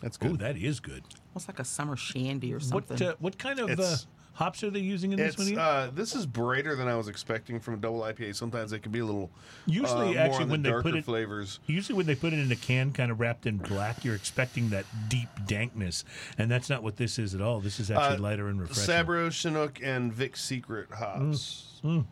That's 0.00 0.16
good. 0.16 0.32
oh, 0.32 0.36
that 0.36 0.56
is 0.56 0.80
good. 0.80 1.04
Almost 1.30 1.48
like 1.48 1.60
a 1.60 1.64
summer 1.64 1.96
shandy 1.96 2.52
or 2.52 2.58
something. 2.60 2.98
What 2.98 3.02
uh, 3.14 3.14
what 3.20 3.38
kind 3.38 3.60
of 3.60 3.68
uh, 3.68 3.72
It's- 3.72 4.06
hops 4.42 4.64
are 4.64 4.70
they 4.70 4.80
using 4.80 5.12
in 5.12 5.18
this 5.18 5.38
one? 5.38 5.56
Uh, 5.56 5.90
this 5.94 6.14
is 6.14 6.26
brighter 6.26 6.74
than 6.74 6.88
I 6.88 6.96
was 6.96 7.08
expecting 7.08 7.60
from 7.60 7.74
a 7.74 7.76
double 7.76 8.00
IPA. 8.00 8.34
Sometimes 8.34 8.70
they 8.72 8.78
can 8.78 8.90
be 8.92 8.98
a 8.98 9.04
little 9.04 9.30
Usually, 9.66 10.16
uh, 10.18 10.22
actually, 10.22 10.42
on 10.42 10.48
the 10.48 10.52
when 10.52 10.62
they 10.62 10.72
put 10.82 10.94
it- 10.96 11.04
flavors. 11.04 11.60
Usually, 11.66 11.96
when 11.96 12.06
they 12.06 12.14
put 12.14 12.32
it 12.32 12.38
in 12.40 12.50
a 12.50 12.56
can, 12.56 12.92
kind 12.92 13.10
of 13.10 13.20
wrapped 13.20 13.46
in 13.46 13.58
black, 13.58 14.04
you're 14.04 14.14
expecting 14.14 14.70
that 14.70 14.84
deep 15.08 15.28
dankness, 15.46 16.04
and 16.38 16.50
that's 16.50 16.68
not 16.68 16.82
what 16.82 16.96
this 16.96 17.18
is 17.18 17.34
at 17.34 17.40
all. 17.40 17.60
This 17.60 17.78
is 17.78 17.90
actually 17.90 18.16
Uh, 18.16 18.20
lighter 18.20 18.48
and 18.48 18.60
refreshing. 18.60 18.84
Sabro, 19.06 19.30
Chinook, 19.32 19.78
and 19.82 20.12
Vic 20.12 20.36
Secret 20.36 20.88
hops. 20.90 21.80
Um, 21.84 22.06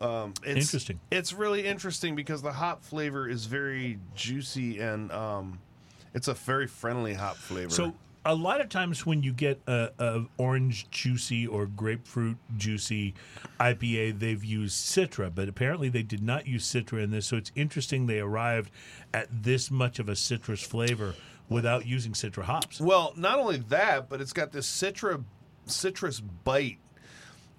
it's, 0.00 0.46
Mm, 0.46 0.56
Interesting. 0.56 1.00
It's 1.10 1.32
really 1.34 1.66
interesting 1.66 2.14
because 2.16 2.40
the 2.40 2.52
hop 2.52 2.82
flavor 2.82 3.28
is 3.28 3.44
very 3.44 3.98
juicy 4.14 4.80
and 4.80 5.12
um, 5.12 5.58
it's 6.14 6.26
a 6.26 6.32
very 6.32 6.66
friendly 6.66 7.12
hop 7.12 7.36
flavor. 7.36 7.68
So 7.70 7.94
a 8.24 8.34
lot 8.34 8.60
of 8.60 8.68
times 8.68 9.06
when 9.06 9.22
you 9.22 9.32
get 9.32 9.60
a, 9.66 9.90
a 9.98 10.24
orange 10.36 10.90
juicy 10.90 11.46
or 11.46 11.66
grapefruit 11.66 12.36
juicy 12.56 13.14
IPA, 13.58 14.18
they've 14.18 14.44
used 14.44 14.76
Citra, 14.86 15.34
but 15.34 15.48
apparently 15.48 15.88
they 15.88 16.02
did 16.02 16.22
not 16.22 16.46
use 16.46 16.64
Citra 16.70 17.02
in 17.02 17.10
this. 17.10 17.26
So 17.26 17.36
it's 17.36 17.50
interesting 17.54 18.06
they 18.06 18.20
arrived 18.20 18.70
at 19.14 19.28
this 19.42 19.70
much 19.70 19.98
of 19.98 20.08
a 20.08 20.16
citrus 20.16 20.62
flavor 20.62 21.14
without 21.48 21.86
using 21.86 22.12
Citra 22.12 22.42
hops. 22.44 22.78
Well, 22.80 23.12
not 23.16 23.38
only 23.38 23.56
that, 23.70 24.08
but 24.08 24.20
it's 24.20 24.32
got 24.34 24.52
this 24.52 24.68
citra, 24.68 25.24
citrus 25.66 26.20
bite 26.20 26.78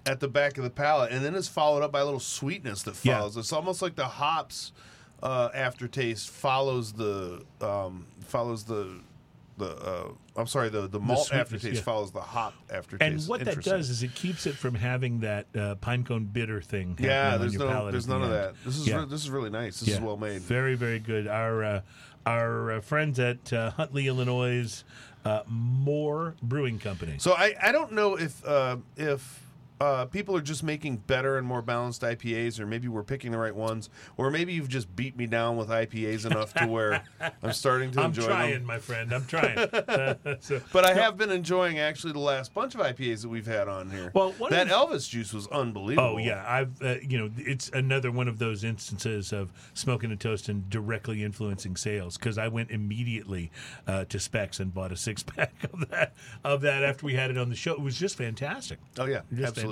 at 0.06 0.20
the 0.20 0.28
back 0.28 0.58
of 0.58 0.64
the 0.64 0.70
palate, 0.70 1.12
and 1.12 1.24
then 1.24 1.34
it's 1.34 1.48
followed 1.48 1.82
up 1.82 1.92
by 1.92 2.00
a 2.00 2.04
little 2.04 2.20
sweetness 2.20 2.82
that 2.84 2.96
Yeah. 3.04 3.18
follows. 3.18 3.36
It's 3.36 3.52
almost 3.52 3.82
like 3.82 3.96
the 3.96 4.06
hops 4.06 4.72
uh, 5.22 5.50
aftertaste 5.54 6.30
follows 6.30 6.92
the 6.94 7.44
um, 7.60 8.06
follows 8.20 8.64
the 8.64 9.00
the. 9.58 9.66
Uh, 9.76 10.08
I'm 10.36 10.46
sorry, 10.46 10.68
the 10.70 10.88
the 10.88 10.98
malt 11.00 11.26
sweetness, 11.26 11.40
aftertaste 11.52 11.76
yeah. 11.76 11.82
follows 11.82 12.10
the 12.12 12.20
hop 12.20 12.54
aftertaste. 12.70 13.02
And 13.02 13.28
what 13.28 13.44
that 13.44 13.62
does 13.62 13.90
is 13.90 14.02
it 14.02 14.14
keeps 14.14 14.46
it 14.46 14.54
from 14.54 14.74
having 14.74 15.20
that 15.20 15.46
uh, 15.54 15.74
pine 15.76 16.04
cone 16.04 16.24
bitter 16.24 16.60
thing. 16.62 16.96
yeah, 17.00 17.34
on 17.34 17.40
there's 17.40 17.54
your 17.54 17.66
no 17.66 17.70
palate 17.72 17.92
there's 17.92 18.04
at 18.06 18.08
the 18.08 18.18
none 18.18 18.28
of 18.28 18.32
end. 18.34 18.56
that. 18.56 18.64
This 18.64 18.78
is 18.78 18.88
Yeah. 18.88 19.00
re- 19.00 19.06
this 19.06 19.20
is 19.22 19.30
really 19.30 19.50
nice. 19.50 19.80
This 19.80 19.90
is 19.90 20.00
well 20.00 20.16
made. 20.16 20.40
Very, 20.42 20.74
very 20.74 20.98
good. 20.98 21.26
Our 21.26 21.64
uh, 21.64 21.80
our 22.24 22.72
uh, 22.72 22.80
friends 22.80 23.18
at 23.20 23.52
uh, 23.52 23.70
Huntley, 23.72 24.06
Illinois, 24.06 24.84
uh, 25.24 25.42
Moore 25.48 26.34
Brewing 26.42 26.78
Company. 26.78 27.16
So 27.18 27.32
I, 27.32 27.54
I 27.62 27.72
don't 27.72 27.92
know 27.92 28.16
if 28.16 28.44
uh, 28.46 28.76
if 28.96 29.41
uh, 29.82 30.04
people 30.04 30.36
are 30.36 30.42
just 30.42 30.62
making 30.62 30.96
better 30.96 31.36
and 31.38 31.44
more 31.44 31.60
balanced 31.60 32.02
IPAs, 32.02 32.60
or 32.60 32.66
maybe 32.66 32.86
we're 32.86 33.02
picking 33.02 33.32
the 33.32 33.38
right 33.38 33.54
ones, 33.54 33.90
or 34.16 34.30
maybe 34.30 34.52
you've 34.52 34.68
just 34.68 34.94
beat 34.94 35.16
me 35.16 35.26
down 35.26 35.56
with 35.56 35.70
IPAs 35.70 36.24
enough 36.24 36.54
to 36.54 36.68
where 36.68 37.02
I'm 37.42 37.52
starting 37.52 37.90
to 37.92 38.00
I'm 38.00 38.06
enjoy 38.06 38.26
trying, 38.26 38.52
them. 38.62 38.70
I'm 38.70 38.80
trying, 38.80 39.08
my 39.08 39.08
friend. 39.08 39.12
I'm 39.12 39.26
trying. 39.26 40.36
so, 40.40 40.60
But 40.72 40.84
I 40.84 40.94
have 40.94 41.16
been 41.16 41.32
enjoying 41.32 41.80
actually 41.80 42.12
the 42.12 42.20
last 42.20 42.54
bunch 42.54 42.76
of 42.76 42.80
IPAs 42.80 43.22
that 43.22 43.28
we've 43.28 43.46
had 43.46 43.66
on 43.66 43.90
here. 43.90 44.12
Well, 44.14 44.32
that 44.50 44.68
Elvis 44.68 45.08
juice 45.08 45.32
was 45.32 45.48
unbelievable. 45.48 46.14
Oh 46.14 46.18
yeah, 46.18 46.44
I've 46.46 46.80
uh, 46.80 46.96
you 47.02 47.18
know 47.18 47.30
it's 47.36 47.68
another 47.70 48.12
one 48.12 48.28
of 48.28 48.38
those 48.38 48.62
instances 48.62 49.32
of 49.32 49.52
smoking 49.74 50.12
a 50.12 50.16
toast 50.16 50.48
and 50.48 50.70
directly 50.70 51.24
influencing 51.24 51.76
sales 51.76 52.16
because 52.16 52.38
I 52.38 52.46
went 52.46 52.70
immediately 52.70 53.50
uh, 53.88 54.04
to 54.04 54.20
Specs 54.20 54.60
and 54.60 54.72
bought 54.72 54.92
a 54.92 54.96
six 54.96 55.24
pack 55.24 55.52
of 55.72 55.88
that 55.90 56.12
of 56.44 56.60
that 56.60 56.84
after 56.84 57.04
we 57.04 57.14
had 57.14 57.32
it 57.32 57.36
on 57.38 57.48
the 57.48 57.56
show. 57.56 57.72
It 57.72 57.80
was 57.80 57.98
just 57.98 58.16
fantastic. 58.16 58.78
Oh, 58.96 59.06
yeah, 59.06 59.22
just 59.34 59.48
absolutely. 59.48 59.71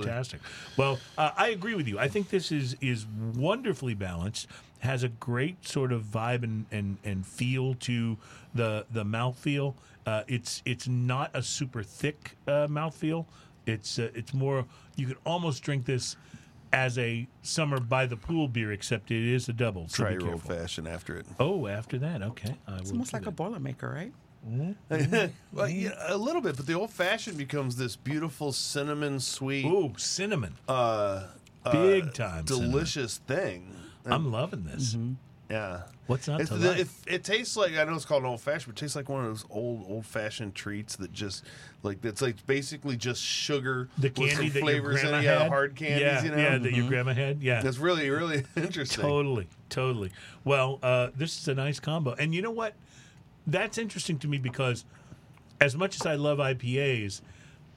Well, 0.77 0.99
uh, 1.17 1.31
I 1.35 1.49
agree 1.49 1.75
with 1.75 1.87
you. 1.87 1.99
I 1.99 2.07
think 2.07 2.29
this 2.29 2.51
is 2.51 2.75
is 2.81 3.05
wonderfully 3.35 3.93
balanced. 3.93 4.47
Has 4.79 5.03
a 5.03 5.09
great 5.09 5.67
sort 5.67 5.91
of 5.91 6.03
vibe 6.03 6.43
and 6.43 6.65
and, 6.71 6.97
and 7.03 7.25
feel 7.25 7.75
to 7.75 8.17
the 8.53 8.85
the 8.91 9.03
mouthfeel. 9.03 9.75
Uh, 10.05 10.23
it's 10.27 10.61
it's 10.65 10.87
not 10.87 11.29
a 11.33 11.43
super 11.43 11.83
thick 11.83 12.35
uh, 12.47 12.67
mouthfeel. 12.67 13.25
It's 13.65 13.99
uh, 13.99 14.09
it's 14.15 14.33
more 14.33 14.65
you 14.95 15.05
could 15.07 15.17
almost 15.25 15.61
drink 15.63 15.85
this 15.85 16.15
as 16.73 16.97
a 16.97 17.27
summer 17.43 17.79
by 17.79 18.05
the 18.05 18.15
pool 18.15 18.47
beer, 18.47 18.71
except 18.71 19.11
it 19.11 19.23
is 19.23 19.49
a 19.49 19.53
double. 19.53 19.87
So 19.89 20.03
Try 20.03 20.15
be 20.15 20.23
your 20.23 20.33
old 20.33 20.43
fashioned 20.43 20.87
after 20.87 21.17
it. 21.17 21.25
Oh, 21.39 21.67
after 21.67 21.97
that, 21.99 22.21
okay. 22.23 22.55
I 22.67 22.77
it's 22.77 22.91
almost 22.91 23.11
do 23.11 23.17
like 23.17 23.27
a 23.27 23.31
that. 23.31 23.35
Boilermaker, 23.35 23.93
right? 23.93 24.13
Well, 24.49 25.67
yeah, 25.69 25.91
a 26.07 26.17
little 26.17 26.41
bit, 26.41 26.57
but 26.57 26.65
the 26.65 26.73
old 26.73 26.91
fashioned 26.91 27.37
becomes 27.37 27.75
this 27.75 27.95
beautiful 27.95 28.51
cinnamon 28.51 29.19
sweet, 29.19 29.65
Ooh, 29.65 29.93
cinnamon. 29.97 30.55
uh, 30.67 31.27
uh, 31.65 31.71
Big 31.71 32.13
time 32.13 32.47
cinnamon. 32.47 32.71
delicious 32.71 33.17
thing. 33.19 33.75
I'm 34.05 34.31
loving 34.31 34.63
this. 34.63 34.97
Yeah. 35.49 35.81
What's 36.07 36.27
not 36.27 36.41
It's 36.41 36.49
to 36.49 36.55
the, 36.57 36.69
like? 36.69 36.79
it, 36.79 36.87
it 37.07 37.23
tastes 37.23 37.55
like 37.55 37.73
I 37.73 37.83
know 37.83 37.93
it's 37.93 38.03
called 38.05 38.23
an 38.23 38.29
old 38.29 38.41
fashioned, 38.41 38.73
but 38.73 38.81
it 38.81 38.83
tastes 38.83 38.95
like 38.95 39.09
one 39.09 39.21
of 39.23 39.27
those 39.27 39.45
old 39.49 39.85
old 39.87 40.05
fashioned 40.05 40.55
treats 40.55 40.95
that 40.97 41.13
just 41.13 41.45
like 41.83 42.03
it's 42.03 42.21
like 42.21 42.45
basically 42.47 42.97
just 42.97 43.21
sugar 43.21 43.87
the 43.97 44.07
with 44.07 44.15
candy 44.15 44.33
some 44.33 44.45
that 44.47 44.53
your 44.55 44.61
flavors 44.63 45.01
grandma 45.01 45.17
in 45.17 45.23
it. 45.23 45.25
Yeah, 45.25 45.39
had, 45.39 45.47
hard 45.49 45.75
candies, 45.75 46.01
yeah, 46.01 46.23
you 46.23 46.29
know. 46.31 46.35
Mm-hmm. 46.37 46.53
yeah, 46.53 46.57
that 46.57 46.73
your 46.73 46.87
grandma 46.87 47.13
had, 47.13 47.41
yeah. 47.43 47.61
That's 47.61 47.77
really 47.77 48.09
really 48.09 48.43
interesting. 48.55 49.01
Totally, 49.03 49.47
totally. 49.69 50.11
Well, 50.43 50.79
uh, 50.81 51.09
this 51.15 51.37
is 51.39 51.47
a 51.47 51.53
nice 51.53 51.79
combo, 51.79 52.13
and 52.13 52.33
you 52.33 52.41
know 52.41 52.51
what? 52.51 52.73
That's 53.51 53.77
interesting 53.77 54.17
to 54.19 54.27
me 54.27 54.37
because, 54.37 54.85
as 55.59 55.75
much 55.75 55.95
as 55.95 56.05
I 56.05 56.15
love 56.15 56.37
IPAs, 56.37 57.21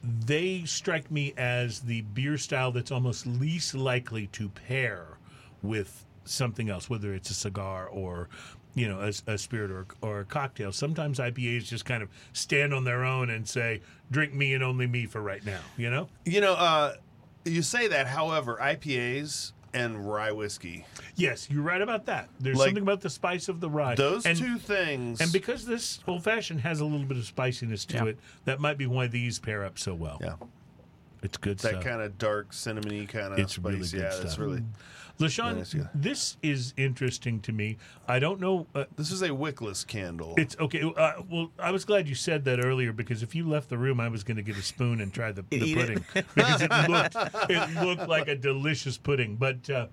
they 0.03 0.65
strike 0.67 1.11
me 1.11 1.35
as 1.37 1.81
the 1.81 2.03
beer 2.03 2.39
style 2.39 2.71
that's 2.71 2.93
almost 2.93 3.27
least 3.27 3.75
likely 3.75 4.29
to 4.29 4.51
pair 4.51 5.19
with 5.63 6.07
something 6.25 6.71
else, 6.71 6.89
whether 6.89 7.13
it's 7.13 7.31
a 7.31 7.35
cigar 7.35 7.89
or 7.89 8.29
you 8.75 8.89
know 8.89 9.01
a, 9.01 9.33
a 9.33 9.39
spirit 9.39 9.71
or, 9.71 9.87
or 10.01 10.21
a 10.21 10.25
cocktail. 10.25 10.71
Sometimes 10.71 11.19
IPAs 11.19 11.65
just 11.65 11.85
kind 11.85 12.03
of 12.03 12.09
stand 12.33 12.73
on 12.73 12.85
their 12.85 13.05
own 13.05 13.31
and 13.31 13.49
say, 13.49 13.81
"Drink 14.11 14.33
me 14.33 14.55
and 14.55 14.63
only 14.63 14.87
me 14.87 15.07
for 15.07 15.21
right 15.21 15.45
now." 15.45 15.61
You 15.77 15.91
know. 15.91 16.09
You 16.25 16.41
know, 16.41 16.53
uh, 16.55 16.95
you 17.45 17.63
say 17.63 17.89
that. 17.89 18.07
However, 18.07 18.59
IPAs 18.61 19.53
and 19.75 20.09
rye 20.11 20.33
whiskey, 20.33 20.87
Yes, 21.17 21.49
you're 21.51 21.63
right 21.63 21.83
about 21.83 22.07
that. 22.07 22.29
There's 22.41 22.57
Like, 22.57 22.69
something 22.69 22.83
about 22.83 23.01
the 23.03 23.11
spice 23.11 23.49
of 23.49 23.61
the 23.61 23.69
rye. 23.69 23.95
those 23.97 24.25
and, 24.25 24.39
two 24.39 24.59
things. 24.59 25.21
And 25.21 25.33
because 25.33 25.67
this 25.67 26.01
old 26.07 26.25
fashioned 26.25 26.61
has 26.61 26.81
a 26.81 26.85
little 26.85 27.07
bit 27.07 27.19
of 27.19 27.25
spiciness 27.25 27.85
to 27.87 27.97
Yeah. 27.97 28.05
it, 28.07 28.19
that 28.45 28.61
might 28.61 28.79
be 28.79 28.87
why 28.87 29.07
these 29.09 29.39
pair 29.39 29.65
up 29.65 29.79
so 29.79 29.95
well. 29.95 30.19
yeah, 30.21 30.37
It's 31.23 31.37
good 31.37 31.59
that 31.59 31.69
stuff. 31.69 31.85
kind 31.85 32.01
of 32.01 32.17
dark 32.19 32.53
cinnamony 32.53 33.09
kind 33.09 33.33
of 33.33 33.39
It's 33.39 33.55
spice. 33.55 33.65
really 33.75 33.89
good 33.89 34.01
yeah, 34.01 34.11
stuff. 34.11 34.23
that's 34.23 34.39
really. 34.39 34.63
LaShawn, 35.19 35.73
yeah. 35.75 35.89
this 35.95 36.37
is 36.43 36.75
interesting 36.77 37.41
to 37.43 37.53
me. 37.53 37.77
I 38.09 38.19
don't 38.19 38.41
know. 38.41 38.67
Uh, 38.75 38.85
This 38.97 39.13
is 39.13 39.23
a 39.23 39.29
wickless 39.29 39.87
candle. 39.87 40.35
it's 40.37 40.57
okay. 40.59 40.83
Uh, 40.83 41.13
well, 41.31 41.51
I 41.59 41.71
was 41.71 41.85
glad 41.85 42.09
you 42.09 42.15
said 42.17 42.45
that 42.47 42.65
earlier 42.65 42.93
because 42.93 43.23
if 43.23 43.35
you 43.35 43.49
left 43.49 43.69
the 43.69 43.79
room, 43.79 44.01
I 44.01 44.09
was 44.09 44.25
going 44.25 44.37
to 44.39 44.43
get 44.43 44.57
a 44.57 44.63
spoon 44.63 45.01
and 45.01 45.15
try 45.15 45.31
the, 45.31 45.45
the 45.51 45.57
Eat 45.59 45.77
it. 45.79 45.81
pudding 45.81 46.05
because 46.35 46.63
it 46.63 46.71
looked 46.89 47.17
it 47.51 47.85
looked 47.85 48.09
like 48.09 48.27
a 48.29 48.35
delicious 48.35 48.99
pudding. 48.99 49.37
But 49.37 49.71
uh, 49.71 49.87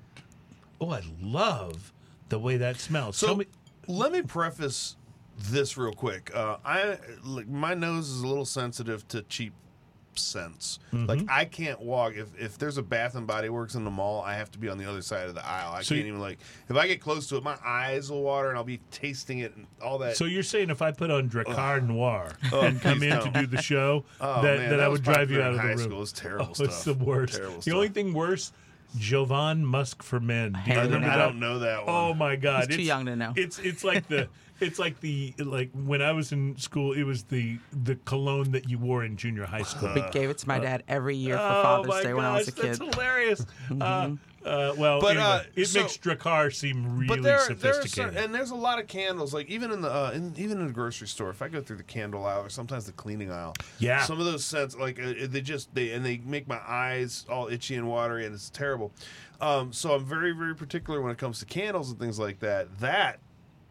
oh, 0.79 0.89
I 0.91 1.01
love 1.21 1.93
the 2.29 2.39
way 2.39 2.57
that 2.57 2.79
smells. 2.79 3.17
So 3.17 3.35
me, 3.35 3.45
let 3.87 4.11
me 4.11 4.23
preface 4.23 4.95
this 5.37 5.77
real 5.77 5.93
quick. 5.93 6.31
Uh, 6.33 6.57
I 6.65 6.97
like 7.23 7.47
my 7.47 7.73
nose 7.75 8.09
is 8.09 8.21
a 8.21 8.27
little 8.27 8.45
sensitive 8.45 9.07
to 9.09 9.21
cheap 9.23 9.53
scents. 10.19 10.79
Mm-hmm. 10.93 11.05
Like 11.05 11.21
I 11.29 11.45
can't 11.45 11.79
walk 11.81 12.13
if 12.15 12.27
if 12.39 12.57
there's 12.57 12.77
a 12.77 12.81
Bath 12.83 13.15
and 13.15 13.25
Body 13.27 13.49
Works 13.49 13.75
in 13.75 13.83
the 13.83 13.91
mall. 13.91 14.21
I 14.21 14.33
have 14.35 14.51
to 14.51 14.59
be 14.59 14.69
on 14.69 14.77
the 14.77 14.89
other 14.89 15.01
side 15.01 15.27
of 15.27 15.35
the 15.35 15.45
aisle. 15.45 15.71
I 15.73 15.81
So 15.81 15.95
can't 15.95 16.05
you- 16.05 16.09
even 16.13 16.19
like 16.21 16.39
if 16.69 16.75
I 16.75 16.87
get 16.87 17.01
close 17.01 17.27
to 17.27 17.37
it, 17.37 17.43
my 17.43 17.57
eyes 17.65 18.09
will 18.11 18.23
water 18.23 18.49
and 18.49 18.57
I'll 18.57 18.63
be 18.63 18.79
tasting 18.91 19.39
it 19.39 19.55
and 19.55 19.67
all 19.81 19.97
that. 19.99 20.17
so 20.17 20.25
you're 20.25 20.43
saying 20.43 20.69
if 20.69 20.81
I 20.81 20.91
put 20.91 21.11
on 21.11 21.29
Drakkar 21.29 21.87
Noir 21.87 22.31
and 22.53 22.81
come 22.81 22.99
please 22.99 23.13
in 23.13 23.19
to 23.21 23.29
don't. 23.31 23.51
the 23.51 23.61
show, 23.61 24.05
Oh, 24.21 24.41
that, 24.41 24.57
man, 24.59 24.69
that, 24.69 24.77
that 24.77 24.79
I 24.85 24.87
would 24.87 25.03
drive 25.03 25.31
you 25.31 25.41
out 25.41 25.53
in 25.53 25.59
of 25.59 25.63
the 25.63 25.67
room. 25.69 25.77
school. 25.79 26.01
It's 26.03 26.11
terrible 26.21 26.53
oh, 26.59 26.63
It's 26.63 26.83
the 26.83 26.93
worst. 26.93 27.35
Terrible 27.35 27.55
the 27.57 27.61
stuff. 27.63 27.73
only 27.73 27.89
thing 27.89 28.13
worse, 28.13 28.51
Jovan 28.97 29.65
Musk 29.65 30.03
for 30.03 30.19
Men. 30.19 30.51
Do 30.53 30.59
you 30.59 30.79
hate 30.79 30.91
it. 30.91 31.03
I 31.03 31.17
don't 31.17 31.39
know 31.39 31.59
that 31.59 31.85
one. 31.85 31.95
Oh 31.95 32.13
my 32.13 32.35
god, 32.35 32.67
He's 32.67 32.75
too 32.77 32.83
young 32.83 33.05
to 33.05 33.15
know. 33.15 33.33
It's 33.35 33.57
it's 33.59 33.83
like 33.83 34.07
the 34.09 34.27
it's 34.61 34.79
like 34.79 34.99
the 35.01 35.33
like 35.39 35.69
when 35.73 36.01
I 36.01 36.11
was 36.11 36.31
in 36.31 36.57
school, 36.57 36.93
it 36.93 37.03
was 37.03 37.23
the 37.23 37.57
the 37.83 37.95
cologne 38.05 38.51
that 38.51 38.69
you 38.69 38.77
wore 38.77 39.03
in 39.03 39.17
junior 39.17 39.45
high 39.45 39.63
school. 39.63 39.91
We 39.93 40.03
gave 40.11 40.29
it 40.29 40.37
to 40.39 40.47
my 40.47 40.59
dad 40.59 40.83
every 40.87 41.15
year 41.15 41.37
for 41.37 41.43
oh 41.43 41.63
Father's 41.63 41.95
Day 42.03 42.03
gosh, 42.09 42.13
when 42.15 42.25
I 42.25 42.33
was 42.37 42.47
a 42.47 42.51
kid. 42.51 42.63
that's 42.75 42.95
hilarious. 42.95 43.45
uh, 43.81 44.09
uh, 44.43 44.73
well, 44.75 44.99
But, 44.99 45.09
anyway, 45.17 45.23
uh, 45.23 45.43
it 45.55 45.65
so- 45.67 45.81
makes 45.81 45.97
Drakkar 45.97 46.51
seem 46.51 46.95
really 46.97 47.07
but 47.07 47.21
there, 47.21 47.33
there 47.33 47.37
are 47.37 47.45
sophisticated. 47.45 48.13
certain, 48.13 48.17
and 48.23 48.33
there's 48.33 48.49
a 48.49 48.55
lot 48.55 48.79
of 48.79 48.87
candles. 48.87 49.33
Like 49.35 49.47
even 49.49 49.71
in 49.71 49.81
the 49.81 49.89
uh, 49.91 50.11
in, 50.15 50.33
even 50.37 50.59
in 50.59 50.65
the 50.67 50.73
grocery 50.73 51.07
store, 51.07 51.29
if 51.29 51.41
I 51.43 51.47
go 51.47 51.61
through 51.61 51.77
the 51.77 51.83
candle 51.83 52.25
aisle 52.25 52.45
or 52.45 52.49
sometimes 52.49 52.85
the 52.85 52.91
cleaning 52.93 53.31
aisle, 53.31 53.53
Yeah. 53.77 54.01
some 54.03 54.19
of 54.19 54.25
those 54.25 54.43
scents 54.43 54.75
like 54.75 54.99
uh, 54.99 55.13
they 55.27 55.41
just 55.41 55.73
they 55.75 55.91
and 55.91 56.03
they 56.05 56.17
make 56.25 56.47
my 56.47 56.59
eyes 56.67 57.25
all 57.29 57.47
itchy 57.49 57.75
and 57.75 57.87
watery, 57.87 58.25
and 58.25 58.33
it's 58.33 58.49
terrible. 58.49 58.91
Um, 59.39 59.73
so 59.73 59.93
I'm 59.95 60.05
very 60.05 60.31
very 60.31 60.55
particular 60.55 61.01
when 61.01 61.11
it 61.11 61.17
comes 61.19 61.37
to 61.39 61.45
candles 61.45 61.91
and 61.91 61.99
things 61.99 62.17
like 62.17 62.39
that. 62.39 62.79
That 62.79 63.19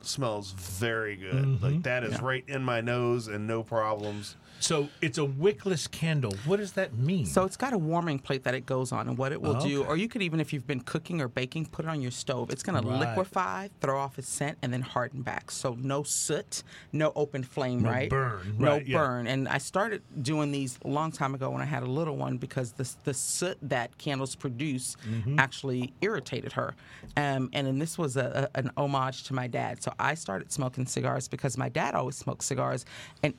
smells 0.03 0.53
very 0.53 1.17
good. 1.17 1.45
Mm-hmm. 1.45 1.65
Like 1.65 1.83
that 1.85 2.05
is 2.05 2.21
right 2.21 2.45
in 2.47 2.63
my 2.63 2.81
nose 2.81 3.29
and 3.29 3.47
no 3.47 3.63
problems. 3.63 4.37
So 4.61 4.89
it's 5.01 5.19
a 5.19 5.23
wickless 5.23 5.91
candle. 5.91 6.33
What 6.45 6.59
does 6.59 6.73
that 6.73 6.95
mean? 6.95 7.27
So 7.27 7.45
it's 7.45 7.57
got 7.57 7.73
a 7.73 7.79
warming 7.79 8.19
plate 8.19 8.45
that 8.45 8.55
it 8.55 8.67
goes 8.67 8.93
on, 8.93 9.09
and 9.09 9.19
what 9.19 9.33
it 9.33 9.41
will 9.41 9.55
do, 9.55 9.81
Okay. 9.81 9.89
or 9.89 9.97
you 9.97 10.07
could 10.09 10.23
even, 10.23 10.39
if 10.41 10.53
you've 10.53 10.67
been 10.67 10.81
cooking 10.81 11.21
or 11.21 11.29
baking, 11.29 11.67
put 11.67 11.85
it 11.85 11.89
on 11.89 12.01
your 12.01 12.11
stove. 12.11 12.51
It's 12.51 12.63
going 12.63 12.81
to 12.83 12.87
liquefy, 12.89 13.69
throw 13.81 13.99
off 13.99 14.19
its 14.19 14.29
scent, 14.29 14.59
and 14.63 14.73
then 14.73 14.83
harden 14.83 15.23
back. 15.23 15.51
So 15.51 15.77
no 15.81 16.03
soot, 16.03 16.63
no 16.93 17.13
open 17.17 17.43
flame, 17.43 17.83
No 17.83 17.91
right? 17.91 18.11
burn, 18.11 18.55
no 18.59 18.73
right, 18.73 18.87
yeah. 18.87 18.99
burn. 18.99 19.27
And 19.27 19.49
I 19.49 19.59
started 19.59 20.03
doing 20.23 20.53
these 20.53 20.79
a 20.85 20.89
long 20.89 21.11
time 21.13 21.35
ago 21.35 21.51
when 21.51 21.63
I 21.63 21.67
had 21.67 21.83
a 21.83 21.91
little 21.91 22.17
one 22.17 22.37
because 22.37 22.73
the 22.73 22.89
the 23.05 23.15
soot 23.15 23.59
that 23.63 23.97
candles 23.99 24.35
produce 24.35 24.97
Mm-hmm. 25.09 25.39
actually 25.39 25.93
irritated 26.01 26.53
her. 26.53 26.75
Um, 27.17 27.49
and 27.53 27.67
then 27.67 27.79
this 27.79 27.97
was 27.99 28.17
a, 28.17 28.49
a, 28.55 28.59
an 28.59 28.71
homage 28.77 29.25
to 29.25 29.35
my 29.35 29.47
dad. 29.47 29.83
So 29.83 29.93
I 29.99 30.15
started 30.15 30.53
smoking 30.53 30.87
cigars 30.87 31.29
because 31.29 31.57
my 31.57 31.69
dad 31.69 31.95
always 31.95 32.17
smoked 32.17 32.45
cigars, 32.45 32.85
and 33.23 33.35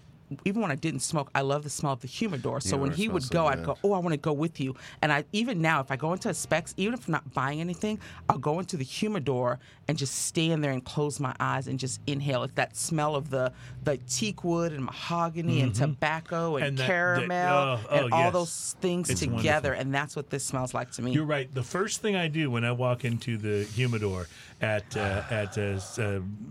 even 0.46 0.62
when 0.62 0.72
I 0.72 0.76
didn't 0.76 1.02
smoke, 1.02 1.30
I 1.36 1.42
love 1.42 1.64
the 1.64 1.70
smell 1.70 1.94
of 1.94 2.02
the 2.02 2.08
humidor. 2.08 2.62
So 2.62 2.78
when 2.78 2.92
he 2.92 3.08
would 3.10 3.24
smells 3.24 3.48
so 3.54 3.56
go, 3.56 3.60
I'd 3.62 3.66
go, 3.66 3.78
"Oh, 3.84 3.94
I 3.94 4.00
want 4.00 4.14
to 4.14 4.18
go 4.18 4.34
with 4.34 4.60
you." 4.60 4.76
And 5.02 5.12
I 5.12 5.26
even 5.34 5.62
now, 5.62 5.80
if 5.82 5.92
I 5.92 5.96
go 5.96 6.14
into 6.14 6.30
a 6.30 6.34
Spec's, 6.34 6.74
even 6.78 6.94
if 6.94 7.08
I'm 7.08 7.12
not 7.14 7.34
buying 7.34 7.60
anything, 7.62 8.00
I'll 8.30 8.38
go 8.38 8.60
into 8.60 8.78
the 8.78 8.84
humidor 8.84 9.60
and 9.88 9.98
just 9.98 10.16
stand 10.26 10.64
there 10.64 10.72
and 10.72 10.84
close 10.84 11.20
my 11.20 11.36
eyes 11.40 11.68
and 11.68 11.78
just 11.80 12.00
inhale. 12.08 12.44
It's 12.44 12.54
that 12.54 12.76
smell 12.78 13.16
of 13.16 13.30
the 13.30 13.52
the 13.84 13.98
teak 14.10 14.44
wood 14.44 14.72
and 14.74 14.86
mahogany 14.86 15.62
and 15.62 15.74
tobacco 15.76 16.56
and, 16.58 16.62
Mm-hmm. 16.62 16.66
And 16.72 16.78
that- 16.78 16.82
that- 16.82 16.88
caramel 16.88 17.58
oh, 17.58 17.80
oh, 17.90 17.96
and 18.06 18.14
all 18.14 18.20
yes. 18.26 18.34
those 18.34 18.76
things 18.82 19.10
It's 19.10 19.20
together. 19.22 19.70
wonderful. 19.70 19.82
And 19.82 19.94
that's 19.94 20.16
what 20.16 20.30
this 20.30 20.44
smells 20.44 20.74
like 20.74 20.92
to 20.92 21.02
me. 21.02 21.12
You're 21.12 21.26
right. 21.26 21.54
The 21.54 21.64
first 21.64 22.02
thing 22.02 22.16
I 22.16 22.28
do 22.28 22.50
when 22.52 22.64
I 22.64 22.72
walk 22.72 23.04
into 23.06 23.38
the 23.38 23.64
humidor 23.66 24.28
at 24.62 24.96
uh, 24.96 25.24
at 25.30 25.58
uh, 25.58 25.80
uh, 25.98 26.02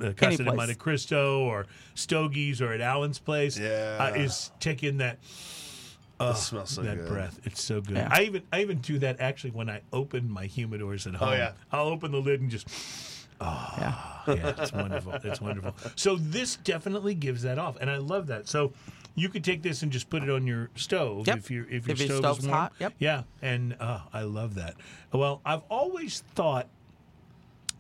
uh, 0.05 0.13
Casa 0.15 0.45
de. 0.45 0.53
Monte 0.55 0.75
Cristo 0.75 1.41
or 1.41 1.67
Stogie's 1.95 2.61
or 2.61 2.73
at 2.73 2.81
Allen's 2.81 3.19
place 3.19 3.59
Yeah. 3.59 3.97
uh, 4.13 4.19
is 4.19 4.51
taking 4.61 4.91
in 4.91 4.97
that 4.99 5.19
it 6.23 6.37
smells 6.37 6.71
so 6.71 6.83
that 6.83 6.99
good. 6.99 7.09
breath. 7.09 7.41
It's 7.45 7.63
so 7.63 7.81
good. 7.81 7.97
Yeah. 7.97 8.09
I 8.11 8.23
even 8.25 8.43
I 8.53 8.61
even 8.61 8.79
do 8.79 8.99
that 8.99 9.21
actually 9.21 9.53
when 9.53 9.71
I 9.71 9.81
open 9.93 10.31
my 10.31 10.47
humidors 10.47 11.07
at 11.07 11.15
home. 11.15 11.31
Oh, 11.31 11.33
yeah. 11.33 11.53
I'll 11.73 11.87
open 11.89 12.13
the 12.13 12.19
lid 12.21 12.41
and 12.43 12.51
just 12.51 12.69
yeah. 13.41 13.95
yeah, 14.29 14.53
it's 14.59 14.71
wonderful. 14.73 15.13
It's 15.25 15.41
wonderful. 15.41 15.75
So 15.97 16.17
this 16.17 16.57
definitely 16.57 17.15
gives 17.15 17.41
that 17.43 17.59
off, 17.59 17.79
and 17.81 17.89
I 17.91 17.97
love 17.97 18.27
that. 18.27 18.49
So 18.49 18.75
you 19.15 19.31
could 19.31 19.43
take 19.43 19.63
this 19.63 19.83
and 19.83 19.91
just 19.91 20.11
put 20.11 20.23
it 20.23 20.29
on 20.29 20.47
your 20.47 20.69
stove 20.75 21.27
Yep. 21.27 21.39
if 21.39 21.51
your 21.51 21.65
if 21.71 21.87
your 21.87 21.95
If 21.95 22.01
your 22.01 22.09
stove 22.09 22.19
stove's 22.19 22.39
is 22.41 22.47
warm. 22.49 22.59
hot, 22.59 22.73
yep. 22.79 22.93
Yeah, 22.99 23.23
and 23.41 23.77
uh, 23.81 24.01
I 24.13 24.23
love 24.23 24.57
that. 24.57 24.75
Well, 25.11 25.41
I've 25.47 25.63
always 25.71 26.21
thought, 26.35 26.69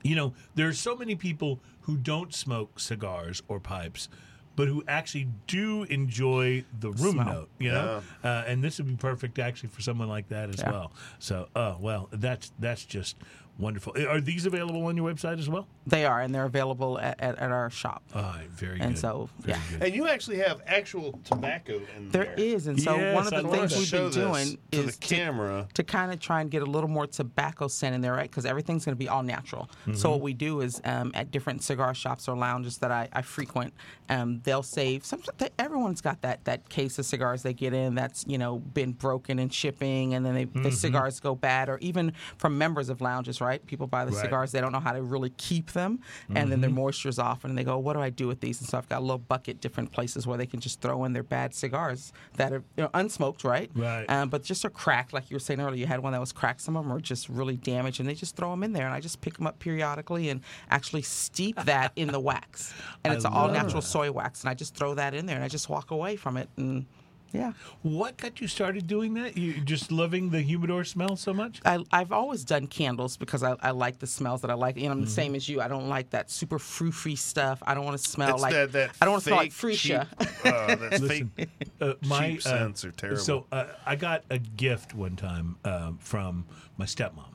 you 0.03 0.15
know, 0.17 0.35
there's 0.55 0.79
so 0.81 0.97
many 0.97 1.15
people 1.15 1.61
who 1.83 1.97
don't 1.97 2.35
smoke 2.35 2.79
cigars 2.81 3.43
or 3.49 3.61
pipes. 3.61 4.09
But 4.57 4.69
who 4.69 4.83
actually 4.87 5.29
do 5.47 5.85
enjoy 5.85 6.65
the 6.81 6.91
room 6.91 7.13
Smell. 7.13 7.25
note, 7.27 7.49
you 7.59 7.71
know, 7.71 8.03
uh, 8.23 8.45
and 8.47 8.63
this 8.63 8.77
would 8.77 8.89
be 8.89 8.97
perfect 8.97 9.39
actually 9.39 9.71
for 9.71 9.81
someone 9.81 10.09
like 10.09 10.29
that 10.29 10.51
as 10.51 10.59
Yeah. 10.59 10.71
well. 10.71 10.93
So, 11.19 11.49
uh, 11.55 11.77
well, 11.81 12.09
that's 12.13 12.53
that's 12.59 12.85
just 12.85 13.17
wonderful. 13.61 13.95
Are 14.09 14.21
these 14.21 14.47
available 14.47 14.85
on 14.87 14.97
your 14.97 15.13
website 15.13 15.39
as 15.39 15.49
well? 15.49 15.67
They 15.87 16.05
are, 16.05 16.21
and 16.21 16.35
they're 16.35 16.45
available 16.45 16.99
at, 16.99 17.21
at, 17.21 17.39
at 17.39 17.51
our 17.51 17.71
shop. 17.71 18.03
All 18.15 18.23
right, 18.23 18.49
very 18.51 18.81
And 18.81 18.95
good. 18.95 19.01
so, 19.01 19.29
Very 19.41 19.59
yeah. 19.59 19.65
good. 19.79 19.83
And 19.89 19.95
you 19.95 20.09
actually 20.09 20.39
have 20.39 20.63
actual 20.67 21.19
tobacco 21.25 21.81
in 21.97 22.11
there. 22.11 22.25
There 22.25 22.35
is, 22.35 22.67
and 22.67 22.81
so 22.81 22.95
Yes, 22.97 23.15
one 23.15 23.27
of 23.27 23.31
the 23.33 23.43
love 23.43 23.71
things 23.71 23.77
we've 23.77 23.91
been 23.91 24.11
doing 24.11 24.59
is 24.73 24.97
the 24.97 25.07
camera. 25.07 25.67
to, 25.75 25.83
kind 25.83 26.13
of 26.13 26.21
try 26.21 26.41
and 26.41 26.51
get 26.51 26.63
a 26.63 26.67
little 26.67 26.89
more 26.89 27.07
tobacco 27.07 27.67
scent 27.69 27.95
in 27.95 28.01
there, 28.01 28.13
right? 28.13 28.31
Because 28.31 28.47
everything's 28.47 28.85
going 28.85 28.95
to 28.95 28.99
be 28.99 29.09
all 29.09 29.23
natural. 29.23 29.69
So 29.95 30.11
what 30.11 30.21
we 30.21 30.33
do 30.35 30.61
is 30.61 30.81
um, 30.85 31.11
at 31.15 31.31
different 31.31 31.63
cigar 31.63 31.95
shops 31.95 32.29
or 32.29 32.37
lounges 32.37 32.79
that 32.79 32.91
I, 32.93 33.09
I 33.13 33.23
frequent, 33.23 33.75
um, 34.09 34.41
they'll 34.45 34.63
save. 34.63 35.05
Some, 35.05 35.23
they, 35.39 35.49
everyone's 35.59 36.01
got 36.01 36.21
that 36.23 36.45
that 36.45 36.69
case 36.69 36.99
of 36.99 37.07
cigars 37.07 37.43
they 37.43 37.53
get 37.53 37.73
in 37.73 37.95
that's 37.95 38.25
you 38.29 38.39
know 38.39 38.59
been 38.59 38.93
broken 38.93 39.39
in 39.39 39.49
shipping, 39.49 40.15
and 40.15 40.25
then 40.25 40.35
they, 40.35 40.45
the 40.45 40.71
cigars 40.71 41.19
go 41.21 41.35
bad, 41.35 41.69
or 41.69 41.79
even 41.79 42.13
from 42.37 42.57
members 42.59 42.89
of 42.89 43.01
lounges, 43.01 43.41
right? 43.41 43.50
People 43.59 43.87
buy 43.87 44.05
the 44.05 44.13
Right. 44.13 44.21
cigars, 44.23 44.53
they 44.53 44.61
don't 44.61 44.73
know 44.73 44.81
how 44.81 44.93
to 44.93 45.03
really 45.03 45.31
keep 45.31 45.73
them, 45.73 46.01
and 46.35 46.51
then 46.51 46.61
their 46.61 46.71
moisture's 46.71 47.19
off, 47.19 47.45
and 47.45 47.57
they 47.57 47.65
go, 47.65 47.79
"What 47.79 47.95
do 47.95 48.01
I 48.01 48.11
do 48.11 48.27
with 48.27 48.41
these?" 48.41 48.61
And 48.61 48.69
so 48.69 48.79
I've 48.79 48.89
got 48.89 48.99
a 48.99 49.01
little 49.01 49.19
bucket, 49.19 49.61
different 49.61 49.93
places 49.93 50.27
where 50.27 50.39
they 50.39 50.47
can 50.47 50.61
just 50.61 50.81
throw 50.81 51.05
in 51.05 51.13
their 51.13 51.23
bad 51.23 51.55
cigars 51.55 52.13
that 52.37 52.53
are 52.53 52.63
you 52.77 52.85
know, 52.85 52.89
unsmoked, 52.95 53.45
right? 53.45 53.71
Right. 53.75 54.05
Um, 54.09 54.29
but 54.29 54.43
just 54.43 54.65
are 54.65 54.71
cracked, 54.71 55.13
like 55.13 55.31
you 55.31 55.35
were 55.35 55.41
saying 55.41 55.61
earlier. 55.61 55.77
You 55.81 55.87
had 55.87 56.01
one 56.01 56.13
that 56.13 56.21
was 56.21 56.33
cracked. 56.33 56.61
Some 56.61 56.77
of 56.77 56.85
them 56.85 56.93
are 56.93 57.01
just 57.01 57.29
really 57.29 57.57
damaged, 57.57 58.01
and 58.01 58.09
they 58.09 58.15
just 58.15 58.37
throw 58.37 58.51
them 58.51 58.63
in 58.63 58.73
there. 58.73 58.87
And 58.87 58.95
I 58.95 59.01
just 59.01 59.21
pick 59.21 59.37
them 59.37 59.47
up 59.47 59.59
periodically 59.59 60.29
and 60.29 60.41
actually 60.71 61.03
steep 61.03 61.57
that 61.65 61.93
in 61.97 62.09
the 62.09 62.21
wax. 62.21 62.73
And 63.05 63.13
I 63.13 63.17
it's 63.17 63.25
all 63.25 63.49
natural 63.49 63.81
that. 63.81 63.87
soy 63.87 64.11
wax, 64.13 64.43
and 64.43 64.51
I 64.51 64.55
just 64.55 64.75
throw 64.75 64.95
that 64.95 65.15
in 65.15 65.27
there, 65.27 65.37
and 65.37 65.45
I 65.45 65.49
just 65.49 65.69
walk 65.69 65.91
away 65.91 66.17
from 66.17 66.37
it. 66.37 66.49
And 66.57 66.87
yeah, 67.33 67.53
What 67.83 68.17
got 68.17 68.41
you 68.41 68.49
started 68.49 68.87
doing 68.87 69.15
that? 69.15 69.37
You 69.37 69.61
just 69.61 69.93
loving 69.93 70.31
the 70.31 70.41
humidor 70.41 70.85
smell 70.85 71.17
so 71.17 71.33
much? 71.33 71.61
I, 71.65 71.79
I've 71.93 72.13
always 72.13 72.45
done 72.45 72.67
candles 72.67 73.17
because 73.17 73.43
I, 73.43 73.57
I 73.63 73.71
like 73.71 73.99
the 74.01 74.07
smells 74.07 74.41
that 74.43 74.51
I 74.51 74.55
like. 74.55 74.77
You 74.77 74.85
know, 74.85 74.91
I'm 74.93 74.99
Mm-hmm. 74.99 75.05
the 75.05 75.11
same 75.11 75.35
as 75.35 75.49
you. 75.49 75.61
I 75.61 75.69
don't 75.69 75.89
like 75.89 76.11
that 76.11 76.31
super 76.31 76.59
frou 76.59 76.91
frou 76.93 77.17
stuff. 77.17 77.63
I 77.67 77.75
don't 77.75 77.85
want 77.85 77.97
to 77.99 78.03
smell 78.09 78.35
It's 78.35 78.43
like 78.43 78.53
that, 78.53 78.73
that 78.73 78.91
I 79.01 79.05
don't 79.05 79.13
want 79.13 79.23
to 79.23 79.29
smell 79.29 79.39
like 79.39 79.53
fake, 79.53 79.73
freesia. 79.75 80.07
cheap, 80.19 80.45
uh, 80.45 80.75
that's 80.77 81.01
Listen, 81.03 81.31
fake. 81.37 81.49
uh, 81.81 81.93
my 82.07 82.31
Cheap 82.31 82.39
uh, 82.39 82.41
scents 82.43 82.85
are 82.85 82.93
terrible. 82.93 83.25
So 83.25 83.47
uh, 83.53 83.67
I 83.87 83.97
got 83.97 84.25
a 84.31 84.39
gift 84.39 84.95
one 84.95 85.17
time 85.17 85.57
um, 85.65 85.99
from 85.99 86.47
my 86.77 86.85
stepmom, 86.87 87.33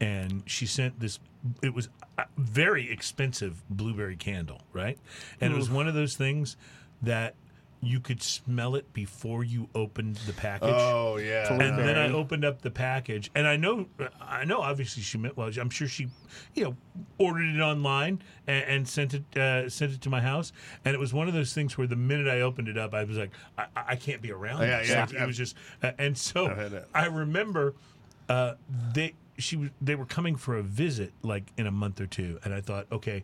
and 0.00 0.42
she 0.46 0.66
sent 0.66 0.98
this. 1.00 1.18
It 1.62 1.72
was 1.74 1.88
a 2.18 2.24
very 2.36 2.90
expensive 2.90 3.62
blueberry 3.70 4.16
candle, 4.16 4.60
right? 4.72 4.98
And 5.40 5.52
it 5.52 5.56
was 5.56 5.70
one 5.70 5.88
of 5.88 5.94
those 5.94 6.16
things 6.16 6.56
that 7.02 7.34
you 7.82 7.98
could 7.98 8.22
smell 8.22 8.74
it 8.74 8.92
before 8.92 9.42
you 9.42 9.68
opened 9.74 10.16
the 10.26 10.32
package. 10.34 10.68
Oh 10.70 11.16
yeah. 11.16 11.50
and 11.50 11.78
then 11.78 11.96
I 11.96 12.12
opened 12.12 12.44
up 12.44 12.60
the 12.60 12.70
package, 12.70 13.30
and 13.34 13.46
I 13.46 13.56
know, 13.56 13.86
I 14.20 14.44
know. 14.44 14.60
Obviously, 14.60 15.02
she 15.02 15.16
meant 15.18 15.36
well. 15.36 15.50
I'm 15.58 15.70
sure 15.70 15.88
she, 15.88 16.08
you 16.54 16.64
know, 16.64 16.76
ordered 17.18 17.54
it 17.54 17.60
online 17.60 18.22
and, 18.46 18.64
and 18.64 18.88
sent 18.88 19.14
it, 19.14 19.36
uh, 19.36 19.68
sent 19.70 19.92
it 19.92 20.00
to 20.02 20.10
my 20.10 20.20
house. 20.20 20.52
And 20.84 20.94
it 20.94 20.98
was 20.98 21.14
one 21.14 21.26
of 21.26 21.34
those 21.34 21.54
things 21.54 21.78
where 21.78 21.86
the 21.86 21.96
minute 21.96 22.28
I 22.28 22.42
opened 22.42 22.68
it 22.68 22.76
up, 22.76 22.92
I 22.92 23.04
was 23.04 23.16
like, 23.16 23.30
I, 23.56 23.66
I 23.74 23.96
can't 23.96 24.20
be 24.20 24.30
around. 24.30 24.60
Yeah, 24.62 24.80
this. 24.80 24.90
yeah. 24.90 25.22
It 25.22 25.26
was 25.26 25.36
just, 25.36 25.56
uh, 25.82 25.92
and 25.98 26.16
so 26.16 26.48
I've 26.48 26.56
had 26.56 26.72
that. 26.72 26.88
I 26.94 27.06
remember 27.06 27.74
uh, 28.28 28.54
they 28.92 29.14
she 29.38 29.56
was 29.56 29.70
they 29.80 29.94
were 29.94 30.06
coming 30.06 30.36
for 30.36 30.56
a 30.56 30.62
visit 30.62 31.12
like 31.22 31.50
in 31.56 31.66
a 31.66 31.70
month 31.70 32.00
or 32.00 32.06
two, 32.06 32.38
and 32.44 32.52
I 32.52 32.60
thought, 32.60 32.86
okay, 32.92 33.22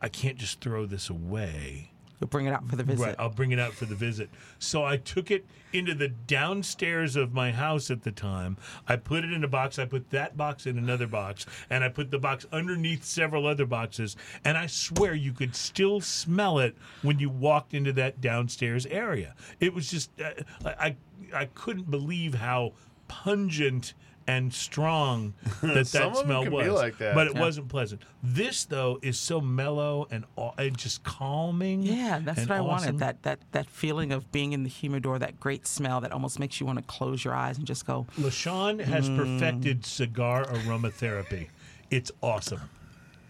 I 0.00 0.08
can't 0.08 0.36
just 0.36 0.60
throw 0.60 0.86
this 0.86 1.10
away. 1.10 1.90
You'll 2.20 2.28
bring 2.28 2.44
it 2.46 2.52
out 2.52 2.68
for 2.68 2.76
the 2.76 2.82
visit. 2.82 3.02
Right, 3.02 3.16
I'll 3.18 3.30
bring 3.30 3.52
it 3.52 3.58
out 3.58 3.72
for 3.72 3.86
the 3.86 3.94
visit. 3.94 4.28
So 4.58 4.84
I 4.84 4.98
took 4.98 5.30
it 5.30 5.46
into 5.72 5.94
the 5.94 6.08
downstairs 6.08 7.16
of 7.16 7.32
my 7.32 7.50
house 7.50 7.90
at 7.90 8.02
the 8.02 8.12
time. 8.12 8.58
I 8.86 8.96
put 8.96 9.24
it 9.24 9.32
in 9.32 9.42
a 9.42 9.48
box. 9.48 9.78
I 9.78 9.86
put 9.86 10.10
that 10.10 10.36
box 10.36 10.66
in 10.66 10.76
another 10.76 11.06
box, 11.06 11.46
and 11.70 11.82
I 11.82 11.88
put 11.88 12.10
the 12.10 12.18
box 12.18 12.46
underneath 12.52 13.04
several 13.04 13.46
other 13.46 13.64
boxes. 13.64 14.16
And 14.44 14.58
I 14.58 14.66
swear 14.66 15.14
you 15.14 15.32
could 15.32 15.56
still 15.56 16.02
smell 16.02 16.58
it 16.58 16.76
when 17.00 17.18
you 17.18 17.30
walked 17.30 17.72
into 17.72 17.92
that 17.94 18.20
downstairs 18.20 18.84
area. 18.86 19.34
It 19.58 19.72
was 19.72 19.90
just 19.90 20.10
uh, 20.20 20.32
I 20.64 20.96
I 21.34 21.46
couldn't 21.46 21.90
believe 21.90 22.34
how 22.34 22.74
pungent 23.08 23.94
and 24.26 24.52
strong 24.54 25.34
that 25.62 25.86
Some 25.86 26.12
that 26.12 26.16
smell 26.24 26.42
can 26.42 26.50
be 26.50 26.56
was. 26.56 26.68
like 26.72 26.98
that. 26.98 27.14
But 27.14 27.28
it 27.28 27.34
Yeah. 27.34 27.40
wasn't 27.40 27.68
pleasant. 27.68 28.02
This 28.22 28.64
though 28.64 28.98
is 29.02 29.18
so 29.18 29.40
mellow 29.40 30.06
and, 30.10 30.24
and 30.58 30.76
just 30.76 31.02
calming. 31.04 31.82
Yeah, 31.82 32.20
that's 32.22 32.40
what 32.40 32.50
I 32.50 32.58
awesome. 32.58 32.66
wanted. 32.66 32.98
That 32.98 33.22
that 33.24 33.38
that 33.52 33.66
feeling 33.70 34.12
of 34.12 34.30
being 34.30 34.52
in 34.52 34.62
the 34.62 34.68
humidor, 34.68 35.18
that 35.18 35.40
great 35.40 35.66
smell 35.66 36.00
that 36.02 36.12
almost 36.12 36.38
makes 36.38 36.60
you 36.60 36.66
want 36.66 36.78
to 36.78 36.84
close 36.84 37.24
your 37.24 37.34
eyes 37.34 37.58
and 37.58 37.66
just 37.66 37.86
go. 37.86 38.06
LaShawn 38.18 38.80
has 38.84 39.08
Mm. 39.08 39.16
perfected 39.16 39.84
cigar 39.86 40.44
aromatherapy. 40.46 41.48
It's 41.90 42.12
awesome. 42.22 42.60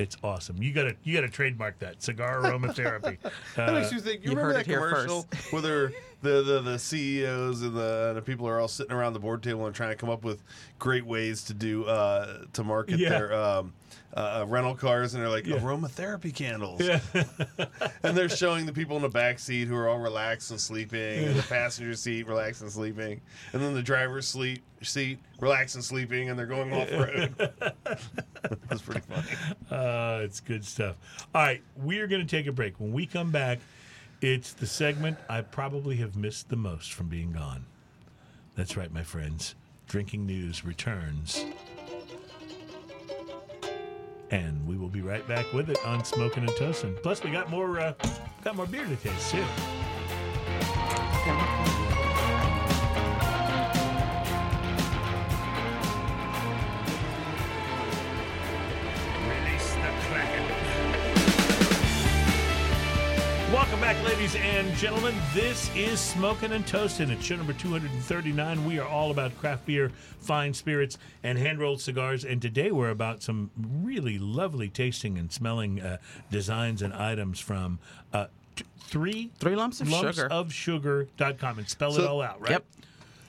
It's 0.00 0.16
awesome. 0.24 0.62
You 0.62 0.72
gotta 0.72 0.96
you 1.04 1.14
gotta 1.14 1.28
trademark 1.28 1.78
that 1.80 2.02
cigar 2.02 2.40
aromatherapy. 2.42 3.18
That 3.54 3.68
Uh, 3.68 3.72
makes 3.72 3.92
you 3.92 4.00
think. 4.00 4.24
You, 4.24 4.30
you 4.30 4.36
remember 4.36 4.54
heard 4.56 4.64
that 4.66 4.72
commercial 4.72 5.26
where 5.50 5.60
they're, 5.60 5.92
the, 6.22 6.42
the 6.42 6.60
the 6.62 6.78
CEOs 6.78 7.60
and 7.60 7.74
the 7.76 8.12
the 8.14 8.22
people 8.22 8.48
are 8.48 8.58
all 8.58 8.66
sitting 8.68 8.92
around 8.92 9.12
the 9.12 9.18
board 9.20 9.42
table 9.42 9.66
and 9.66 9.74
trying 9.74 9.90
to 9.90 9.96
come 9.96 10.08
up 10.08 10.24
with 10.24 10.42
great 10.78 11.04
ways 11.04 11.44
to 11.44 11.54
do 11.54 11.84
uh, 11.84 12.44
to 12.54 12.64
market 12.64 12.98
Yeah. 12.98 13.10
their 13.10 13.34
um, 13.34 13.74
uh, 14.14 14.44
rental 14.48 14.74
cars, 14.74 15.14
and 15.14 15.22
they're 15.22 15.30
like 15.30 15.46
Yeah. 15.46 15.58
aromatherapy 15.58 16.34
candles, 16.34 16.80
and 18.02 18.16
they're 18.16 18.28
showing 18.28 18.66
the 18.66 18.72
people 18.72 18.96
in 18.96 19.02
the 19.02 19.08
back 19.08 19.38
seat 19.38 19.68
who 19.68 19.76
are 19.76 19.88
all 19.88 19.98
relaxed 19.98 20.50
and 20.50 20.60
sleeping, 20.60 21.24
and 21.24 21.36
the 21.36 21.42
passenger 21.44 21.94
seat 21.94 22.26
relaxed 22.26 22.62
and 22.62 22.70
sleeping, 22.70 23.20
and 23.52 23.62
then 23.62 23.74
the 23.74 23.82
driver's 23.82 24.26
sleep 24.26 24.62
seat 24.82 25.18
relaxed 25.40 25.74
and 25.76 25.84
sleeping, 25.84 26.28
and 26.30 26.38
they're 26.38 26.46
going 26.46 26.72
off 26.72 26.90
road. 26.92 27.34
That's 28.68 28.82
pretty 28.82 29.00
funny. 29.00 29.28
uh, 29.70 30.20
it's 30.24 30.40
good 30.40 30.64
stuff. 30.64 30.96
All 31.34 31.42
right, 31.42 31.62
we 31.76 31.98
are 32.00 32.06
going 32.06 32.26
to 32.26 32.36
take 32.36 32.46
a 32.46 32.52
break. 32.52 32.80
When 32.80 32.92
we 32.92 33.06
come 33.06 33.30
back, 33.30 33.58
it's 34.22 34.52
the 34.54 34.66
segment 34.66 35.18
I 35.28 35.40
probably 35.42 35.96
have 35.96 36.16
missed 36.16 36.48
the 36.48 36.56
most 36.56 36.92
from 36.92 37.08
being 37.08 37.32
gone. 37.32 37.64
That's 38.56 38.76
right, 38.76 38.92
my 38.92 39.02
friends. 39.02 39.54
Drinking 39.86 40.26
News 40.26 40.64
returns. 40.64 41.44
And 44.30 44.66
we 44.66 44.76
will 44.76 44.88
be 44.88 45.00
right 45.00 45.26
back 45.26 45.52
with 45.52 45.70
it 45.70 45.78
on 45.84 46.04
Smoking 46.04 46.44
and 46.44 46.52
Toasting. 46.52 46.94
Plus, 47.02 47.22
we 47.22 47.30
got 47.30 47.50
more 47.50 47.80
uh, 47.80 47.94
got 48.44 48.56
more 48.56 48.66
beer 48.66 48.86
to 48.86 48.96
taste 48.96 49.32
too. 49.32 49.44
Welcome 63.70 63.86
back, 63.86 64.04
ladies 64.04 64.34
and 64.34 64.74
gentlemen. 64.74 65.14
This 65.32 65.70
is 65.76 66.00
Smoking 66.00 66.50
and 66.50 66.66
Toasting. 66.66 67.08
It's 67.08 67.24
show 67.24 67.36
number 67.36 67.52
239. 67.52 68.64
We 68.64 68.80
are 68.80 68.88
all 68.88 69.12
about 69.12 69.38
craft 69.38 69.64
beer, 69.64 69.92
fine 70.18 70.54
spirits, 70.54 70.98
and 71.22 71.38
hand 71.38 71.60
rolled 71.60 71.80
cigars. 71.80 72.24
And 72.24 72.42
today 72.42 72.72
we're 72.72 72.90
about 72.90 73.22
some 73.22 73.52
really 73.56 74.18
lovely 74.18 74.68
tasting 74.68 75.16
and 75.18 75.30
smelling 75.30 75.80
uh, 75.80 75.98
designs 76.32 76.82
and 76.82 76.92
items 76.92 77.38
from 77.38 77.78
uh, 78.12 78.26
t- 78.56 78.64
three, 78.80 79.30
Three 79.38 79.54
lumps 79.54 79.80
of 79.80 79.88
sugar. 79.88 80.26
of 80.28 80.52
sugar.com. 80.52 81.58
And 81.60 81.68
spell 81.68 81.96
it 81.96 82.04
all 82.04 82.22
out, 82.22 82.40
right? 82.40 82.50
Yep. 82.50 82.64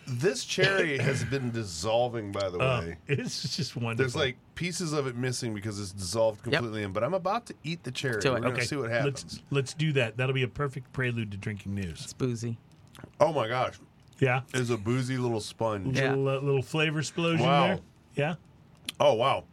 This 0.07 0.43
cherry 0.45 0.97
has 0.97 1.23
been 1.23 1.51
dissolving, 1.51 2.31
by 2.31 2.49
the 2.49 2.57
Oh, 2.61 2.79
way. 2.79 2.97
it's 3.07 3.55
just 3.55 3.75
wonderful. 3.75 3.95
There's 3.97 4.15
like 4.15 4.37
pieces 4.55 4.93
of 4.93 5.07
it 5.07 5.15
missing 5.15 5.53
because 5.53 5.79
it's 5.79 5.91
dissolved 5.91 6.43
completely 6.43 6.83
in. 6.83 6.91
But 6.91 7.03
I'm 7.03 7.13
about 7.13 7.45
to 7.47 7.53
eat 7.63 7.83
the 7.83 7.91
cherry. 7.91 8.19
Do 8.19 8.29
it. 8.29 8.33
We're 8.33 8.39
gonna 8.41 8.53
okay, 8.55 8.65
see 8.65 8.75
what 8.75 8.89
happens. 8.89 9.23
Let's, 9.23 9.43
let's 9.51 9.73
do 9.73 9.93
that. 9.93 10.17
That'll 10.17 10.33
be 10.35 10.43
a 10.43 10.47
perfect 10.47 10.91
prelude 10.93 11.31
to 11.31 11.37
drinking 11.37 11.75
news. 11.75 12.01
It's 12.03 12.13
boozy. 12.13 12.57
Oh 13.19 13.31
my 13.31 13.47
gosh, 13.47 13.79
Yeah? 14.19 14.41
it's 14.53 14.69
a 14.69 14.77
boozy 14.77 15.17
little 15.17 15.39
sponge. 15.39 15.97
Yeah. 15.97 16.09
Little, 16.09 16.27
uh, 16.29 16.39
little 16.41 16.61
flavor 16.61 16.99
explosion 16.99 17.45
Wow. 17.45 17.67
there. 17.67 17.79
Yeah? 18.15 18.35
Oh 18.99 19.13
wow, 19.13 19.45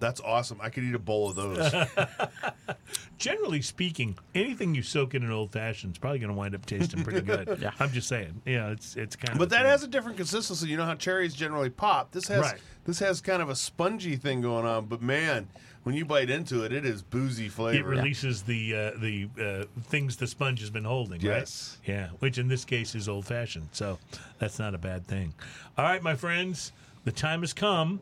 that's 0.00 0.20
awesome. 0.20 0.58
I 0.60 0.70
could 0.70 0.84
eat 0.84 0.94
a 0.94 0.98
bowl 0.98 1.30
of 1.30 1.36
those. 1.36 1.72
generally 3.18 3.62
speaking, 3.62 4.16
anything 4.34 4.74
you 4.74 4.82
soak 4.82 5.14
in 5.14 5.22
an 5.22 5.30
old 5.30 5.52
fashioned 5.52 5.94
is 5.94 5.98
probably 5.98 6.18
going 6.18 6.30
to 6.30 6.36
wind 6.36 6.54
up 6.54 6.64
tasting 6.66 7.02
pretty 7.04 7.20
good. 7.20 7.48
Yeah. 7.60 7.72
I'm 7.80 7.90
just 7.90 8.08
saying. 8.08 8.42
Yeah, 8.46 8.70
it's 8.70 8.94
it's 8.96 9.16
kind 9.16 9.32
of. 9.32 9.38
but 9.38 9.50
that 9.50 9.62
thing. 9.62 9.66
has 9.66 9.82
a 9.82 9.88
different 9.88 10.16
consistency. 10.16 10.68
You 10.68 10.76
know 10.76 10.84
how 10.84 10.94
cherries 10.94 11.34
generally 11.34 11.70
pop. 11.70 12.12
This 12.12 12.28
has 12.28 12.40
Right. 12.40 12.58
this 12.84 12.98
has 13.00 13.20
kind 13.20 13.42
of 13.42 13.48
a 13.48 13.56
spongy 13.56 14.14
thing 14.16 14.40
going 14.42 14.64
on. 14.64 14.86
But 14.86 15.02
man, 15.02 15.48
when 15.82 15.96
you 15.96 16.04
bite 16.04 16.30
into 16.30 16.62
it, 16.64 16.72
it 16.72 16.84
is 16.84 17.02
boozy 17.02 17.48
flavor. 17.48 17.78
It 17.78 17.82
flavor. 17.82 17.90
releases 18.02 18.42
the 18.42 18.74
uh, 18.74 18.90
the 19.00 19.28
uh, 19.40 19.64
things 19.84 20.16
the 20.18 20.26
sponge 20.28 20.60
has 20.60 20.70
been 20.70 20.84
holding, 20.84 21.20
Yes. 21.20 21.78
right? 21.80 21.88
Yeah, 21.94 22.08
which 22.20 22.38
in 22.38 22.46
this 22.48 22.64
case 22.64 22.94
is 22.94 23.08
old 23.08 23.24
fashioned, 23.26 23.70
so 23.72 23.98
that's 24.38 24.58
not 24.60 24.74
a 24.74 24.78
bad 24.78 25.06
thing. 25.06 25.34
All 25.76 25.84
right, 25.84 26.02
my 26.02 26.14
friends, 26.14 26.72
the 27.04 27.12
time 27.12 27.40
has 27.40 27.52
come 27.52 27.98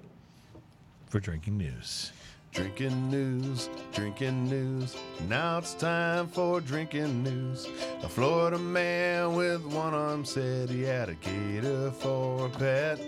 for 1.07 1.21
drinking 1.21 1.59
news. 1.59 2.13
Drinking 2.53 3.11
news, 3.11 3.69
drinking 3.93 4.49
news. 4.49 4.97
Now 5.29 5.59
it's 5.59 5.75
time 5.75 6.27
for 6.27 6.61
drinking 6.61 7.23
news. 7.23 7.67
A 8.03 8.09
Florida 8.09 8.59
man 8.59 9.35
with 9.35 9.63
one 9.67 9.93
arm 9.93 10.25
said 10.25 10.71
he 10.71 10.83
had 10.83 11.11
a 11.11 11.15
gator 11.15 11.91
for 11.91 12.47
a 12.47 12.49
pet. 12.49 12.99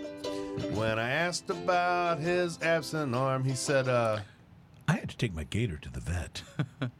When 0.73 0.99
I 0.99 1.09
asked 1.09 1.49
about 1.49 2.19
his 2.19 2.59
absent 2.61 3.15
arm, 3.15 3.43
he 3.43 3.55
said, 3.55 3.87
uh, 3.87 4.19
I 4.87 4.93
had 4.93 5.09
to 5.09 5.17
take 5.17 5.33
my 5.33 5.45
gator 5.45 5.77
to 5.77 5.89
the 5.89 5.99
vet. 5.99 6.43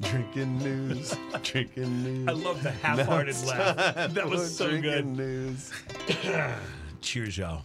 drinking 0.00 0.58
news, 0.58 1.14
drinking 1.42 2.02
news. 2.24 2.28
I 2.28 2.32
love 2.32 2.62
the 2.62 2.70
half-hearted 2.72 3.36
laugh. 3.44 4.12
That 4.14 4.28
was 4.28 4.56
so 4.56 4.68
drinking 4.68 5.14
good. 5.14 5.16
news. 5.16 5.72
Cheers, 7.02 7.38
y'all. 7.38 7.62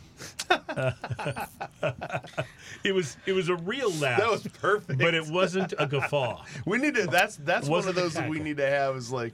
it 2.84 2.94
was 2.94 3.18
it 3.26 3.34
was 3.34 3.50
a 3.50 3.56
real 3.56 3.92
laugh. 3.94 4.20
That 4.20 4.30
was 4.30 4.48
perfect. 4.48 5.00
but 5.00 5.14
it 5.14 5.28
wasn't 5.28 5.74
a 5.78 5.86
guffaw. 5.86 6.44
We 6.66 6.78
need 6.78 6.96
to. 6.96 7.08
That's 7.08 7.38
that's 7.38 7.68
one 7.68 7.88
of 7.88 7.96
those 7.96 8.14
that 8.14 8.30
we 8.30 8.40
need 8.40 8.58
to 8.58 8.70
have. 8.70 8.96
Is 8.96 9.12
like, 9.12 9.34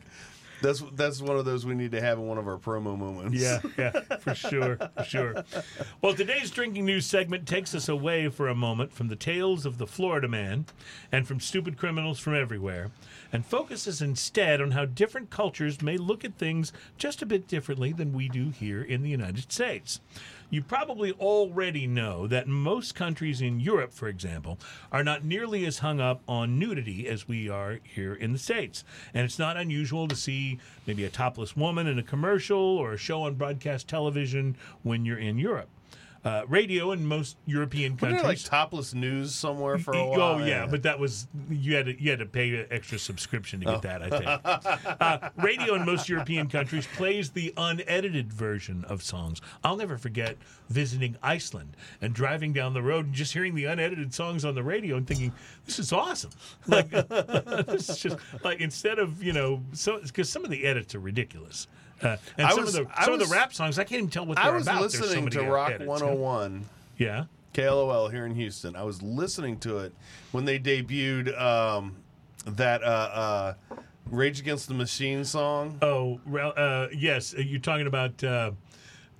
that's 0.62 0.84
that's 0.94 1.22
one 1.22 1.38
of 1.38 1.46
those 1.46 1.66
we 1.66 1.76
need 1.76 1.92
to 1.92 2.02
have 2.02 2.18
in 2.18 2.28
one 2.28 2.38
of 2.38 2.48
our 2.48 2.58
promo 2.58 2.98
moments. 2.98 3.42
Yeah, 3.42 3.60
yeah, 3.78 3.92
for 4.20 4.36
sure, 4.36 4.78
for 4.98 5.04
sure. 5.04 5.44
Well, 6.02 6.14
today's 6.14 6.52
drinking 6.52 6.86
news 6.86 7.06
segment 7.06 7.48
takes 7.48 7.76
us 7.76 7.90
away 7.90 8.30
for 8.30 8.48
a 8.48 8.56
moment 8.56 8.94
from 8.94 9.08
the 9.08 9.16
tales 9.16 9.66
of 9.66 9.78
the 9.78 9.88
Florida 9.88 10.28
man 10.28 10.66
and 11.12 11.28
from 11.28 11.40
stupid 11.40 11.78
criminals 11.78 12.20
from 12.20 12.36
everywhere, 12.36 12.92
and 13.32 13.46
focuses 13.46 14.02
instead 14.02 14.62
on 14.62 14.72
how 14.72 14.86
different 14.86 15.30
cultures 15.30 15.82
may 15.82 15.98
look 15.98 16.24
at 16.24 16.38
things 16.38 16.72
just 16.98 17.22
a 17.22 17.26
bit 17.26 17.48
differently 17.48 17.92
than 17.92 18.14
we 18.14 18.30
do 18.30 18.50
here 18.50 18.82
in 18.82 19.04
the 19.04 19.10
United 19.10 19.52
States. 19.52 20.00
You 20.50 20.62
probably 20.62 21.12
already 21.14 21.88
know 21.88 22.28
that 22.28 22.48
most 22.48 22.94
countries 22.94 23.42
in 23.42 23.60
Europe, 23.60 23.92
for 23.92 24.08
example, 24.08 24.60
are 24.92 25.04
not 25.04 25.26
nearly 25.26 25.66
as 25.66 25.80
hung 25.80 26.00
up 26.00 26.22
on 26.28 26.60
nudity 26.60 27.08
as 27.08 27.28
we 27.28 27.50
are 27.50 27.80
here 27.84 28.14
in 28.14 28.32
the 28.32 28.40
States. 28.40 28.84
And 29.14 29.26
it's 29.26 29.40
not 29.40 29.58
unusual 29.58 30.08
to 30.08 30.16
see 30.16 30.60
maybe 30.86 31.04
a 31.04 31.10
topless 31.10 31.56
woman 31.56 31.88
in 31.88 31.98
a 31.98 32.04
commercial 32.04 32.60
or 32.60 32.94
a 32.94 32.98
show 32.98 33.24
on 33.24 33.36
broadcast 33.36 33.88
television 33.88 34.56
when 34.84 35.04
you're 35.04 35.18
in 35.18 35.40
Europe. 35.40 35.70
Uh, 36.26 36.42
radio 36.48 36.92
in 36.92 37.06
most 37.06 37.38
European 37.46 37.92
Wasn't 37.92 38.00
countries. 38.00 38.22
there 38.24 38.30
like 38.30 38.44
topless 38.44 38.96
news 38.96 39.36
somewhere 39.36 39.78
for 39.78 39.94
a 39.94 40.04
while? 40.04 40.22
Oh 40.22 40.38
yeah, 40.40 40.66
but 40.66 40.82
that 40.82 40.98
was 40.98 41.28
you 41.52 41.76
had 41.76 41.86
to 41.86 42.02
you 42.02 42.10
had 42.10 42.18
to 42.18 42.26
pay 42.26 42.50
an 42.56 42.66
extra 42.72 42.98
subscription 42.98 43.60
to 43.60 43.68
get 43.68 43.84
that. 43.84 44.02
I 44.02 44.10
think. 44.10 44.98
uh, 45.02 45.30
radio 45.38 45.76
in 45.76 45.86
most 45.86 46.10
European 46.10 46.50
countries 46.50 46.88
plays 46.96 47.30
the 47.30 47.54
unedited 47.58 48.34
version 48.34 48.84
of 48.86 49.04
songs. 49.04 49.40
I'll 49.64 49.78
never 49.78 50.00
forget 50.00 50.36
visiting 50.68 51.16
Iceland 51.22 51.78
and 52.02 52.12
driving 52.16 52.54
down 52.54 52.74
the 52.74 52.82
road 52.82 53.06
and 53.06 53.14
just 53.14 53.32
hearing 53.32 53.54
the 53.54 53.66
unedited 53.66 54.12
songs 54.12 54.44
on 54.46 54.56
the 54.56 54.64
radio 54.64 54.98
and 54.98 55.06
thinking, 55.06 55.32
"This 55.68 55.78
is 55.78 55.94
awesome!" 55.94 56.32
Like 56.66 56.90
this 57.68 57.88
is 57.88 58.00
just 58.00 58.18
like 58.44 58.62
instead 58.62 58.98
of 58.98 59.22
you 59.22 59.32
know, 59.32 59.62
so 59.74 60.00
because 60.02 60.28
some 60.28 60.44
of 60.44 60.50
the 60.50 60.66
edits 60.66 60.96
are 60.96 61.00
ridiculous. 61.00 61.68
Uh, 62.02 62.18
and 62.38 62.48
I 62.48 62.52
some 62.52 62.66
was- 62.66 62.76
of 62.76 62.88
the 62.88 63.00
I 63.00 63.06
some 63.06 63.14
of 63.14 63.20
the 63.20 63.26
rap 63.34 63.54
songs, 63.54 63.80
I 63.80 63.84
can't 63.84 64.00
even 64.00 64.10
tell 64.10 64.26
what 64.26 64.36
they're 64.38 64.46
I 64.46 64.50
was 64.52 64.64
about. 64.64 64.92
So 64.92 65.00
listening 65.02 65.26
many 65.26 65.36
to 65.38 65.44
Rock 65.50 65.72
edits, 65.72 65.88
101. 65.88 66.66
Yeah. 66.98 67.26
KLOL 67.54 68.12
here 68.12 68.26
in 68.26 68.36
Houston. 68.36 68.76
I 68.76 68.84
was 68.84 69.02
listening 69.02 69.60
to 69.60 69.78
it 69.80 69.94
when 70.34 70.44
they 70.46 70.60
debuted 70.60 71.40
um, 71.40 71.96
that 72.46 72.84
uh, 72.84 72.86
uh, 72.86 73.54
Rage 74.10 74.42
Against 74.42 74.68
the 74.68 74.74
Machine 74.74 75.24
song. 75.24 75.78
Oh, 75.82 76.20
uh, 76.38 76.88
yes. 76.94 77.34
You're 77.38 77.62
talking 77.62 77.88
about 77.88 78.22
uh, 78.24 78.52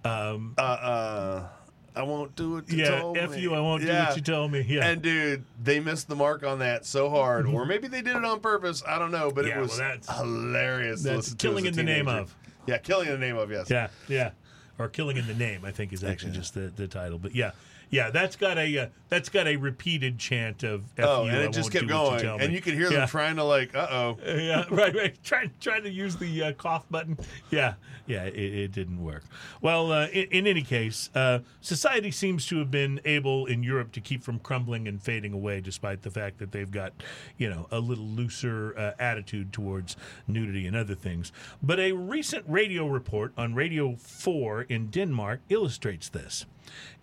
um, 0.04 0.54
Uh, 0.58 0.62
uh, 0.62 1.48
I 1.96 2.04
won't 2.04 2.36
do 2.36 2.58
it. 2.58 2.70
you 2.70 2.84
Yeah, 2.84 3.14
F 3.16 3.32
me. 3.32 3.40
you, 3.42 3.54
I 3.56 3.62
won't 3.62 3.82
do 3.84 3.88
what 3.88 4.18
you 4.18 4.22
told 4.22 4.52
me. 4.52 4.66
Yeah. 4.68 4.86
And 4.86 5.02
dude, 5.02 5.46
they 5.64 5.80
missed 5.80 6.10
the 6.10 6.16
mark 6.18 6.44
on 6.44 6.60
that 6.60 6.86
so 6.86 7.10
hard, 7.10 7.46
or 7.48 7.66
maybe 7.66 7.88
they 7.88 8.02
did 8.02 8.18
it 8.18 8.26
on 8.26 8.42
purpose. 8.42 8.84
I 8.86 9.00
don't 9.00 9.12
know, 9.12 9.32
but 9.34 9.46
Yeah, 9.46 9.60
it 9.60 9.62
was 9.62 9.70
well, 9.70 9.78
that's- 9.80 10.18
hilarious. 10.18 11.04
that's 11.04 11.34
killing 11.36 11.66
in 11.68 11.74
the 11.74 11.84
name 11.84 12.10
of. 12.10 12.36
Yeah, 12.68 12.78
killing 12.78 13.08
in 13.08 13.14
the 13.14 13.20
name 13.20 13.38
of 13.38 13.52
yes. 13.52 13.70
Yeah, 13.70 13.90
yeah. 14.08 14.32
Or 14.78 14.90
killing 14.90 15.18
in 15.18 15.28
the 15.28 15.34
name, 15.34 15.64
I 15.64 15.72
think 15.72 15.94
is 15.94 16.04
actually 16.04 16.34
just 16.34 16.54
the, 16.54 16.72
the 16.76 16.88
title. 16.88 17.18
But 17.18 17.34
yeah, 17.34 17.52
yeah, 17.90 18.10
that's 18.10 18.36
got 18.36 18.58
a 18.58 18.78
uh, 18.78 18.88
that's 19.10 19.30
got 19.30 19.48
a 19.48 19.56
repeated 19.56 20.18
chant 20.18 20.64
of 20.64 20.84
F 20.98 21.06
Oh, 21.08 21.24
you, 21.24 21.30
and 21.30 21.38
I 21.40 21.44
it 21.44 21.54
just 21.54 21.66
won't 21.66 21.74
kept 21.74 21.88
going, 21.88 22.20
tell 22.20 22.38
and 22.38 22.50
me. 22.50 22.56
you 22.56 22.62
could 22.62 22.74
hear 22.74 22.90
them 22.90 23.00
yeah. 23.00 23.06
trying 23.06 23.36
to 23.38 23.44
like, 23.44 23.76
uh 23.76 23.88
oh. 23.90 24.18
yeah, 24.26 24.66
right, 24.70 24.96
right. 24.96 25.24
Trying 25.24 25.52
trying 25.60 25.84
to 25.84 25.90
use 25.90 26.16
the 26.16 26.44
uh, 26.44 26.52
cough 26.54 26.86
button. 26.90 27.18
Yeah, 27.52 27.76
yeah, 28.08 28.24
it, 28.26 28.36
it 28.36 28.72
didn't 28.72 29.04
work. 29.04 29.24
Well, 29.62 29.92
uh, 29.92 30.08
in, 30.08 30.28
in 30.32 30.48
any 30.48 30.62
case, 30.62 31.10
uh, 31.16 31.40
society 31.62 32.12
seems 32.12 32.46
to 32.48 32.60
have 32.60 32.72
been 32.72 33.00
able 33.06 33.46
in 33.46 33.64
Europe 33.64 33.92
to 33.94 34.02
keep 34.02 34.24
from 34.24 34.40
crumbling 34.40 34.88
and 34.88 35.02
fading 35.02 35.34
away, 35.34 35.62
despite 35.62 36.02
the 36.02 36.12
fact 36.12 36.40
that 36.40 36.52
they've 36.52 36.70
got, 36.70 36.94
you 37.38 37.50
know, 37.50 37.68
a 37.72 37.80
little 37.80 38.06
looser 38.06 38.74
uh, 38.78 38.92
attitude 39.00 39.54
towards 39.54 39.96
nudity 40.28 40.68
and 40.68 40.76
other 40.76 40.96
things. 40.96 41.32
But 41.62 41.80
a 41.80 41.92
recent 41.94 42.44
radio 42.48 42.88
report 42.88 43.34
on 43.38 43.54
Radio 43.54 43.96
Four 43.96 44.64
in 44.64 44.88
Denmark 44.88 45.42
illustrates 45.50 46.10
this. 46.10 46.46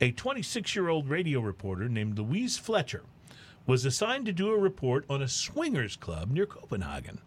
A 0.01 0.13
26 0.13 0.75
year 0.75 0.89
old 0.89 1.09
radio 1.09 1.41
reporter 1.41 1.89
named 1.89 2.19
Louise 2.19 2.59
Fletcher 2.59 3.03
was 3.67 3.85
assigned 3.85 4.27
to 4.27 4.33
do 4.33 4.51
a 4.51 4.59
report 4.59 5.05
on 5.09 5.23
a 5.23 5.29
swingers 5.29 5.97
club 5.97 6.31
near 6.31 6.47
Copenhagen. 6.47 7.19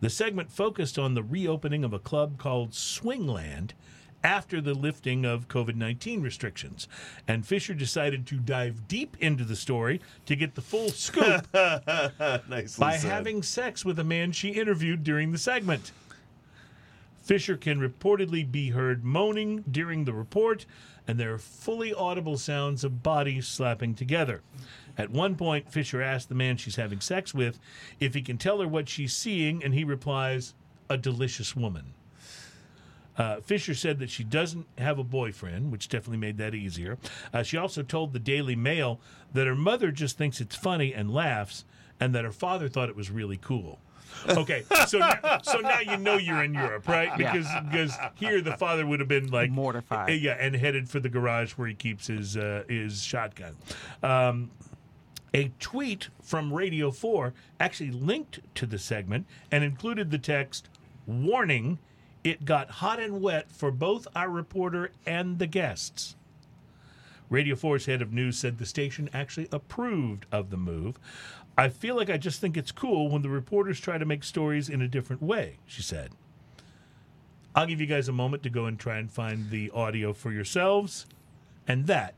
The 0.00 0.10
segment 0.10 0.50
focused 0.50 0.98
on 0.98 1.14
the 1.14 1.22
reopening 1.22 1.84
of 1.84 1.92
a 1.92 1.98
club 1.98 2.38
called 2.38 2.70
Swingland 2.70 3.72
after 4.22 4.60
the 4.60 4.74
lifting 4.74 5.24
of 5.24 5.48
COVID 5.48 5.76
19 5.76 6.20
restrictions. 6.20 6.88
And 7.28 7.46
Fisher 7.46 7.74
decided 7.74 8.26
to 8.26 8.36
dive 8.36 8.88
deep 8.88 9.16
into 9.20 9.44
the 9.44 9.56
story 9.56 10.00
to 10.26 10.36
get 10.36 10.54
the 10.54 10.62
full 10.62 10.88
scoop 10.88 11.50
by 11.52 12.64
said. 12.66 13.00
having 13.00 13.42
sex 13.42 13.84
with 13.84 13.98
a 13.98 14.04
man 14.04 14.32
she 14.32 14.48
interviewed 14.48 15.04
during 15.04 15.32
the 15.32 15.38
segment. 15.38 15.92
Fisher 17.22 17.56
can 17.56 17.80
reportedly 17.80 18.50
be 18.50 18.70
heard 18.70 19.04
moaning 19.04 19.64
during 19.70 20.04
the 20.04 20.12
report, 20.12 20.64
and 21.06 21.18
there 21.18 21.32
are 21.32 21.38
fully 21.38 21.94
audible 21.94 22.36
sounds 22.36 22.84
of 22.84 23.02
bodies 23.02 23.46
slapping 23.46 23.94
together. 23.94 24.42
At 24.98 25.10
one 25.10 25.36
point, 25.36 25.70
Fisher 25.70 26.02
asks 26.02 26.26
the 26.26 26.34
man 26.34 26.56
she's 26.56 26.76
having 26.76 27.00
sex 27.00 27.34
with 27.34 27.58
if 28.00 28.14
he 28.14 28.22
can 28.22 28.38
tell 28.38 28.60
her 28.60 28.68
what 28.68 28.88
she's 28.88 29.14
seeing, 29.14 29.62
and 29.62 29.74
he 29.74 29.84
replies, 29.84 30.54
A 30.88 30.96
delicious 30.96 31.54
woman. 31.54 31.94
Uh, 33.18 33.40
Fisher 33.40 33.74
said 33.74 33.98
that 33.98 34.10
she 34.10 34.24
doesn't 34.24 34.66
have 34.76 34.98
a 34.98 35.04
boyfriend, 35.04 35.72
which 35.72 35.88
definitely 35.88 36.18
made 36.18 36.36
that 36.38 36.54
easier. 36.54 36.98
Uh, 37.32 37.42
she 37.42 37.56
also 37.56 37.82
told 37.82 38.12
the 38.12 38.18
Daily 38.18 38.56
Mail 38.56 39.00
that 39.32 39.46
her 39.46 39.54
mother 39.54 39.90
just 39.90 40.18
thinks 40.18 40.40
it's 40.40 40.56
funny 40.56 40.92
and 40.92 41.12
laughs, 41.12 41.64
and 41.98 42.14
that 42.14 42.24
her 42.24 42.32
father 42.32 42.68
thought 42.68 42.90
it 42.90 42.96
was 42.96 43.10
really 43.10 43.38
cool. 43.38 43.80
Okay, 44.28 44.64
so 44.86 44.98
now, 44.98 45.40
so 45.42 45.58
now 45.60 45.80
you 45.80 45.96
know 45.96 46.16
you're 46.16 46.42
in 46.42 46.54
Europe, 46.54 46.88
right? 46.88 47.16
Because 47.16 47.46
because 47.70 47.94
here 48.14 48.40
the 48.40 48.56
father 48.56 48.86
would 48.86 49.00
have 49.00 49.08
been 49.08 49.30
like 49.30 49.50
Mortified. 49.50 50.20
Yeah, 50.20 50.36
and 50.38 50.54
headed 50.54 50.88
for 50.88 51.00
the 51.00 51.08
garage 51.08 51.52
where 51.52 51.68
he 51.68 51.74
keeps 51.74 52.06
his 52.06 52.36
uh, 52.36 52.64
his 52.68 53.02
shotgun. 53.02 53.56
Um, 54.02 54.50
a 55.34 55.52
tweet 55.60 56.08
from 56.22 56.52
Radio 56.52 56.90
4 56.90 57.34
actually 57.60 57.90
linked 57.90 58.40
to 58.54 58.64
the 58.64 58.78
segment 58.78 59.26
and 59.50 59.62
included 59.62 60.10
the 60.10 60.18
text 60.18 60.68
Warning, 61.06 61.78
it 62.24 62.44
got 62.44 62.70
hot 62.70 62.98
and 62.98 63.20
wet 63.20 63.52
for 63.52 63.70
both 63.70 64.08
our 64.16 64.28
reporter 64.28 64.90
and 65.06 65.38
the 65.38 65.46
guests. 65.46 66.16
Radio 67.28 67.54
4's 67.54 67.86
head 67.86 68.02
of 68.02 68.12
news 68.12 68.38
said 68.38 68.58
the 68.58 68.66
station 68.66 69.08
actually 69.12 69.48
approved 69.52 70.26
of 70.32 70.50
the 70.50 70.56
move. 70.56 70.98
I 71.56 71.68
feel 71.70 71.96
like 71.96 72.10
I 72.10 72.18
just 72.18 72.40
think 72.40 72.56
it's 72.56 72.72
cool 72.72 73.08
when 73.08 73.22
the 73.22 73.30
reporters 73.30 73.80
try 73.80 73.96
to 73.96 74.04
make 74.04 74.24
stories 74.24 74.68
in 74.68 74.82
a 74.82 74.88
different 74.88 75.22
way, 75.22 75.58
she 75.64 75.82
said. 75.82 76.12
I'll 77.54 77.66
give 77.66 77.80
you 77.80 77.86
guys 77.86 78.08
a 78.08 78.12
moment 78.12 78.42
to 78.42 78.50
go 78.50 78.66
and 78.66 78.78
try 78.78 78.98
and 78.98 79.10
find 79.10 79.48
the 79.48 79.70
audio 79.70 80.12
for 80.12 80.30
yourselves. 80.30 81.06
And 81.66 81.86
that 81.86 82.14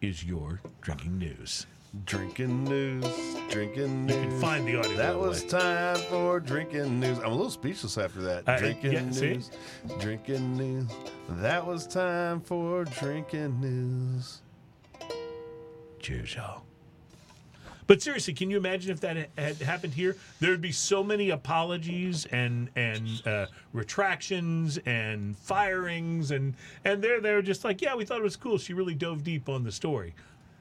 is 0.00 0.24
your 0.24 0.60
drinking 0.80 1.18
news. 1.18 1.66
Drinking 2.04 2.64
news, 2.64 3.04
drinking 3.48 4.06
news. 4.06 4.16
You 4.16 4.22
can 4.22 4.40
find 4.40 4.68
the 4.68 4.78
audio. 4.78 4.96
That 4.96 5.18
was 5.18 5.42
way. 5.42 5.48
time 5.48 5.96
for 6.10 6.38
drinking 6.38 7.00
news. 7.00 7.18
I'm 7.18 7.32
a 7.32 7.34
little 7.34 7.50
speechless 7.50 7.98
after 7.98 8.20
that. 8.20 8.46
Uh, 8.46 8.58
drinking 8.58 8.92
yeah, 8.92 9.10
see? 9.10 9.32
news, 9.32 9.50
drinking 9.98 10.56
news. 10.56 10.86
That 11.30 11.66
was 11.66 11.86
time 11.86 12.40
for 12.40 12.84
drinking 12.84 13.60
news. 13.60 14.42
Cheers, 15.98 16.34
y'all. 16.34 16.67
But 17.88 18.02
seriously, 18.02 18.34
can 18.34 18.50
you 18.50 18.58
imagine 18.58 18.92
if 18.92 19.00
that 19.00 19.30
had 19.38 19.56
happened 19.62 19.94
here? 19.94 20.14
There 20.40 20.50
would 20.50 20.60
be 20.60 20.72
so 20.72 21.02
many 21.02 21.30
apologies 21.30 22.26
and 22.26 22.68
and 22.76 23.26
uh, 23.26 23.46
retractions 23.72 24.78
and 24.84 25.36
firings 25.38 26.30
and 26.30 26.54
and 26.84 27.02
they're 27.02 27.20
they're 27.20 27.42
just 27.42 27.64
like, 27.64 27.80
yeah, 27.80 27.96
we 27.96 28.04
thought 28.04 28.18
it 28.18 28.24
was 28.24 28.36
cool. 28.36 28.58
She 28.58 28.74
really 28.74 28.94
dove 28.94 29.24
deep 29.24 29.48
on 29.48 29.64
the 29.64 29.72
story, 29.72 30.14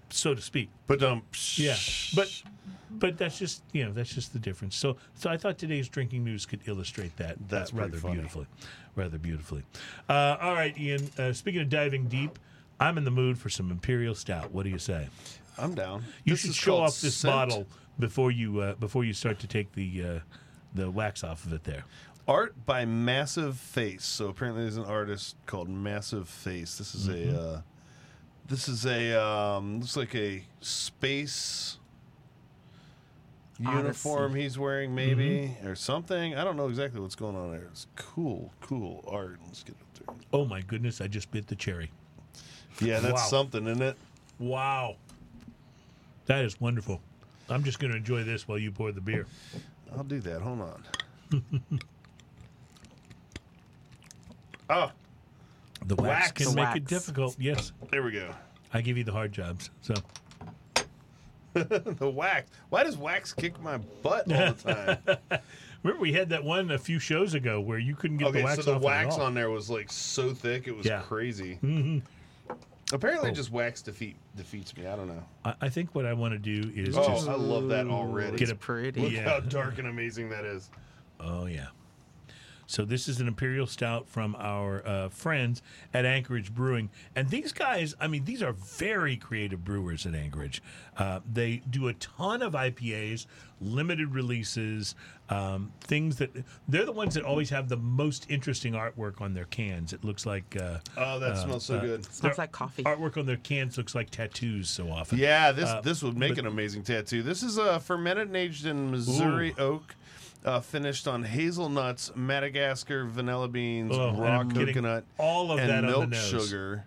so 0.10 0.34
to 0.34 0.42
speak. 0.42 0.70
But 0.88 1.04
um, 1.04 1.22
Yeah, 1.58 1.76
but 2.16 2.42
but 2.92 3.18
that's 3.18 3.38
just 3.38 3.62
you 3.74 3.84
know 3.84 3.92
that's 3.92 4.16
just 4.16 4.32
the 4.32 4.40
difference. 4.40 4.78
So 4.78 4.96
so 5.16 5.30
I 5.30 5.36
thought 5.36 5.58
today's 5.58 5.90
drinking 5.90 6.24
news 6.24 6.46
could 6.46 6.62
illustrate 6.66 7.18
that. 7.18 7.36
That's 7.50 7.74
uh, 7.74 7.78
rather 7.78 7.98
funny. 7.98 8.14
beautifully, 8.16 8.48
rather 8.96 9.18
beautifully. 9.18 9.64
Uh, 10.08 10.38
all 10.40 10.54
right, 10.54 10.78
Ian. 10.80 11.10
Uh, 11.20 11.34
speaking 11.34 11.60
of 11.60 11.70
diving 11.70 12.08
deep, 12.08 12.40
I'm 12.80 12.98
in 12.98 13.04
the 13.04 13.12
mood 13.12 13.38
for 13.38 13.50
some 13.50 13.70
imperial 13.70 14.16
stout. 14.16 14.54
What 14.54 14.64
do 14.64 14.70
you 14.70 14.80
say? 14.80 15.10
I'm 15.58 15.74
down. 15.76 16.04
You 16.24 16.34
This 16.34 16.42
should 16.42 16.56
show 16.56 16.78
off 16.78 17.00
this 17.02 17.16
Scent 17.16 17.34
bottle 17.34 17.66
before 18.00 18.32
you 18.32 18.60
uh, 18.60 18.74
before 18.76 19.04
you 19.04 19.14
start 19.14 19.40
to 19.40 19.48
take 19.48 19.72
the 19.74 20.04
uh, 20.04 20.20
the 20.74 20.90
wax 20.92 21.24
off 21.24 21.46
of 21.46 21.54
it. 21.54 21.64
There. 21.64 21.84
Art 22.28 22.66
by 22.66 22.84
Massive 22.86 23.58
Face. 23.58 24.04
So 24.06 24.28
apparently, 24.28 24.64
there's 24.64 24.78
an 24.78 24.86
artist 24.86 25.36
called 25.46 25.70
Massive 25.70 26.28
Face. 26.28 26.78
This 26.78 26.94
is 26.94 27.08
Mm-hmm. 27.08 27.36
a. 27.36 27.40
Uh, 27.42 27.62
this 28.48 28.68
is 28.70 28.86
a. 28.86 29.22
Um, 29.22 29.80
looks 29.80 29.98
like 29.98 30.14
a 30.16 30.44
space 30.62 31.78
uniform 33.60 34.32
Odyssey. 34.32 34.42
he's 34.44 34.60
wearing, 34.60 34.94
maybe 34.94 35.56
Mm-hmm. 35.60 35.68
or 35.68 35.76
something. 35.76 36.36
I 36.36 36.44
don't 36.44 36.58
know 36.58 36.68
exactly 36.68 37.00
what's 37.00 37.16
going 37.16 37.36
on 37.36 37.52
there. 37.52 37.64
It's 37.72 37.88
cool, 37.96 38.52
cool 38.62 39.04
art. 39.08 39.40
Let's 39.48 39.64
get 39.64 39.76
up 39.76 39.94
there. 40.06 40.16
Oh 40.34 40.46
my 40.46 40.62
goodness! 40.62 41.02
I 41.02 41.08
just 41.08 41.32
bit 41.32 41.48
the 41.48 41.56
cherry. 41.56 41.92
Yeah, 42.80 43.00
that's 43.00 43.14
Wow. 43.14 43.28
something, 43.28 43.66
isn't 43.66 43.82
it? 43.82 43.98
Wow, 44.38 44.98
that 46.28 46.46
is 46.46 46.60
wonderful. 46.62 47.02
I'm 47.50 47.64
just 47.64 47.80
going 47.80 47.92
to 47.92 47.98
enjoy 47.98 48.24
this 48.24 48.48
while 48.48 48.58
you 48.58 48.72
pour 48.72 48.92
the 48.92 49.02
beer. 49.02 49.26
I'll 49.96 50.04
do 50.04 50.20
that. 50.22 50.42
Hold 50.42 50.62
on. 50.62 50.84
oh, 54.70 54.92
The 55.86 55.96
wax, 55.96 56.08
Wax. 56.28 56.32
can 56.32 56.50
The 56.50 56.56
make 56.56 56.76
it 56.76 56.86
difficult. 56.88 57.36
Yes, 57.40 57.72
there 57.92 58.04
we 58.04 58.12
go. 58.12 58.34
I 58.74 58.82
give 58.82 58.98
you 58.98 59.04
the 59.06 59.12
hard 59.14 59.32
jobs. 59.32 59.70
So 59.82 59.94
the 61.54 62.10
wax. 62.14 62.52
Why 62.70 62.84
does 62.84 62.98
wax 62.98 63.34
kick 63.34 63.60
my 63.62 63.78
butt 63.78 64.32
all 64.32 64.54
the 64.54 64.98
time? 65.30 65.42
remember 65.84 66.02
we 66.02 66.12
had 66.12 66.30
that 66.30 66.44
one 66.44 66.72
a 66.72 66.78
few 66.78 67.00
shows 67.00 67.34
ago 67.34 67.62
where 67.62 67.80
you 67.80 67.96
couldn't 67.96 68.18
get 68.18 68.28
okay, 68.28 68.40
the 68.40 68.44
wax 68.44 68.56
so 68.58 68.62
the 68.64 68.76
off 68.76 68.82
wax 68.82 69.16
at 69.16 69.22
all. 69.22 69.28
on 69.28 69.34
there 69.34 69.50
was 69.50 69.70
like 69.70 69.90
so 69.92 70.34
thick, 70.34 70.68
it 70.68 70.76
was 70.76 70.86
Yeah. 70.86 71.02
crazy. 71.02 71.58
Mhm. 71.64 72.02
Apparently, 72.94 73.32
Oh. 73.32 73.34
just 73.34 73.52
wax 73.52 73.82
defeat 73.82 74.16
defeats 74.36 74.76
me. 74.78 74.88
I 74.88 74.96
don't 74.96 75.08
know. 75.08 75.24
I, 75.44 75.54
I 75.62 75.70
think 75.70 75.94
what 75.94 76.06
I 76.06 76.14
want 76.14 76.34
to 76.34 76.40
do 76.40 76.72
is 76.74 76.96
Oh, 76.98 77.06
just 77.08 77.28
I 77.28 77.36
love 77.36 77.68
that 77.70 77.88
already. 77.88 78.32
Get 78.38 78.42
It's 78.44 78.52
a- 78.52 78.56
pretty. 78.56 79.02
Look 79.02 79.12
Yeah. 79.12 79.24
how 79.30 79.40
dark 79.42 79.78
and 79.78 79.88
amazing 79.88 80.30
that 80.30 80.46
is. 80.46 80.70
Oh 81.20 81.46
yeah. 81.48 81.68
So 82.70 82.84
this 82.84 83.08
is 83.08 83.22
an 83.22 83.28
imperial 83.30 83.66
stout 83.66 84.10
from 84.10 84.36
our 84.38 84.86
uh, 84.86 85.08
friends 85.10 85.62
at 85.94 86.06
Anchorage 86.06 86.54
Brewing, 86.54 86.90
and 87.16 87.30
these 87.30 87.54
guys, 87.54 87.96
I 88.00 88.08
mean, 88.08 88.26
these 88.26 88.44
are 88.44 88.52
very 88.52 89.16
creative 89.16 89.64
brewers 89.64 90.06
at 90.06 90.14
Anchorage. 90.14 90.62
Uh, 90.98 91.22
they 91.32 91.62
do 91.70 91.88
a 91.88 91.94
ton 91.94 92.42
of 92.42 92.54
IPAs, 92.54 93.26
limited 93.62 94.14
releases, 94.14 94.96
um, 95.30 95.72
things 95.80 96.18
that 96.18 96.30
they're 96.68 96.86
the 96.86 96.92
ones 96.92 97.14
that 97.14 97.24
always 97.24 97.50
have 97.52 97.70
the 97.70 97.78
most 97.78 98.26
interesting 98.30 98.74
artwork 98.74 99.22
on 99.22 99.34
their 99.34 99.46
cans. 99.46 99.94
It 99.94 100.04
looks 100.04 100.26
like 100.26 100.58
uh, 100.60 100.80
Oh, 100.98 101.20
that 101.20 101.38
smells 101.38 101.64
so 101.66 101.78
uh, 101.78 101.82
good. 101.82 102.04
their 102.04 102.12
Smells 102.12 102.38
like 102.38 102.52
coffee. 102.52 102.84
Artwork 102.84 103.18
on 103.18 103.26
their 103.26 103.38
cans 103.38 103.78
looks 103.78 103.96
like 103.96 104.10
tattoos 104.10 104.70
so 104.70 104.90
often. 104.92 105.18
Yeah, 105.20 105.54
this 105.54 105.70
Uh, 105.70 105.80
this 105.82 106.04
would 106.04 106.18
make 106.18 106.32
but- 106.32 106.40
an 106.40 106.48
amazing 106.48 106.84
tattoo. 106.84 107.24
This 107.24 107.44
is 107.44 107.58
uh, 107.58 107.80
fermented 107.80 108.28
and 108.28 108.36
aged 108.36 108.66
in 108.66 108.92
Missouri 108.92 109.56
oak, 109.58 109.96
uh, 110.46 110.60
finished 110.60 111.08
on 111.08 111.24
hazelnuts, 111.24 112.12
Madagascar 112.16 113.06
vanilla 113.06 113.48
beans, 113.48 113.92
Oh, 113.96 114.14
raw 114.14 114.44
coconut, 114.44 115.04
all 115.18 115.52
of 115.52 115.60
and 115.60 115.70
that 115.70 115.84
on 115.86 116.02
the 116.02 116.08
milk 116.08 116.14
sugar. 116.14 116.86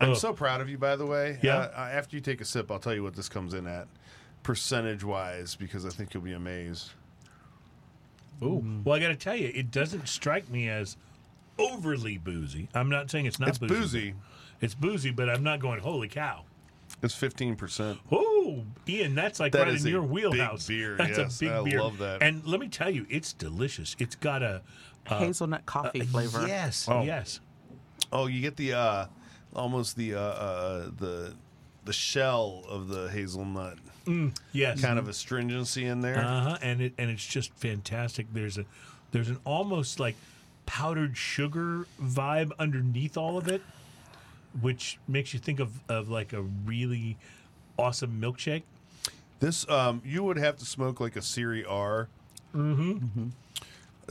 I'm 0.00 0.10
Oh. 0.10 0.14
so 0.14 0.32
proud 0.34 0.60
of 0.60 0.68
you, 0.68 0.76
by 0.76 0.96
the 0.96 1.06
way. 1.06 1.38
Yeah. 1.42 1.56
Uh, 1.56 1.88
after 1.92 2.16
you 2.16 2.20
take 2.20 2.40
a 2.40 2.44
sip, 2.44 2.70
I'll 2.70 2.78
tell 2.78 2.94
you 2.94 3.02
what 3.02 3.14
this 3.16 3.28
comes 3.30 3.54
in 3.54 3.66
at, 3.66 3.88
percentage 4.42 5.02
wise, 5.04 5.54
because 5.54 5.86
I 5.86 5.88
think 5.90 6.12
you'll 6.12 6.22
be 6.22 6.34
amazed. 6.34 6.90
Ooh. 8.42 8.62
Well, 8.84 8.94
I 8.94 9.00
got 9.00 9.08
to 9.08 9.16
tell 9.16 9.34
you, 9.36 9.50
it 9.54 9.70
doesn't 9.70 10.06
strike 10.08 10.50
me 10.50 10.68
as 10.68 10.98
overly 11.58 12.18
boozy. 12.18 12.68
I'm 12.74 12.90
not 12.90 13.10
saying 13.10 13.24
it's 13.24 13.40
not 13.40 13.48
It's 13.48 13.58
boozy. 13.58 13.74
boozy. 13.74 14.14
It's 14.60 14.74
boozy, 14.74 15.10
but 15.10 15.30
I'm 15.30 15.42
not 15.42 15.60
going. 15.60 15.80
Holy 15.80 16.08
cow! 16.08 16.44
It's 17.02 17.14
fifteen 17.14 17.56
percent. 17.56 17.98
Oh, 18.10 18.64
Ian, 18.88 19.14
that's 19.14 19.38
like 19.38 19.52
That 19.52 19.66
right 19.68 19.78
in 19.80 19.86
a 19.86 19.90
your 19.90 20.02
big 20.02 20.10
wheelhouse. 20.10 20.66
beer, 20.66 20.96
That's 20.96 21.18
yes. 21.18 21.36
a 21.36 21.44
big 21.44 21.50
I 21.52 21.62
beer. 21.62 21.80
love 21.82 21.98
that. 21.98 22.22
And 22.22 22.44
let 22.46 22.58
me 22.60 22.68
tell 22.68 22.90
you, 22.90 23.06
it's 23.10 23.32
delicious. 23.32 23.94
It's 23.98 24.16
got 24.16 24.42
a 24.42 24.62
Hazelnut 25.06 25.66
coffee 25.66 26.00
flavor. 26.00 26.46
Yes, 26.48 26.88
Oh. 26.90 27.02
yes. 27.02 27.40
Oh, 28.12 28.26
you 28.26 28.40
get 28.40 28.56
the 28.56 28.72
uh, 28.72 29.06
almost 29.54 29.96
the 29.96 30.14
uh, 30.14 30.20
uh, 30.20 30.90
the 30.96 31.34
the 31.84 31.92
shell 31.92 32.64
of 32.68 32.88
the 32.88 33.08
hazelnut, 33.10 33.78
Yes. 34.52 34.80
kind 34.80 34.98
of 34.98 35.08
astringency 35.08 35.84
in 35.86 36.00
there. 36.00 36.18
Uh 36.18 36.40
huh. 36.40 36.58
And 36.62 36.80
it 36.80 36.94
and 36.98 37.10
it's 37.10 37.24
just 37.26 37.52
fantastic. 37.54 38.26
There's 38.32 38.58
a 38.58 38.64
there's 39.12 39.28
an 39.28 39.38
almost 39.44 40.00
like 40.00 40.16
powdered 40.66 41.16
sugar 41.16 41.86
vibe 42.02 42.50
underneath 42.58 43.16
all 43.16 43.36
of 43.38 43.46
it, 43.48 43.62
which 44.60 44.98
makes 45.08 45.32
you 45.34 45.40
think 45.40 45.60
of 45.60 45.70
of 45.88 46.08
like 46.08 46.32
a 46.32 46.42
really 46.42 47.16
awesome 47.78 48.20
milkshake. 48.20 48.62
This 49.40 49.68
um, 49.68 50.00
you 50.04 50.22
would 50.22 50.38
have 50.38 50.56
to 50.58 50.64
smoke 50.64 51.00
like 51.00 51.16
a 51.16 51.22
Siri 51.22 51.64
R 51.64 52.08
Mm-hmm. 52.54 53.28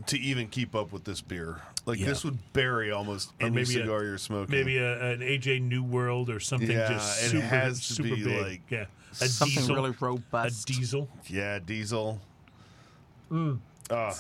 to 0.06 0.20
even 0.20 0.48
keep 0.48 0.76
up 0.76 0.92
with 0.92 1.04
this 1.04 1.22
beer. 1.22 1.62
Like 1.88 2.00
Yeah. 2.00 2.06
this 2.08 2.24
would 2.24 2.38
bury 2.54 2.92
almost 2.92 3.30
Or 3.42 3.48
any 3.48 3.56
maybe 3.56 3.62
a- 3.64 3.82
cigar 3.82 4.04
you're 4.04 4.18
smoking. 4.20 4.54
Maybe 4.56 4.78
a, 4.78 5.14
an 5.14 5.22
AJ 5.22 5.62
New 5.62 5.84
World 5.84 6.30
or 6.30 6.40
something 6.40 6.70
Yeah, 6.70 6.90
just 6.90 7.24
it 7.24 7.30
super 7.30 7.46
has 7.46 7.80
to 7.88 7.94
super 7.94 8.16
be 8.16 8.24
big. 8.24 8.42
like 8.48 8.62
yeah, 8.70 8.86
a 9.22 9.26
Something 9.26 9.56
diesel, 9.62 9.76
really 9.76 9.90
a 9.92 9.96
robust. 10.00 10.68
diesel. 10.68 11.10
yeah, 11.28 11.58
diesel. 11.60 12.22
Mm. 13.32 13.60
Ah. 13.90 14.14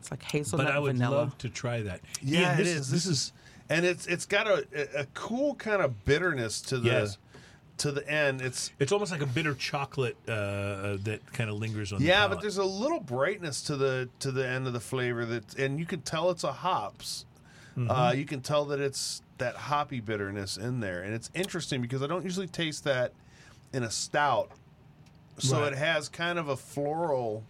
It's 0.00 0.10
like 0.10 0.22
hazelnut 0.22 0.66
But 0.68 0.74
I 0.74 0.78
would 0.78 0.92
vanilla. 0.96 1.16
love 1.16 1.38
to 1.38 1.48
try 1.48 1.82
that. 1.82 2.00
Yeah, 2.22 2.40
Ian, 2.52 2.52
it 2.60 2.64
this 2.64 2.68
is. 2.68 2.90
This 2.90 3.06
is, 3.06 3.32
and 3.70 3.84
it's 3.84 4.06
it's 4.06 4.26
got 4.26 4.46
a 4.46 4.66
a 4.98 5.06
cool 5.14 5.54
kind 5.56 5.82
of 5.82 6.04
bitterness 6.04 6.60
to 6.62 6.78
the 6.78 6.88
Yes. 6.88 7.18
to 7.78 7.92
the 7.92 8.08
end. 8.08 8.40
It's 8.40 8.70
It's 8.78 8.92
almost 8.92 9.12
like 9.12 9.20
a 9.22 9.26
bitter 9.26 9.54
chocolate 9.54 10.16
uh, 10.28 10.32
uh, 10.32 10.96
that 11.02 11.32
kind 11.32 11.50
of 11.50 11.56
lingers 11.56 11.92
on. 11.92 12.00
yeah, 12.00 12.16
palate. 12.20 12.30
but 12.30 12.40
there's 12.42 12.56
a 12.58 12.64
little 12.64 13.00
brightness 13.00 13.60
to 13.62 13.76
the 13.76 14.08
to 14.20 14.30
the 14.32 14.46
end 14.46 14.66
of 14.66 14.72
the 14.72 14.80
flavor 14.80 15.24
that, 15.26 15.58
and 15.58 15.78
you 15.78 15.86
can 15.86 16.00
tell 16.02 16.30
it's 16.30 16.44
a 16.44 16.52
hops. 16.52 17.26
Mm-hmm. 17.76 17.90
Uh, 17.90 18.12
you 18.12 18.24
can 18.24 18.40
tell 18.40 18.64
that 18.66 18.80
it's 18.80 19.20
that 19.38 19.54
hoppy 19.54 20.00
bitterness 20.00 20.56
in 20.56 20.80
there, 20.80 21.02
and 21.02 21.12
it's 21.12 21.30
interesting 21.34 21.82
because 21.82 22.02
I 22.02 22.06
don't 22.06 22.24
usually 22.24 22.46
taste 22.48 22.84
that 22.84 23.12
in 23.74 23.82
a 23.82 23.90
stout. 23.90 24.50
So 25.38 25.60
Right. 25.60 25.72
it 25.74 25.78
has 25.78 26.08
kind 26.08 26.38
of 26.38 26.48
a 26.48 26.56
floral 26.56 27.44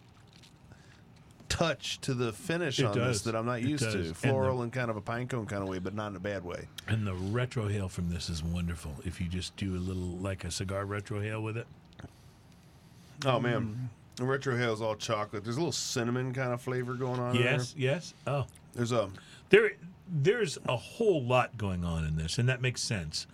touch 1.48 2.00
to 2.02 2.14
the 2.14 2.32
finish 2.32 2.78
It 2.78 2.86
on 2.86 2.94
does. 2.96 3.16
this 3.18 3.22
that 3.22 3.36
I'm 3.36 3.46
not 3.46 3.60
It 3.60 3.68
used 3.68 3.84
does. 3.84 3.92
to. 3.94 3.98
And 4.00 4.08
the- 4.10 4.14
Floral 4.14 4.62
in 4.62 4.70
kind 4.70 4.90
of 4.90 4.96
a 4.96 5.00
pine 5.00 5.28
cone 5.28 5.46
kind 5.46 5.62
of 5.62 5.68
way, 5.68 5.78
but 5.78 5.94
not 5.94 6.08
in 6.08 6.16
a 6.16 6.20
bad 6.20 6.44
way. 6.44 6.68
And 6.88 7.06
the 7.06 7.12
retrohale 7.14 7.90
from 7.90 8.08
this 8.10 8.28
is 8.28 8.42
wonderful. 8.42 8.94
If 9.04 9.20
you 9.20 9.28
just 9.28 9.56
do 9.56 9.74
a 9.74 9.78
little 9.78 10.02
like 10.18 10.44
a 10.44 10.50
cigar 10.50 10.84
retrohale 10.84 11.42
with 11.42 11.56
it. 11.56 11.66
Oh 13.24 13.40
man, 13.40 13.88
the 14.16 14.24
retrohale 14.24 14.72
is 14.74 14.80
all 14.82 14.94
chocolate. 14.94 15.42
There's 15.44 15.56
a 15.56 15.60
little 15.60 15.72
cinnamon 15.72 16.32
kind 16.34 16.52
of 16.52 16.60
flavor 16.60 16.94
going 16.94 17.18
on. 17.20 17.36
in 17.36 17.42
Yes, 17.42 17.74
yes. 17.76 18.14
Oh, 18.26 18.46
there's 18.74 18.92
a 18.92 19.08
there, 19.48 19.72
there's 20.08 20.58
a 20.68 20.76
whole 20.76 21.22
lot 21.24 21.56
going 21.56 21.84
on 21.84 22.04
in 22.04 22.16
this, 22.16 22.38
and 22.38 22.48
that 22.48 22.60
makes 22.60 22.82
sense. 22.82 23.26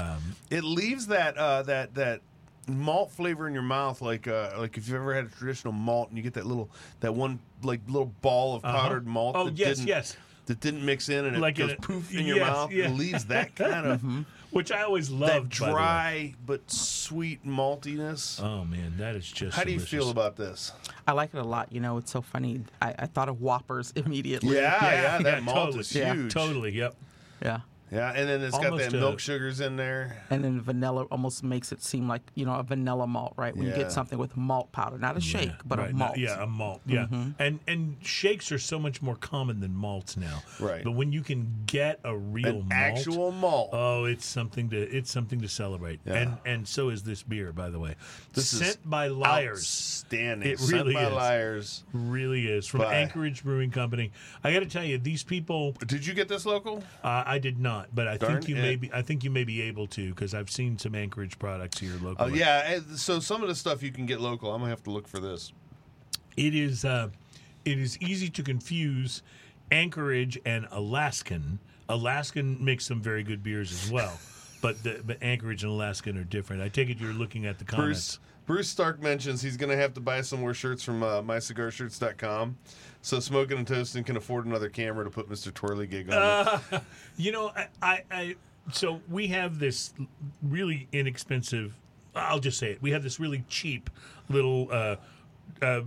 Um, 0.00 0.36
it 0.50 0.64
leaves 0.64 1.06
that 1.08 1.36
uh, 1.38 1.62
that 1.62 1.94
that 1.94 2.20
malt 2.68 3.10
flavor 3.10 3.46
in 3.48 3.54
your 3.54 3.62
mouth, 3.62 4.00
like 4.02 4.28
uh, 4.28 4.50
like 4.58 4.76
if 4.76 4.86
you've 4.88 4.96
ever 4.96 5.14
had 5.14 5.24
a 5.24 5.28
traditional 5.28 5.72
malt 5.72 6.08
and 6.08 6.16
you 6.16 6.22
get 6.22 6.34
that 6.34 6.46
little 6.46 6.70
that 7.00 7.14
one 7.14 7.38
like 7.62 7.80
little 7.86 8.12
ball 8.22 8.54
of 8.56 8.62
powdered 8.62 9.06
malt. 9.06 9.36
Oh, 9.36 9.44
that 9.46 9.54
yes, 9.58 9.76
didn't, 9.76 9.88
yes. 9.88 10.16
That 10.46 10.58
didn't 10.58 10.84
mix 10.84 11.08
in 11.08 11.24
and 11.24 11.36
it 11.36 11.38
Like 11.40 11.58
in 11.60 11.68
goes 11.68 11.76
a- 11.78 11.80
poof 11.80 12.12
in 12.14 12.26
your 12.26 12.38
yes, 12.38 12.46
mouth. 12.50 12.72
yeah. 12.72 12.86
It 12.86 12.94
leaves 12.96 13.26
that 13.26 13.54
kind 13.56 13.86
of 13.86 14.02
Which 14.50 14.72
I 14.72 14.82
always 14.82 15.08
that 15.08 15.14
loved. 15.14 15.60
by 15.60 15.66
the 15.66 15.72
way. 15.72 15.78
dry 15.78 16.34
but 16.44 16.68
sweet 16.70 17.46
maltiness. 17.46 18.42
Oh 18.42 18.64
man, 18.64 18.94
that 18.98 19.14
is 19.14 19.30
just. 19.30 19.56
How 19.56 19.62
do 19.64 19.70
you 19.70 19.76
delicious. 19.78 19.90
feel 19.98 20.10
about 20.10 20.36
this? 20.36 20.72
I 21.06 21.12
like 21.12 21.32
it 21.32 21.38
a 21.38 21.44
lot. 21.44 21.72
You 21.72 21.80
know, 21.80 21.96
it's 21.96 22.10
so 22.10 22.20
funny. 22.22 22.60
I, 22.80 22.94
I 22.98 23.06
thought 23.06 23.28
of 23.28 23.40
Whoppers 23.40 23.92
immediately. 23.96 24.56
Yeah, 24.56 24.78
yeah, 24.82 25.18
that 25.22 25.42
malt 25.44 25.56
totally. 25.58 25.80
is 25.80 25.94
Yeah, 25.94 26.14
huge. 26.14 26.32
Totally. 26.34 26.72
Yep. 26.72 26.96
Yeah. 27.42 27.60
Yeah, 27.92 28.10
and 28.16 28.26
then 28.28 28.40
it's 28.42 28.56
got 28.56 28.66
Almost 28.72 28.90
that 28.90 28.96
a- 28.96 29.00
milk 29.00 29.20
sugars 29.20 29.60
in 29.60 29.76
there. 29.76 30.16
And 30.30 30.42
then 30.42 30.60
vanilla 30.60 31.04
almost 31.10 31.44
makes 31.44 31.72
it 31.72 31.82
seem 31.82 32.08
like, 32.08 32.22
you 32.34 32.46
know, 32.46 32.54
a 32.54 32.62
vanilla 32.62 33.06
malt, 33.06 33.34
right? 33.36 33.54
When 33.54 33.66
you 33.66 33.72
Yeah. 33.72 33.78
get 33.78 33.92
something 33.92 34.18
with 34.18 34.34
malt 34.36 34.72
powder, 34.72 34.96
not 34.98 35.16
a 35.16 35.20
shake, 35.20 35.48
Yeah, 35.50 35.56
but 35.66 35.78
right, 35.78 35.90
a 35.90 35.92
no, 35.92 35.98
malt. 35.98 36.16
yeah, 36.18 36.42
a 36.42 36.46
malt. 36.46 36.80
Yeah, 36.86 37.06
and 37.38 37.60
and 37.68 37.96
shakes 38.02 38.50
are 38.50 38.58
so 38.58 38.78
much 38.78 39.02
more 39.02 39.16
common 39.16 39.60
than 39.60 39.74
malts 39.74 40.16
now. 40.16 40.42
Right. 40.58 40.82
But 40.82 40.92
when 40.92 41.12
you 41.12 41.20
can 41.22 41.64
get 41.66 42.00
a 42.04 42.16
real 42.16 42.46
An 42.46 42.68
malt, 42.68 42.72
actual 42.72 43.30
malt. 43.30 43.70
Oh, 43.72 44.04
it's 44.06 44.24
something 44.24 44.70
to 44.70 44.78
it's 44.80 45.10
something 45.10 45.40
to 45.42 45.48
celebrate, 45.48 46.00
Yeah. 46.06 46.14
and 46.14 46.38
and 46.46 46.68
so 46.68 46.88
is 46.88 47.02
this 47.02 47.22
beer, 47.22 47.52
by 47.52 47.68
the 47.68 47.78
way. 47.78 47.96
This 48.32 48.52
is 48.54 48.60
Sent 48.60 48.88
by 48.88 49.08
Liars, 49.08 49.58
Outstanding. 49.58 50.48
It 50.50 50.58
Sent 50.58 50.72
really 50.72 50.94
by 50.94 51.06
is. 51.08 51.12
liars. 51.12 51.84
really 51.92 52.46
is 52.46 52.66
from 52.66 52.80
By- 52.80 52.94
Anchorage 52.94 53.44
Brewing 53.44 53.70
Company. 53.70 54.12
I 54.42 54.52
got 54.52 54.60
to 54.60 54.66
tell 54.66 54.84
you, 54.84 54.96
these 54.98 55.22
people. 55.22 55.72
Did 55.86 56.06
you 56.06 56.14
get 56.14 56.28
this 56.28 56.46
local? 56.46 56.82
Uh, 57.04 57.22
I 57.26 57.38
did 57.38 57.58
not, 57.58 57.81
but 57.94 58.08
I 58.08 58.16
Darn 58.16 58.34
think 58.42 58.48
you 58.48 58.56
it. 58.56 58.62
may 58.62 58.76
be. 58.76 58.90
I 58.92 59.02
think 59.02 59.24
you 59.24 59.30
may 59.30 59.44
be 59.44 59.62
able 59.62 59.86
to 59.88 60.10
because 60.10 60.34
I've 60.34 60.50
seen 60.50 60.78
some 60.78 60.94
Anchorage 60.94 61.38
products 61.38 61.78
here 61.78 61.94
Oh 62.00 62.04
locally. 62.04 62.38
yeah. 62.38 62.78
So 62.96 63.20
some 63.20 63.42
of 63.42 63.48
the 63.48 63.54
stuff 63.54 63.82
you 63.82 63.90
can 63.92 64.06
get 64.06 64.20
local. 64.20 64.52
I'm 64.52 64.60
gonna 64.60 64.70
have 64.70 64.82
to 64.84 64.90
look 64.90 65.08
for 65.08 65.18
this. 65.20 65.52
it 66.36 66.54
is 66.54 66.84
uh, 66.84 67.08
it 67.64 67.78
is 67.78 67.98
easy 68.00 68.28
to 68.30 68.42
confuse 68.42 69.22
Anchorage 69.70 70.38
and 70.44 70.66
Alaskan. 70.70 71.58
Alaskan 71.88 72.62
makes 72.64 72.86
some 72.86 73.00
very 73.00 73.22
good 73.22 73.42
beers 73.42 73.72
as 73.72 73.90
well, 73.90 74.18
but 74.62 74.82
the, 74.82 75.02
but 75.04 75.22
Anchorage 75.22 75.62
and 75.62 75.72
Alaskan 75.72 76.16
are 76.18 76.24
different. 76.24 76.62
I 76.62 76.68
take 76.68 76.88
it 76.90 76.98
you're 76.98 77.12
looking 77.12 77.46
at 77.46 77.58
the 77.58 77.64
comments. 77.64 78.16
Bruce 78.16 78.18
Bruce 78.44 78.68
Stark 78.68 79.00
mentions 79.02 79.40
he's 79.42 79.56
gonna 79.56 79.76
have 79.76 79.94
to 79.94 80.00
buy 80.00 80.20
some 80.20 80.40
more 80.40 80.54
shirts 80.54 80.82
from 80.82 81.02
uh, 81.02 81.22
mycigarshirts.com, 81.22 82.56
so 83.02 83.20
Smoking 83.20 83.58
and 83.58 83.66
Toasting 83.66 84.04
can 84.04 84.16
afford 84.16 84.46
another 84.46 84.68
camera 84.68 85.04
to 85.04 85.10
put 85.10 85.28
Mr. 85.28 85.52
Twirly 85.52 85.86
Gig 85.86 86.10
on. 86.10 86.60
it. 86.72 86.82
You 87.16 87.32
know, 87.32 87.52
I, 87.54 87.66
I, 87.82 88.02
I 88.10 88.36
so 88.72 89.00
we 89.10 89.26
have 89.28 89.58
this 89.58 89.92
really 90.42 90.88
inexpensive. 90.92 91.78
I'll 92.14 92.38
just 92.38 92.58
say 92.58 92.70
it. 92.72 92.82
We 92.82 92.92
have 92.92 93.02
this 93.02 93.18
really 93.20 93.44
cheap 93.48 93.90
little 94.28 94.68
uh, 94.70 94.96
uh, 95.60 95.80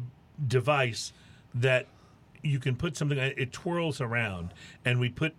device 0.48 1.14
that 1.56 1.88
you 2.44 2.60
can 2.60 2.76
put 2.76 2.96
something. 2.98 3.18
It 3.18 3.52
twirls 3.54 4.02
around, 4.02 4.54
and 4.84 5.00
we 5.00 5.10
put 5.10 5.34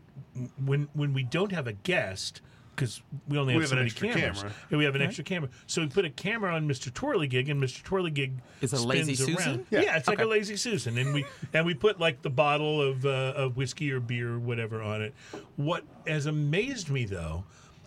when 0.64 0.88
when 0.94 1.12
we 1.12 1.22
don't 1.22 1.52
have 1.52 1.66
a 1.66 1.72
guest 1.72 2.40
because 2.76 3.00
we 3.26 3.38
only 3.38 3.54
have, 3.54 3.58
We 3.60 3.62
have 3.62 3.68
so 3.70 3.74
an 3.74 3.78
many 3.80 3.86
extra 3.90 4.08
cameras. 4.08 4.38
camera. 4.42 4.54
And 4.70 4.78
we 4.78 4.84
have 4.84 4.94
an 4.94 5.02
extra 5.02 5.24
camera, 5.24 5.48
so 5.66 5.80
we 5.80 5.88
put 5.88 6.04
a 6.04 6.10
camera 6.10 6.54
on 6.54 6.68
Mr. 6.68 6.90
Twirlygig, 6.92 7.50
and 7.50 7.60
Mr. 7.62 7.82
Twirlygig 7.82 8.32
Is 8.60 8.72
it 8.72 8.76
a 8.76 8.78
spins 8.80 9.08
Lazy 9.08 9.24
around. 9.32 9.36
Susan? 9.38 9.66
Yeah, 9.70 9.80
Yeah. 9.80 9.96
it's 9.96 10.06
like 10.08 10.20
a 10.20 10.26
lazy 10.26 10.56
Susan, 10.56 10.98
and 10.98 11.14
we 11.14 11.24
and 11.54 11.64
we 11.66 11.74
put 11.74 11.98
like 11.98 12.22
the 12.22 12.30
bottle 12.30 12.82
of 12.82 13.04
uh, 13.06 13.32
of 13.34 13.56
whiskey 13.56 13.90
or 13.90 14.00
beer 14.00 14.34
or 14.34 14.38
whatever 14.38 14.82
on 14.82 15.00
it. 15.02 15.14
What 15.56 15.84
has 16.06 16.26
amazed 16.26 16.90
me 16.90 17.06
though 17.06 17.44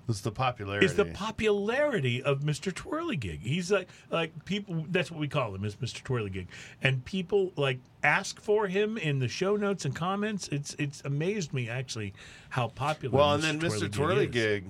It's 0.10 0.22
the 0.22 0.32
popularity. 0.32 0.86
is 0.86 0.96
the 0.96 1.06
popularity 1.06 2.22
of 2.24 2.42
Mr. 2.42 2.74
Twirlygig. 2.74 3.42
He's 3.42 3.72
like 3.72 3.88
like 4.10 4.46
people. 4.46 4.86
That's 4.90 5.12
what 5.12 5.20
we 5.20 5.28
call 5.28 5.54
him 5.54 5.64
is 5.64 5.76
Mr. 5.76 6.02
Twirlygig, 6.04 6.48
and 6.82 7.04
people 7.06 7.54
like 7.56 7.80
ask 8.04 8.42
for 8.42 8.68
him 8.68 8.98
in 8.98 9.20
the 9.20 9.28
show 9.28 9.56
notes 9.56 9.86
and 9.86 9.96
comments. 9.96 10.48
It's 10.50 10.76
it's 10.80 11.02
amazed 11.06 11.54
me 11.54 11.70
actually 11.70 12.14
how 12.50 12.70
popular. 12.70 13.18
well, 13.18 13.34
and 13.34 13.44
then 13.44 13.60
Mr. 13.60 13.88
Twirlygig 13.88 13.92
Twirly 13.92 14.26
is. 14.26 14.32
Gig. 14.32 14.64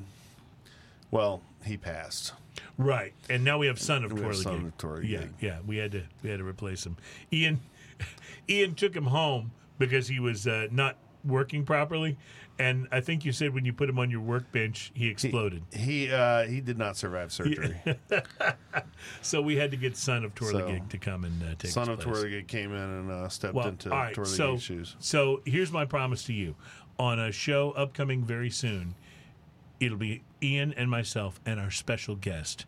Well, 1.11 1.41
he 1.65 1.77
passed. 1.77 2.33
Right, 2.77 3.13
and 3.29 3.43
now 3.43 3.57
we 3.57 3.67
have 3.67 3.79
Son 3.79 4.03
of 4.03 4.11
Twirlygig. 4.11 4.43
Son 4.43 4.65
of 4.65 4.77
Twirlygig. 4.77 5.09
Yeah, 5.09 5.25
yeah, 5.39 5.57
we 5.65 5.77
had 5.77 5.91
to 5.93 6.03
we 6.23 6.29
had 6.29 6.39
to 6.39 6.45
replace 6.45 6.85
him. 6.85 6.97
Ian, 7.31 7.61
Ian 8.49 8.75
took 8.75 8.95
him 8.95 9.05
home 9.05 9.51
because 9.77 10.07
he 10.07 10.19
was 10.19 10.47
uh, 10.47 10.67
not 10.71 10.97
working 11.25 11.65
properly, 11.65 12.17
and 12.59 12.87
I 12.91 12.99
think 13.01 13.25
you 13.25 13.31
said 13.31 13.53
when 13.53 13.65
you 13.65 13.73
put 13.73 13.89
him 13.89 13.97
on 13.97 14.11
your 14.11 14.19
workbench, 14.21 14.91
he 14.93 15.07
exploded. 15.07 15.63
He 15.71 16.11
uh, 16.11 16.43
he 16.45 16.61
did 16.61 16.77
not 16.77 16.97
survive 16.97 17.31
surgery. 17.31 17.81
So 19.21 19.41
we 19.41 19.55
had 19.55 19.71
to 19.71 19.77
get 19.77 19.95
Son 19.95 20.25
of 20.25 20.35
Twirlygig 20.35 20.79
So, 20.81 20.85
to 20.89 20.97
come 20.97 21.23
and 21.23 21.41
uh, 21.41 21.55
take 21.57 21.71
Son 21.71 21.89
of 21.89 21.99
place. 21.99 22.17
Twirly 22.17 22.29
Gig 22.31 22.47
came 22.47 22.73
in 22.73 22.77
and 22.81 23.09
uh, 23.11 23.29
stepped 23.29 23.53
Well, 23.53 23.69
into 23.69 23.89
right, 23.89 24.13
Twirly 24.13 24.29
so 24.29 24.57
shoes. 24.57 24.95
so 24.99 25.41
here's 25.45 25.71
my 25.71 25.85
promise 25.85 26.23
to 26.25 26.33
you: 26.33 26.55
on 26.97 27.17
a 27.19 27.31
show 27.31 27.71
upcoming 27.71 28.23
very 28.25 28.49
soon, 28.49 28.95
it'll 29.79 29.97
be 29.97 30.21
Ian 30.43 30.73
and 30.73 30.89
myself 30.91 31.39
and 31.45 31.59
our 31.59 31.71
special 31.71 32.15
guest, 32.15 32.65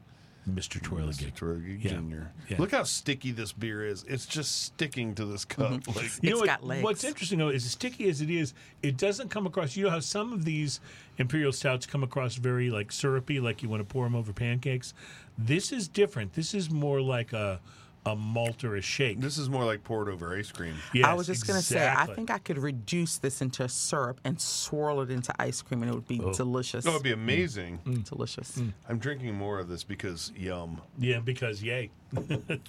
Mr. 0.50 0.82
Twirlygig. 0.82 1.36
Twirly 1.36 1.78
Gig 1.78 1.84
Yeah. 1.84 1.92
Jr. 2.00 2.24
Yeah. 2.50 2.58
Look 2.60 2.72
how 2.72 2.84
sticky 2.84 3.32
this 3.32 3.52
beer 3.52 3.86
is. 3.86 4.04
It's 4.08 4.26
just 4.26 4.64
sticking 4.64 5.14
to 5.16 5.26
this 5.26 5.46
cup. 5.46 5.72
Mm-hmm. 5.72 5.92
Like 5.92 6.12
You 6.22 6.30
know 6.32 6.38
It's 6.44 6.48
what, 6.48 6.64
legs. 6.66 6.84
What's 6.84 7.04
interesting 7.04 7.40
though 7.40 7.50
is 7.50 7.66
as 7.66 7.72
sticky 7.72 8.10
as 8.10 8.22
it 8.22 8.30
is, 8.30 8.54
it 8.82 8.98
doesn't 8.98 9.30
come 9.30 9.46
across. 9.46 9.76
You 9.76 9.86
know 9.86 9.92
how 9.92 10.00
some 10.00 10.34
of 10.34 10.44
these 10.46 10.80
imperial 11.18 11.52
stouts 11.52 11.86
come 11.86 12.04
across 12.04 12.36
very 12.36 12.70
like 12.70 12.92
syrupy, 12.92 13.40
like 13.40 13.62
you 13.62 13.70
want 13.70 13.82
to 13.82 13.86
pour 13.86 14.04
them 14.06 14.16
over 14.16 14.34
pancakes. 14.34 14.94
This 15.38 15.72
is 15.72 15.88
different. 15.88 16.34
This 16.34 16.54
is 16.54 16.70
more 16.72 17.02
like 17.02 17.34
a 17.34 17.60
a 18.06 18.16
malt 18.16 18.64
or 18.64 18.76
a 18.76 18.82
shake. 18.82 19.20
This 19.20 19.38
is 19.38 19.50
more 19.50 19.64
like 19.64 19.84
poured 19.84 20.10
over 20.10 20.36
ice 20.36 20.52
cream. 20.52 20.74
Yes, 20.94 21.06
I 21.06 21.14
was 21.14 21.28
just 21.28 21.46
going 21.46 21.60
to 21.60 21.66
say, 21.66 21.88
I 21.88 22.08
think 22.08 22.32
I 22.32 22.40
could 22.40 22.58
reduce 22.58 23.18
this 23.20 23.42
into 23.42 23.64
a 23.64 23.70
syrup 23.70 24.20
and 24.24 24.42
swirl 24.42 25.02
it 25.02 25.12
into 25.12 25.34
ice 25.40 25.62
cream, 25.62 25.84
and 25.84 25.92
it 25.92 25.94
would 25.94 26.08
be 26.08 26.20
Oh. 26.24 26.34
delicious. 26.34 26.84
That 26.86 26.94
would 26.94 27.04
be 27.04 27.12
amazing. 27.12 27.80
Mm. 27.86 28.10
delicious. 28.10 28.60
I'm 28.90 28.98
drinking 28.98 29.36
more 29.36 29.60
of 29.60 29.68
this 29.68 29.84
because 29.84 30.32
yum. 30.36 30.82
Yeah, 30.98 31.20
because 31.20 31.62
yay. 31.62 31.92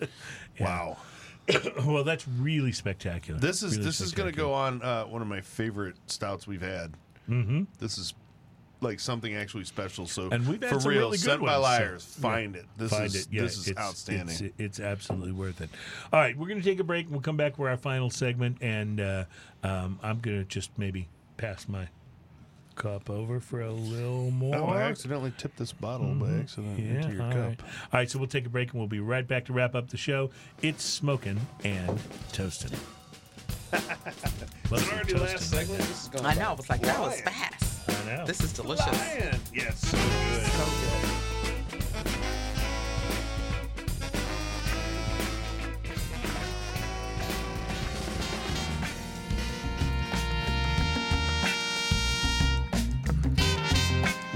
Wow. 0.60 0.98
well, 1.84 2.04
that's 2.04 2.26
really 2.28 2.72
spectacular. 2.72 3.40
This 3.40 3.62
is 3.62 3.72
Really 3.76 3.86
this 3.86 4.00
is 4.00 4.12
going 4.12 4.30
to 4.30 4.36
go 4.36 4.52
on 4.52 4.82
uh, 4.82 5.04
one 5.04 5.22
of 5.22 5.28
my 5.28 5.40
favorite 5.40 5.96
stouts 6.06 6.46
we've 6.46 6.62
had. 6.62 6.92
Mm-hmm. 7.28 7.64
This 7.78 7.98
is 7.98 8.14
like 8.82 9.00
something 9.00 9.34
actually 9.34 9.64
special. 9.64 10.06
So 10.06 10.28
And 10.30 10.46
we've 10.46 10.60
had 10.60 10.70
for 10.70 10.80
some 10.80 10.90
real, 10.90 10.98
really 11.00 11.16
good 11.18 11.20
sent 11.20 11.40
by 11.40 11.46
ones, 11.46 11.56
so- 11.56 11.62
liars, 11.62 12.04
find 12.04 12.56
it. 12.56 12.66
This 12.76 12.90
Find 12.90 13.04
is 13.06 13.14
it. 13.16 13.28
Yeah, 13.30 13.42
this 13.42 13.56
is 13.58 13.68
it's, 13.68 13.78
outstanding. 13.80 14.36
It's, 14.46 14.54
it's 14.58 14.80
absolutely 14.80 15.32
worth 15.32 15.60
it. 15.60 15.70
All 16.12 16.20
right, 16.20 16.36
we're 16.36 16.48
going 16.48 16.60
to 16.60 16.68
take 16.68 16.80
a 16.80 16.84
break. 16.84 17.06
We'll 17.10 17.20
come 17.20 17.36
back 17.36 17.56
for 17.56 17.68
our 17.68 17.76
final 17.76 18.10
segment, 18.10 18.58
and 18.60 19.00
uh, 19.00 19.24
um, 19.62 19.98
I'm 20.02 20.20
going 20.20 20.38
to 20.38 20.44
just 20.44 20.70
maybe 20.78 21.08
pass 21.36 21.68
my 21.68 21.88
cup 22.74 23.10
over 23.10 23.38
for 23.38 23.60
a 23.60 23.70
little 23.70 24.30
more. 24.30 24.56
oh, 24.56 24.64
I 24.66 24.82
accidentally 24.82 25.32
tipped 25.36 25.58
this 25.58 25.72
bottle 25.72 26.14
by 26.14 26.30
accident 26.38 26.78
Mm-hmm. 26.78 26.94
Yeah, 26.94 27.02
into 27.02 27.12
your 27.14 27.22
all 27.22 27.30
cup. 27.32 27.38
right. 27.40 27.60
All 27.60 27.68
right, 28.00 28.10
so 28.10 28.18
we'll 28.18 28.28
take 28.28 28.46
a 28.46 28.48
break 28.48 28.70
and 28.72 28.80
we'll 28.80 28.88
be 28.88 29.00
right 29.00 29.26
back 29.28 29.44
to 29.46 29.52
wrap 29.52 29.74
up 29.74 29.90
the 29.90 29.96
show. 29.98 30.30
It's 30.62 30.82
smoking 30.82 31.38
and 31.64 31.98
toasting. 32.32 32.72
Mostly 34.70 34.98
toasting. 35.14 35.38
segment. 35.38 35.80
This 35.80 36.02
is 36.04 36.08
going 36.08 36.24
I 36.26 36.34
know. 36.34 36.50
I 36.50 36.52
was 36.54 36.70
like, 36.70 36.80
that 36.82 36.98
was 37.00 37.20
fast. 37.20 37.71
I 37.88 38.04
know. 38.06 38.26
This 38.26 38.40
is 38.42 38.52
delicious. 38.52 38.86
Man, 38.86 39.40
yes, 39.54 39.78
so 39.80 39.96
good. 39.96 40.46
So 40.46 40.64
good. 40.64 41.18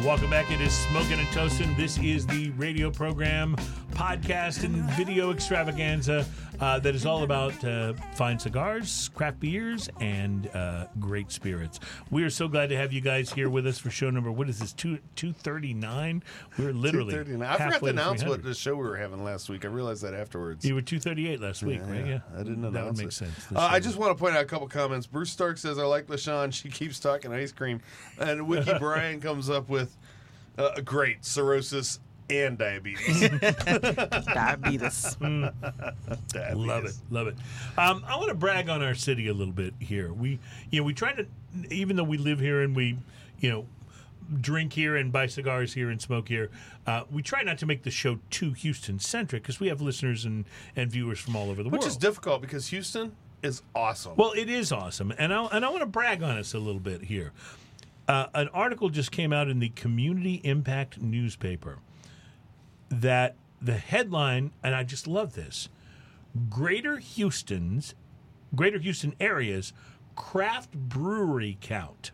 Welcome 0.04 0.30
back. 0.30 0.50
It 0.52 0.60
is 0.60 0.72
Smoking 0.72 1.18
and 1.18 1.26
Toasting. 1.28 1.76
This 1.76 1.98
is 1.98 2.26
the 2.26 2.50
radio 2.50 2.90
program, 2.92 3.56
podcast, 3.96 4.62
and 4.62 4.76
video 4.92 5.32
extravaganza 5.32 6.26
uh, 6.60 6.78
that 6.78 6.94
is 6.94 7.06
all 7.06 7.22
about 7.22 7.64
uh, 7.64 7.94
fine 8.14 8.38
cigars, 8.38 9.08
craft 9.14 9.40
beers, 9.40 9.88
and 10.00 10.48
uh, 10.54 10.86
great 11.00 11.32
spirits. 11.32 11.80
We 12.10 12.22
are 12.22 12.30
so 12.30 12.46
glad 12.46 12.68
to 12.68 12.76
have 12.76 12.92
you 12.92 13.00
guys 13.00 13.32
here 13.32 13.48
with 13.48 13.66
us 13.66 13.78
for 13.78 13.90
show 13.90 14.10
number. 14.10 14.30
What 14.30 14.50
is 14.50 14.58
this? 14.58 14.74
Two 14.74 14.98
two 15.14 15.32
thirty 15.32 15.72
nine. 15.72 16.22
We're 16.58 16.72
literally. 16.74 17.14
239. 17.14 17.48
I 17.48 17.56
forgot 17.56 17.80
to 17.80 17.86
announce 17.86 18.24
what 18.24 18.42
the 18.42 18.54
show 18.54 18.76
we 18.76 18.82
were 18.84 18.96
having 18.96 19.24
last 19.24 19.48
week. 19.48 19.64
I 19.64 19.68
realized 19.68 20.02
that 20.02 20.12
afterwards. 20.12 20.64
You 20.64 20.74
were 20.74 20.82
two 20.82 21.00
thirty 21.00 21.28
eight 21.28 21.40
last 21.40 21.62
week, 21.62 21.80
right? 21.84 22.06
Yeah, 22.06 22.18
I 22.34 22.38
didn't 22.38 22.60
That 22.60 22.72
would 22.72 22.80
announce 22.80 22.98
make 22.98 23.08
it. 23.08 23.12
sense. 23.12 23.46
Uh, 23.54 23.60
I 23.60 23.80
just 23.80 23.96
want 23.96 24.16
to 24.16 24.22
point 24.22 24.36
out 24.36 24.42
a 24.42 24.46
couple 24.46 24.68
comments. 24.68 25.06
Bruce 25.06 25.30
Stark 25.30 25.56
says, 25.56 25.78
I 25.78 25.84
like 25.84 26.06
LaShawn. 26.08 26.52
She 26.52 26.68
keeps 26.68 27.00
talking 27.00 27.32
ice 27.32 27.50
cream. 27.52 27.80
And 28.18 28.46
Wiki 28.46 28.72
Bryan 28.78 29.20
comes 29.20 29.48
up 29.48 29.68
with, 29.70 29.96
uh, 30.58 30.80
great, 30.82 31.24
cirrhosis 31.24 32.00
and 32.30 32.58
diabetes. 32.58 33.20
Diabetes. 33.30 35.16
Diabetes. 35.16 35.16
Love 36.54 36.84
it, 36.84 36.94
love 37.10 37.26
it. 37.28 37.36
Um, 37.78 38.04
I 38.06 38.16
want 38.16 38.28
to 38.28 38.34
brag 38.34 38.68
on 38.68 38.82
our 38.82 38.94
city 38.94 39.28
a 39.28 39.34
little 39.34 39.52
bit 39.52 39.74
here. 39.78 40.12
We, 40.12 40.38
you 40.70 40.80
know, 40.80 40.84
we 40.84 40.94
try 40.94 41.12
to, 41.12 41.26
even 41.70 41.96
though 41.96 42.04
we 42.04 42.18
live 42.18 42.40
here 42.40 42.62
and 42.62 42.74
we, 42.74 42.96
you 43.38 43.50
know, 43.50 43.66
drink 44.40 44.72
here 44.72 44.96
and 44.96 45.12
buy 45.12 45.26
cigars 45.26 45.72
here 45.74 45.90
and 45.90 46.00
smoke 46.00 46.28
here, 46.28 46.50
uh, 46.86 47.04
we 47.10 47.22
try 47.22 47.42
not 47.42 47.58
to 47.58 47.66
make 47.66 47.82
the 47.82 47.90
show 47.90 48.18
too 48.30 48.52
Houston 48.52 48.98
centric 48.98 49.42
because 49.42 49.60
we 49.60 49.68
have 49.68 49.80
listeners 49.80 50.24
and 50.24 50.44
and 50.74 50.90
viewers 50.90 51.18
from 51.18 51.36
all 51.36 51.50
over 51.50 51.62
the 51.62 51.68
Which 51.68 51.80
world. 51.80 51.84
Which 51.84 51.90
is 51.90 51.96
difficult 51.96 52.40
because 52.40 52.68
Houston 52.68 53.12
is 53.42 53.62
awesome. 53.74 54.14
Well, 54.16 54.32
it 54.32 54.48
is 54.48 54.72
awesome, 54.72 55.12
and 55.18 55.32
I 55.32 55.44
and 55.46 55.64
I 55.64 55.68
want 55.68 55.80
to 55.80 55.86
brag 55.86 56.22
on 56.22 56.36
us 56.36 56.54
a 56.54 56.58
little 56.58 56.80
bit 56.80 57.02
here. 57.02 57.32
Uh, 58.08 58.26
an 58.34 58.48
article 58.48 58.88
just 58.88 59.10
came 59.10 59.32
out 59.32 59.48
in 59.48 59.58
the 59.58 59.68
Community 59.70 60.40
Impact 60.44 61.00
newspaper 61.00 61.78
that 62.88 63.34
the 63.60 63.76
headline, 63.78 64.52
and 64.62 64.74
I 64.74 64.82
just 64.84 65.06
love 65.06 65.34
this: 65.34 65.68
Greater 66.50 66.96
Houston's, 66.98 67.94
Greater 68.54 68.78
Houston 68.78 69.14
area's 69.20 69.72
craft 70.14 70.72
brewery 70.72 71.58
count 71.60 72.10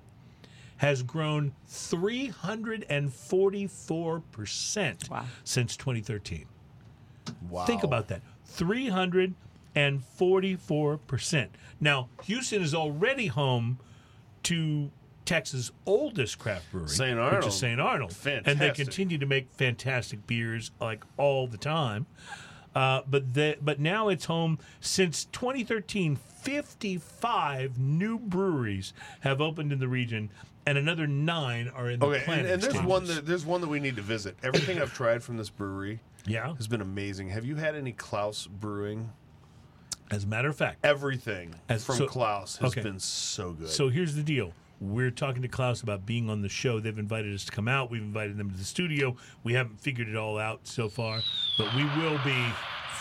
has 0.78 1.03
grown 1.05 1.53
344 1.69 4.20
percent 4.32 5.09
Wow. 5.11 5.24
since 5.44 5.77
2013. 5.77 6.47
wow. 7.49 7.65
Think 7.65 7.85
about 7.85 8.09
that. 8.09 8.23
344%. 8.57 11.49
Now, 11.81 12.09
Houston 12.24 12.61
is 12.62 12.74
already 12.74 13.28
home 13.28 13.78
to 14.44 14.90
Texas' 15.24 15.70
oldest 15.86 16.39
craft 16.39 16.70
brewery, 16.73 16.89
St. 16.89 17.16
which 17.16 17.24
Arnold. 17.24 17.44
is 17.44 17.55
St. 17.59 17.81
Arnold. 17.81 18.15
And 18.27 18.59
they 18.59 18.70
continue 18.70 19.19
to 19.19 19.27
make 19.27 19.53
fantastic 19.53 20.27
beers 20.27 20.70
like 20.81 21.05
all 21.16 21.47
the 21.47 21.59
time. 21.59 22.07
Uh, 22.74 23.03
but 23.07 23.35
the, 23.35 23.57
but 23.61 23.78
now 23.78 24.09
it's 24.09 24.24
home 24.24 24.59
since 24.81 25.27
2013. 25.27 26.16
55 26.16 27.78
new 27.78 28.19
breweries 28.19 28.93
have 29.20 29.40
opened 29.40 29.73
in 29.73 29.78
the 29.78 29.86
region, 29.86 30.28
and 30.66 30.77
another 30.77 31.07
nine 31.07 31.69
are 31.69 31.89
in 31.89 32.01
the 32.01 32.07
Okay, 32.07 32.24
and, 32.27 32.40
and 32.47 32.61
there's 32.62 32.73
stages. 32.73 32.82
one 32.82 33.05
that 33.07 33.27
there's 33.27 33.47
one 33.47 33.61
that 33.61 33.69
we 33.69 33.78
need 33.78 33.94
to 33.94 34.03
visit. 34.03 34.36
Everything 34.43 34.81
I've 34.82 34.93
tried 34.93 35.23
from 35.23 35.36
this 35.36 35.51
brewery 35.51 36.01
yeah. 36.27 36.53
has 36.57 36.66
been 36.66 36.81
amazing. 36.81 37.28
Have 37.28 37.44
you 37.44 37.57
had 37.57 37.77
any 37.77 37.93
Klaus 37.93 38.49
Brewing? 38.49 39.11
As 40.11 40.24
a 40.24 40.27
matter 40.27 40.49
of 40.49 40.57
fact, 40.57 40.78
Everything 40.85 41.55
As- 41.69 41.85
from 41.85 41.97
so- 41.97 42.07
Klaus 42.07 42.57
has 42.57 42.73
okay. 42.73 42.82
been 42.82 42.99
so 42.99 43.53
good. 43.53 43.69
So 43.70 43.89
here's 43.89 44.15
the 44.16 44.23
deal. 44.24 44.53
We're 44.82 45.12
talking 45.12 45.42
to 45.42 45.48
Klaus 45.48 45.80
about 45.80 46.04
being 46.04 46.28
on 46.28 46.42
the 46.42 46.48
show. 46.48 46.80
They've 46.80 46.98
invited 46.98 47.32
us 47.32 47.44
to 47.44 47.52
come 47.52 47.68
out. 47.68 47.88
We've 47.88 48.02
invited 48.02 48.36
them 48.36 48.50
to 48.50 48.56
the 48.56 48.64
studio. 48.64 49.16
We 49.44 49.54
haven't 49.54 49.80
figured 49.80 50.09
it 50.09 50.16
all 50.16 50.38
out 50.38 50.66
so 50.66 50.88
far, 50.88 51.20
but 51.56 51.72
we 51.76 51.84
will 51.84 52.18
be 52.24 52.44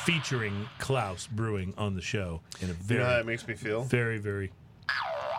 featuring 0.03 0.69
Klaus 0.77 1.25
Brewing 1.25 1.73
on 1.79 1.95
the 1.95 2.01
show 2.01 2.41
in 2.59 2.69
a 2.69 2.73
very 2.73 2.99
you 2.99 3.03
know 3.03 3.09
how 3.09 3.17
that 3.17 3.25
makes 3.25 3.47
me 3.47 3.55
feel? 3.55 3.81
very, 3.81 4.19
very. 4.19 4.51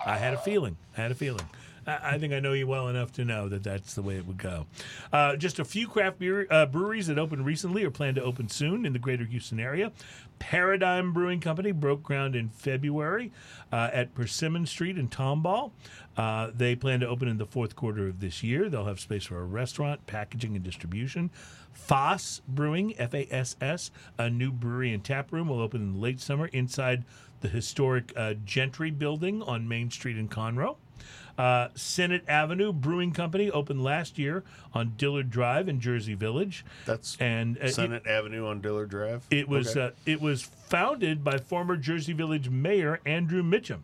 I 0.05 0.19
had 0.19 0.35
a 0.35 0.39
feeling. 0.39 0.77
I 0.99 1.03
had 1.03 1.13
a 1.13 1.15
feeling. 1.15 1.49
I, 1.87 2.19
think 2.19 2.33
I 2.33 2.41
know 2.41 2.53
you 2.53 2.67
well 2.67 2.89
enough 2.89 3.13
to 3.13 3.25
know 3.25 3.49
that 3.49 3.63
that's 3.63 3.95
the 3.95 4.03
way 4.03 4.17
it 4.17 4.27
would 4.27 4.39
go. 4.39 4.67
Uh, 5.13 5.37
just 5.37 5.59
a 5.59 5.65
few 5.65 5.89
craft 5.89 6.19
beer 6.19 6.47
uh, 6.51 6.67
breweries 6.67 7.09
that 7.09 7.19
opened 7.19 7.45
recently 7.45 7.85
or 7.85 7.91
plan 7.91 8.15
to 8.15 8.23
open 8.23 8.49
soon 8.49 8.87
in 8.87 8.93
the 8.93 8.99
greater 8.99 9.25
Houston 9.25 9.59
area. 9.59 9.93
Paradigm 10.39 11.13
Brewing 11.13 11.41
Company 11.41 11.73
broke 11.73 12.03
ground 12.03 12.35
in 12.35 12.49
February 12.49 13.31
uh, 13.73 13.91
at 13.93 14.15
Persimmon 14.15 14.67
Street 14.67 14.99
in 14.99 15.09
Tomball. 15.09 15.71
Uh, 16.17 16.51
they 16.55 16.75
plan 16.75 17.01
to 17.01 17.09
open 17.09 17.29
in 17.29 17.39
the 17.39 17.47
fourth 17.47 17.77
quarter 17.77 18.09
of 18.09 18.21
this 18.21 18.43
year. 18.43 18.69
They'll 18.69 18.87
have 18.87 19.01
space 19.01 19.25
for 19.25 19.39
a 19.39 19.45
restaurant, 19.45 20.07
packaging, 20.07 20.57
and 20.57 20.65
distribution. 20.65 21.31
Fass 21.73 22.43
Brewing, 22.47 22.99
F 22.99 23.15
A 23.15 23.27
S 23.33 23.57
S, 23.61 23.91
a 24.19 24.29
new 24.29 24.53
brewery 24.53 24.93
and 24.93 25.03
tap 25.03 25.33
room, 25.33 25.49
will 25.49 25.61
open 25.61 25.81
in 25.81 26.01
late 26.01 26.21
summer 26.21 26.47
inside 26.49 27.05
the 27.41 27.49
historic 27.49 28.13
uh, 28.17 28.35
Gentry 28.45 28.91
building 28.91 29.43
on 29.43 29.67
Main 29.67 29.91
Street 29.91 30.19
in 30.19 30.29
Conroe. 30.29 30.77
Uh, 31.39 31.69
Senate 31.75 32.23
Avenue 32.29 32.73
Brewing 32.73 33.13
Company 33.13 33.51
opened 33.51 33.83
last 33.83 34.19
year 34.19 34.45
on 34.75 34.93
Dillard 34.97 35.31
Drive 35.31 35.69
in 35.69 35.81
Jersey 35.81 36.15
Village. 36.15 36.65
That's 36.87 37.17
and 37.19 37.57
uh, 37.59 37.67
it- 37.67 37.75
Senate 37.75 38.07
Avenue 38.07 38.47
on 38.47 38.61
Dillard 38.61 38.91
Drive. 38.91 39.27
it 39.31 39.49
was 39.49 39.71
Okay. 39.77 39.87
uh, 39.87 39.91
it 40.07 40.21
was 40.21 40.43
founded 40.43 41.25
by 41.25 41.39
former 41.39 41.77
Jersey 41.77 42.13
Village 42.13 42.49
Mayor 42.51 43.01
Andrew 43.07 43.43
Mitchum, 43.43 43.81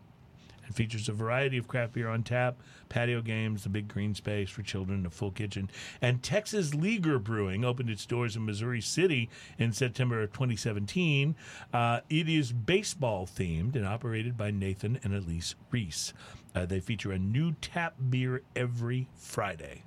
and 0.65 0.75
features 0.75 1.09
a 1.09 1.13
variety 1.13 1.57
of 1.57 1.67
craft 1.67 1.93
beer 1.93 2.07
on 2.07 2.21
tap, 2.23 2.57
patio 2.89 3.21
games, 3.21 3.63
the 3.63 3.69
big 3.69 3.87
green 3.87 4.13
space 4.15 4.49
for 4.49 4.61
children, 4.61 5.05
a 5.05 5.09
full 5.09 5.31
kitchen. 5.31 5.69
And 6.01 6.21
Texas 6.21 6.73
Leaguer 6.73 7.19
Brewing 7.19 7.63
opened 7.63 7.89
its 7.89 8.05
doors 8.05 8.35
in 8.35 8.45
Missouri 8.45 8.81
City 8.81 9.29
in 9.57 9.71
September 9.71 10.21
of 10.21 10.33
2017. 10.33 11.35
Uh, 11.73 12.01
it 12.09 12.27
is 12.27 12.51
baseball 12.51 13.25
themed 13.25 13.75
and 13.75 13.85
operated 13.85 14.35
by 14.35 14.51
Nathan 14.51 14.99
and 15.03 15.13
Elise 15.13 15.55
Reese. 15.71 16.13
Uh, 16.55 16.65
they 16.65 16.79
feature 16.79 17.11
a 17.11 17.19
new 17.19 17.53
tap 17.61 17.95
beer 18.09 18.41
every 18.55 19.07
Friday. 19.15 19.83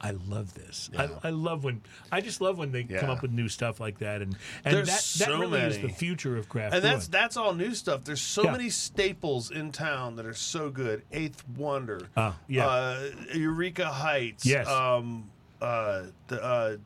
I 0.00 0.12
love 0.12 0.54
this. 0.54 0.88
Yeah. 0.92 1.08
I, 1.24 1.28
I 1.28 1.30
love 1.30 1.64
when 1.64 1.82
I 2.12 2.20
just 2.20 2.40
love 2.40 2.56
when 2.56 2.70
they 2.70 2.84
come 2.84 3.10
up 3.10 3.20
with 3.22 3.32
new 3.32 3.48
stuff 3.48 3.80
like 3.80 3.98
that, 3.98 4.22
and 4.22 4.36
and 4.64 4.76
There's 4.76 4.86
that 4.86 5.18
that 5.26 5.32
so 5.32 5.40
really 5.40 5.60
is 5.60 5.80
the 5.80 5.88
future 5.88 6.36
of 6.36 6.48
craft 6.48 6.74
and 6.74 6.82
brewing. 6.82 6.94
that's 6.96 7.08
that's 7.08 7.36
all 7.36 7.52
new 7.54 7.74
stuff. 7.74 8.04
There's 8.04 8.20
so 8.20 8.44
Yeah. 8.44 8.52
many 8.52 8.70
staples 8.70 9.50
in 9.50 9.72
town 9.72 10.14
that 10.16 10.24
are 10.26 10.34
so 10.34 10.70
good. 10.70 11.02
Eighth 11.10 11.42
Wonder, 11.56 12.08
Ah, 12.16 12.36
yeah. 12.46 12.66
uh, 12.66 13.10
Eureka 13.34 13.86
Heights, 13.86 14.46
Yes. 14.46 14.68
um, 14.68 15.30
uh, 15.60 16.04
the 16.28 16.44
uh, 16.44 16.76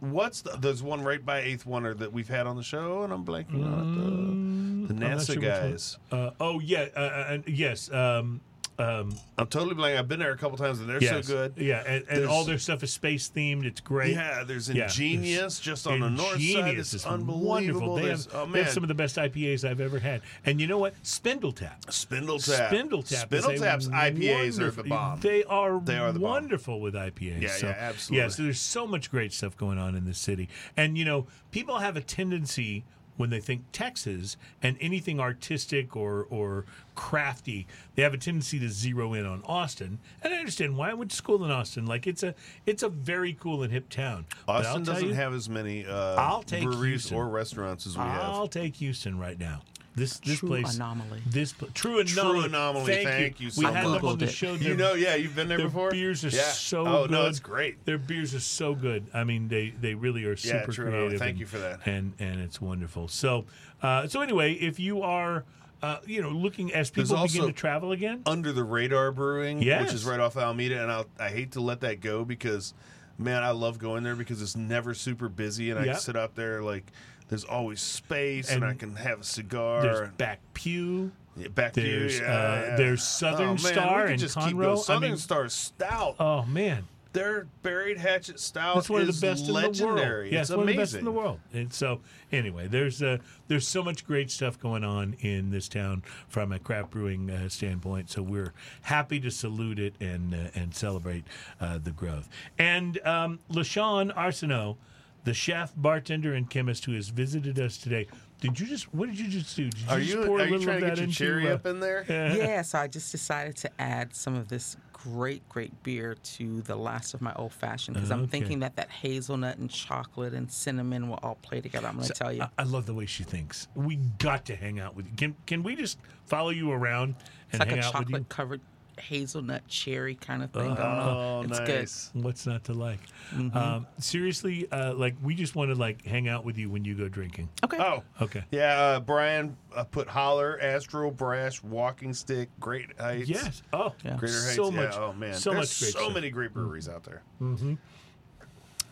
what's 0.00 0.42
the, 0.42 0.56
there's 0.58 0.82
one 0.82 1.02
right 1.02 1.24
by 1.24 1.40
Eighth 1.40 1.66
Wonder 1.66 1.94
that 1.94 2.12
we've 2.12 2.28
had 2.28 2.46
on 2.46 2.56
the 2.56 2.62
show, 2.62 3.02
and 3.02 3.12
I'm 3.12 3.24
blanking 3.24 3.64
on 3.66 3.80
it. 3.80 3.94
The, 3.94 4.94
the 4.94 4.94
Mm, 4.94 5.00
NASA 5.18 5.34
sure 5.34 5.42
guys. 5.42 5.98
Uh, 6.10 6.30
oh 6.40 6.60
yeah, 6.60 6.86
uh, 6.96 7.00
uh, 7.00 7.38
yes. 7.46 7.92
Um, 7.92 8.40
um, 8.78 9.12
I'm 9.36 9.48
totally 9.48 9.74
blank. 9.74 9.98
I've 9.98 10.06
been 10.06 10.20
there 10.20 10.30
a 10.30 10.36
couple 10.36 10.56
times 10.56 10.78
and 10.78 10.88
they're 10.88 11.02
yes. 11.02 11.26
so 11.26 11.32
good. 11.34 11.54
Yeah, 11.56 11.82
and, 11.84 12.04
and 12.08 12.26
all 12.26 12.44
their 12.44 12.58
stuff 12.58 12.84
is 12.84 12.92
space 12.92 13.28
themed. 13.28 13.64
It's 13.64 13.80
great. 13.80 14.14
Yeah, 14.14 14.44
there's 14.44 14.70
Yeah, 14.70 14.84
Ingenious 14.84 15.58
just 15.58 15.86
on 15.88 15.98
the 15.98 16.08
north 16.08 16.30
side. 16.30 16.40
Ingenious 16.40 16.94
It's 16.94 17.02
is 17.02 17.06
unbelievable. 17.06 17.48
Wonderful. 17.48 17.96
They 17.96 18.08
have, 18.08 18.28
oh 18.34 18.46
they 18.46 18.62
have 18.62 18.72
some 18.72 18.84
of 18.84 18.88
the 18.88 18.94
best 18.94 19.16
IPAs 19.16 19.68
I've 19.68 19.80
ever 19.80 19.98
had. 19.98 20.22
And 20.44 20.60
you 20.60 20.68
know 20.68 20.78
what? 20.78 20.94
Spindle 21.02 21.50
Tap. 21.50 21.90
Spindle 21.90 22.38
Tap. 22.38 22.68
Spindle 22.68 23.02
Tap. 23.02 23.26
Spindle 23.26 23.58
Tap's 23.58 23.88
IPAs 23.88 24.60
are 24.60 24.70
the 24.70 24.84
bomb. 24.84 25.20
They 25.20 25.42
are, 25.44 25.80
They 25.80 25.98
are 25.98 26.12
the 26.12 26.20
bomb. 26.20 26.30
wonderful 26.30 26.80
with 26.80 26.94
IPAs. 26.94 27.42
Yeah, 27.42 27.48
so, 27.50 27.66
yeah, 27.66 27.76
absolutely. 27.78 28.18
Yeah, 28.18 28.28
so 28.28 28.42
there's 28.44 28.60
so 28.60 28.86
much 28.86 29.10
great 29.10 29.32
stuff 29.32 29.56
going 29.56 29.78
on 29.78 29.96
in 29.96 30.04
this 30.04 30.18
city. 30.18 30.48
And, 30.76 30.96
you 30.96 31.04
know, 31.04 31.26
people 31.50 31.78
have 31.78 31.96
a 31.96 32.00
tendency 32.00 32.84
when 33.18 33.28
they 33.28 33.40
think 33.40 33.62
Texas 33.72 34.38
and 34.62 34.78
anything 34.80 35.20
artistic 35.20 35.94
or, 35.94 36.26
or 36.30 36.64
crafty, 36.94 37.66
they 37.94 38.02
have 38.02 38.14
a 38.14 38.18
tendency 38.18 38.58
to 38.60 38.70
zero 38.70 39.12
in 39.12 39.26
on 39.26 39.42
Austin. 39.44 39.98
And 40.22 40.32
I 40.32 40.38
understand 40.38 40.78
why 40.78 40.90
I 40.90 40.94
went 40.94 41.10
to 41.10 41.16
school 41.16 41.44
in 41.44 41.50
Austin. 41.50 41.84
Like 41.84 42.06
it's 42.06 42.22
a 42.22 42.34
it's 42.64 42.82
a 42.82 42.88
very 42.88 43.34
cool 43.34 43.62
and 43.62 43.72
hip 43.72 43.90
town. 43.90 44.24
Austin 44.46 44.84
doesn't 44.84 45.08
you, 45.08 45.14
have 45.14 45.34
as 45.34 45.48
many 45.48 45.84
uh, 45.84 46.14
I'll 46.14 46.42
take 46.42 46.62
breweries 46.62 47.02
Houston. 47.02 47.18
or 47.18 47.28
restaurants 47.28 47.86
as 47.86 47.96
we 47.96 48.04
have. 48.04 48.22
I'll 48.22 48.48
take 48.48 48.76
Houston 48.76 49.18
right 49.18 49.38
now. 49.38 49.62
This 49.94 50.18
this 50.20 50.38
True 50.38 50.48
place 50.50 50.76
anomaly. 50.76 51.20
This 51.26 51.52
pl- 51.52 51.68
true 51.74 51.98
anomaly. 51.98 52.38
True 52.40 52.44
anomaly. 52.48 52.86
Thank, 52.86 53.08
Thank 53.08 53.40
you. 53.40 53.46
you 53.46 53.52
We 53.56 53.64
so 53.64 53.72
had 53.72 53.84
them 53.84 53.92
much. 53.92 54.04
on 54.04 54.18
the 54.18 54.26
it. 54.26 54.30
show. 54.30 54.54
You 54.54 54.76
know, 54.76 54.92
yeah, 54.94 55.16
you've 55.16 55.34
been 55.34 55.48
there 55.48 55.58
their 55.58 55.66
before. 55.66 55.90
beers 55.90 56.24
are 56.24 56.28
yeah. 56.28 56.42
so 56.42 56.86
Oh 56.86 57.02
good. 57.02 57.10
no, 57.10 57.26
it's 57.26 57.40
great. 57.40 57.84
Their 57.84 57.98
beers 57.98 58.32
are 58.34 58.40
so 58.40 58.74
good. 58.76 59.06
I 59.12 59.24
mean, 59.24 59.48
they 59.48 59.70
they 59.80 59.94
really 59.94 60.24
are 60.24 60.30
Yeah, 60.30 60.36
super 60.60 60.72
true 60.72 60.86
anomaly. 60.86 61.00
creative. 61.08 61.18
Thank 61.18 61.30
and- 61.32 61.40
you 61.40 61.46
for 61.46 61.58
that. 61.58 61.80
And 61.86 62.12
and 62.20 62.40
it's 62.40 62.60
wonderful. 62.60 63.08
So 63.08 63.46
uh, 63.82 64.06
so 64.06 64.20
anyway, 64.20 64.52
if 64.54 64.78
you 64.78 65.02
are 65.02 65.44
uh, 65.82 65.96
you 66.06 66.22
know 66.22 66.30
looking 66.30 66.72
as 66.72 66.90
There's 66.90 67.08
people 67.10 67.24
begin 67.26 67.46
to 67.46 67.52
travel 67.52 67.90
again, 67.90 68.22
Under 68.26 68.52
the 68.52 68.64
Radar 68.64 69.10
Brewing, 69.10 69.60
Yes. 69.62 69.86
which 69.86 69.94
is 69.94 70.04
right 70.04 70.20
off 70.20 70.36
Alameda, 70.36 70.80
and 70.82 70.92
I'll, 70.92 71.06
I 71.18 71.28
hate 71.30 71.52
to 71.52 71.60
let 71.60 71.80
that 71.80 72.00
go 72.00 72.24
because, 72.24 72.72
man, 73.16 73.42
I 73.44 73.50
love 73.50 73.78
going 73.78 74.02
there 74.04 74.16
because 74.16 74.42
it's 74.42 74.56
never 74.56 74.92
super 74.94 75.28
busy, 75.28 75.70
and 75.70 75.78
I 75.80 75.84
Yep. 75.84 75.94
can 75.94 76.00
sit 76.02 76.16
out 76.16 76.34
there 76.34 76.62
like 76.62 76.90
there's 77.28 77.44
always 77.44 77.80
space, 77.80 78.50
and, 78.50 78.62
And 78.62 78.70
I 78.72 78.74
can 78.74 78.96
have 78.96 79.20
a 79.20 79.24
cigar. 79.24 79.82
there's 79.82 80.10
back 80.16 80.40
pew. 80.54 81.12
Yeah, 81.36 81.48
back. 81.48 81.72
There's, 81.74 82.18
Yeah, 82.18 82.26
uh, 82.26 82.64
yeah. 82.70 82.76
there's 82.76 83.02
Southern 83.02 83.46
oh, 83.46 83.50
man, 83.50 83.58
Star 83.58 84.06
and 84.06 84.18
just 84.18 84.34
keep 84.34 84.54
Conroe. 84.56 84.60
going. 84.62 84.78
I 84.78 84.80
Southern 84.82 85.10
mean- 85.10 85.18
Star 85.18 85.48
Stout. 85.48 86.16
Oh 86.18 86.44
man, 86.44 86.88
Their 87.12 87.46
buried 87.62 87.96
hatchet 87.98 88.38
stout 88.40 88.74
That's 88.74 88.90
one 88.90 89.00
of 89.02 89.06
the 89.06 89.12
best 89.26 89.46
in 89.48 89.54
the 89.54 89.84
world. 89.86 90.26
Yeah, 90.30 90.40
it's 90.40 90.50
it's 90.50 90.56
one 90.56 90.64
amazing. 90.68 90.70
of 90.70 90.76
the 90.76 90.82
best 90.82 90.94
in 90.96 91.04
the 91.04 91.10
world. 91.12 91.40
And 91.54 91.72
so, 91.72 92.00
anyway, 92.32 92.66
there's 92.66 93.02
uh, 93.02 93.18
there's 93.46 93.66
so 93.68 93.82
much 93.84 94.04
great 94.06 94.30
stuff 94.30 94.58
going 94.58 94.82
on 94.84 95.14
in 95.20 95.50
this 95.50 95.68
town 95.68 96.02
from 96.28 96.52
a 96.52 96.58
craft 96.58 96.90
brewing 96.90 97.30
uh, 97.30 97.48
standpoint. 97.48 98.10
So 98.10 98.20
we're 98.20 98.52
happy 98.82 99.20
to 99.20 99.30
salute 99.30 99.78
it 99.78 99.94
and 100.00 100.34
uh, 100.34 100.38
and 100.54 100.74
celebrate 100.74 101.24
uh, 101.60 101.78
the 101.78 101.92
growth. 101.92 102.28
And 102.58 102.98
um, 103.06 103.38
Lashawn 103.50 104.12
Arsenault, 104.14 104.76
the 105.24 105.34
chef, 105.34 105.72
bartender, 105.76 106.34
and 106.34 106.48
chemist 106.48 106.84
who 106.84 106.92
has 106.94 107.08
visited 107.08 107.58
us 107.58 107.76
today. 107.78 108.06
Did 108.40 108.58
you 108.60 108.66
just? 108.66 108.94
What 108.94 109.08
did 109.08 109.18
you 109.18 109.28
just 109.28 109.56
do? 109.56 109.68
Did 109.68 109.78
you 109.80 109.88
Are 109.90 109.98
just 109.98 110.10
you 110.10 110.24
pour 110.24 110.38
a 110.38 110.42
are 110.42 110.46
you 110.46 110.52
little 110.58 110.64
trying 110.64 110.76
of 110.76 110.80
to 110.82 110.86
that 110.86 110.90
get 110.90 110.98
your 110.98 111.04
into, 111.04 111.16
cherry 111.16 111.48
uh, 111.50 111.54
up 111.54 111.66
in 111.66 111.80
there? 111.80 112.04
yeah, 112.08 112.62
so 112.62 112.78
I 112.78 112.86
just 112.86 113.10
decided 113.10 113.56
to 113.58 113.70
add 113.80 114.14
some 114.14 114.34
of 114.34 114.48
this 114.48 114.76
great, 114.92 115.48
great 115.48 115.82
beer 115.82 116.16
to 116.22 116.60
the 116.62 116.74
last 116.76 117.14
of 117.14 117.20
my 117.20 117.32
old 117.34 117.52
fashioned 117.52 117.94
because 117.94 118.10
I'm 118.10 118.26
thinking 118.28 118.60
that 118.60 118.76
that 118.76 118.90
hazelnut 118.90 119.58
and 119.58 119.70
chocolate 119.70 120.34
and 120.34 120.50
cinnamon 120.50 121.08
will 121.08 121.18
all 121.22 121.36
play 121.36 121.60
together. 121.60 121.86
I'm 121.88 121.96
going 121.96 122.08
to 122.08 122.12
tell 122.14 122.32
you. 122.32 122.42
I, 122.42 122.48
I 122.58 122.62
love 122.64 122.86
the 122.86 122.94
way 122.94 123.06
she 123.06 123.22
thinks. 123.24 123.68
We 123.74 123.96
got 124.18 124.44
to 124.46 124.56
hang 124.56 124.78
out 124.80 124.94
with 124.96 125.06
you. 125.06 125.12
Can 125.16 125.36
can 125.46 125.62
we 125.62 125.74
just 125.76 125.98
follow 126.26 126.50
you 126.50 126.70
around 126.72 127.14
it's 127.50 127.54
and 127.54 127.60
like 127.60 127.68
hang 127.70 127.78
a 127.78 127.82
out 127.82 127.94
with 127.98 128.08
you? 128.08 128.14
chocolate 128.14 128.28
covered 128.28 128.60
hazelnut 128.98 129.66
cherry 129.68 130.14
kind 130.14 130.42
of 130.42 130.50
thing 130.50 130.74
going 130.74 130.78
Oh, 130.78 131.38
on. 131.40 131.50
It's 131.50 131.58
nice. 131.60 132.10
What's 132.14 132.46
not 132.46 132.64
to 132.64 132.72
like? 132.74 133.00
Mm-hmm. 133.34 133.56
Um, 133.56 133.86
seriously, 133.98 134.70
uh, 134.70 134.94
like 134.94 135.14
we 135.22 135.34
just 135.34 135.54
want 135.56 135.70
to 135.70 135.74
like 135.74 136.04
hang 136.04 136.28
out 136.28 136.44
with 136.44 136.58
you 136.58 136.70
when 136.70 136.84
you 136.84 136.94
go 136.94 137.08
drinking. 137.08 137.48
Okay. 137.64 137.78
Oh, 137.78 138.02
Okay. 138.20 138.44
yeah. 138.50 138.78
Uh, 138.78 139.00
Brian 139.00 139.56
uh, 139.74 139.84
put 139.84 140.08
Holler, 140.08 140.58
Astral, 140.60 141.10
Brash, 141.10 141.62
Walking 141.62 142.12
Stick, 142.14 142.48
Great 142.60 142.98
Heights. 143.00 143.28
Yes. 143.28 143.62
Oh, 143.72 143.92
Yeah. 144.04 144.16
Greater 144.16 144.34
Heights. 144.34 144.54
So 144.56 144.70
yeah, 144.70 144.76
much. 144.82 144.96
Oh 144.96 145.12
man, 145.12 145.34
So 145.34 145.50
There's 145.50 145.60
much 145.68 145.80
great 145.80 145.92
so 145.92 145.98
stuff. 146.00 146.14
many 146.14 146.30
great 146.30 146.52
breweries 146.52 146.88
out 146.88 147.04
there. 147.04 147.22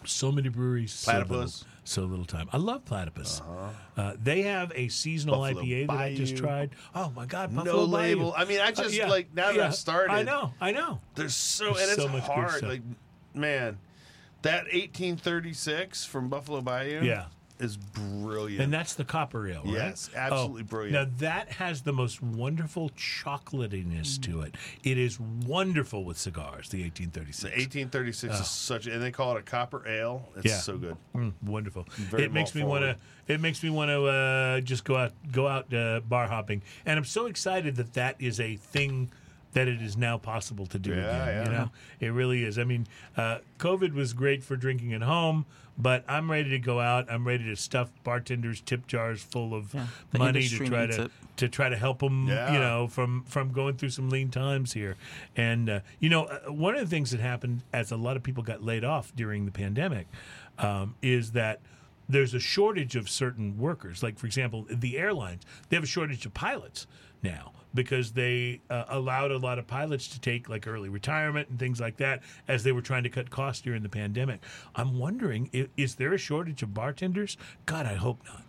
So 0.06 0.30
many 0.32 0.48
breweries. 0.48 0.92
so 0.92 1.12
little- 1.18 1.52
So 1.84 2.02
little, 2.02 2.24
time. 2.24 2.48
I 2.52 2.56
love 2.56 2.84
Platypus. 2.84 3.40
uh 3.96 4.14
they 4.20 4.42
have 4.42 4.72
a 4.74 4.88
seasonal 4.88 5.36
Uh-huh. 5.42 5.52
Buffalo 5.54 5.64
IPA 5.66 5.86
that 5.86 5.96
I 5.96 6.14
just 6.16 6.36
tried. 6.36 6.70
Oh 6.94 7.10
my 7.14 7.26
God! 7.26 7.52
No 7.52 7.62
Buffalo 7.64 7.86
Bayou. 7.86 7.92
label. 8.16 8.34
I 8.36 8.44
mean, 8.44 8.60
I 8.60 8.68
Uh, 8.68 8.72
just 8.72 8.94
yeah, 8.94 9.08
like 9.08 9.32
now 9.34 9.46
that 9.48 9.56
yeah. 9.56 9.66
I've 9.66 9.74
started. 9.76 10.12
I 10.12 10.22
know. 10.24 10.52
I 10.60 10.72
know. 10.72 11.00
There's 11.14 11.34
so 11.36 11.66
There's 11.74 11.80
and 11.82 11.90
it's 11.92 12.02
so 12.02 12.08
much 12.08 12.24
hard. 12.24 12.62
Like, 12.64 12.82
man, 13.34 13.78
that 14.42 14.64
1836 14.72 16.04
from 16.04 16.28
Buffalo 16.28 16.60
Bayou. 16.60 17.02
Yeah. 17.04 17.26
Is 17.58 17.76
brilliant. 17.76 18.62
And 18.62 18.72
that's 18.72 18.94
the 18.94 19.04
copper 19.04 19.48
ale, 19.48 19.62
right? 19.64 19.72
Yes, 19.74 20.10
absolutely 20.14 20.62
Oh, 20.62 20.64
brilliant. 20.66 20.92
Now 20.92 21.16
that 21.18 21.48
has 21.52 21.82
the 21.82 21.92
most 21.92 22.22
wonderful 22.22 22.90
chocolatiness 22.90 24.20
to 24.22 24.42
it. 24.42 24.54
It 24.84 24.98
is 24.98 25.18
wonderful 25.20 26.04
with 26.04 26.18
cigars. 26.18 26.68
The 26.68 26.82
1836. 26.82 27.40
the 27.42 27.48
1836 27.48 28.40
is 28.40 28.46
such, 28.48 28.86
and 28.86 29.02
they 29.02 29.10
call 29.10 29.36
it 29.36 29.40
a 29.40 29.42
copper 29.42 29.86
ale. 29.86 30.28
It's 30.36 30.46
Yeah. 30.46 30.58
so 30.58 30.76
good. 30.76 30.96
Mm, 31.14 31.32
wonderful. 31.42 31.86
Very 31.96 32.24
it 32.24 32.32
makes 32.32 32.54
me 32.54 32.62
want 32.64 32.82
to. 32.82 32.96
It 33.28 33.40
makes 33.40 33.62
me 33.62 33.70
want 33.70 33.90
to 33.90 34.04
uh, 34.04 34.60
just 34.60 34.84
go 34.84 34.96
out, 34.96 35.12
go 35.32 35.48
out 35.48 35.72
uh, 35.74 36.00
bar 36.00 36.28
hopping, 36.28 36.62
and 36.84 36.96
I'm 36.96 37.04
so 37.04 37.26
excited 37.26 37.74
that 37.76 37.94
that 37.94 38.16
is 38.20 38.38
a 38.38 38.56
thing 38.56 39.10
that 39.56 39.68
it 39.68 39.80
is 39.80 39.96
now 39.96 40.18
possible 40.18 40.66
to 40.66 40.78
do 40.78 40.90
Yeah, 40.90 41.24
again. 41.24 41.46
You 41.46 41.50
know, 41.58 41.70
it 41.98 42.08
really 42.08 42.44
is. 42.44 42.58
I 42.58 42.64
mean, 42.64 42.86
uh, 43.16 43.38
COVID 43.58 43.94
was 43.94 44.12
great 44.12 44.44
for 44.44 44.54
drinking 44.54 44.92
at 44.92 45.00
home, 45.00 45.46
but 45.78 46.04
I'm 46.06 46.30
ready 46.30 46.50
to 46.50 46.58
go 46.58 46.78
out. 46.78 47.10
I'm 47.10 47.26
ready 47.26 47.44
to 47.44 47.56
stuff 47.56 47.90
bartenders' 48.04 48.60
tip 48.60 48.86
jars 48.86 49.22
full 49.22 49.54
of 49.54 49.72
Yeah, 49.72 49.86
money 50.12 50.46
to 50.46 50.58
try 50.66 50.86
to 50.86 51.04
it. 51.04 51.10
to 51.38 51.48
try 51.48 51.70
to 51.70 51.76
help 51.76 52.00
them. 52.00 52.28
Yeah. 52.28 52.52
You 52.52 52.58
know, 52.58 52.86
from 52.86 53.24
from 53.24 53.50
going 53.52 53.78
through 53.78 53.88
some 53.90 54.10
lean 54.10 54.28
times 54.28 54.74
here, 54.74 54.96
and 55.36 55.70
uh, 55.70 55.80
you 56.00 56.10
know, 56.10 56.24
uh, 56.26 56.52
one 56.52 56.74
of 56.74 56.82
the 56.82 56.86
things 56.86 57.10
that 57.12 57.20
happened 57.20 57.62
as 57.72 57.90
a 57.90 57.96
lot 57.96 58.18
of 58.18 58.22
people 58.22 58.42
got 58.42 58.62
laid 58.62 58.84
off 58.84 59.10
during 59.16 59.46
the 59.46 59.52
pandemic 59.52 60.06
um, 60.58 60.96
is 61.00 61.32
that 61.32 61.60
there's 62.10 62.34
a 62.34 62.40
shortage 62.40 62.94
of 62.94 63.08
certain 63.08 63.56
workers. 63.56 64.02
Like, 64.02 64.18
for 64.18 64.26
example, 64.26 64.66
the 64.70 64.98
airlines, 64.98 65.44
they 65.70 65.76
have 65.76 65.84
a 65.84 65.86
shortage 65.88 66.26
of 66.26 66.34
pilots 66.34 66.86
now 67.22 67.52
because 67.76 68.12
they 68.12 68.60
uh, 68.68 68.84
allowed 68.88 69.30
a 69.30 69.38
lot 69.38 69.60
of 69.60 69.66
pilots 69.68 70.08
to 70.08 70.20
take 70.20 70.48
like 70.48 70.66
early 70.66 70.88
retirement 70.88 71.48
and 71.48 71.58
things 71.58 71.78
like 71.80 71.98
that 71.98 72.22
as 72.48 72.64
they 72.64 72.72
were 72.72 72.82
trying 72.82 73.04
to 73.04 73.08
cut 73.08 73.30
costs 73.30 73.62
during 73.62 73.84
the 73.84 73.88
pandemic. 73.88 74.40
I'm 74.74 74.98
wondering, 74.98 75.48
is, 75.52 75.68
is 75.76 75.94
there 75.94 76.12
a 76.12 76.18
shortage 76.18 76.62
of 76.62 76.74
bartenders? 76.74 77.36
God, 77.66 77.86
I 77.86 77.94
hope 77.94 78.18
not. 78.26 78.42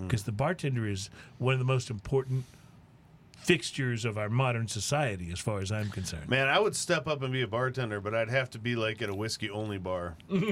Because 0.00 0.22
the 0.22 0.32
bartender 0.32 0.88
is 0.88 1.10
one 1.38 1.52
of 1.52 1.58
the 1.58 1.66
most 1.66 1.90
important 1.90 2.46
fixtures 3.36 4.04
of 4.04 4.16
our 4.16 4.30
modern 4.30 4.68
society, 4.68 5.30
as 5.32 5.38
far 5.38 5.60
as 5.60 5.70
I'm 5.70 5.90
concerned. 5.90 6.28
Man, 6.28 6.48
I 6.48 6.58
would 6.58 6.74
step 6.74 7.06
up 7.06 7.22
and 7.22 7.32
be 7.32 7.42
a 7.42 7.46
bartender, 7.46 8.00
but 8.00 8.14
I'd 8.14 8.30
have 8.30 8.48
to 8.50 8.58
be 8.58 8.74
like 8.74 9.02
at 9.02 9.10
a 9.10 9.14
whiskey 9.14 9.50
only 9.50 9.78
bar. 9.78 10.16
what 10.28 10.46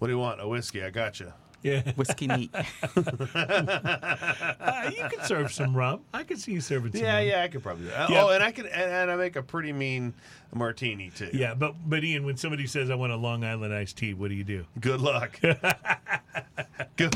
do 0.00 0.08
you 0.08 0.18
want? 0.18 0.40
A 0.40 0.48
whiskey? 0.48 0.82
I 0.82 0.90
got 0.90 1.20
you. 1.20 1.32
Yeah, 1.62 1.92
Whiskey 1.96 2.26
neat. 2.26 2.50
Uh, 2.54 2.62
you 4.96 5.08
can 5.08 5.24
serve 5.24 5.52
some 5.52 5.76
rum. 5.76 6.00
I 6.12 6.24
can 6.24 6.36
see 6.36 6.52
you 6.52 6.60
serving 6.60 6.92
some 6.92 7.02
Yeah, 7.02 7.18
rum. 7.18 7.26
yeah, 7.26 7.42
I 7.42 7.48
could 7.48 7.62
probably. 7.62 7.84
Do 7.84 7.90
that. 7.90 8.10
Yeah. 8.10 8.24
Oh, 8.24 8.30
and 8.30 8.42
I 8.42 8.50
can, 8.52 8.66
and, 8.66 8.90
and 8.90 9.10
I 9.10 9.16
make 9.16 9.36
a 9.36 9.42
pretty 9.42 9.72
mean 9.72 10.14
martini 10.54 11.10
too. 11.10 11.30
Yeah, 11.32 11.54
but 11.54 11.74
but 11.86 12.04
Ian, 12.04 12.24
when 12.24 12.36
somebody 12.36 12.66
says 12.66 12.90
I 12.90 12.94
want 12.94 13.12
a 13.12 13.16
Long 13.16 13.44
Island 13.44 13.72
iced 13.74 13.96
tea, 13.98 14.14
what 14.14 14.28
do 14.28 14.34
you 14.34 14.44
do? 14.44 14.64
Good 14.80 15.00
luck. 15.00 15.38
go 16.96 17.08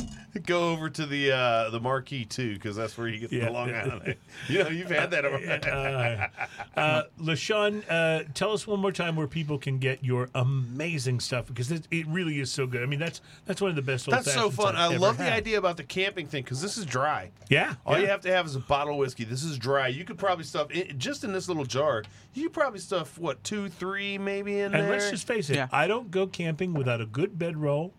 go 0.44 0.70
over 0.72 0.88
to 0.90 1.06
the 1.06 1.32
uh, 1.32 1.70
the 1.70 1.80
Marquis 1.80 2.26
II, 2.38 2.54
because 2.54 2.76
that's 2.76 2.96
where 2.96 3.08
you 3.08 3.20
get 3.20 3.32
Yeah. 3.32 3.46
the 3.46 3.50
Long 3.52 3.72
Island. 3.74 4.16
you 4.48 4.62
know, 4.62 4.68
you've 4.68 4.90
had 4.90 5.10
that. 5.10 5.24
Uh, 5.24 6.78
uh, 6.78 7.02
Lashawn, 7.20 7.82
uh, 7.88 8.24
tell 8.34 8.52
us 8.52 8.66
one 8.66 8.80
more 8.80 8.92
time 8.92 9.16
where 9.16 9.26
people 9.26 9.58
can 9.58 9.78
get 9.78 10.04
your 10.04 10.28
amazing 10.34 11.20
stuff 11.20 11.46
because 11.46 11.70
it, 11.70 11.86
it 11.90 12.06
really 12.08 12.40
is 12.40 12.50
so 12.50 12.66
good. 12.66 12.82
I 12.82 12.86
mean, 12.86 12.98
that's 13.00 13.20
that's 13.44 13.60
one 13.60 13.70
of 13.70 13.76
the 13.76 13.82
best. 13.82 14.08
That's 14.10 14.32
so 14.32 14.50
fun. 14.50 14.76
I've 14.76 14.92
I 14.92 14.96
love 14.96 15.18
the 15.18 15.24
had. 15.24 15.32
idea 15.34 15.58
about 15.58 15.76
the 15.76 15.84
camping 15.84 16.26
thing 16.26 16.42
because 16.44 16.60
this 16.62 16.76
is 16.76 16.84
dry. 16.86 17.30
Yeah, 17.48 17.74
All 17.84 17.94
yeah. 17.94 18.00
you 18.02 18.06
have 18.08 18.20
to 18.22 18.32
have 18.32 18.46
is 18.46 18.56
a 18.56 18.60
bottle 18.60 18.94
of 18.94 18.98
whiskey. 18.98 19.24
This 19.24 19.42
is 19.44 19.58
dry. 19.58 19.88
You 19.88 20.04
could 20.04 20.18
probably 20.18 20.44
stuff 20.44 20.68
it, 20.70 20.98
just 20.98 21.24
in 21.24 21.32
this 21.32 21.48
little 21.48 21.64
jar. 21.64 22.02
You 22.34 22.44
could 22.44 22.52
probably 22.52 22.80
stuff 22.80 23.18
what 23.26 23.44
two, 23.44 23.68
three, 23.68 24.16
maybe 24.16 24.60
in 24.60 24.66
And 24.66 24.74
there. 24.74 24.82
And 24.84 24.90
let's 24.90 25.10
just 25.10 25.26
face 25.26 25.50
it, 25.50 25.56
Yeah. 25.56 25.68
I 25.72 25.86
don't 25.86 26.10
go 26.10 26.26
camping 26.26 26.72
without 26.72 27.00
a 27.00 27.06
good 27.06 27.38
bedroll, 27.38 27.92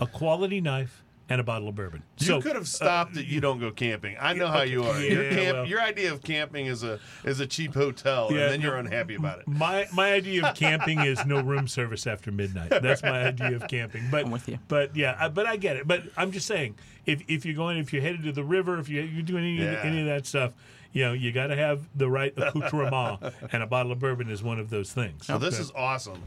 a 0.00 0.06
quality 0.06 0.60
knife, 0.60 1.04
and 1.28 1.40
a 1.40 1.44
bottle 1.44 1.68
of 1.68 1.74
bourbon. 1.74 2.02
You 2.18 2.26
so, 2.26 2.42
could 2.42 2.54
have 2.56 2.64
uh, 2.64 2.66
stopped 2.66 3.16
it. 3.16 3.24
You 3.26 3.40
don't 3.40 3.58
go 3.58 3.70
camping. 3.70 4.16
I 4.20 4.34
know 4.34 4.48
how 4.48 4.62
you 4.62 4.82
are. 4.84 5.00
your, 5.00 5.30
camp, 5.30 5.56
well. 5.56 5.66
your 5.66 5.80
idea 5.80 6.12
of 6.12 6.22
camping 6.22 6.66
is 6.66 6.82
a 6.82 6.98
is 7.24 7.40
a 7.40 7.46
cheap 7.46 7.72
hotel, 7.74 8.28
Yeah, 8.30 8.42
and 8.42 8.52
then 8.52 8.60
you're 8.60 8.76
unhappy 8.76 9.14
about 9.14 9.38
it. 9.38 9.48
My 9.48 9.86
my 9.94 10.12
idea 10.12 10.46
of 10.46 10.54
camping 10.56 11.00
is 11.00 11.24
no 11.24 11.40
room 11.40 11.68
service 11.68 12.06
after 12.06 12.30
midnight. 12.32 12.70
That's 12.70 13.02
my 13.02 13.26
idea 13.28 13.54
of 13.56 13.66
camping. 13.68 14.08
But 14.10 14.26
I'm 14.26 14.30
with 14.30 14.48
you. 14.48 14.58
But 14.68 14.94
yeah, 14.96 15.16
I, 15.18 15.28
but 15.28 15.46
I 15.46 15.56
get 15.56 15.76
it. 15.76 15.86
But 15.88 16.02
I'm 16.18 16.32
just 16.32 16.46
saying, 16.46 16.74
if 17.06 17.22
if 17.28 17.46
you're 17.46 17.54
going, 17.56 17.78
if 17.78 17.92
you're 17.94 18.02
headed 18.02 18.24
to 18.24 18.32
the 18.32 18.44
river, 18.44 18.78
if 18.78 18.88
you, 18.90 19.00
you're 19.00 19.22
doing 19.22 19.44
any, 19.44 19.64
Yeah. 19.64 19.80
any 19.84 20.00
of 20.00 20.06
that 20.06 20.26
stuff, 20.26 20.52
you 20.92 21.04
know, 21.04 21.12
you 21.12 21.32
got 21.32 21.48
to 21.48 21.56
have 21.56 21.88
the 21.94 22.08
right 22.08 22.32
accoutrement, 22.36 23.22
and 23.52 23.62
a 23.62 23.66
bottle 23.66 23.92
of 23.92 23.98
bourbon 23.98 24.28
is 24.30 24.42
one 24.42 24.58
of 24.58 24.70
those 24.70 24.92
things. 24.92 25.26
So 25.26 25.38
this 25.38 25.58
is 25.58 25.70
awesome. 25.74 26.22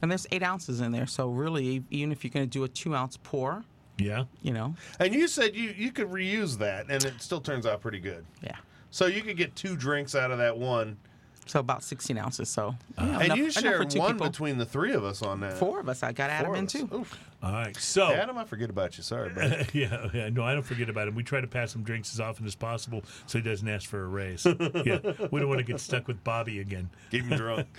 And 0.00 0.10
there's 0.10 0.26
eight 0.30 0.42
ounces 0.42 0.80
in 0.80 0.92
there, 0.92 1.06
so 1.06 1.28
really, 1.30 1.82
even 1.90 2.12
if 2.12 2.22
you're 2.24 2.30
going 2.30 2.46
to 2.46 2.50
do 2.50 2.64
a 2.64 2.68
two 2.68 2.94
ounce 2.94 3.16
pour, 3.22 3.64
yeah. 3.98 4.24
you 4.42 4.52
know, 4.52 4.74
And 5.00 5.12
you 5.12 5.26
said 5.28 5.56
you 5.56 5.74
you 5.76 5.90
could 5.90 6.08
reuse 6.08 6.58
that, 6.58 6.86
and 6.88 7.04
it 7.04 7.20
still 7.20 7.40
turns 7.40 7.66
out 7.66 7.80
pretty 7.80 7.98
good. 8.00 8.24
yeah. 8.42 8.56
So 8.90 9.04
you 9.06 9.20
could 9.22 9.36
get 9.36 9.54
two 9.54 9.76
drinks 9.76 10.14
out 10.14 10.30
of 10.30 10.38
that 10.38 10.56
one, 10.56 10.96
So 11.44 11.60
about 11.60 11.82
16 11.82 12.16
ounces. 12.16 12.48
So 12.48 12.68
uh-huh. 12.96 13.06
yeah, 13.06 13.14
and 13.16 13.24
enough- 13.24 13.36
you 13.38 13.44
enough 13.44 13.54
share 13.58 13.84
two 13.84 13.98
one 13.98 14.12
people. 14.12 14.28
between 14.28 14.56
the 14.56 14.64
three 14.64 14.92
of 14.92 15.04
us 15.04 15.20
on 15.20 15.40
that. 15.40 15.58
Four 15.58 15.80
of 15.80 15.88
us. 15.90 16.02
I 16.02 16.12
got 16.12 16.30
Four 16.30 16.36
Adam 16.38 16.54
in 16.54 16.66
too. 16.66 16.88
Oof. 16.94 17.18
All 17.42 17.52
right. 17.52 17.76
So. 17.76 18.12
Adam, 18.12 18.36
I 18.36 18.44
forget 18.44 18.68
about 18.68 18.96
you. 18.98 19.04
Sorry, 19.04 19.28
buddy. 19.30 19.66
Yeah, 19.72 20.08
yeah, 20.12 20.28
no, 20.30 20.42
I 20.42 20.54
don't 20.54 20.62
forget 20.64 20.88
about 20.88 21.06
him. 21.08 21.14
We 21.14 21.22
try 21.22 21.40
to 21.40 21.46
pass 21.46 21.74
him 21.74 21.82
drinks 21.84 22.12
as 22.12 22.18
often 22.20 22.46
as 22.46 22.54
possible 22.56 23.04
so 23.26 23.38
he 23.38 23.42
doesn't 23.44 23.68
ask 23.68 23.88
for 23.88 24.02
a 24.02 24.06
raise. 24.08 24.44
yeah, 24.84 24.98
we 25.30 25.38
don't 25.40 25.48
want 25.48 25.58
to 25.58 25.64
get 25.64 25.78
stuck 25.80 26.08
with 26.08 26.22
Bobby 26.24 26.58
again. 26.58 26.90
Keep 27.10 27.24
him 27.26 27.36
drunk. 27.38 27.66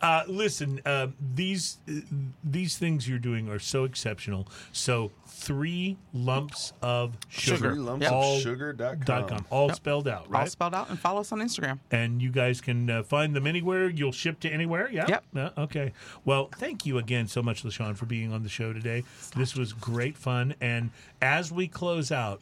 Uh, 0.00 0.22
listen, 0.28 0.80
uh, 0.84 1.08
these 1.34 1.78
uh, 1.88 2.00
these 2.42 2.76
things 2.78 3.08
you're 3.08 3.18
doing 3.18 3.48
are 3.48 3.58
so 3.58 3.84
exceptional. 3.84 4.46
So 4.72 5.10
three 5.26 5.96
lumps 6.12 6.72
of 6.82 7.16
sugar, 7.28 7.70
Three 7.72 7.78
lumps 7.80 8.02
Yep. 8.04 8.12
of 8.12 8.16
all 8.18 8.38
sugar.com. 8.38 9.00
dot 9.04 9.28
com, 9.28 9.46
all 9.50 9.72
spelled 9.72 10.06
out, 10.08 10.26
All 10.32 10.46
spelled 10.46 10.74
out 10.74 10.90
and 10.90 10.98
follow 10.98 11.20
us 11.20 11.32
on 11.32 11.40
Instagram. 11.40 11.78
and 11.90 12.20
you 12.22 12.30
guys 12.30 12.60
can 12.60 12.88
uh, 12.90 13.02
find 13.02 13.34
them 13.34 13.46
anywhere. 13.46 13.88
You'll 13.88 14.12
ship 14.12 14.40
to 14.40 14.48
anywhere. 14.50 14.88
Yeah. 14.92 15.06
Yep. 15.08 15.24
Yeah, 15.34 15.50
okay. 15.58 15.92
Well, 16.24 16.50
thank 16.56 16.86
you 16.86 16.98
again 16.98 17.26
so 17.26 17.42
much, 17.42 17.62
Lashawn, 17.64 17.96
for 17.96 18.06
being 18.06 18.32
on 18.32 18.42
the 18.44 18.48
show 18.50 18.72
today. 18.72 19.02
This 19.36 19.56
was 19.56 19.72
great 19.72 20.16
fun. 20.16 20.54
And 20.60 20.90
as 21.20 21.50
we 21.50 21.66
close 21.66 22.12
out, 22.12 22.40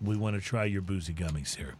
we 0.00 0.16
want 0.16 0.36
to 0.36 0.42
try 0.42 0.64
your 0.66 0.82
boozy 0.82 1.14
gummies 1.14 1.56
here. 1.56 1.74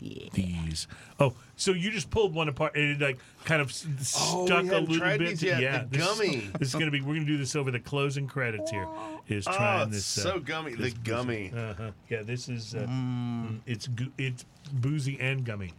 Yeah. 0.00 0.30
These. 0.32 0.88
Oh, 1.20 1.34
so 1.54 1.70
you 1.70 1.92
just 1.92 2.10
pulled 2.10 2.34
one 2.34 2.48
apart 2.48 2.74
and 2.74 3.00
it 3.00 3.04
like 3.04 3.18
kind 3.44 3.62
of 3.62 3.68
s- 3.70 3.86
Oh, 4.18 4.46
stuck 4.46 4.62
we 4.64 4.68
a 4.68 4.72
haven't 4.72 4.88
little 4.88 4.98
tried 4.98 5.18
bit. 5.20 5.28
these 5.28 5.40
to- 5.40 5.46
yet. 5.46 5.60
yeah, 5.62 5.78
The 5.88 5.96
this, 5.98 6.06
gummy. 6.08 6.36
This 6.58 6.68
is 6.68 6.74
gonna 6.74 6.90
be. 6.90 7.00
We're 7.02 7.14
gonna 7.14 7.24
do 7.26 7.38
this 7.38 7.54
over 7.54 7.70
the 7.70 7.78
closing 7.78 8.26
credits. 8.26 8.68
Here 8.72 8.88
is 9.28 9.46
Oh, 9.46 9.52
trying 9.52 9.88
it's 9.88 9.96
this. 9.98 10.04
so 10.24 10.40
gummy. 10.40 10.72
The 10.72 10.82
this 10.82 10.94
gummy. 10.94 11.52
Uh-huh. 11.56 11.92
Yeah, 12.08 12.22
this 12.22 12.48
is. 12.48 12.74
Uh, 12.74 12.78
mm, 12.80 13.60
It's 13.64 13.86
gu- 13.86 14.10
it's 14.18 14.44
boozy 14.72 15.20
and 15.20 15.44
gummy. 15.44 15.72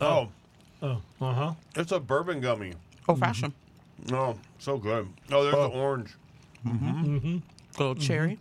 Oh, 0.00 0.30
Oh, 0.82 1.00
uh 1.20 1.32
huh. 1.32 1.52
it's 1.76 1.92
a 1.92 2.00
bourbon 2.00 2.40
gummy. 2.40 2.72
Old 3.08 3.20
fashioned. 3.20 3.52
Oh, 4.12 4.36
so 4.58 4.78
good. 4.78 5.08
Oh, 5.30 5.42
there's 5.44 5.54
the 5.54 5.66
orange. 5.78 6.10
Little 7.78 7.94
cherry. 7.94 8.38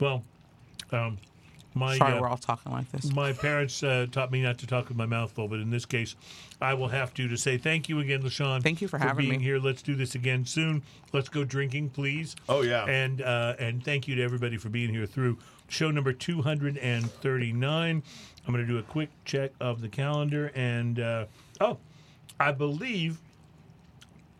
Well, 0.00 0.22
um, 0.92 1.18
my 1.74 1.96
Sorry, 1.98 2.14
uh, 2.14 2.20
we're 2.20 2.28
all 2.28 2.36
talking 2.36 2.72
like 2.72 2.90
this. 2.90 3.12
my 3.12 3.32
parents 3.32 3.82
uh, 3.82 4.06
taught 4.10 4.30
me 4.32 4.42
not 4.42 4.58
to 4.58 4.66
talk 4.66 4.88
with 4.88 4.96
my 4.96 5.06
mouth 5.06 5.30
full, 5.32 5.48
but 5.48 5.60
in 5.60 5.70
this 5.70 5.84
case, 5.84 6.16
I 6.60 6.74
will 6.74 6.88
have 6.88 7.14
to 7.14 7.28
to 7.28 7.36
say 7.36 7.56
thank 7.58 7.88
you 7.88 8.00
again, 8.00 8.22
Lashawn. 8.22 8.62
Thank 8.62 8.80
you 8.80 8.88
for 8.88 8.98
having 8.98 9.28
being 9.28 9.38
me. 9.38 9.44
here. 9.44 9.58
Let's 9.58 9.82
do 9.82 9.94
this 9.94 10.14
again 10.14 10.44
soon. 10.44 10.82
Let's 11.12 11.28
go 11.28 11.44
drinking, 11.44 11.90
please. 11.90 12.34
Oh, 12.48 12.62
yeah. 12.62 12.84
and 12.86 13.22
uh, 13.22 13.54
and 13.58 13.84
thank 13.84 14.08
you 14.08 14.16
to 14.16 14.22
everybody 14.22 14.56
for 14.56 14.68
being 14.70 14.90
here 14.90 15.06
through 15.06 15.38
show 15.68 15.90
number 15.90 16.12
two 16.12 16.42
hundred 16.42 16.78
and 16.78 17.08
thirty 17.10 17.52
nine. 17.52 18.02
I'm 18.46 18.52
going 18.54 18.66
to 18.66 18.72
do 18.72 18.78
a 18.78 18.82
quick 18.82 19.10
check 19.24 19.52
of 19.60 19.80
the 19.82 19.88
calendar, 19.88 20.50
and 20.54 20.98
uh, 20.98 21.26
oh, 21.60 21.78
I 22.40 22.50
believe. 22.52 23.18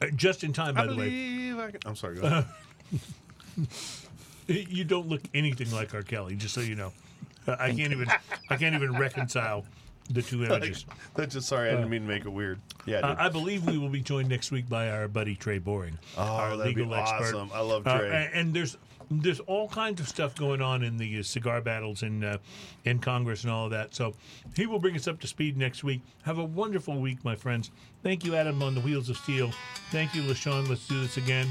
uh, 0.03 0.07
Just 0.17 0.43
in 0.45 0.53
time, 0.53 0.75
by 0.75 0.83
I 0.85 0.87
the 0.87 0.97
way. 0.97 1.53
I 1.63 1.71
can. 1.71 1.81
I'm 1.87 1.95
sorry. 1.97 2.19
You 4.47 4.83
don't 4.85 5.07
look 5.09 5.21
anything 5.35 5.71
like 5.73 5.93
R. 5.93 6.01
Kelly, 6.03 6.35
just 6.35 6.55
so 6.55 6.63
you 6.63 6.75
know. 6.75 6.91
Uh, 7.47 7.57
I 7.61 7.67
can't 7.75 7.93
even 7.93 8.09
I 8.49 8.57
can't 8.57 8.75
even 8.75 8.97
reconcile 8.97 9.67
the 10.09 10.23
two 10.23 10.43
images. 10.43 10.87
That's 11.15 11.35
just 11.35 11.49
sorry. 11.49 11.69
I 11.69 11.73
didn't 11.73 11.91
mean 11.91 12.01
to 12.03 12.09
make 12.09 12.25
it 12.25 12.31
weird. 12.31 12.59
Yeah. 12.87 13.01
Uh. 13.01 13.17
I 13.19 13.29
believe 13.29 13.67
we 13.67 13.77
will 13.77 13.91
be 13.91 14.01
joined 14.01 14.31
next 14.31 14.51
week 14.51 14.67
by 14.67 14.89
our 14.89 15.07
buddy 15.07 15.35
Trey 15.37 15.59
Boring, 15.59 15.99
our 16.17 16.53
Oh, 16.53 16.57
that'd 16.57 16.75
be 16.75 16.83
awesome. 16.83 17.51
I 17.53 17.61
love 17.61 17.87
Uh, 17.87 17.99
Trey. 17.99 18.09
and, 18.11 18.35
and 18.35 18.55
there's 18.55 18.79
there's 19.11 19.41
all 19.41 19.69
kinds 19.69 20.01
of 20.01 20.09
stuff 20.09 20.35
going 20.35 20.63
on 20.63 20.83
in 20.83 20.97
the 20.97 21.19
uh, 21.19 21.23
cigar 21.23 21.61
battles 21.61 22.03
in 22.03 22.25
uh, 22.25 22.39
in 22.87 23.01
Congress 23.01 23.43
and 23.45 23.53
all 23.53 23.67
of 23.67 23.71
that. 23.73 23.95
So 23.95 24.15
he 24.57 24.65
will 24.65 24.79
bring 24.79 24.97
us 24.97 25.07
up 25.07 25.21
to 25.21 25.27
speed 25.27 25.59
next 25.59 25.85
week. 25.85 26.01
Have 26.23 26.39
a 26.39 26.45
wonderful 26.45 26.99
week, 26.99 27.23
my 27.23 27.35
friends. 27.35 27.71
Thank 28.03 28.25
you, 28.25 28.35
Adam, 28.35 28.63
on 28.63 28.75
the 28.75 28.81
Wheels 28.81 29.11
of 29.11 29.19
Steel. 29.19 29.51
Thank 29.91 30.15
you, 30.15 30.23
LaShawn. 30.23 30.71
Let's 30.71 30.89
do 30.89 30.99
this 31.03 31.19
again. 31.19 31.49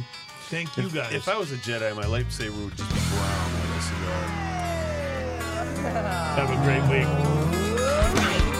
Thank 0.49 0.77
you, 0.77 0.89
guys. 0.89 1.13
if 1.13 1.27
I 1.27 1.37
was 1.37 1.51
a 1.51 1.57
Jedi, 1.57 1.93
my 1.93 2.05
lightsaber 2.05 2.63
would 2.63 2.77
just 2.77 2.89
be 2.89 2.99
brown 3.09 3.53
like 3.53 3.69
a 3.77 3.81
cigar. 3.81 4.23
Have 6.37 6.49
a 6.49 6.55
great 6.63 6.83
week. 6.89 7.07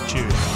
Cheers. 0.09 0.46